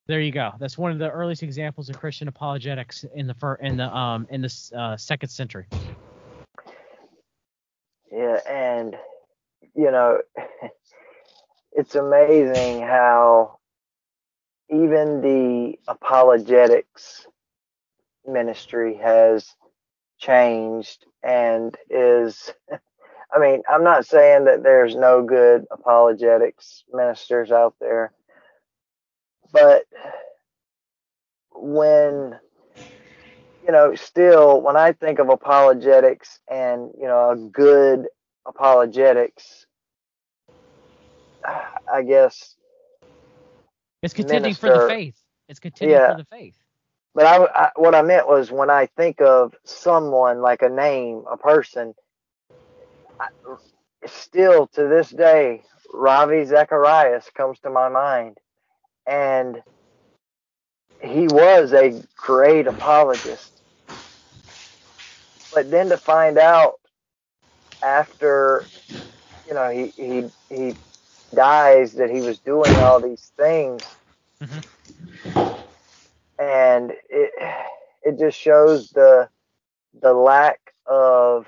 There 0.07 0.21
you 0.21 0.31
go. 0.31 0.53
That's 0.61 0.79
one 0.79 0.93
of 0.93 1.01
the 1.01 1.11
earliest 1.11 1.43
examples 1.43 1.89
of 1.91 1.97
Christian 1.97 2.29
apologetics 2.29 3.05
in 3.17 3.27
the 3.27 3.35
fir- 3.35 3.57
in 3.57 3.79
the 3.79 3.93
um 3.93 4.29
in 4.31 4.43
the 4.43 4.71
uh, 4.79 4.97
second 4.97 5.31
century. 5.31 5.67
Yeah, 8.13 8.39
and 8.49 8.95
you 9.75 9.91
know, 9.91 10.21
it's 11.75 11.95
amazing 11.95 12.83
how 12.83 13.59
even 14.71 15.21
the 15.21 15.79
apologetics 15.89 17.27
ministry 18.27 18.97
has 19.03 19.55
changed 20.19 21.05
and 21.23 21.77
is 21.91 22.53
I 23.35 23.39
mean, 23.39 23.63
I'm 23.71 23.83
not 23.83 24.05
saying 24.05 24.45
that 24.45 24.63
there's 24.63 24.95
no 24.95 25.23
good 25.23 25.65
apologetics 25.71 26.85
ministers 26.93 27.51
out 27.51 27.75
there, 27.81 28.13
but 29.53 29.85
when 31.55 32.39
you 33.65 33.73
know, 33.73 33.95
still 33.95 34.61
when 34.61 34.77
I 34.77 34.93
think 34.93 35.19
of 35.19 35.29
apologetics 35.29 36.41
and, 36.51 36.91
you 37.01 37.07
know, 37.07 37.31
a 37.31 37.37
good 37.37 38.09
apologetics 38.47 39.67
I 41.45 42.03
guess 42.03 42.57
it's 44.03 44.15
contending 44.15 44.43
minister, 44.43 44.73
for 44.75 44.81
the 44.81 44.89
faith. 44.89 45.17
It's 45.49 45.61
contending 45.61 45.97
yeah, 45.97 46.13
for 46.13 46.19
the 46.19 46.25
faith. 46.25 46.57
But 47.15 47.27
I, 47.27 47.45
I, 47.45 47.71
what 47.77 47.95
I 47.95 48.03
meant 48.03 48.27
was 48.27 48.51
when 48.51 48.71
I 48.71 48.87
think 48.97 49.21
of 49.21 49.55
someone 49.65 50.41
like 50.41 50.63
a 50.63 50.69
name, 50.69 51.25
a 51.31 51.37
person, 51.37 51.95
I, 53.21 53.27
still 54.07 54.67
to 54.69 54.89
this 54.89 55.11
day, 55.11 55.63
Ravi 55.93 56.45
Zacharias 56.45 57.29
comes 57.35 57.59
to 57.61 57.71
my 57.71 57.89
mind, 57.89 58.39
and 59.07 59.63
he 61.03 61.29
was 61.29 61.73
a 61.73 62.03
great 62.17 62.67
apologist. 62.67 63.63
But 65.53 65.71
then 65.71 65.91
to 65.91 65.99
find 65.99 66.39
out 66.39 66.75
after 67.83 68.65
you 69.47 69.55
know 69.55 69.69
he 69.71 69.93
he 69.97 70.25
he 70.49 70.77
dies 71.35 71.95
that 71.95 72.11
he 72.11 72.23
was 72.23 72.41
doing 72.41 72.79
all 72.79 73.01
these 73.01 73.33
things 73.37 73.99
Mhm. 74.41 74.63
and 76.39 76.93
it 77.09 77.33
it 78.03 78.19
just 78.19 78.39
shows 78.39 78.91
the 78.91 79.29
the 80.01 80.13
lack 80.13 80.59
of 80.87 81.47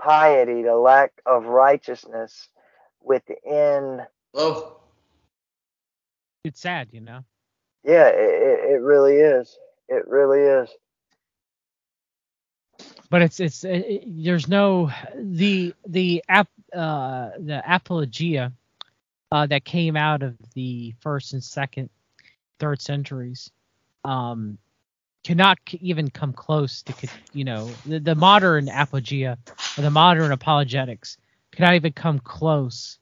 piety 0.00 0.62
the 0.62 0.76
lack 0.76 1.12
of 1.26 1.44
righteousness 1.46 2.48
within 3.00 4.00
Hello. 4.32 4.80
It's 6.44 6.60
sad, 6.60 6.92
you 6.92 7.00
know. 7.00 7.24
yeah 7.84 8.08
it, 8.08 8.14
it, 8.18 8.70
it 8.74 8.80
really 8.82 9.16
is 9.16 9.58
it 9.88 10.06
really 10.08 10.40
is 10.40 10.70
but 13.10 13.22
it's 13.22 13.40
it's 13.40 13.64
it, 13.64 13.78
it- 13.88 14.04
there's 14.24 14.48
no 14.48 14.90
the 15.16 15.74
the 15.86 16.22
app 16.28 16.48
uh 16.74 17.30
the 17.38 17.62
apologia 17.66 18.52
uh 19.34 19.46
that 19.46 19.64
came 19.66 19.96
out 19.96 20.22
of 20.22 20.36
the 20.54 20.94
first 21.00 21.34
and 21.34 21.44
second 21.44 21.90
third 22.60 22.80
centuries 22.82 23.50
um 24.04 24.58
cannot 25.24 25.58
even 25.80 26.10
come 26.10 26.32
close 26.32 26.82
to 26.82 26.94
you 27.34 27.44
know 27.44 27.68
the, 27.86 28.00
the 28.00 28.14
modern 28.14 28.68
apologia 28.70 29.38
or 29.78 29.82
the 29.82 29.90
modern 29.90 30.32
apologetics 30.32 31.18
cannot 31.52 31.74
even 31.74 31.92
come 31.92 32.20
close 32.20 33.00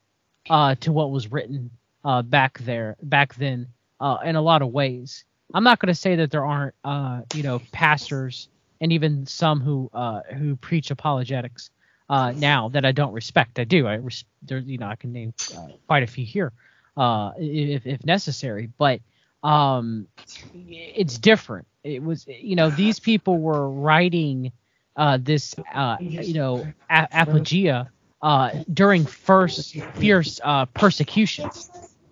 uh 0.49 0.75
to 0.75 0.91
what 0.91 1.11
was 1.11 1.31
written 1.31 1.71
uh 2.05 2.21
back 2.23 2.59
there 2.59 2.97
back 3.03 3.35
then 3.35 3.67
uh 4.01 4.17
in 4.25 4.35
a 4.37 4.41
lot 4.41 4.63
of 4.63 4.69
ways. 4.69 5.25
I'm 5.55 5.63
not 5.63 5.79
going 5.79 5.89
to 5.89 5.95
say 5.95 6.15
that 6.17 6.31
there 6.31 6.45
aren't 6.45 6.75
uh 6.85 7.21
you 7.35 7.43
know 7.43 7.61
pastors 7.71 8.49
and 8.81 8.91
even 8.93 9.25
some 9.27 9.61
who 9.61 9.89
uh, 9.93 10.21
who 10.37 10.57
preach 10.57 10.91
apologetics 10.91 11.71
uh, 12.13 12.33
now 12.35 12.69
that 12.69 12.85
I 12.85 12.93
don't 12.93 13.13
respect. 13.13 13.59
I 13.59 13.65
do. 13.65 13.87
I 13.87 13.95
res- 13.95 14.25
there, 14.43 14.59
you 14.59 14.79
know, 14.79 14.87
I 14.87 14.97
can 14.97 15.13
name 15.13 15.33
uh, 15.55 15.69
quite 15.87 16.03
a 16.03 16.07
few 16.07 16.25
here 16.25 16.53
uh, 16.97 17.31
if 17.37 17.87
if 17.87 18.05
necessary, 18.05 18.69
but 18.79 19.01
um, 19.43 20.07
it's 20.53 21.19
different. 21.19 21.67
It 21.83 22.03
was, 22.03 22.25
you 22.27 22.55
know, 22.55 22.71
these 22.71 22.99
people 22.99 23.39
were 23.39 23.69
writing 23.69 24.53
uh, 24.97 25.19
this, 25.21 25.55
uh, 25.73 25.97
you 26.03 26.35
know, 26.35 26.75
a- 26.89 27.09
apologia 27.11 27.89
uh, 28.21 28.51
during 28.73 29.05
first 29.07 29.77
fierce 29.93 30.39
uh, 30.43 30.65
persecution. 30.67 31.51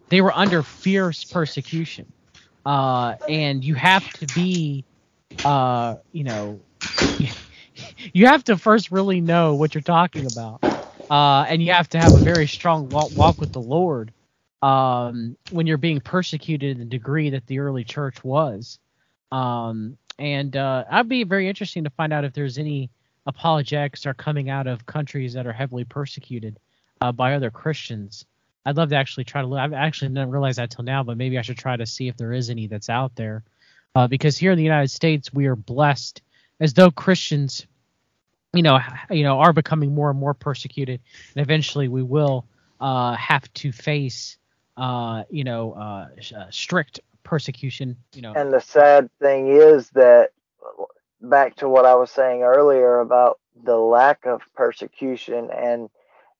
They 0.09 0.21
were 0.21 0.33
under 0.33 0.63
fierce 0.63 1.25
persecution, 1.25 2.13
uh, 2.65 3.15
and 3.27 3.63
you 3.63 3.75
have 3.75 4.11
to 4.13 4.27
be 4.27 4.85
uh, 5.43 5.97
you 6.11 6.23
know, 6.25 6.65
you 8.13 8.27
have 8.27 8.43
to 8.45 8.57
first 8.57 8.91
really 8.91 9.21
know 9.21 9.55
what 9.55 9.73
you're 9.73 9.81
talking 9.81 10.25
about, 10.25 10.61
uh, 11.09 11.45
and 11.47 11.61
you 11.61 11.71
have 11.73 11.89
to 11.89 11.99
have 11.99 12.13
a 12.15 12.19
very 12.19 12.47
strong 12.47 12.89
walk, 12.89 13.41
with 13.41 13.51
the 13.51 13.61
Lord 13.61 14.13
um, 14.61 15.37
when 15.49 15.67
you're 15.67 15.77
being 15.77 15.99
persecuted 15.99 16.71
in 16.71 16.79
the 16.79 16.85
degree 16.85 17.31
that 17.31 17.47
the 17.47 17.59
early 17.59 17.83
church 17.83 18.23
was. 18.23 18.79
Um, 19.31 19.97
and 20.19 20.55
uh, 20.55 20.85
I'd 20.89 21.09
be 21.09 21.23
very 21.23 21.47
interesting 21.47 21.83
to 21.85 21.89
find 21.89 22.13
out 22.13 22.25
if 22.25 22.33
there's 22.33 22.57
any 22.57 22.89
apologetics 23.25 24.05
are 24.05 24.13
coming 24.13 24.49
out 24.49 24.67
of 24.67 24.85
countries 24.85 25.33
that 25.33 25.47
are 25.47 25.53
heavily 25.53 25.83
persecuted 25.83 26.59
uh, 27.01 27.11
by 27.11 27.33
other 27.33 27.51
Christians. 27.51 28.25
I'd 28.65 28.77
love 28.77 28.89
to 28.89 28.95
actually 28.95 29.23
try 29.23 29.41
to 29.41 29.47
look. 29.47 29.59
I've 29.59 29.73
actually 29.73 30.09
didn't 30.09 30.29
realize 30.31 30.57
that 30.57 30.69
till 30.69 30.83
now, 30.83 31.03
but 31.03 31.17
maybe 31.17 31.37
I 31.37 31.41
should 31.41 31.57
try 31.57 31.75
to 31.75 31.85
see 31.85 32.07
if 32.07 32.17
there 32.17 32.33
is 32.33 32.49
any 32.49 32.67
that's 32.67 32.89
out 32.89 33.15
there 33.15 33.43
uh, 33.95 34.07
because 34.07 34.37
here 34.37 34.51
in 34.51 34.57
the 34.57 34.63
United 34.63 34.89
States 34.89 35.33
we 35.33 35.47
are 35.47 35.55
blessed 35.55 36.21
as 36.59 36.73
though 36.73 36.91
Christians, 36.91 37.65
you 38.53 38.63
know, 38.63 38.79
you 39.09 39.23
know, 39.23 39.39
are 39.39 39.53
becoming 39.53 39.93
more 39.93 40.09
and 40.09 40.19
more 40.19 40.33
persecuted, 40.33 40.99
and 41.35 41.43
eventually 41.43 41.87
we 41.87 42.03
will 42.03 42.45
uh, 42.79 43.15
have 43.15 43.51
to 43.53 43.71
face, 43.71 44.37
uh, 44.77 45.23
you 45.29 45.43
know, 45.43 45.73
uh, 45.73 46.07
uh, 46.35 46.45
strict 46.49 46.99
persecution. 47.23 47.95
You 48.13 48.23
know, 48.23 48.33
And 48.33 48.51
the 48.51 48.59
sad 48.59 49.09
thing 49.19 49.47
is 49.49 49.89
that 49.91 50.31
back 51.21 51.55
to 51.57 51.69
what 51.69 51.85
I 51.85 51.95
was 51.95 52.11
saying 52.11 52.43
earlier 52.43 52.99
about 52.99 53.39
the 53.63 53.77
lack 53.77 54.25
of 54.25 54.41
persecution 54.55 55.49
and 55.51 55.89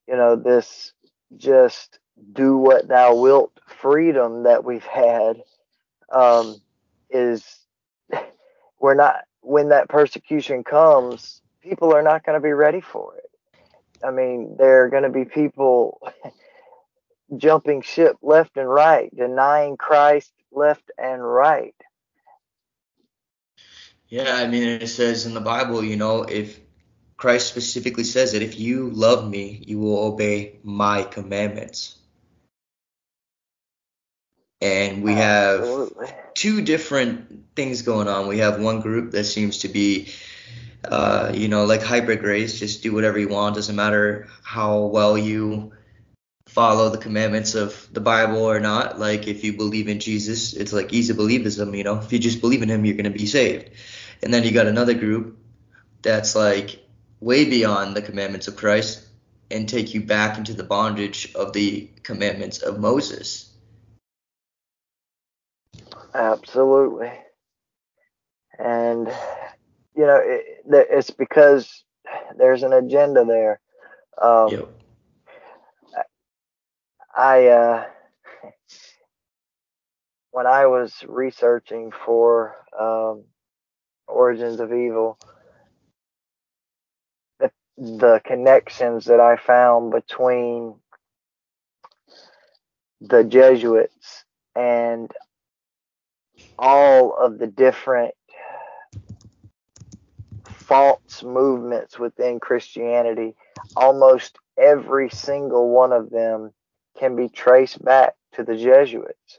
you 0.08 0.16
know 0.16 0.34
this 0.34 0.92
just 1.36 1.98
do 2.32 2.56
what 2.56 2.88
thou 2.88 3.14
wilt 3.14 3.52
freedom 3.66 4.42
that 4.42 4.64
we've 4.64 4.84
had 4.84 5.42
um, 6.10 6.56
is 7.10 7.60
we're 8.80 8.94
not 8.94 9.24
when 9.40 9.68
that 9.68 9.88
persecution 9.88 10.64
comes 10.64 11.42
people 11.62 11.94
are 11.94 12.02
not 12.02 12.24
going 12.24 12.36
to 12.36 12.42
be 12.42 12.52
ready 12.52 12.80
for 12.80 13.16
it 13.16 13.30
i 14.04 14.10
mean 14.10 14.56
there 14.58 14.84
are 14.84 14.88
going 14.88 15.04
to 15.04 15.10
be 15.10 15.24
people 15.24 16.00
jumping 17.36 17.82
ship 17.82 18.16
left 18.22 18.56
and 18.56 18.68
right 18.68 19.14
denying 19.16 19.76
christ 19.76 20.32
left 20.52 20.90
and 20.98 21.22
right 21.24 21.74
Yeah, 24.12 24.34
I 24.34 24.46
mean, 24.46 24.62
it 24.62 24.88
says 24.88 25.24
in 25.24 25.32
the 25.32 25.40
Bible, 25.40 25.82
you 25.82 25.96
know, 25.96 26.24
if 26.24 26.60
Christ 27.16 27.46
specifically 27.46 28.04
says 28.04 28.32
that 28.32 28.42
if 28.42 28.60
you 28.60 28.90
love 28.90 29.26
me, 29.26 29.62
you 29.66 29.78
will 29.78 30.04
obey 30.04 30.58
my 30.62 31.02
commandments. 31.02 31.96
And 34.60 35.02
we 35.02 35.14
have 35.14 35.60
Absolutely. 35.60 36.08
two 36.34 36.60
different 36.60 37.54
things 37.56 37.80
going 37.80 38.06
on. 38.06 38.28
We 38.28 38.36
have 38.40 38.60
one 38.60 38.82
group 38.82 39.12
that 39.12 39.24
seems 39.24 39.60
to 39.60 39.68
be, 39.68 40.10
uh, 40.84 41.32
you 41.34 41.48
know, 41.48 41.64
like 41.64 41.82
hyper 41.82 42.16
grace, 42.16 42.58
just 42.58 42.82
do 42.82 42.92
whatever 42.92 43.18
you 43.18 43.28
want, 43.28 43.54
doesn't 43.54 43.76
matter 43.76 44.28
how 44.42 44.86
well 44.86 45.16
you 45.16 45.72
follow 46.46 46.90
the 46.90 46.98
commandments 46.98 47.54
of 47.54 47.88
the 47.92 48.00
Bible 48.00 48.42
or 48.42 48.60
not. 48.60 48.98
Like 48.98 49.26
if 49.28 49.44
you 49.44 49.54
believe 49.54 49.88
in 49.88 50.00
Jesus, 50.00 50.52
it's 50.54 50.72
like 50.72 50.92
easy 50.92 51.14
believism, 51.14 51.76
you 51.76 51.84
know. 51.84 51.98
If 51.98 52.12
you 52.12 52.18
just 52.18 52.40
believe 52.40 52.62
in 52.62 52.68
him, 52.68 52.84
you're 52.84 52.96
gonna 52.96 53.10
be 53.10 53.26
saved. 53.26 53.70
And 54.22 54.32
then 54.32 54.44
you 54.44 54.52
got 54.52 54.66
another 54.66 54.94
group 54.94 55.38
that's 56.02 56.34
like 56.34 56.84
way 57.20 57.44
beyond 57.44 57.96
the 57.96 58.02
commandments 58.02 58.48
of 58.48 58.56
Christ 58.56 59.06
and 59.50 59.68
take 59.68 59.94
you 59.94 60.00
back 60.00 60.38
into 60.38 60.54
the 60.54 60.64
bondage 60.64 61.32
of 61.34 61.52
the 61.52 61.88
commandments 62.02 62.58
of 62.58 62.80
Moses. 62.80 63.50
Absolutely. 66.14 67.12
And, 68.58 69.12
you 69.94 70.06
know, 70.06 70.20
it, 70.22 70.44
it's 70.90 71.10
because 71.10 71.84
there's 72.36 72.62
an 72.62 72.72
agenda 72.72 73.24
there. 73.24 73.60
Um, 74.20 74.50
Yep. 74.50 74.68
I, 77.14 77.46
uh, 77.48 77.84
when 80.30 80.46
I 80.46 80.66
was 80.66 80.94
researching 81.06 81.92
for 82.06 82.56
um, 82.78 83.24
Origins 84.08 84.60
of 84.60 84.72
Evil, 84.72 85.18
the, 87.38 87.50
the 87.76 88.20
connections 88.24 89.04
that 89.06 89.20
I 89.20 89.36
found 89.36 89.92
between 89.92 90.74
the 93.02 93.24
Jesuits 93.24 94.24
and 94.54 95.10
all 96.58 97.14
of 97.14 97.38
the 97.38 97.46
different 97.46 98.14
false 100.72 101.22
movements 101.22 101.98
within 101.98 102.40
Christianity, 102.40 103.34
almost 103.76 104.38
every 104.56 105.10
single 105.10 105.68
one 105.68 105.92
of 105.92 106.08
them 106.08 106.50
can 106.98 107.14
be 107.14 107.28
traced 107.28 107.84
back 107.84 108.14
to 108.32 108.42
the 108.42 108.56
Jesuits. 108.56 109.38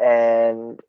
And 0.00 0.80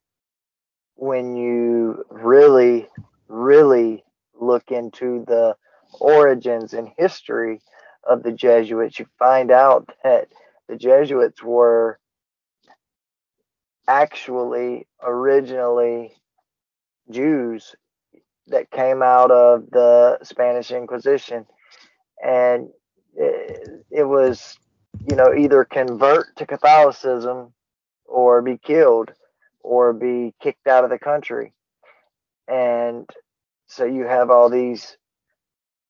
when 0.96 1.36
you 1.36 2.06
really, 2.10 2.88
really 3.28 4.04
look 4.34 4.72
into 4.72 5.24
the 5.28 5.56
origins 6.00 6.74
and 6.74 6.90
history 6.98 7.62
of 8.10 8.24
the 8.24 8.32
Jesuits, 8.32 8.98
you 8.98 9.06
find 9.20 9.52
out 9.52 9.92
that 10.04 10.30
the 10.68 10.76
Jesuits 10.76 11.44
were 11.44 12.00
actually 13.88 14.88
originally 15.04 16.14
Jews 17.12 17.76
that 18.50 18.72
came 18.72 19.02
out 19.02 19.32
of 19.32 19.70
the 19.72 20.20
Spanish 20.24 20.72
Inquisition. 20.72 21.46
And 22.24 22.70
it, 23.16 23.86
it 23.92 24.04
was, 24.04 24.58
you 25.08 25.16
know, 25.16 25.34
either 25.34 25.64
convert 25.66 26.36
to 26.38 26.46
Catholicism 26.46 27.54
or 28.06 28.42
be 28.42 28.58
killed 28.58 29.12
or 29.62 29.94
be 29.94 30.34
kicked 30.42 30.68
out 30.68 30.84
of 30.84 30.90
the 30.90 31.00
country. 31.00 31.54
And 32.48 33.10
so 33.68 33.86
you 33.86 34.06
have 34.06 34.30
all 34.30 34.50
these 34.50 34.98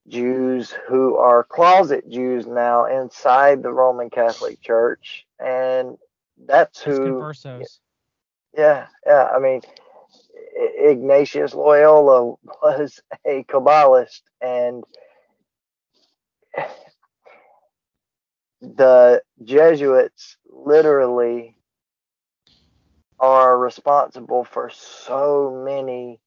Jews 0.08 0.74
who 0.88 1.16
are 1.16 1.44
closet 1.44 2.10
Jews 2.10 2.46
now 2.48 2.86
inside 2.86 3.64
the 3.64 3.72
Roman 3.72 4.10
Catholic 4.10 4.62
Church. 4.62 5.26
And 5.40 5.98
that's 6.46 6.82
who 6.82 7.00
conversos. 7.00 7.80
yeah, 8.58 8.88
yeah. 9.06 9.30
I 9.34 9.40
mean, 9.40 9.62
Ignatius 10.56 11.54
Loyola 11.54 12.36
was 12.64 13.02
a 13.26 13.44
Kabbalist, 13.46 14.22
and 14.42 14.84
the 18.62 19.22
Jesuits 19.44 20.38
literally 20.52 21.56
are 23.20 23.58
responsible 23.58 24.46
for 24.46 24.72
so 24.72 25.64
many 25.66 26.20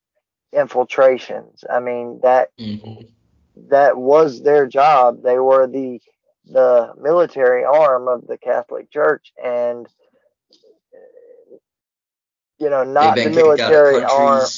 infiltrations. 0.53 1.65
I 1.71 1.81
mean 1.81 2.21
that 2.23 2.51
Mhm. 2.59 3.13
that 3.57 3.97
was 3.97 4.43
their 4.43 4.67
job. 4.67 5.23
They 5.23 5.39
were 5.39 5.67
the 5.69 6.01
the 6.47 6.93
military 7.01 7.65
arm 7.65 8.09
of 8.09 8.27
the 8.27 8.39
Catholic 8.39 8.91
Church, 8.91 9.33
and 9.43 9.87
you 12.63 12.71
know, 12.71 12.85
not 12.85 13.23
the 13.23 13.31
They've 13.31 13.35
been 13.35 13.45
kicked 13.45 13.61
out 13.61 13.75
of 13.75 13.83
military 13.83 14.05
arm. 14.05 14.51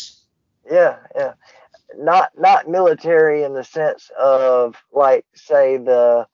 Yeah, 0.70 0.98
yeah. 1.16 1.34
Not 1.96 2.30
not 2.38 2.68
military 2.68 3.44
in 3.44 3.54
the 3.54 3.64
sense 3.64 4.10
of 4.18 4.76
like 4.92 5.26
say 5.34 5.78
the 5.78 6.26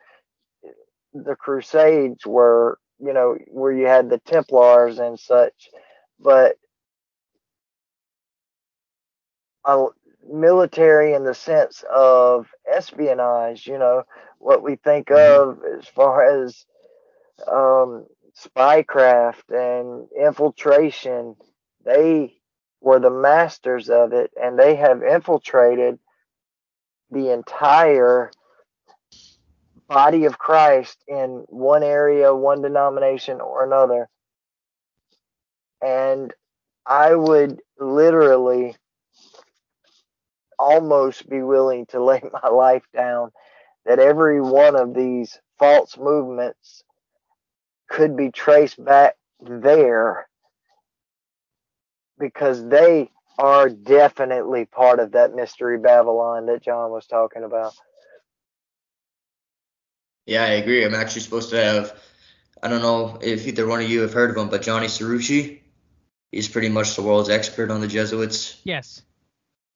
the 1.14 1.36
Crusades 1.36 2.26
were, 2.26 2.78
you 3.01 3.12
know, 3.14 3.36
where 3.48 3.72
you 3.72 3.86
had 3.86 4.10
the 4.10 4.18
Templars 4.18 4.98
and 4.98 5.18
such, 5.18 5.70
but 6.20 6.56
a 9.64 9.86
military 10.28 11.14
in 11.14 11.24
the 11.24 11.34
sense 11.34 11.84
of 11.94 12.48
espionage, 12.72 13.66
you 13.66 13.78
know, 13.78 14.05
what 14.38 14.62
we 14.62 14.76
think 14.76 15.10
Mhm. 15.10 15.47
of 15.51 15.60
as 15.78 15.86
far 15.88 16.44
as 16.44 16.66
um, 17.48 18.06
spycraft 18.36 19.51
and 19.51 20.09
infiltration. 20.18 21.36
They 21.85 22.35
were 22.81 22.98
the 22.98 23.11
masters 23.11 23.90
of 23.90 24.12
it, 24.12 24.31
and 24.40 24.59
they 24.59 24.77
have 24.77 25.02
infiltrated 25.02 25.98
the 27.11 27.32
entire 27.32 28.31
body 29.89 30.24
of 30.24 30.39
Christ 30.39 31.02
in 31.09 31.44
one 31.48 31.82
area, 31.82 32.35
one 32.35 32.62
denomination 32.62 33.40
or 33.40 33.65
another. 33.65 34.09
And 35.82 36.32
I 36.86 37.15
would 37.15 37.61
literally 37.78 38.77
almost 40.59 41.28
be 41.28 41.43
willing 41.43 41.86
to 41.86 42.02
lay 42.05 42.23
my 42.32 42.48
life 42.48 42.85
down 42.94 43.32
that 43.86 43.98
every 43.98 44.40
one 44.40 44.77
of 44.77 44.94
these 44.94 45.39
false 45.59 45.98
movements 45.98 46.85
could 47.89 48.16
be 48.16 48.31
traced 48.31 48.82
back 48.82 49.16
there 49.40 50.28
because 52.20 52.64
they 52.68 53.10
are 53.38 53.68
definitely 53.68 54.66
part 54.66 55.01
of 55.01 55.12
that 55.12 55.34
mystery 55.34 55.78
Babylon 55.78 56.47
that 56.47 56.62
John 56.62 56.90
was 56.90 57.06
talking 57.06 57.42
about. 57.42 57.74
Yeah, 60.26 60.44
I 60.44 60.51
agree. 60.51 60.84
I'm 60.84 60.94
actually 60.94 61.22
supposed 61.22 61.51
to 61.51 61.56
have. 61.56 61.98
I 62.62 62.68
don't 62.68 62.82
know 62.82 63.18
if 63.22 63.47
either 63.47 63.66
one 63.66 63.80
of 63.80 63.90
you 63.90 64.02
have 64.02 64.12
heard 64.12 64.30
of 64.30 64.36
him, 64.36 64.51
but 64.51 64.62
Johnny 64.62 64.86
Cerrucci. 64.86 65.60
He's 66.30 66.47
pretty 66.47 66.68
much 66.68 66.94
the 66.94 67.02
world's 67.02 67.30
expert 67.30 67.70
on 67.70 67.80
the 67.80 67.88
Jesuits. 67.88 68.60
Yes. 68.62 69.02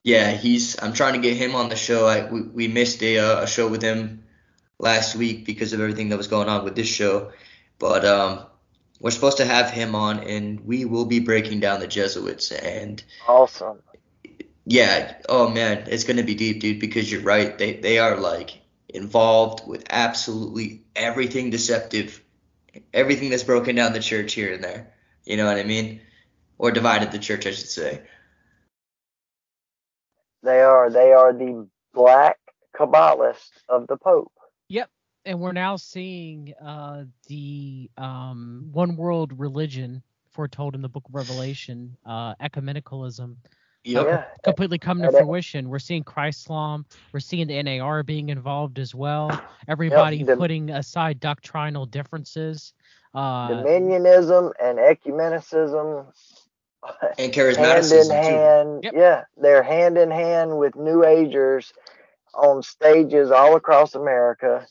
Yeah, 0.03 0.31
he's. 0.31 0.81
I'm 0.81 0.93
trying 0.93 1.13
to 1.13 1.19
get 1.19 1.35
him 1.35 1.55
on 1.55 1.67
the 1.67 1.75
show. 1.75 2.05
I 2.05 2.31
we, 2.31 2.41
we 2.43 2.67
missed 2.67 3.01
a 3.01 3.17
uh, 3.17 3.41
a 3.41 3.47
show 3.47 3.67
with 3.67 3.81
him 3.81 4.23
last 4.79 5.15
week 5.15 5.45
because 5.45 5.73
of 5.73 5.81
everything 5.81 6.09
that 6.09 6.17
was 6.17 6.27
going 6.27 6.47
on 6.47 6.63
with 6.63 6.75
this 6.75 6.87
show, 6.87 7.31
but 7.79 8.05
um, 8.05 8.45
we're 8.99 9.11
supposed 9.11 9.37
to 9.37 9.45
have 9.45 9.69
him 9.71 9.95
on, 9.95 10.19
and 10.19 10.61
we 10.61 10.85
will 10.85 11.05
be 11.05 11.19
breaking 11.19 11.59
down 11.59 11.79
the 11.79 11.87
Jesuits. 11.87 12.51
And 12.51 13.03
Awesome. 13.27 13.81
yeah, 14.65 15.15
oh 15.29 15.49
man, 15.49 15.85
it's 15.87 16.03
gonna 16.03 16.23
be 16.23 16.35
deep, 16.35 16.61
dude. 16.61 16.79
Because 16.79 17.11
you're 17.11 17.21
right. 17.21 17.57
They 17.57 17.73
they 17.73 17.99
are 17.99 18.17
like 18.17 18.61
involved 18.89 19.67
with 19.67 19.83
absolutely 19.89 20.83
everything 20.95 21.49
deceptive, 21.49 22.21
everything 22.93 23.29
that's 23.29 23.43
broken 23.43 23.75
down 23.75 23.93
the 23.93 23.99
church 23.99 24.33
here 24.33 24.53
and 24.53 24.63
there. 24.63 24.93
You 25.25 25.37
know 25.37 25.45
what 25.45 25.57
I 25.57 25.63
mean? 25.63 26.01
Or 26.57 26.71
divided 26.71 27.11
the 27.11 27.19
church, 27.19 27.45
I 27.45 27.51
should 27.51 27.67
say. 27.69 28.01
They 30.43 30.61
are 30.61 30.89
they 30.89 31.11
are 31.13 31.33
the 31.33 31.67
black 31.93 32.37
Kabbalists 32.75 33.63
of 33.67 33.87
the 33.87 33.97
Pope. 33.97 34.31
And 35.25 35.39
we're 35.39 35.53
now 35.53 35.75
seeing 35.75 36.53
uh, 36.63 37.05
the 37.27 37.89
um, 37.97 38.69
one 38.71 38.95
world 38.95 39.37
religion 39.39 40.03
foretold 40.31 40.75
in 40.75 40.81
the 40.81 40.89
book 40.89 41.03
of 41.07 41.15
Revelation, 41.15 41.95
uh, 42.05 42.35
ecumenicalism, 42.35 43.35
Yep. 43.87 44.05
Yeah. 44.07 44.23
completely 44.43 44.79
come 44.79 44.99
to 45.03 45.11
fruition. 45.11 45.69
We're 45.69 45.77
seeing 45.77 46.03
Chrislam. 46.03 46.85
We're 47.13 47.19
seeing 47.19 47.45
the 47.45 47.61
NAR 47.61 48.01
being 48.01 48.29
involved 48.29 48.79
as 48.79 48.95
well. 48.95 49.29
Everybody 49.67 50.23
the- 50.23 50.35
putting 50.35 50.71
aside 50.71 51.19
doctrinal 51.19 51.85
differences. 51.85 52.73
Uh, 53.13 53.49
Dominionism 53.49 54.51
and 54.61 54.79
ecumenicism 54.79 56.07
And 56.83 56.91
hand 57.17 57.21
in 57.21 57.31
charismaticism 57.33 58.07
too. 58.07 58.13
hand. 58.13 58.83
Yep. 58.85 58.93
Yeah, 58.95 59.23
they're 59.37 59.63
hand 59.63 59.97
in 59.99 60.09
hand 60.09 60.57
with 60.57 60.75
New 60.75 61.05
Agers 61.05 61.71
on 62.33 62.63
stages 62.63 63.29
all 63.29 63.55
across 63.55 63.93
America, 63.93 64.65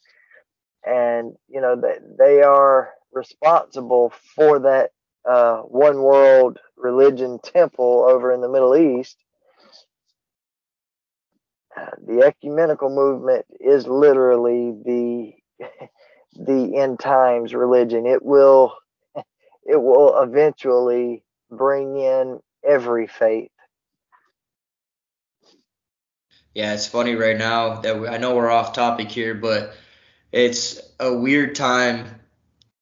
and 0.86 1.35
you 1.48 1.61
know 1.61 1.77
they 1.81 1.98
they 2.19 2.43
are 2.43 2.90
responsible 3.12 4.12
for 4.35 4.59
that 4.61 4.90
uh, 5.28 5.59
one 5.61 6.02
world 6.02 6.59
religion 6.77 7.39
temple 7.43 8.06
over 8.09 8.32
in 8.32 8.40
the 8.40 8.48
Middle 8.48 8.77
East. 8.77 9.16
The 12.06 12.23
ecumenical 12.24 12.90
movement 12.90 13.47
is 13.59 13.86
literally 13.86 14.74
the 14.85 15.32
the 16.36 16.77
end 16.77 17.01
times 17.01 17.55
religion. 17.55 18.06
It 18.06 18.23
will 18.24 18.74
it 19.16 19.81
will 19.81 20.20
eventually 20.23 21.24
bring 21.51 21.97
in 21.97 22.40
every 22.65 23.06
faith. 23.06 23.51
Yeah, 26.55 26.73
it's 26.73 26.86
funny 26.86 27.16
right 27.16 27.36
now 27.36 27.81
that 27.81 28.01
we, 28.01 28.06
I 28.06 28.19
know 28.19 28.36
we're 28.36 28.51
off 28.51 28.73
topic 28.73 29.11
here, 29.11 29.35
but 29.35 29.74
it's 30.35 30.81
a 30.98 31.15
weird 31.15 31.55
time 31.55 32.06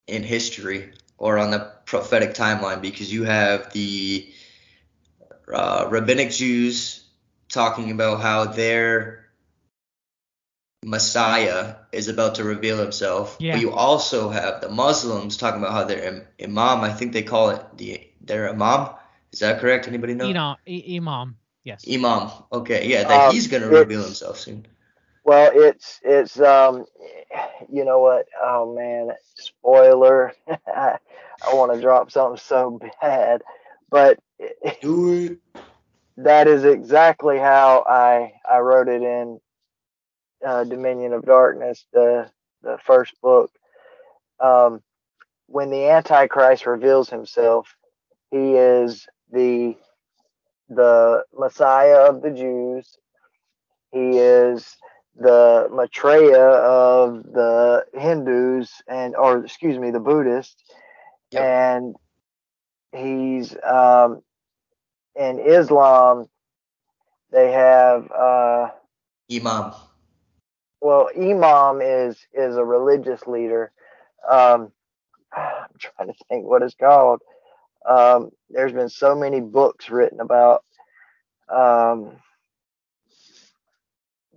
in 0.07 0.23
history 0.23 0.93
or 1.19 1.39
on 1.39 1.51
the 1.51 1.71
prophetic 1.85 2.33
timeline 2.35 2.81
because 2.81 3.13
you 3.13 3.25
have 3.25 3.73
the 3.75 4.27
uh, 5.53 5.87
rabbinic 5.91 6.31
Jews 6.31 7.05
talking 7.51 7.91
about 7.91 8.23
how 8.23 8.47
their 8.47 9.27
Messiah 10.83 11.77
is 11.93 12.09
about 12.09 12.37
to 12.37 12.45
reveal 12.45 12.79
himself. 12.79 13.37
Yeah. 13.39 13.53
But 13.53 13.61
you 13.61 13.73
also 13.73 14.31
have 14.31 14.63
the 14.63 14.71
Muslims 14.71 15.37
talking 15.37 15.61
about 15.61 15.73
how 15.73 15.85
their 15.85 16.03
im- 16.03 16.27
imam, 16.43 16.81
I 16.81 16.93
think 16.93 17.13
they 17.13 17.23
call 17.23 17.51
it 17.51 17.63
the 17.77 18.09
their 18.23 18.49
imam. 18.49 18.89
Is 19.31 19.41
that 19.41 19.61
correct? 19.61 19.87
Anybody 19.89 20.15
know? 20.15 20.31
Eno- 20.31 20.57
I- 20.67 20.85
Imam. 20.97 21.37
Yes. 21.65 21.85
Imam. 21.87 22.31
Okay, 22.51 22.89
yeah, 22.89 23.05
that 23.05 23.27
Um, 23.29 23.35
he's 23.35 23.49
gonna 23.49 23.69
reveal 23.69 24.03
himself 24.03 24.39
soon. 24.39 24.67
Well, 25.25 25.53
it's 25.55 26.01
it's 26.05 26.41
um, 26.41 26.87
you 27.73 27.85
know 27.85 28.01
what? 28.01 28.27
Oh 28.43 28.75
man, 28.75 29.11
spoiler! 29.37 30.33
I, 30.49 30.99
I 31.49 31.55
want 31.55 31.75
to 31.75 31.81
drop 31.81 32.11
something 32.11 32.39
so 32.39 32.81
bad, 33.03 33.43
but 33.91 34.19
Do 34.81 35.13
it. 35.13 35.39
that 36.19 36.49
is 36.49 36.65
exactly 36.65 37.39
how 37.39 37.85
I 37.89 38.33
I 38.51 38.59
wrote 38.61 38.89
it 38.89 39.03
in 39.03 39.41
uh, 40.47 40.65
Dominion 40.65 41.13
of 41.13 41.25
Darkness, 41.25 41.87
the 41.93 42.31
the 42.63 42.79
first 42.85 43.15
book. 43.23 43.51
Um, 44.41 44.83
when 45.47 45.71
the 45.71 45.91
Antichrist 45.91 46.67
reveals 46.67 47.11
himself, 47.11 47.77
he 48.31 48.55
is 48.55 49.07
the 49.33 49.77
the 50.69 51.25
Messiah 51.35 52.09
of 52.11 52.23
the 52.23 52.31
Jews. 52.31 52.97
He 53.93 54.19
is 54.19 54.77
the 55.17 55.69
Maitreya 55.73 56.41
of 56.41 57.23
the 57.25 57.85
Hindus 57.95 58.83
and 58.89 59.15
or 59.17 59.45
excuse 59.45 59.79
me, 59.79 59.91
the 59.91 60.01
Buddhists. 60.01 60.63
Yep. 61.33 61.43
And 61.43 61.97
he's 62.93 63.57
um 63.65 64.23
in 65.17 65.39
Islam 65.39 66.29
they 67.33 67.51
have 67.53 68.11
uh 68.13 68.69
Imam. 69.31 69.73
well 70.81 71.09
imam 71.17 71.81
is 71.81 72.19
is 72.33 72.57
a 72.57 72.65
religious 72.65 73.27
leader 73.27 73.73
um 74.31 74.71
i'm 75.37 75.69
trying 75.79 76.09
to 76.09 76.15
think 76.29 76.45
what 76.47 76.63
it's 76.63 76.75
called 76.75 77.23
um 77.89 78.31
there's 78.51 78.73
been 78.73 78.89
so 78.89 79.15
many 79.15 79.41
books 79.41 79.91
written 79.91 80.21
about 80.21 80.65
um 81.49 82.13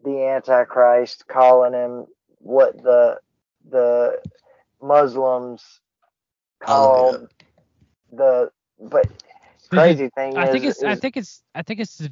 the 0.05 0.23
antichrist 0.23 1.27
calling 1.27 1.73
him 1.73 2.05
what 2.39 2.81
the 2.83 3.17
the 3.69 4.21
muslims 4.81 5.81
oh, 6.67 6.73
I'll 6.73 7.11
look 7.11 7.13
it 7.13 7.17
called 7.17 7.29
the 8.11 8.51
but 8.79 9.07
crazy 9.69 10.09
thing 10.09 10.37
I 10.37 10.45
is, 10.45 10.51
think 10.51 10.65
it's. 10.65 10.83
I 10.83 10.95
think 10.95 11.17
it's. 11.17 11.43
I 11.53 11.61
think 11.61 11.79
it's 11.79 11.97
the 11.97 12.11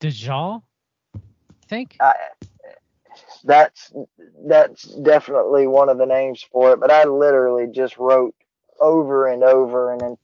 Dajjal. 0.00 0.62
I 1.14 1.20
think. 1.68 1.96
I, 2.00 2.14
that's 3.44 3.92
that's 4.46 4.82
definitely 4.84 5.66
one 5.66 5.88
of 5.88 5.98
the 5.98 6.06
names 6.06 6.44
for 6.50 6.72
it. 6.72 6.80
But 6.80 6.90
I 6.90 7.04
literally 7.04 7.66
just 7.72 7.98
wrote 7.98 8.34
over 8.80 9.26
and 9.26 9.42
over, 9.42 9.92
and 9.92 10.00
then 10.00 10.16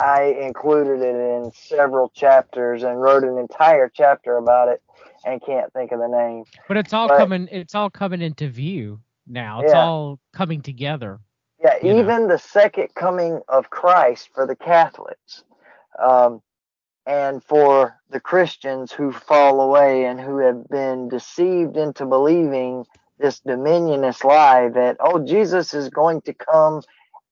I 0.00 0.36
included 0.40 1.02
it 1.02 1.14
in 1.14 1.50
several 1.52 2.10
chapters 2.10 2.82
and 2.82 3.00
wrote 3.00 3.24
an 3.24 3.38
entire 3.38 3.90
chapter 3.92 4.36
about 4.36 4.68
it, 4.68 4.82
and 5.24 5.42
can't 5.44 5.72
think 5.72 5.92
of 5.92 5.98
the 6.00 6.08
name. 6.08 6.44
But 6.68 6.76
it's 6.76 6.92
all 6.92 7.08
But- 7.08 7.18
coming. 7.18 7.48
It's 7.50 7.74
all 7.74 7.90
coming 7.90 8.22
into 8.22 8.48
view 8.48 9.00
now. 9.26 9.60
It's 9.60 9.72
Yeah. 9.72 9.84
all 9.84 10.18
coming 10.32 10.62
together. 10.62 11.20
Yeah, 11.60 11.76
you 11.82 11.92
know. 11.92 11.98
even 12.00 12.28
the 12.28 12.38
second 12.38 12.94
coming 12.94 13.40
of 13.48 13.68
Christ 13.70 14.30
for 14.32 14.46
the 14.46 14.54
Catholics, 14.56 15.42
um, 15.98 16.40
and 17.04 17.42
for 17.42 17.98
the 18.10 18.20
Christians 18.20 18.92
who 18.92 19.10
fall 19.12 19.60
away 19.60 20.04
and 20.04 20.20
who 20.20 20.38
have 20.38 20.68
been 20.68 21.08
deceived 21.08 21.76
into 21.76 22.06
believing 22.06 22.86
this 23.18 23.40
dominionist 23.40 24.22
lie 24.24 24.68
that 24.68 24.96
oh 25.00 25.18
Jesus 25.18 25.74
is 25.74 25.88
going 25.88 26.20
to 26.22 26.32
come 26.34 26.82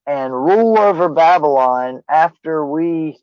and 0.07 0.33
rule 0.35 0.79
over 0.79 1.09
Babylon 1.09 2.03
after 2.09 2.67
we 2.67 3.19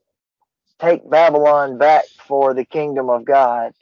take 0.80 1.10
Babylon 1.10 1.77
back 1.77 2.06
for 2.26 2.53
the 2.53 2.65
kingdom 2.65 3.10
of 3.10 3.26
God. 3.26 3.73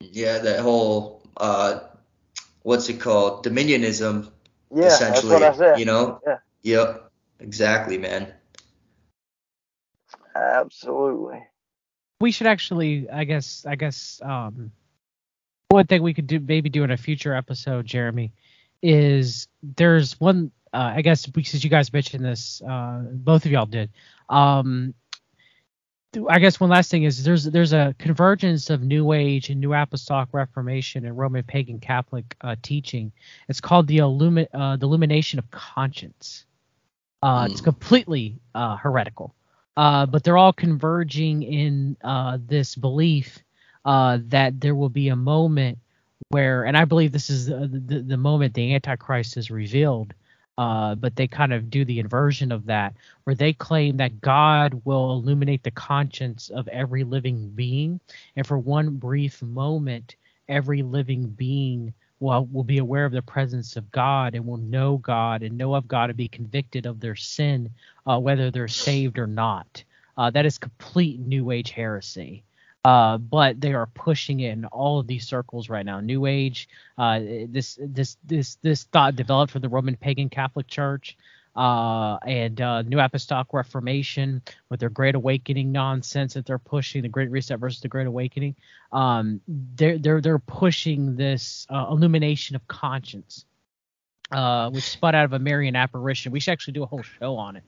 Yeah, 0.00 0.38
that 0.38 0.60
whole 0.60 1.22
uh, 1.36 1.80
what's 2.62 2.88
it 2.88 3.00
called? 3.00 3.44
Dominionism, 3.44 4.30
Yeah, 4.70 4.82
that's 4.82 4.94
essentially. 5.00 5.32
what 5.32 5.42
I 5.42 5.52
said. 5.56 5.78
You 5.78 5.84
know? 5.86 6.20
Yeah. 6.26 6.38
Yep. 6.62 7.10
Exactly, 7.40 7.98
man. 7.98 8.32
Absolutely. 10.34 11.42
We 12.20 12.32
should 12.32 12.46
actually, 12.46 13.08
I 13.08 13.24
guess, 13.24 13.64
I 13.66 13.76
guess, 13.76 14.20
um, 14.22 14.72
one 15.68 15.86
thing 15.86 16.02
we 16.02 16.12
could 16.12 16.26
do, 16.26 16.38
maybe 16.38 16.68
do 16.68 16.84
in 16.84 16.90
a 16.90 16.96
future 16.96 17.34
episode, 17.34 17.86
Jeremy, 17.86 18.32
is 18.82 19.48
there's 19.62 20.18
one. 20.20 20.50
Uh, 20.72 20.92
I 20.96 21.02
guess 21.02 21.26
because 21.26 21.64
you 21.64 21.70
guys 21.70 21.92
mentioned 21.92 22.24
this, 22.24 22.62
uh, 22.62 23.02
both 23.10 23.44
of 23.44 23.50
y'all 23.50 23.66
did. 23.66 23.90
Um, 24.28 24.94
I 26.28 26.40
guess 26.40 26.58
one 26.58 26.70
last 26.70 26.90
thing 26.90 27.04
is 27.04 27.22
there's 27.22 27.44
there's 27.44 27.72
a 27.72 27.94
convergence 27.98 28.68
of 28.68 28.82
New 28.82 29.12
Age 29.12 29.48
and 29.48 29.60
New 29.60 29.72
Apostolic 29.74 30.30
Reformation 30.32 31.06
and 31.06 31.16
Roman 31.16 31.44
Pagan 31.44 31.78
Catholic 31.78 32.36
uh, 32.40 32.56
teaching. 32.62 33.12
It's 33.48 33.60
called 33.60 33.86
the 33.86 33.98
illumi- 33.98 34.48
uh, 34.52 34.76
the 34.76 34.86
illumination 34.86 35.38
of 35.38 35.48
conscience. 35.52 36.46
Uh, 37.22 37.46
It's 37.50 37.60
Mm. 37.60 37.64
completely 37.64 38.40
uh, 38.56 38.76
heretical, 38.76 39.34
uh, 39.76 40.06
but 40.06 40.24
they're 40.24 40.36
all 40.38 40.52
converging 40.52 41.42
in 41.44 41.96
uh, 42.02 42.38
this 42.44 42.74
belief 42.74 43.38
uh, 43.84 44.18
that 44.26 44.60
there 44.60 44.74
will 44.74 44.88
be 44.88 45.08
a 45.10 45.16
moment 45.16 45.78
where, 46.30 46.64
and 46.64 46.76
I 46.76 46.86
believe 46.86 47.12
this 47.12 47.30
is 47.30 47.46
the, 47.46 47.68
the, 47.68 48.00
the 48.00 48.16
moment 48.16 48.54
the 48.54 48.74
Antichrist 48.74 49.36
is 49.36 49.50
revealed. 49.50 50.12
Uh, 50.60 50.94
but 50.94 51.16
they 51.16 51.26
kind 51.26 51.54
of 51.54 51.70
do 51.70 51.86
the 51.86 52.00
inversion 52.00 52.52
of 52.52 52.66
that, 52.66 52.94
where 53.24 53.34
they 53.34 53.50
claim 53.50 53.96
that 53.96 54.20
God 54.20 54.82
will 54.84 55.12
illuminate 55.12 55.62
the 55.62 55.70
conscience 55.70 56.50
of 56.50 56.68
every 56.68 57.02
living 57.02 57.48
being, 57.48 57.98
and 58.36 58.46
for 58.46 58.58
one 58.58 58.96
brief 58.96 59.40
moment, 59.40 60.16
every 60.50 60.82
living 60.82 61.28
being 61.28 61.94
will, 62.18 62.44
will 62.52 62.62
be 62.62 62.76
aware 62.76 63.06
of 63.06 63.12
the 63.12 63.22
presence 63.22 63.76
of 63.78 63.90
God 63.90 64.34
and 64.34 64.46
will 64.46 64.58
know 64.58 64.98
God 64.98 65.42
and 65.42 65.56
know 65.56 65.74
of 65.74 65.88
God 65.88 66.10
and 66.10 66.16
be 66.18 66.28
convicted 66.28 66.84
of 66.84 67.00
their 67.00 67.16
sin, 67.16 67.70
uh, 68.06 68.18
whether 68.18 68.50
they're 68.50 68.68
saved 68.68 69.18
or 69.18 69.26
not. 69.26 69.82
Uh, 70.18 70.28
that 70.28 70.44
is 70.44 70.58
complete 70.58 71.20
New 71.20 71.52
Age 71.52 71.70
heresy. 71.70 72.44
Uh, 72.84 73.18
but 73.18 73.60
they 73.60 73.74
are 73.74 73.86
pushing 73.86 74.40
it 74.40 74.52
in 74.52 74.64
all 74.66 74.98
of 74.98 75.06
these 75.06 75.26
circles 75.26 75.68
right 75.68 75.84
now. 75.84 76.00
New 76.00 76.26
Age, 76.26 76.68
uh, 76.96 77.20
this 77.48 77.78
this 77.80 78.16
this 78.24 78.56
this 78.62 78.84
thought 78.84 79.16
developed 79.16 79.52
from 79.52 79.62
the 79.62 79.68
Roman 79.68 79.96
pagan 79.96 80.30
Catholic 80.30 80.66
Church, 80.66 81.16
uh, 81.56 82.16
and 82.26 82.60
uh, 82.60 82.82
New 82.82 82.98
Apostolic 82.98 83.48
Reformation 83.52 84.42
with 84.70 84.80
their 84.80 84.88
Great 84.88 85.14
Awakening 85.14 85.72
nonsense 85.72 86.34
that 86.34 86.46
they're 86.46 86.58
pushing, 86.58 87.02
the 87.02 87.08
Great 87.08 87.30
Reset 87.30 87.58
versus 87.60 87.80
the 87.80 87.88
Great 87.88 88.06
Awakening. 88.06 88.56
Um, 88.92 89.42
they're 89.48 89.98
they're 89.98 90.20
they're 90.22 90.38
pushing 90.38 91.16
this 91.16 91.66
uh, 91.70 91.86
illumination 91.90 92.56
of 92.56 92.66
conscience, 92.66 93.44
uh, 94.32 94.70
which 94.70 94.84
spun 94.84 95.14
out 95.14 95.26
of 95.26 95.34
a 95.34 95.38
Marian 95.38 95.76
apparition. 95.76 96.32
We 96.32 96.40
should 96.40 96.52
actually 96.52 96.74
do 96.74 96.82
a 96.84 96.86
whole 96.86 97.02
show 97.02 97.36
on 97.36 97.56
it, 97.56 97.64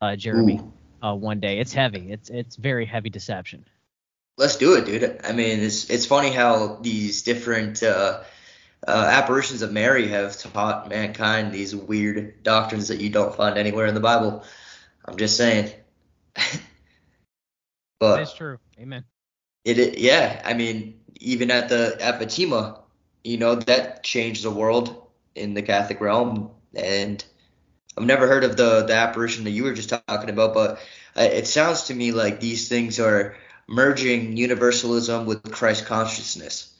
uh, 0.00 0.16
Jeremy, 0.16 0.60
uh, 1.02 1.14
one 1.14 1.40
day. 1.40 1.58
It's 1.58 1.72
heavy. 1.72 2.12
It's 2.12 2.30
it's 2.30 2.56
very 2.56 2.86
heavy 2.86 3.10
deception. 3.10 3.64
Let's 4.38 4.56
do 4.56 4.74
it, 4.74 4.86
dude. 4.86 5.20
I 5.24 5.32
mean, 5.32 5.60
it's 5.60 5.90
it's 5.90 6.06
funny 6.06 6.30
how 6.30 6.76
these 6.76 7.22
different 7.22 7.82
uh, 7.82 8.22
uh, 8.86 8.90
apparitions 8.90 9.62
of 9.62 9.72
Mary 9.72 10.08
have 10.08 10.36
taught 10.38 10.88
mankind 10.88 11.52
these 11.52 11.76
weird 11.76 12.42
doctrines 12.42 12.88
that 12.88 13.00
you 13.00 13.10
don't 13.10 13.34
find 13.34 13.58
anywhere 13.58 13.86
in 13.86 13.94
the 13.94 14.00
Bible. 14.00 14.44
I'm 15.04 15.16
just 15.16 15.36
saying. 15.36 15.72
but 18.00 18.16
That's 18.16 18.34
true. 18.34 18.58
Amen. 18.80 19.04
It, 19.64 19.78
it 19.78 19.98
yeah, 19.98 20.40
I 20.44 20.54
mean, 20.54 21.00
even 21.20 21.50
at 21.50 21.68
the 21.68 21.96
at 22.00 22.18
Fatima, 22.18 22.80
you 23.22 23.38
know, 23.38 23.54
that 23.54 24.02
changed 24.02 24.44
the 24.44 24.50
world 24.50 25.06
in 25.34 25.54
the 25.54 25.62
Catholic 25.62 26.00
realm. 26.00 26.50
And 26.74 27.24
I've 27.96 28.04
never 28.04 28.26
heard 28.26 28.44
of 28.44 28.56
the 28.56 28.82
the 28.82 28.94
apparition 28.94 29.44
that 29.44 29.50
you 29.50 29.64
were 29.64 29.74
just 29.74 29.90
talking 29.90 30.30
about, 30.30 30.54
but 30.54 30.80
uh, 31.16 31.22
it 31.22 31.46
sounds 31.46 31.84
to 31.84 31.94
me 31.94 32.12
like 32.12 32.40
these 32.40 32.68
things 32.68 32.98
are 32.98 33.36
merging 33.68 34.36
universalism 34.36 35.26
with 35.26 35.50
Christ 35.50 35.86
consciousness. 35.86 36.72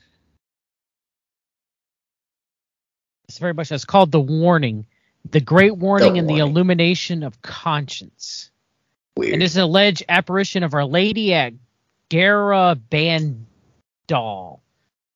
It's 3.28 3.38
very 3.38 3.54
much. 3.54 3.72
It's 3.72 3.84
called 3.84 4.12
the 4.12 4.20
warning, 4.20 4.86
the 5.30 5.40
Great 5.40 5.76
Warning, 5.76 6.18
and 6.18 6.28
the 6.28 6.38
illumination 6.38 7.22
of 7.22 7.40
conscience. 7.40 8.50
Weird. 9.16 9.34
And 9.34 9.42
it's 9.42 9.56
an 9.56 9.62
alleged 9.62 10.04
apparition 10.08 10.62
of 10.62 10.74
Our 10.74 10.84
Lady 10.84 11.32
at 11.32 11.54
Gara 12.08 12.76
Bandal. 12.90 14.60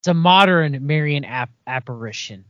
It's 0.01 0.09
a 0.09 0.15
modern 0.15 0.87
Marian 0.87 1.25
ap- 1.25 1.51
apparition. 1.67 2.45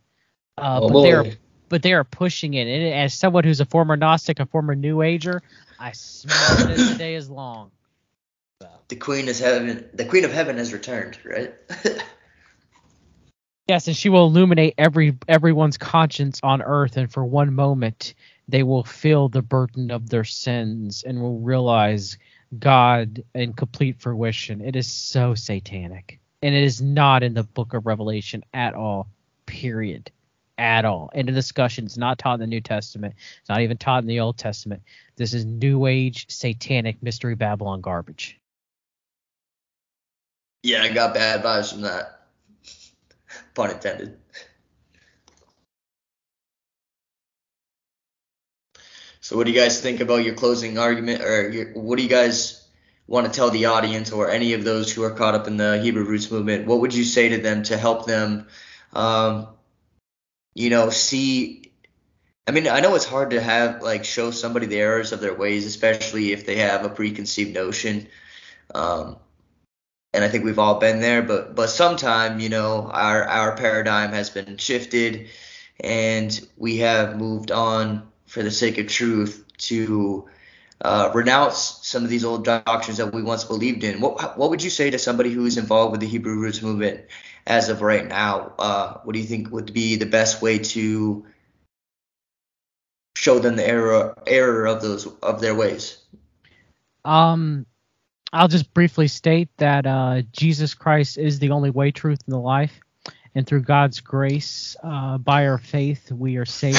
Uh, 0.58 0.80
oh 0.82 0.88
but 0.88 1.02
they 1.02 1.12
are 1.12 1.26
but 1.68 1.82
they 1.82 1.92
are 1.92 2.04
pushing 2.04 2.54
it. 2.54 2.68
And 2.68 2.94
as 2.94 3.14
someone 3.14 3.44
who's 3.44 3.60
a 3.60 3.64
former 3.64 3.96
Gnostic, 3.96 4.38
a 4.38 4.46
former 4.46 4.74
New 4.74 5.02
Ager, 5.02 5.42
I 5.78 5.92
smell 5.92 6.68
the 6.68 6.94
day 6.96 7.16
is 7.16 7.28
long. 7.28 7.70
The 8.88 8.96
Queen 8.96 9.26
is 9.26 9.40
heaven. 9.40 9.88
The 9.94 10.04
Queen 10.04 10.24
of 10.24 10.32
Heaven 10.32 10.58
has 10.58 10.72
returned, 10.72 11.18
right? 11.24 11.52
yes, 13.66 13.88
and 13.88 13.96
she 13.96 14.08
will 14.08 14.26
illuminate 14.26 14.74
every 14.78 15.18
everyone's 15.26 15.76
conscience 15.76 16.38
on 16.44 16.62
earth, 16.62 16.96
and 16.96 17.12
for 17.12 17.24
one 17.24 17.52
moment 17.52 18.14
they 18.46 18.62
will 18.62 18.84
feel 18.84 19.28
the 19.28 19.42
burden 19.42 19.90
of 19.90 20.08
their 20.08 20.22
sins 20.22 21.02
and 21.02 21.20
will 21.20 21.40
realize 21.40 22.16
God 22.56 23.24
in 23.34 23.54
complete 23.54 24.00
fruition. 24.00 24.60
It 24.60 24.76
is 24.76 24.86
so 24.86 25.34
satanic. 25.34 26.20
And 26.42 26.54
it 26.54 26.62
is 26.62 26.80
not 26.80 27.24
in 27.24 27.34
the 27.34 27.42
book 27.42 27.74
of 27.74 27.86
Revelation 27.86 28.44
at 28.54 28.74
all. 28.74 29.08
Period. 29.46 30.12
At 30.58 30.84
all. 30.84 31.10
And 31.12 31.26
the 31.26 31.32
discussion 31.32 31.86
is 31.86 31.98
not 31.98 32.18
taught 32.18 32.34
in 32.34 32.40
the 32.40 32.46
New 32.46 32.60
Testament. 32.60 33.14
It's 33.40 33.48
not 33.48 33.62
even 33.62 33.78
taught 33.78 34.04
in 34.04 34.06
the 34.06 34.20
Old 34.20 34.38
Testament. 34.38 34.82
This 35.16 35.34
is 35.34 35.44
New 35.44 35.86
Age 35.86 36.26
satanic 36.30 37.02
mystery 37.02 37.34
Babylon 37.34 37.80
garbage. 37.80 38.38
Yeah, 40.66 40.82
I 40.82 40.88
got 40.88 41.14
bad 41.14 41.44
vibes 41.44 41.72
from 41.72 41.82
that. 41.82 42.22
Pun 43.54 43.70
intended. 43.70 44.18
So, 49.20 49.36
what 49.36 49.46
do 49.46 49.52
you 49.52 49.58
guys 49.58 49.80
think 49.80 50.00
about 50.00 50.24
your 50.24 50.34
closing 50.34 50.76
argument, 50.76 51.22
or 51.22 51.50
your, 51.50 51.72
what 51.74 51.96
do 51.96 52.02
you 52.02 52.08
guys 52.08 52.66
want 53.06 53.26
to 53.26 53.32
tell 53.32 53.50
the 53.50 53.66
audience, 53.66 54.10
or 54.10 54.28
any 54.28 54.54
of 54.54 54.64
those 54.64 54.92
who 54.92 55.04
are 55.04 55.12
caught 55.12 55.36
up 55.36 55.46
in 55.46 55.56
the 55.56 55.80
Hebrew 55.80 56.04
roots 56.04 56.32
movement? 56.32 56.66
What 56.66 56.80
would 56.80 56.94
you 56.94 57.04
say 57.04 57.28
to 57.28 57.38
them 57.38 57.62
to 57.64 57.76
help 57.76 58.06
them, 58.06 58.48
um, 58.92 59.48
you 60.54 60.70
know, 60.70 60.90
see? 60.90 61.72
I 62.48 62.50
mean, 62.50 62.66
I 62.66 62.80
know 62.80 62.96
it's 62.96 63.04
hard 63.04 63.30
to 63.30 63.40
have 63.40 63.82
like 63.82 64.04
show 64.04 64.32
somebody 64.32 64.66
the 64.66 64.80
errors 64.80 65.12
of 65.12 65.20
their 65.20 65.34
ways, 65.34 65.64
especially 65.64 66.32
if 66.32 66.44
they 66.44 66.56
have 66.56 66.84
a 66.84 66.88
preconceived 66.88 67.54
notion. 67.54 68.08
Um, 68.74 69.16
and 70.16 70.24
I 70.24 70.28
think 70.28 70.44
we've 70.44 70.58
all 70.58 70.80
been 70.80 71.00
there, 71.00 71.22
but 71.22 71.54
but 71.54 71.68
sometime, 71.68 72.40
you 72.40 72.48
know, 72.48 72.90
our 72.90 73.22
our 73.24 73.54
paradigm 73.54 74.12
has 74.12 74.30
been 74.30 74.56
shifted, 74.56 75.28
and 75.78 76.48
we 76.56 76.78
have 76.78 77.18
moved 77.18 77.50
on 77.50 78.08
for 78.24 78.42
the 78.42 78.50
sake 78.50 78.78
of 78.78 78.88
truth 78.88 79.44
to 79.58 80.26
uh, 80.80 81.10
renounce 81.14 81.80
some 81.82 82.02
of 82.02 82.08
these 82.08 82.24
old 82.24 82.46
doctrines 82.46 82.96
that 82.96 83.12
we 83.12 83.22
once 83.22 83.44
believed 83.44 83.84
in. 83.84 84.00
What 84.00 84.38
what 84.38 84.48
would 84.48 84.62
you 84.62 84.70
say 84.70 84.88
to 84.88 84.98
somebody 84.98 85.30
who 85.32 85.44
is 85.44 85.58
involved 85.58 85.92
with 85.92 86.00
the 86.00 86.06
Hebrew 86.06 86.36
roots 86.36 86.62
movement 86.62 87.04
as 87.46 87.68
of 87.68 87.82
right 87.82 88.06
now? 88.06 88.54
Uh, 88.58 88.94
what 89.04 89.12
do 89.12 89.18
you 89.18 89.26
think 89.26 89.52
would 89.52 89.74
be 89.74 89.96
the 89.96 90.06
best 90.06 90.40
way 90.40 90.58
to 90.58 91.26
show 93.16 93.38
them 93.38 93.56
the 93.56 93.68
error 93.68 94.14
error 94.26 94.66
of 94.66 94.80
those 94.80 95.06
of 95.06 95.42
their 95.42 95.54
ways? 95.54 95.98
Um, 97.04 97.66
I'll 98.32 98.48
just 98.48 98.74
briefly 98.74 99.08
state 99.08 99.50
that 99.58 99.86
uh, 99.86 100.22
Jesus 100.32 100.74
Christ 100.74 101.18
is 101.18 101.38
the 101.38 101.50
only 101.50 101.70
way, 101.70 101.90
truth, 101.92 102.20
and 102.26 102.34
the 102.34 102.40
life, 102.40 102.80
and 103.34 103.46
through 103.46 103.62
God's 103.62 104.00
grace, 104.00 104.76
uh, 104.82 105.18
by 105.18 105.46
our 105.48 105.58
faith, 105.58 106.12
we 106.12 106.36
are 106.36 106.46
saved, 106.46 106.78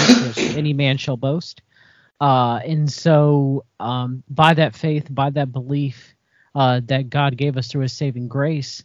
any 0.58 0.74
man 0.74 0.98
shall 0.98 1.18
boast. 1.18 1.62
Uh, 2.22 2.60
and 2.66 2.92
so, 2.92 3.66
um, 3.80 4.24
by 4.30 4.54
that 4.56 4.76
faith, 4.76 5.08
by 5.10 5.30
that 5.32 5.52
belief 5.52 6.16
uh, 6.56 6.82
that 6.86 7.10
God 7.10 7.38
gave 7.38 7.58
us 7.58 7.68
through 7.68 7.84
His 7.84 7.94
saving 7.94 8.28
grace, 8.28 8.84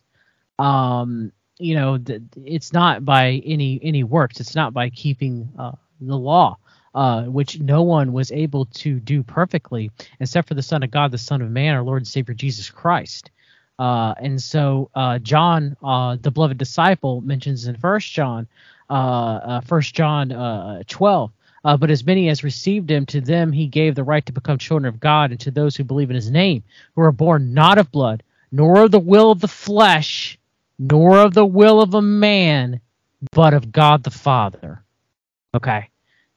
um, 0.59 1.33
you 1.59 1.75
know, 1.77 1.99
th- 1.99 2.23
it's 2.45 2.73
not 2.73 3.05
by 3.05 3.43
any 3.45 3.81
any 3.83 4.05
works. 4.05 4.41
It's 4.41 4.55
not 4.57 4.75
by 4.75 4.91
keeping 4.91 5.51
uh, 5.59 5.73
the 6.01 6.17
law, 6.19 6.59
uh, 6.95 7.25
which 7.25 7.59
no 7.59 7.83
one 7.83 8.13
was 8.13 8.31
able 8.33 8.67
to 8.67 9.01
do 9.01 9.23
perfectly, 9.23 9.91
except 10.21 10.49
for 10.49 10.55
the 10.55 10.63
Son 10.63 10.83
of 10.83 10.91
God, 10.91 11.11
the 11.11 11.19
Son 11.19 11.43
of 11.43 11.51
Man, 11.51 11.75
our 11.75 11.83
Lord 11.83 12.03
and 12.03 12.09
Savior 12.09 12.35
Jesus 12.35 12.71
Christ. 12.71 13.31
Uh, 13.79 14.15
and 14.19 14.41
so 14.41 14.91
uh, 14.95 15.19
John, 15.19 15.77
uh, 15.83 16.17
the 16.21 16.31
beloved 16.31 16.59
disciple, 16.59 17.21
mentions 17.21 17.67
in 17.67 17.77
First 17.77 18.13
John, 18.13 18.47
uh, 18.91 18.93
uh, 18.93 19.61
First 19.63 19.95
John 19.95 20.31
uh, 20.31 20.83
12. 20.87 21.33
but 21.63 21.91
as 21.91 22.05
many 22.05 22.29
as 22.29 22.45
received 22.45 22.91
him, 22.91 23.07
to 23.07 23.21
them 23.21 23.53
he 23.53 23.67
gave 23.67 23.95
the 23.95 24.05
right 24.05 24.25
to 24.27 24.33
become 24.33 24.59
children 24.59 24.89
of 24.89 25.01
God, 25.01 25.31
and 25.31 25.41
to 25.41 25.51
those 25.51 25.77
who 25.77 25.85
believe 25.85 26.11
in 26.11 26.17
his 26.17 26.31
name, 26.31 26.63
who 26.95 27.03
are 27.03 27.13
born 27.13 27.55
not 27.55 27.79
of 27.79 27.91
blood, 27.91 28.23
nor 28.51 28.85
of 28.85 28.91
the 28.91 29.01
will 29.01 29.31
of 29.31 29.41
the 29.41 29.49
flesh, 29.49 30.39
nor 30.79 31.19
of 31.19 31.33
the 31.33 31.47
will 31.47 31.81
of 31.81 31.95
a 31.95 32.03
man, 32.03 32.81
but 33.33 33.55
of 33.55 33.73
God 33.73 34.03
the 34.03 34.11
Father. 34.11 34.83
Okay, 35.55 35.89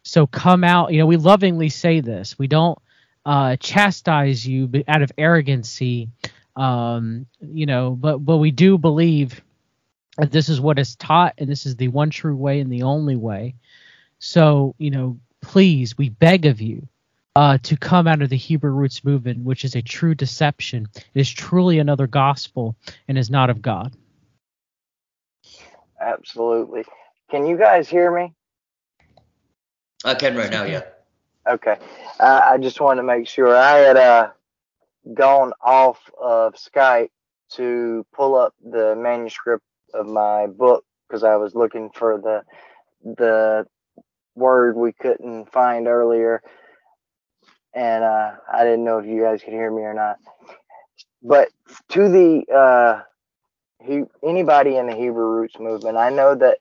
so 0.06 0.28
come 0.28 0.64
out. 0.64 0.94
You 0.94 1.00
know, 1.00 1.08
we 1.08 1.18
lovingly 1.18 1.70
say 1.70 2.00
this. 2.00 2.40
We 2.40 2.48
don't 2.48 2.80
uh, 3.26 3.58
chastise 3.58 4.48
you 4.48 4.70
out 4.88 5.02
of 5.02 5.12
arrogancy 5.18 6.10
um, 6.56 7.26
you 7.42 7.66
know, 7.66 7.92
but 7.92 8.20
but 8.20 8.38
we 8.38 8.52
do 8.52 8.78
believe 8.78 9.42
that 10.18 10.32
this 10.32 10.50
is 10.50 10.62
what 10.62 10.80
is 10.80 10.96
taught, 10.96 11.36
and 11.38 11.50
this 11.50 11.66
is 11.66 11.76
the 11.76 11.90
one 11.90 12.10
true 12.10 12.36
way 12.36 12.60
and 12.62 12.72
the 12.72 12.84
only 12.84 13.16
way. 13.16 13.56
So 14.20 14.76
you 14.78 14.92
know, 14.92 15.20
please, 15.42 15.98
we 15.98 16.10
beg 16.10 16.46
of 16.46 16.62
you 16.62 16.88
uh, 17.36 17.58
to 17.64 17.78
come 17.78 18.08
out 18.08 18.22
of 18.22 18.30
the 18.30 18.38
Hebrew 18.38 18.72
roots 18.72 19.04
movement, 19.04 19.44
which 19.44 19.66
is 19.66 19.76
a 19.76 19.82
true 19.82 20.16
deception. 20.16 20.88
It 20.96 21.20
is 21.20 21.30
truly 21.30 21.80
another 21.80 22.08
gospel 22.08 22.76
and 23.08 23.18
is 23.18 23.30
not 23.30 23.50
of 23.50 23.62
God. 23.62 23.94
Absolutely. 26.00 26.86
Can 27.30 27.48
you 27.48 27.58
guys 27.58 27.90
hear 27.90 28.14
me? 28.16 28.34
I 30.06 30.16
can 30.16 30.38
right 30.38 30.52
now, 30.52 30.64
yeah. 30.64 30.84
Okay. 31.48 31.78
Uh, 32.20 32.42
I 32.44 32.58
just 32.58 32.80
wanted 32.80 33.02
to 33.02 33.08
make 33.08 33.28
sure 33.28 33.56
I 33.56 33.78
had 33.78 33.98
uh, 33.98 34.30
gone 35.14 35.54
off 35.62 36.00
of 36.22 36.56
Skype 36.56 37.10
to 37.54 38.06
pull 38.14 38.36
up 38.36 38.54
the 38.64 38.96
manuscript 38.96 39.64
of 39.94 40.08
my 40.08 40.48
book 40.48 40.84
because 41.08 41.24
I 41.24 41.36
was 41.36 41.56
looking 41.56 41.90
for 41.94 42.18
the 42.18 42.44
the 43.18 43.68
word 44.36 44.76
we 44.76 44.94
couldn't 44.94 45.52
find 45.52 45.88
earlier, 45.88 46.42
and 47.74 48.04
uh, 48.04 48.32
I 48.52 48.64
didn't 48.64 48.84
know 48.86 49.00
if 49.00 49.06
you 49.06 49.22
guys 49.22 49.42
could 49.44 49.54
hear 49.54 49.72
me 49.72 49.84
or 49.84 49.94
not. 49.94 50.18
But 51.22 51.50
to 51.90 52.10
the 52.10 52.54
uh, 52.54 53.02
he, 53.86 54.04
anybody 54.24 54.78
in 54.78 54.88
the 54.88 54.96
Hebrew 54.96 55.28
roots 55.28 55.60
movement, 55.60 55.98
I 55.98 56.10
know 56.10 56.36
that 56.36 56.58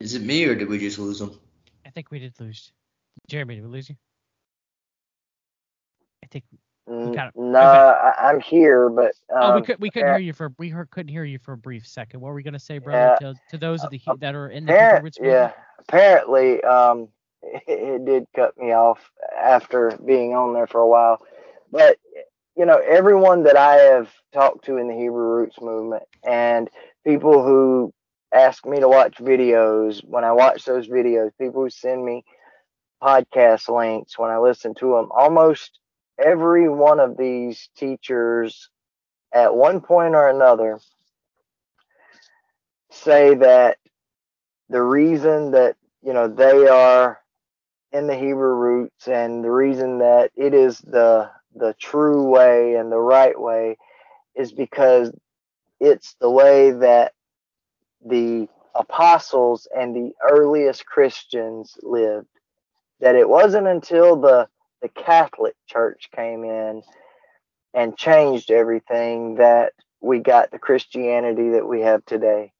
Is 0.00 0.14
it 0.14 0.22
me 0.22 0.44
or 0.46 0.54
did 0.54 0.68
we 0.68 0.78
just 0.78 0.98
lose 0.98 1.20
him? 1.20 1.32
I 1.86 1.90
think 1.90 2.10
we 2.10 2.18
did 2.18 2.38
lose. 2.40 2.72
Jeremy, 3.28 3.56
did 3.56 3.64
we 3.64 3.70
lose 3.70 3.88
you? 3.90 3.96
I 6.24 6.26
think 6.28 6.44
we 6.86 7.14
got 7.14 7.32
No, 7.36 7.60
okay. 7.60 8.10
I, 8.18 8.30
am 8.30 8.40
here, 8.40 8.88
but 8.88 9.12
um, 9.32 9.42
oh, 9.42 9.54
we 9.54 9.60
um, 9.60 9.64
could 9.64 9.80
we 9.80 9.90
couldn't 9.90 10.08
hear 10.08 10.18
you 10.18 10.32
for 10.32 10.52
we 10.58 10.68
heard, 10.70 10.90
couldn't 10.90 11.12
hear 11.12 11.24
you 11.24 11.38
for 11.38 11.52
a 11.52 11.58
brief 11.58 11.86
second. 11.86 12.20
What 12.20 12.28
were 12.28 12.34
we 12.34 12.42
gonna 12.42 12.58
say, 12.58 12.78
brother? 12.78 13.16
Yeah, 13.20 13.32
to, 13.32 13.40
to 13.50 13.58
those 13.58 13.84
of 13.84 13.90
the 13.90 14.00
uh, 14.06 14.14
that 14.20 14.34
are 14.34 14.48
in 14.48 14.64
the 14.64 14.72
apparent, 14.72 15.18
yeah, 15.20 15.52
apparently, 15.78 16.62
um, 16.64 17.08
it, 17.42 17.62
it 17.66 18.04
did 18.04 18.26
cut 18.34 18.56
me 18.58 18.72
off 18.72 18.98
after 19.38 19.96
being 20.04 20.34
on 20.34 20.54
there 20.54 20.66
for 20.66 20.80
a 20.80 20.88
while, 20.88 21.20
but 21.70 21.98
you 22.56 22.66
know, 22.66 22.80
everyone 22.86 23.44
that 23.44 23.56
I 23.56 23.76
have 23.76 24.10
talked 24.32 24.64
to 24.64 24.76
in 24.76 24.88
the 24.88 24.94
Hebrew 24.94 25.24
Roots 25.24 25.60
movement 25.60 26.04
and 26.26 26.68
people 27.04 27.42
who 27.42 27.92
ask 28.32 28.64
me 28.66 28.80
to 28.80 28.88
watch 28.88 29.16
videos. 29.16 30.04
When 30.04 30.24
I 30.24 30.32
watch 30.32 30.64
those 30.64 30.88
videos, 30.88 31.30
people 31.38 31.62
who 31.62 31.70
send 31.70 32.04
me 32.04 32.24
podcast 33.02 33.68
links 33.68 34.18
when 34.18 34.30
I 34.30 34.38
listen 34.38 34.74
to 34.74 34.92
them, 34.92 35.08
almost 35.12 35.78
every 36.18 36.68
one 36.68 37.00
of 37.00 37.16
these 37.16 37.68
teachers 37.76 38.68
at 39.32 39.54
one 39.54 39.80
point 39.80 40.14
or 40.14 40.28
another 40.28 40.78
say 42.90 43.34
that 43.36 43.78
the 44.68 44.82
reason 44.82 45.52
that 45.52 45.76
you 46.02 46.12
know 46.12 46.28
they 46.28 46.66
are 46.68 47.20
in 47.92 48.06
the 48.06 48.16
Hebrew 48.16 48.54
roots 48.54 49.08
and 49.08 49.44
the 49.44 49.50
reason 49.50 49.98
that 49.98 50.30
it 50.36 50.54
is 50.54 50.78
the 50.78 51.30
the 51.54 51.74
true 51.78 52.24
way 52.24 52.74
and 52.74 52.90
the 52.90 52.98
right 52.98 53.38
way 53.38 53.76
is 54.36 54.52
because 54.52 55.12
it's 55.80 56.14
the 56.20 56.30
way 56.30 56.70
that 56.70 57.12
the 58.04 58.48
apostles 58.74 59.68
and 59.76 59.94
the 59.94 60.12
earliest 60.28 60.86
Christians 60.86 61.76
lived. 61.82 62.28
That 63.00 63.14
it 63.14 63.28
wasn't 63.28 63.66
until 63.66 64.16
the, 64.16 64.48
the 64.82 64.88
Catholic 64.88 65.54
Church 65.66 66.08
came 66.14 66.44
in 66.44 66.82
and 67.74 67.96
changed 67.96 68.50
everything 68.50 69.36
that 69.36 69.72
we 70.00 70.18
got 70.18 70.50
the 70.50 70.58
Christianity 70.58 71.50
that 71.50 71.66
we 71.66 71.80
have 71.82 72.04
today. 72.04 72.52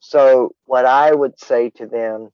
So, 0.00 0.54
what 0.64 0.84
I 0.84 1.12
would 1.12 1.38
say 1.38 1.70
to 1.70 1.86
them 1.86 2.30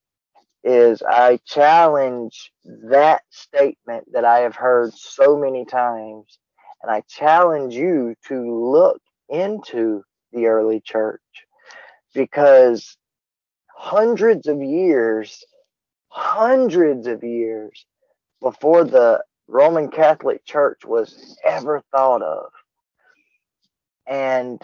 is 0.63 1.03
I 1.03 1.39
challenge 1.47 2.53
that 2.65 3.23
statement 3.31 4.13
that 4.13 4.25
I 4.25 4.41
have 4.41 4.57
heard 4.57 4.95
so 4.95 5.39
many 5.39 5.65
times, 5.65 6.39
and 6.83 6.91
I 6.91 7.03
challenge 7.09 7.75
you 7.75 8.15
to 8.29 8.71
look 8.71 9.01
into 9.29 10.03
the 10.33 10.47
early 10.47 10.81
church 10.81 11.21
because 12.15 12.97
hundreds 13.67 14.47
of 14.47 14.63
years, 14.63 15.45
hundreds 16.09 17.07
of 17.07 17.23
years 17.23 17.85
before 18.41 18.85
the 18.85 19.23
Roman 19.49 19.91
Catholic 19.91 20.45
Church 20.45 20.85
was 20.85 21.39
ever 21.45 21.83
thought 21.93 22.23
of. 22.23 22.51
And 24.07 24.61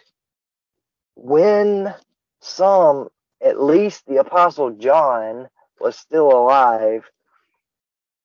when 1.15 1.95
some, 2.41 3.09
at 3.43 3.61
least 3.61 4.07
the 4.07 4.19
Apostle 4.19 4.71
John, 4.71 5.49
was 5.79 5.97
still 5.97 6.31
alive, 6.31 7.05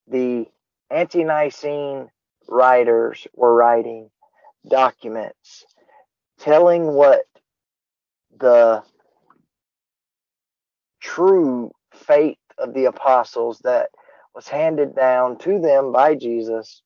the 0.07 0.45
ante 0.91 1.23
Nicene 1.23 2.09
writers 2.47 3.27
were 3.33 3.53
writing 3.53 4.09
documents 4.69 5.65
telling 6.39 6.93
what 6.93 7.25
the 8.39 8.83
true 11.05 11.71
faith 11.93 12.37
of 12.57 12.73
the 12.73 12.85
apostles 12.85 13.59
that 13.63 13.89
was 14.33 14.47
handed 14.47 14.95
down 14.95 15.37
to 15.37 15.59
them 15.59 15.91
by 15.91 16.15
Jesus 16.15 16.81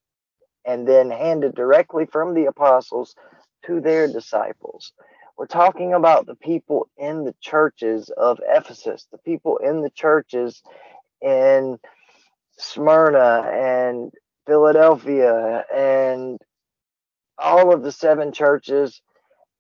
and 0.66 0.88
then 0.88 1.10
handed 1.10 1.56
directly 1.56 2.06
from 2.06 2.34
the 2.34 2.46
apostles 2.46 3.16
to 3.66 3.80
their 3.80 4.12
disciples. 4.12 4.92
We're 5.38 5.48
talking 5.48 5.94
about 5.94 6.26
the 6.26 6.36
people 6.36 6.90
in 6.98 7.24
the 7.24 7.34
churches 7.40 8.10
of 8.18 8.40
Ephesus, 8.46 9.08
the 9.10 9.18
people 9.20 9.58
in 9.58 9.82
the 9.82 9.90
churches 9.90 10.62
in 11.22 11.80
Smyrna 12.58 13.50
and 13.50 14.12
Philadelphia 14.46 15.64
and 15.74 16.40
all 17.38 17.74
of 17.74 17.84
the 17.84 17.92
seven 17.92 18.34
churches 18.34 19.02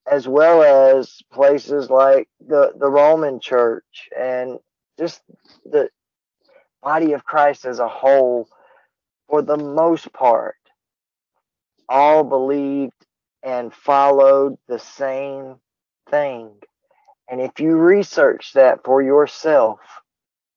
as 0.09 0.27
well 0.27 0.63
as 0.63 1.21
places 1.31 1.89
like 1.89 2.27
the, 2.45 2.73
the 2.77 2.89
Roman 2.89 3.39
church 3.39 4.09
and 4.17 4.59
just 4.97 5.21
the 5.65 5.89
body 6.81 7.13
of 7.13 7.25
Christ 7.25 7.65
as 7.65 7.79
a 7.79 7.87
whole, 7.87 8.47
for 9.27 9.41
the 9.41 9.57
most 9.57 10.11
part, 10.13 10.55
all 11.87 12.23
believed 12.23 12.93
and 13.43 13.73
followed 13.73 14.57
the 14.67 14.79
same 14.79 15.55
thing. 16.09 16.51
And 17.29 17.41
if 17.41 17.59
you 17.59 17.75
research 17.77 18.53
that 18.53 18.83
for 18.83 19.01
yourself, 19.01 19.79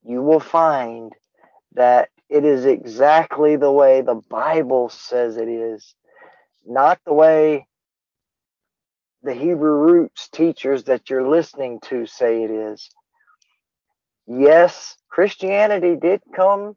you 0.04 0.22
will 0.22 0.40
find 0.40 1.12
that 1.74 2.08
it 2.28 2.44
is 2.44 2.64
exactly 2.64 3.56
the 3.56 3.70
way 3.70 4.00
the 4.00 4.20
Bible 4.30 4.88
says 4.88 5.36
it 5.36 5.48
is, 5.48 5.94
not 6.66 6.98
the 7.04 7.12
way 7.12 7.66
the 9.22 9.34
Hebrew 9.34 9.76
roots 9.76 10.28
teachers 10.28 10.84
that 10.84 11.10
you're 11.10 11.28
listening 11.28 11.80
to 11.84 12.06
say 12.06 12.42
it 12.42 12.50
is. 12.50 12.90
Yes, 14.26 14.96
Christianity 15.08 15.96
did 15.96 16.20
come 16.34 16.76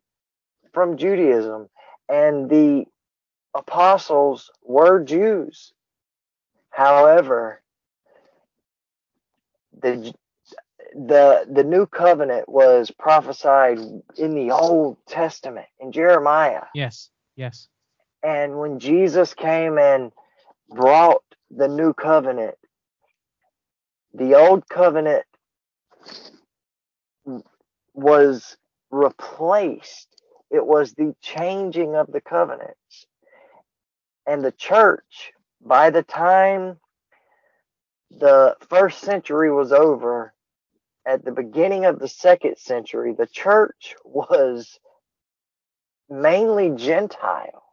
from 0.74 0.98
Judaism, 0.98 1.70
and 2.10 2.50
the 2.50 2.86
apostles 3.56 4.52
were 4.64 5.04
Jews. 5.04 5.74
However, 6.72 7.62
the 9.82 10.14
the 10.94 11.46
the 11.52 11.64
new 11.64 11.86
covenant 11.86 12.48
was 12.48 12.92
prophesied 12.92 13.80
in 14.18 14.36
the 14.36 14.52
Old 14.52 14.98
Testament 15.08 15.68
in 15.80 15.92
Jeremiah. 15.92 16.64
Yes. 16.74 17.10
Yes. 17.36 17.68
And 18.24 18.58
when 18.60 18.80
Jesus 18.80 19.34
came 19.34 19.78
and 19.78 20.12
brought 20.70 21.24
the 21.52 21.68
new 21.68 21.94
covenant, 21.94 22.56
the 24.14 24.36
old 24.36 24.68
covenant 24.70 25.26
was 27.94 28.58
replaced. 28.92 30.08
It 30.52 30.66
was 30.66 30.94
the 30.94 31.16
changing 31.22 31.96
of 31.96 32.12
the 32.12 32.22
covenants. 32.22 33.08
And 34.28 34.44
the 34.44 34.52
church, 34.52 35.34
by 35.62 35.90
the 35.90 36.04
time 36.04 36.78
the 38.12 38.56
first 38.70 39.02
century 39.02 39.52
was 39.52 39.72
over, 39.72 40.34
at 41.08 41.26
the 41.26 41.32
beginning 41.32 41.86
of 41.86 42.00
the 42.00 42.08
second 42.08 42.58
century, 42.58 43.14
the 43.18 43.28
church 43.28 43.96
was 44.06 44.80
mainly 46.10 46.72
Gentile. 46.72 47.65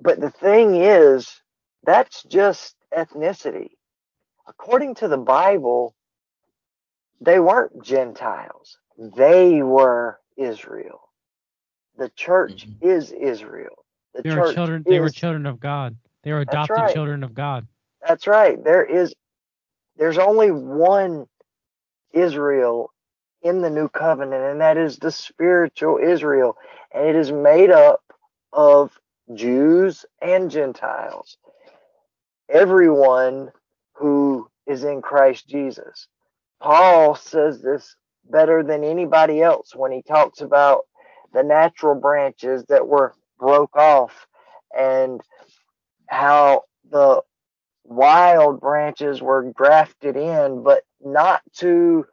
But 0.00 0.20
the 0.20 0.30
thing 0.30 0.76
is, 0.76 1.30
that's 1.84 2.22
just 2.24 2.76
ethnicity. 2.96 3.70
According 4.48 4.96
to 4.96 5.08
the 5.08 5.18
Bible, 5.18 5.94
they 7.20 7.40
weren't 7.40 7.82
Gentiles, 7.84 8.78
they 8.98 9.62
were 9.62 10.20
Israel. 10.36 11.00
The 11.98 12.10
church 12.10 12.66
Mhm. 12.66 12.76
is 12.82 13.12
Israel. 13.12 13.84
The 14.14 14.24
They 14.24 14.30
were 14.32 14.40
children. 14.54 14.86
They 14.88 15.00
were 15.00 15.10
children 15.10 15.46
of 15.46 15.60
God. 15.60 15.96
They 16.24 16.32
were 16.32 16.40
adopted 16.40 16.76
right. 16.76 16.88
children 16.88 17.24
of 17.24 17.34
God. 17.34 17.66
That's 18.06 18.26
right. 18.26 18.62
There 18.62 18.84
is 18.84 19.14
there's 19.96 20.18
only 20.18 20.50
one 20.50 21.26
Israel 22.12 22.92
in 23.42 23.62
the 23.62 23.70
new 23.70 23.88
covenant 23.88 24.42
and 24.44 24.60
that 24.60 24.76
is 24.78 24.98
the 24.98 25.12
spiritual 25.12 25.98
Israel 26.02 26.56
and 26.94 27.06
it 27.08 27.16
is 27.16 27.32
made 27.32 27.70
up 27.70 28.02
of 28.52 28.92
Jews 29.32 30.04
and 30.20 30.50
Gentiles. 30.50 31.38
Everyone 32.48 33.50
who 33.94 34.48
is 34.66 34.84
in 34.84 35.00
Christ 35.00 35.48
Jesus. 35.48 36.08
Paul 36.60 37.14
says 37.14 37.62
this 37.62 37.96
better 38.30 38.62
than 38.62 38.84
anybody 38.84 39.42
else 39.42 39.74
when 39.74 39.92
he 39.92 40.02
talks 40.02 40.40
about 40.40 40.82
the 41.32 41.42
natural 41.42 41.94
branches 41.94 42.64
that 42.68 42.86
were 42.86 43.14
broke 43.38 43.76
off 43.76 44.26
and 44.76 45.20
how 46.08 46.62
the 46.90 47.22
wild 47.84 48.60
branches 48.60 49.20
were 49.20 49.52
grafted 49.52 50.16
in, 50.16 50.62
but 50.62 50.82
not 51.02 51.42
to, 51.56 52.06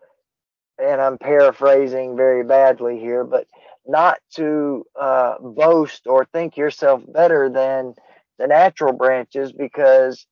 and 0.78 1.02
I'm 1.02 1.18
paraphrasing 1.18 2.18
very 2.18 2.44
badly 2.44 3.00
here, 3.00 3.24
but 3.24 3.48
not 3.86 4.20
to 4.36 4.86
uh, 5.00 5.36
boast 5.40 6.08
or 6.08 6.26
think 6.26 6.58
yourself 6.58 7.02
better 7.08 7.50
than 7.50 7.94
the 8.38 8.48
natural 8.48 8.94
branches, 8.94 9.52
because 9.52 10.26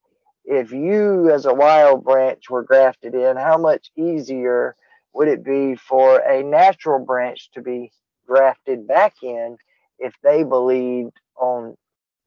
if 0.45 0.71
you, 0.71 1.31
as 1.31 1.45
a 1.45 1.53
wild 1.53 2.03
branch, 2.03 2.49
were 2.49 2.63
grafted 2.63 3.13
in, 3.13 3.37
how 3.37 3.57
much 3.57 3.91
easier 3.97 4.75
would 5.13 5.27
it 5.27 5.43
be 5.43 5.75
for 5.75 6.19
a 6.19 6.43
natural 6.43 7.03
branch 7.03 7.51
to 7.51 7.61
be 7.61 7.91
grafted 8.27 8.87
back 8.87 9.15
in 9.21 9.57
if 9.99 10.13
they 10.23 10.43
believed 10.43 11.19
on 11.35 11.75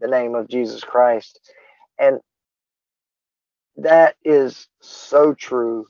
the 0.00 0.08
name 0.08 0.34
of 0.34 0.48
Jesus 0.48 0.84
Christ? 0.84 1.40
And 1.98 2.20
that 3.76 4.16
is 4.24 4.68
so 4.80 5.34
true. 5.34 5.86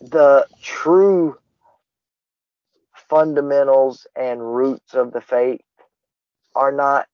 The 0.00 0.46
true 0.62 1.38
fundamentals 3.08 4.06
and 4.16 4.40
roots 4.56 4.94
of 4.94 5.12
the 5.12 5.20
faith 5.20 5.60
are 6.54 6.72
not 6.72 7.06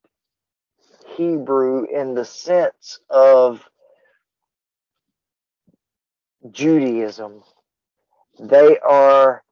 Hebrew 1.17 1.87
in 1.93 2.15
the 2.15 2.25
sense 2.25 2.99
of 3.11 3.69
Judaism. 6.51 7.43
They 8.41 8.79
are 8.79 9.43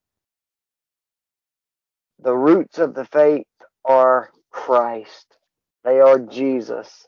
the 2.23 2.37
roots 2.37 2.79
of 2.79 2.95
the 2.95 3.05
faith 3.07 3.47
are 3.85 4.31
Christ. 4.51 5.37
They 5.85 6.01
are 6.01 6.19
Jesus 6.19 7.07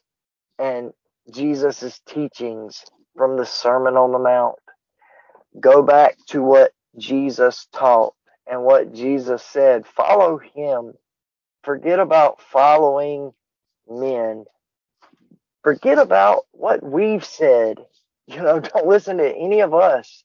and 0.59 0.93
Jesus' 1.33 2.01
teachings 2.07 2.85
from 3.17 3.37
the 3.37 3.47
Sermon 3.47 3.97
on 3.97 4.13
the 4.13 4.19
Mount. 4.19 4.57
Go 5.61 5.83
back 5.83 6.17
to 6.29 6.43
what 6.43 6.73
Jesus 6.99 7.69
taught 7.73 8.15
and 8.47 8.63
what 8.65 8.95
Jesus 8.95 9.43
said. 9.43 9.87
Follow 9.87 10.39
him. 10.39 10.95
Forget 11.65 11.99
about 12.01 12.43
following 12.43 13.33
men. 13.89 14.45
Forget 15.65 15.99
about 15.99 16.47
what 16.53 16.83
we've 16.83 17.25
said. 17.25 17.79
You 18.29 18.43
know, 18.43 18.61
don't 18.61 18.87
listen 18.87 19.19
to 19.19 19.29
any 19.37 19.61
of 19.61 19.75
us. 19.75 20.23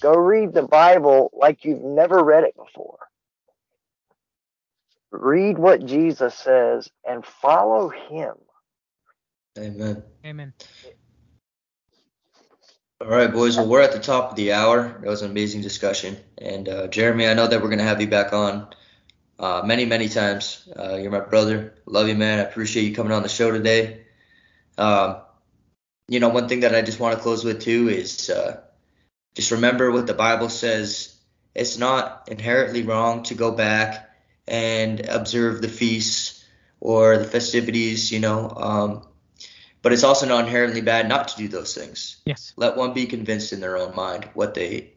Go 0.00 0.14
read 0.14 0.54
the 0.54 0.62
Bible 0.62 1.30
like 1.34 1.64
you've 1.64 1.84
never 1.84 2.24
read 2.24 2.44
it 2.44 2.56
before. 2.56 2.98
Read 5.12 5.58
what 5.58 5.84
Jesus 5.86 6.34
says 6.34 6.90
and 7.08 7.24
follow 7.24 7.90
him. 7.90 8.34
Amen. 9.58 10.02
Amen. 10.24 10.54
All 13.02 13.08
right, 13.08 13.32
boys. 13.32 13.56
Well, 13.56 13.66
we're 13.66 13.80
at 13.80 13.92
the 13.92 13.98
top 13.98 14.30
of 14.30 14.36
the 14.36 14.52
hour. 14.52 14.98
That 15.00 15.08
was 15.08 15.22
an 15.22 15.30
amazing 15.30 15.62
discussion. 15.62 16.18
And 16.36 16.68
uh, 16.68 16.86
Jeremy, 16.88 17.26
I 17.26 17.32
know 17.32 17.46
that 17.46 17.62
we're 17.62 17.70
gonna 17.70 17.82
have 17.82 18.02
you 18.02 18.08
back 18.08 18.34
on 18.34 18.68
uh, 19.38 19.62
many, 19.64 19.86
many 19.86 20.10
times. 20.10 20.68
Uh, 20.78 20.96
you're 20.96 21.10
my 21.10 21.20
brother. 21.20 21.72
Love 21.86 22.08
you, 22.08 22.14
man. 22.14 22.40
I 22.40 22.42
appreciate 22.42 22.82
you 22.82 22.94
coming 22.94 23.12
on 23.12 23.22
the 23.22 23.30
show 23.30 23.50
today. 23.50 24.02
Um, 24.76 25.16
you 26.08 26.20
know, 26.20 26.28
one 26.28 26.46
thing 26.46 26.60
that 26.60 26.74
I 26.74 26.82
just 26.82 27.00
want 27.00 27.16
to 27.16 27.22
close 27.22 27.42
with 27.42 27.62
too 27.62 27.88
is 27.88 28.28
uh, 28.28 28.60
just 29.34 29.50
remember 29.50 29.90
what 29.90 30.06
the 30.06 30.12
Bible 30.12 30.50
says. 30.50 31.16
It's 31.54 31.78
not 31.78 32.28
inherently 32.30 32.82
wrong 32.82 33.22
to 33.24 33.34
go 33.34 33.50
back 33.50 34.10
and 34.46 35.00
observe 35.08 35.62
the 35.62 35.68
feasts 35.68 36.44
or 36.80 37.16
the 37.16 37.24
festivities. 37.24 38.12
You 38.12 38.20
know. 38.20 38.50
Um, 38.50 39.09
but 39.82 39.92
it's 39.92 40.04
also 40.04 40.26
not 40.26 40.44
inherently 40.44 40.80
bad 40.80 41.08
not 41.08 41.28
to 41.28 41.36
do 41.36 41.48
those 41.48 41.74
things 41.74 42.20
Yes. 42.24 42.52
let 42.56 42.76
one 42.76 42.92
be 42.92 43.06
convinced 43.06 43.52
in 43.52 43.60
their 43.60 43.76
own 43.76 43.94
mind 43.94 44.28
what 44.34 44.54
they 44.54 44.92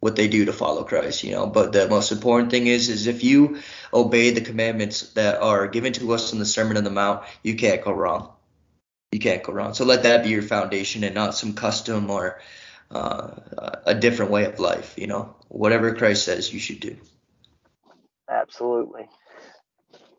what 0.00 0.16
they 0.16 0.28
do 0.28 0.46
to 0.46 0.52
follow 0.52 0.82
Christ, 0.82 1.24
you 1.24 1.32
know. 1.32 1.46
But 1.46 1.72
the 1.72 1.86
most 1.88 2.10
important 2.10 2.50
thing 2.50 2.66
is 2.66 2.88
is 2.88 3.06
if 3.06 3.22
you 3.22 3.60
obey 3.92 4.30
the 4.30 4.40
commandments 4.40 5.10
that 5.12 5.40
are 5.40 5.68
given 5.68 5.92
to 5.94 6.12
us 6.12 6.32
in 6.32 6.38
the 6.38 6.46
Sermon 6.46 6.76
on 6.76 6.84
the 6.84 6.90
Mount, 6.90 7.22
you 7.42 7.54
can't 7.54 7.84
go 7.84 7.92
wrong. 7.92 8.32
You 9.12 9.20
can't 9.20 9.42
go 9.42 9.52
wrong. 9.52 9.74
So 9.74 9.84
let 9.84 10.02
that 10.04 10.24
be 10.24 10.30
your 10.30 10.42
foundation 10.42 11.04
and 11.04 11.14
not 11.14 11.34
some 11.34 11.52
custom 11.52 12.10
or 12.10 12.40
uh, 12.90 13.30
a 13.84 13.94
different 13.94 14.30
way 14.30 14.46
of 14.46 14.58
life, 14.58 14.94
you 14.96 15.06
know. 15.06 15.36
Whatever 15.48 15.94
Christ 15.94 16.24
says, 16.24 16.52
you 16.52 16.60
should 16.60 16.80
do. 16.80 16.96
Absolutely. 18.28 19.08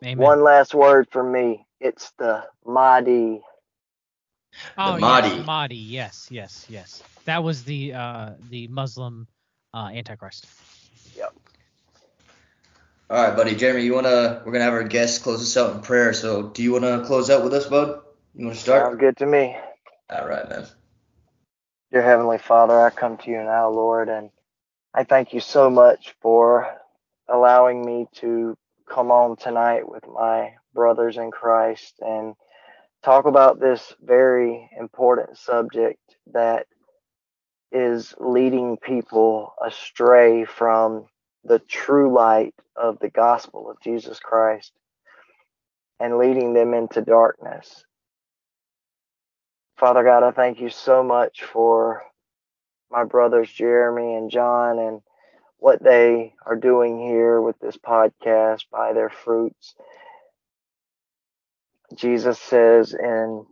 Amen. 0.03 0.17
One 0.17 0.43
last 0.43 0.73
word 0.73 1.07
from 1.11 1.31
me. 1.31 1.65
It's 1.79 2.11
the 2.19 2.43
Mahdi. 2.65 3.41
Oh, 4.77 4.97
Mahdi. 4.97 5.29
Yes, 5.29 5.45
Mahdi. 5.45 5.75
Yes. 5.75 6.27
Yes. 6.31 6.65
Yes. 6.69 7.03
That 7.25 7.43
was 7.43 7.63
the 7.63 7.93
uh 7.93 8.31
the 8.49 8.67
Muslim 8.67 9.27
uh 9.73 9.89
Antichrist. 9.93 10.47
Yep. 11.15 11.33
All 13.09 13.27
right, 13.27 13.35
buddy. 13.35 13.55
Jeremy, 13.55 13.83
you 13.83 13.93
wanna 13.93 14.41
we're 14.45 14.51
gonna 14.51 14.63
have 14.63 14.73
our 14.73 14.83
guests 14.83 15.19
close 15.19 15.41
us 15.41 15.57
out 15.57 15.75
in 15.75 15.81
prayer. 15.81 16.13
So 16.13 16.43
do 16.43 16.63
you 16.63 16.73
wanna 16.73 17.03
close 17.05 17.29
out 17.29 17.43
with 17.43 17.53
us, 17.53 17.67
bud? 17.67 18.01
You 18.35 18.45
wanna 18.45 18.55
start? 18.55 18.83
Sounds 18.83 18.97
start? 18.97 18.99
good 18.99 19.17
to 19.17 19.25
me. 19.25 19.57
All 20.09 20.27
right, 20.27 20.47
man. 20.49 20.65
Dear 21.91 22.03
Heavenly 22.03 22.37
Father, 22.37 22.79
I 22.79 22.89
come 22.89 23.17
to 23.17 23.29
you 23.29 23.43
now, 23.43 23.69
Lord, 23.69 24.07
and 24.07 24.29
I 24.93 25.03
thank 25.03 25.33
you 25.33 25.41
so 25.41 25.69
much 25.69 26.15
for 26.21 26.73
allowing 27.27 27.85
me 27.85 28.07
to 28.15 28.57
come 28.89 29.11
on 29.11 29.35
tonight 29.35 29.89
with 29.89 30.07
my 30.07 30.53
brothers 30.73 31.17
in 31.17 31.31
Christ 31.31 31.95
and 31.99 32.35
talk 33.03 33.25
about 33.25 33.59
this 33.59 33.93
very 34.01 34.69
important 34.77 35.37
subject 35.37 35.99
that 36.33 36.67
is 37.71 38.13
leading 38.19 38.77
people 38.77 39.53
astray 39.65 40.45
from 40.45 41.05
the 41.43 41.59
true 41.59 42.13
light 42.13 42.53
of 42.75 42.99
the 42.99 43.09
gospel 43.09 43.69
of 43.69 43.81
Jesus 43.81 44.19
Christ 44.19 44.71
and 45.99 46.17
leading 46.17 46.53
them 46.53 46.73
into 46.73 47.01
darkness. 47.01 47.83
Father 49.77 50.03
God, 50.03 50.23
I 50.23 50.31
thank 50.31 50.59
you 50.59 50.69
so 50.69 51.01
much 51.01 51.43
for 51.43 52.03
my 52.91 53.03
brothers 53.03 53.51
Jeremy 53.51 54.15
and 54.15 54.29
John 54.29 54.77
and 54.77 55.01
what 55.57 55.81
they 55.81 56.33
are 56.45 56.55
doing 56.55 56.99
here 56.99 57.39
with 57.41 57.57
this 57.59 57.77
podcast 57.77 58.65
by 58.71 58.93
their 58.93 59.09
fruits. 59.09 59.75
Jesus 61.95 62.39
says 62.39 62.93
in 62.93 63.45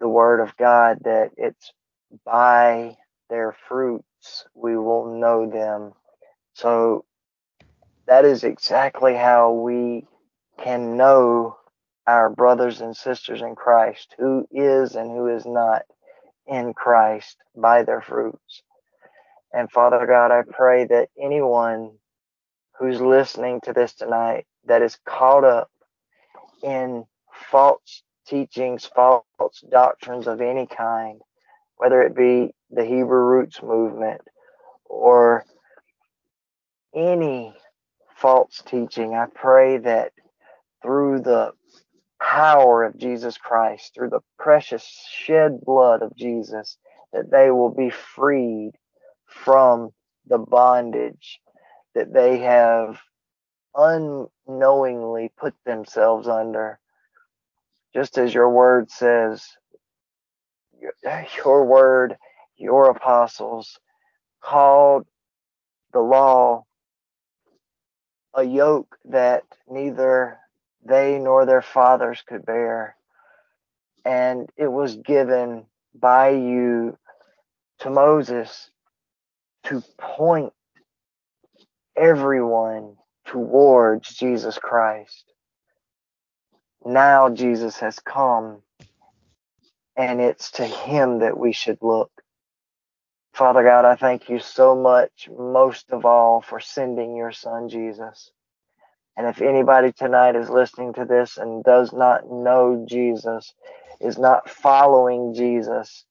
the 0.00 0.08
Word 0.08 0.40
of 0.40 0.56
God 0.56 0.98
that 1.04 1.30
it's 1.36 1.72
by 2.24 2.96
their 3.30 3.56
fruits 3.68 4.44
we 4.54 4.76
will 4.76 5.18
know 5.18 5.50
them. 5.50 5.92
So 6.54 7.04
that 8.06 8.24
is 8.24 8.44
exactly 8.44 9.14
how 9.14 9.52
we 9.52 10.06
can 10.62 10.96
know 10.96 11.56
our 12.06 12.28
brothers 12.30 12.80
and 12.80 12.96
sisters 12.96 13.40
in 13.40 13.54
Christ, 13.54 14.14
who 14.18 14.46
is 14.50 14.94
and 14.94 15.10
who 15.10 15.28
is 15.28 15.46
not 15.46 15.82
in 16.46 16.74
Christ 16.74 17.36
by 17.56 17.82
their 17.82 18.02
fruits. 18.02 18.62
And 19.52 19.70
Father 19.70 20.06
God, 20.06 20.30
I 20.30 20.42
pray 20.42 20.84
that 20.86 21.08
anyone 21.20 21.92
who's 22.78 23.00
listening 23.00 23.60
to 23.62 23.72
this 23.72 23.94
tonight 23.94 24.46
that 24.66 24.82
is 24.82 24.98
caught 25.06 25.44
up 25.44 25.70
in 26.62 27.04
false 27.50 28.02
teachings, 28.26 28.84
false 28.86 29.24
doctrines 29.70 30.26
of 30.26 30.40
any 30.40 30.66
kind, 30.66 31.20
whether 31.76 32.02
it 32.02 32.16
be 32.16 32.54
the 32.70 32.84
Hebrew 32.84 33.24
roots 33.24 33.62
movement 33.62 34.20
or 34.84 35.44
any 36.94 37.54
false 38.16 38.62
teaching, 38.66 39.14
I 39.14 39.26
pray 39.34 39.78
that 39.78 40.12
through 40.82 41.20
the 41.20 41.52
power 42.20 42.84
of 42.84 42.96
Jesus 42.96 43.36
Christ, 43.36 43.92
through 43.94 44.10
the 44.10 44.22
precious 44.38 44.84
shed 45.10 45.60
blood 45.62 46.02
of 46.02 46.16
Jesus, 46.16 46.78
that 47.12 47.30
they 47.30 47.50
will 47.50 47.70
be 47.74 47.90
freed 47.90 48.72
from 49.26 49.90
the 50.26 50.38
bondage 50.38 51.40
that 51.94 52.12
they 52.12 52.38
have 52.38 52.98
unknowingly 53.74 55.32
put 55.36 55.54
themselves 55.64 56.28
under. 56.28 56.78
Just 57.94 58.18
as 58.18 58.34
your 58.34 58.50
word 58.50 58.90
says, 58.90 59.44
your 61.44 61.64
word, 61.64 62.16
your 62.56 62.90
apostles 62.90 63.78
called 64.42 65.06
the 65.92 66.00
law 66.00 66.64
a 68.34 68.42
yoke 68.42 68.96
that 69.06 69.44
neither 69.68 70.38
they 70.84 71.18
nor 71.18 71.46
their 71.46 71.62
fathers 71.62 72.22
could 72.26 72.44
bear. 72.44 72.96
And 74.04 74.50
it 74.56 74.66
was 74.66 74.96
given 74.96 75.66
by 75.94 76.30
you 76.30 76.98
to 77.80 77.90
Moses 77.90 78.70
to 79.64 79.82
point 79.98 80.52
everyone 81.96 82.96
towards 83.26 84.14
Jesus 84.14 84.58
Christ. 84.58 85.32
Now 86.84 87.30
Jesus 87.30 87.78
has 87.78 87.98
come, 87.98 88.62
and 89.96 90.20
it's 90.20 90.52
to 90.52 90.66
him 90.66 91.20
that 91.20 91.38
we 91.38 91.52
should 91.52 91.78
look. 91.82 92.10
Father 93.34 93.64
God, 93.64 93.84
I 93.84 93.96
thank 93.96 94.28
you 94.28 94.38
so 94.38 94.76
much, 94.76 95.28
most 95.36 95.90
of 95.90 96.04
all, 96.04 96.40
for 96.40 96.60
sending 96.60 97.16
your 97.16 97.32
son 97.32 97.68
Jesus. 97.68 98.30
And 99.16 99.26
if 99.26 99.40
anybody 99.40 99.92
tonight 99.92 100.36
is 100.36 100.50
listening 100.50 100.92
to 100.94 101.04
this 101.04 101.36
and 101.36 101.64
does 101.64 101.92
not 101.92 102.30
know 102.30 102.84
Jesus, 102.88 103.54
is 104.00 104.18
not 104.18 104.50
following 104.50 105.34
Jesus, 105.34 106.04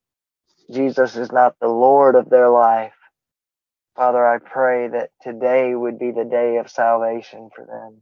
Jesus 0.72 1.16
is 1.16 1.32
not 1.32 1.56
the 1.60 1.68
Lord 1.68 2.16
of 2.16 2.30
their 2.30 2.50
life, 2.50 2.94
Father, 3.96 4.26
I 4.26 4.40
pray 4.40 4.88
that 4.88 5.12
today 5.22 5.76
would 5.76 6.00
be 6.00 6.12
the 6.12 6.26
day 6.26 6.58
of 6.58 6.70
salvation 6.70 7.50
for 7.56 7.66
them. 7.66 8.02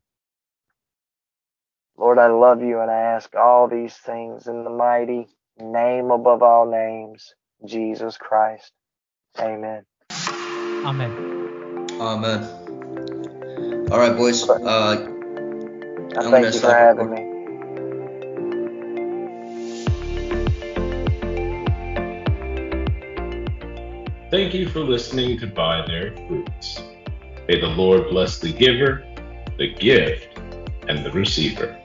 Lord, 1.97 2.18
I 2.18 2.27
love 2.27 2.61
you 2.61 2.80
and 2.80 2.89
I 2.89 2.99
ask 2.99 3.35
all 3.35 3.68
these 3.68 3.95
things 3.95 4.47
in 4.47 4.63
the 4.63 4.69
mighty 4.69 5.27
name 5.59 6.11
above 6.11 6.41
all 6.41 6.69
names, 6.69 7.34
Jesus 7.65 8.18
Christ. 8.18 8.72
Amen. 9.39 9.85
Amen. 10.11 11.11
Amen. 11.99 12.43
All 13.91 13.99
right, 13.99 14.15
boys. 14.15 14.49
Uh, 14.49 14.55
I 14.57 16.19
I'm 16.19 16.31
thank 16.31 16.53
you 16.53 16.59
for 16.59 16.73
having 16.73 17.11
me. 17.11 17.31
Thank 24.31 24.53
you 24.53 24.69
for 24.69 24.80
listening 24.80 25.38
to 25.39 25.47
By 25.47 25.85
Their 25.85 26.15
Fruits. 26.27 26.81
May 27.49 27.59
the 27.59 27.68
Lord 27.68 28.09
bless 28.09 28.39
the 28.39 28.53
giver, 28.53 29.03
the 29.57 29.73
gift, 29.73 30.39
and 30.88 31.05
the 31.05 31.11
receiver. 31.11 31.80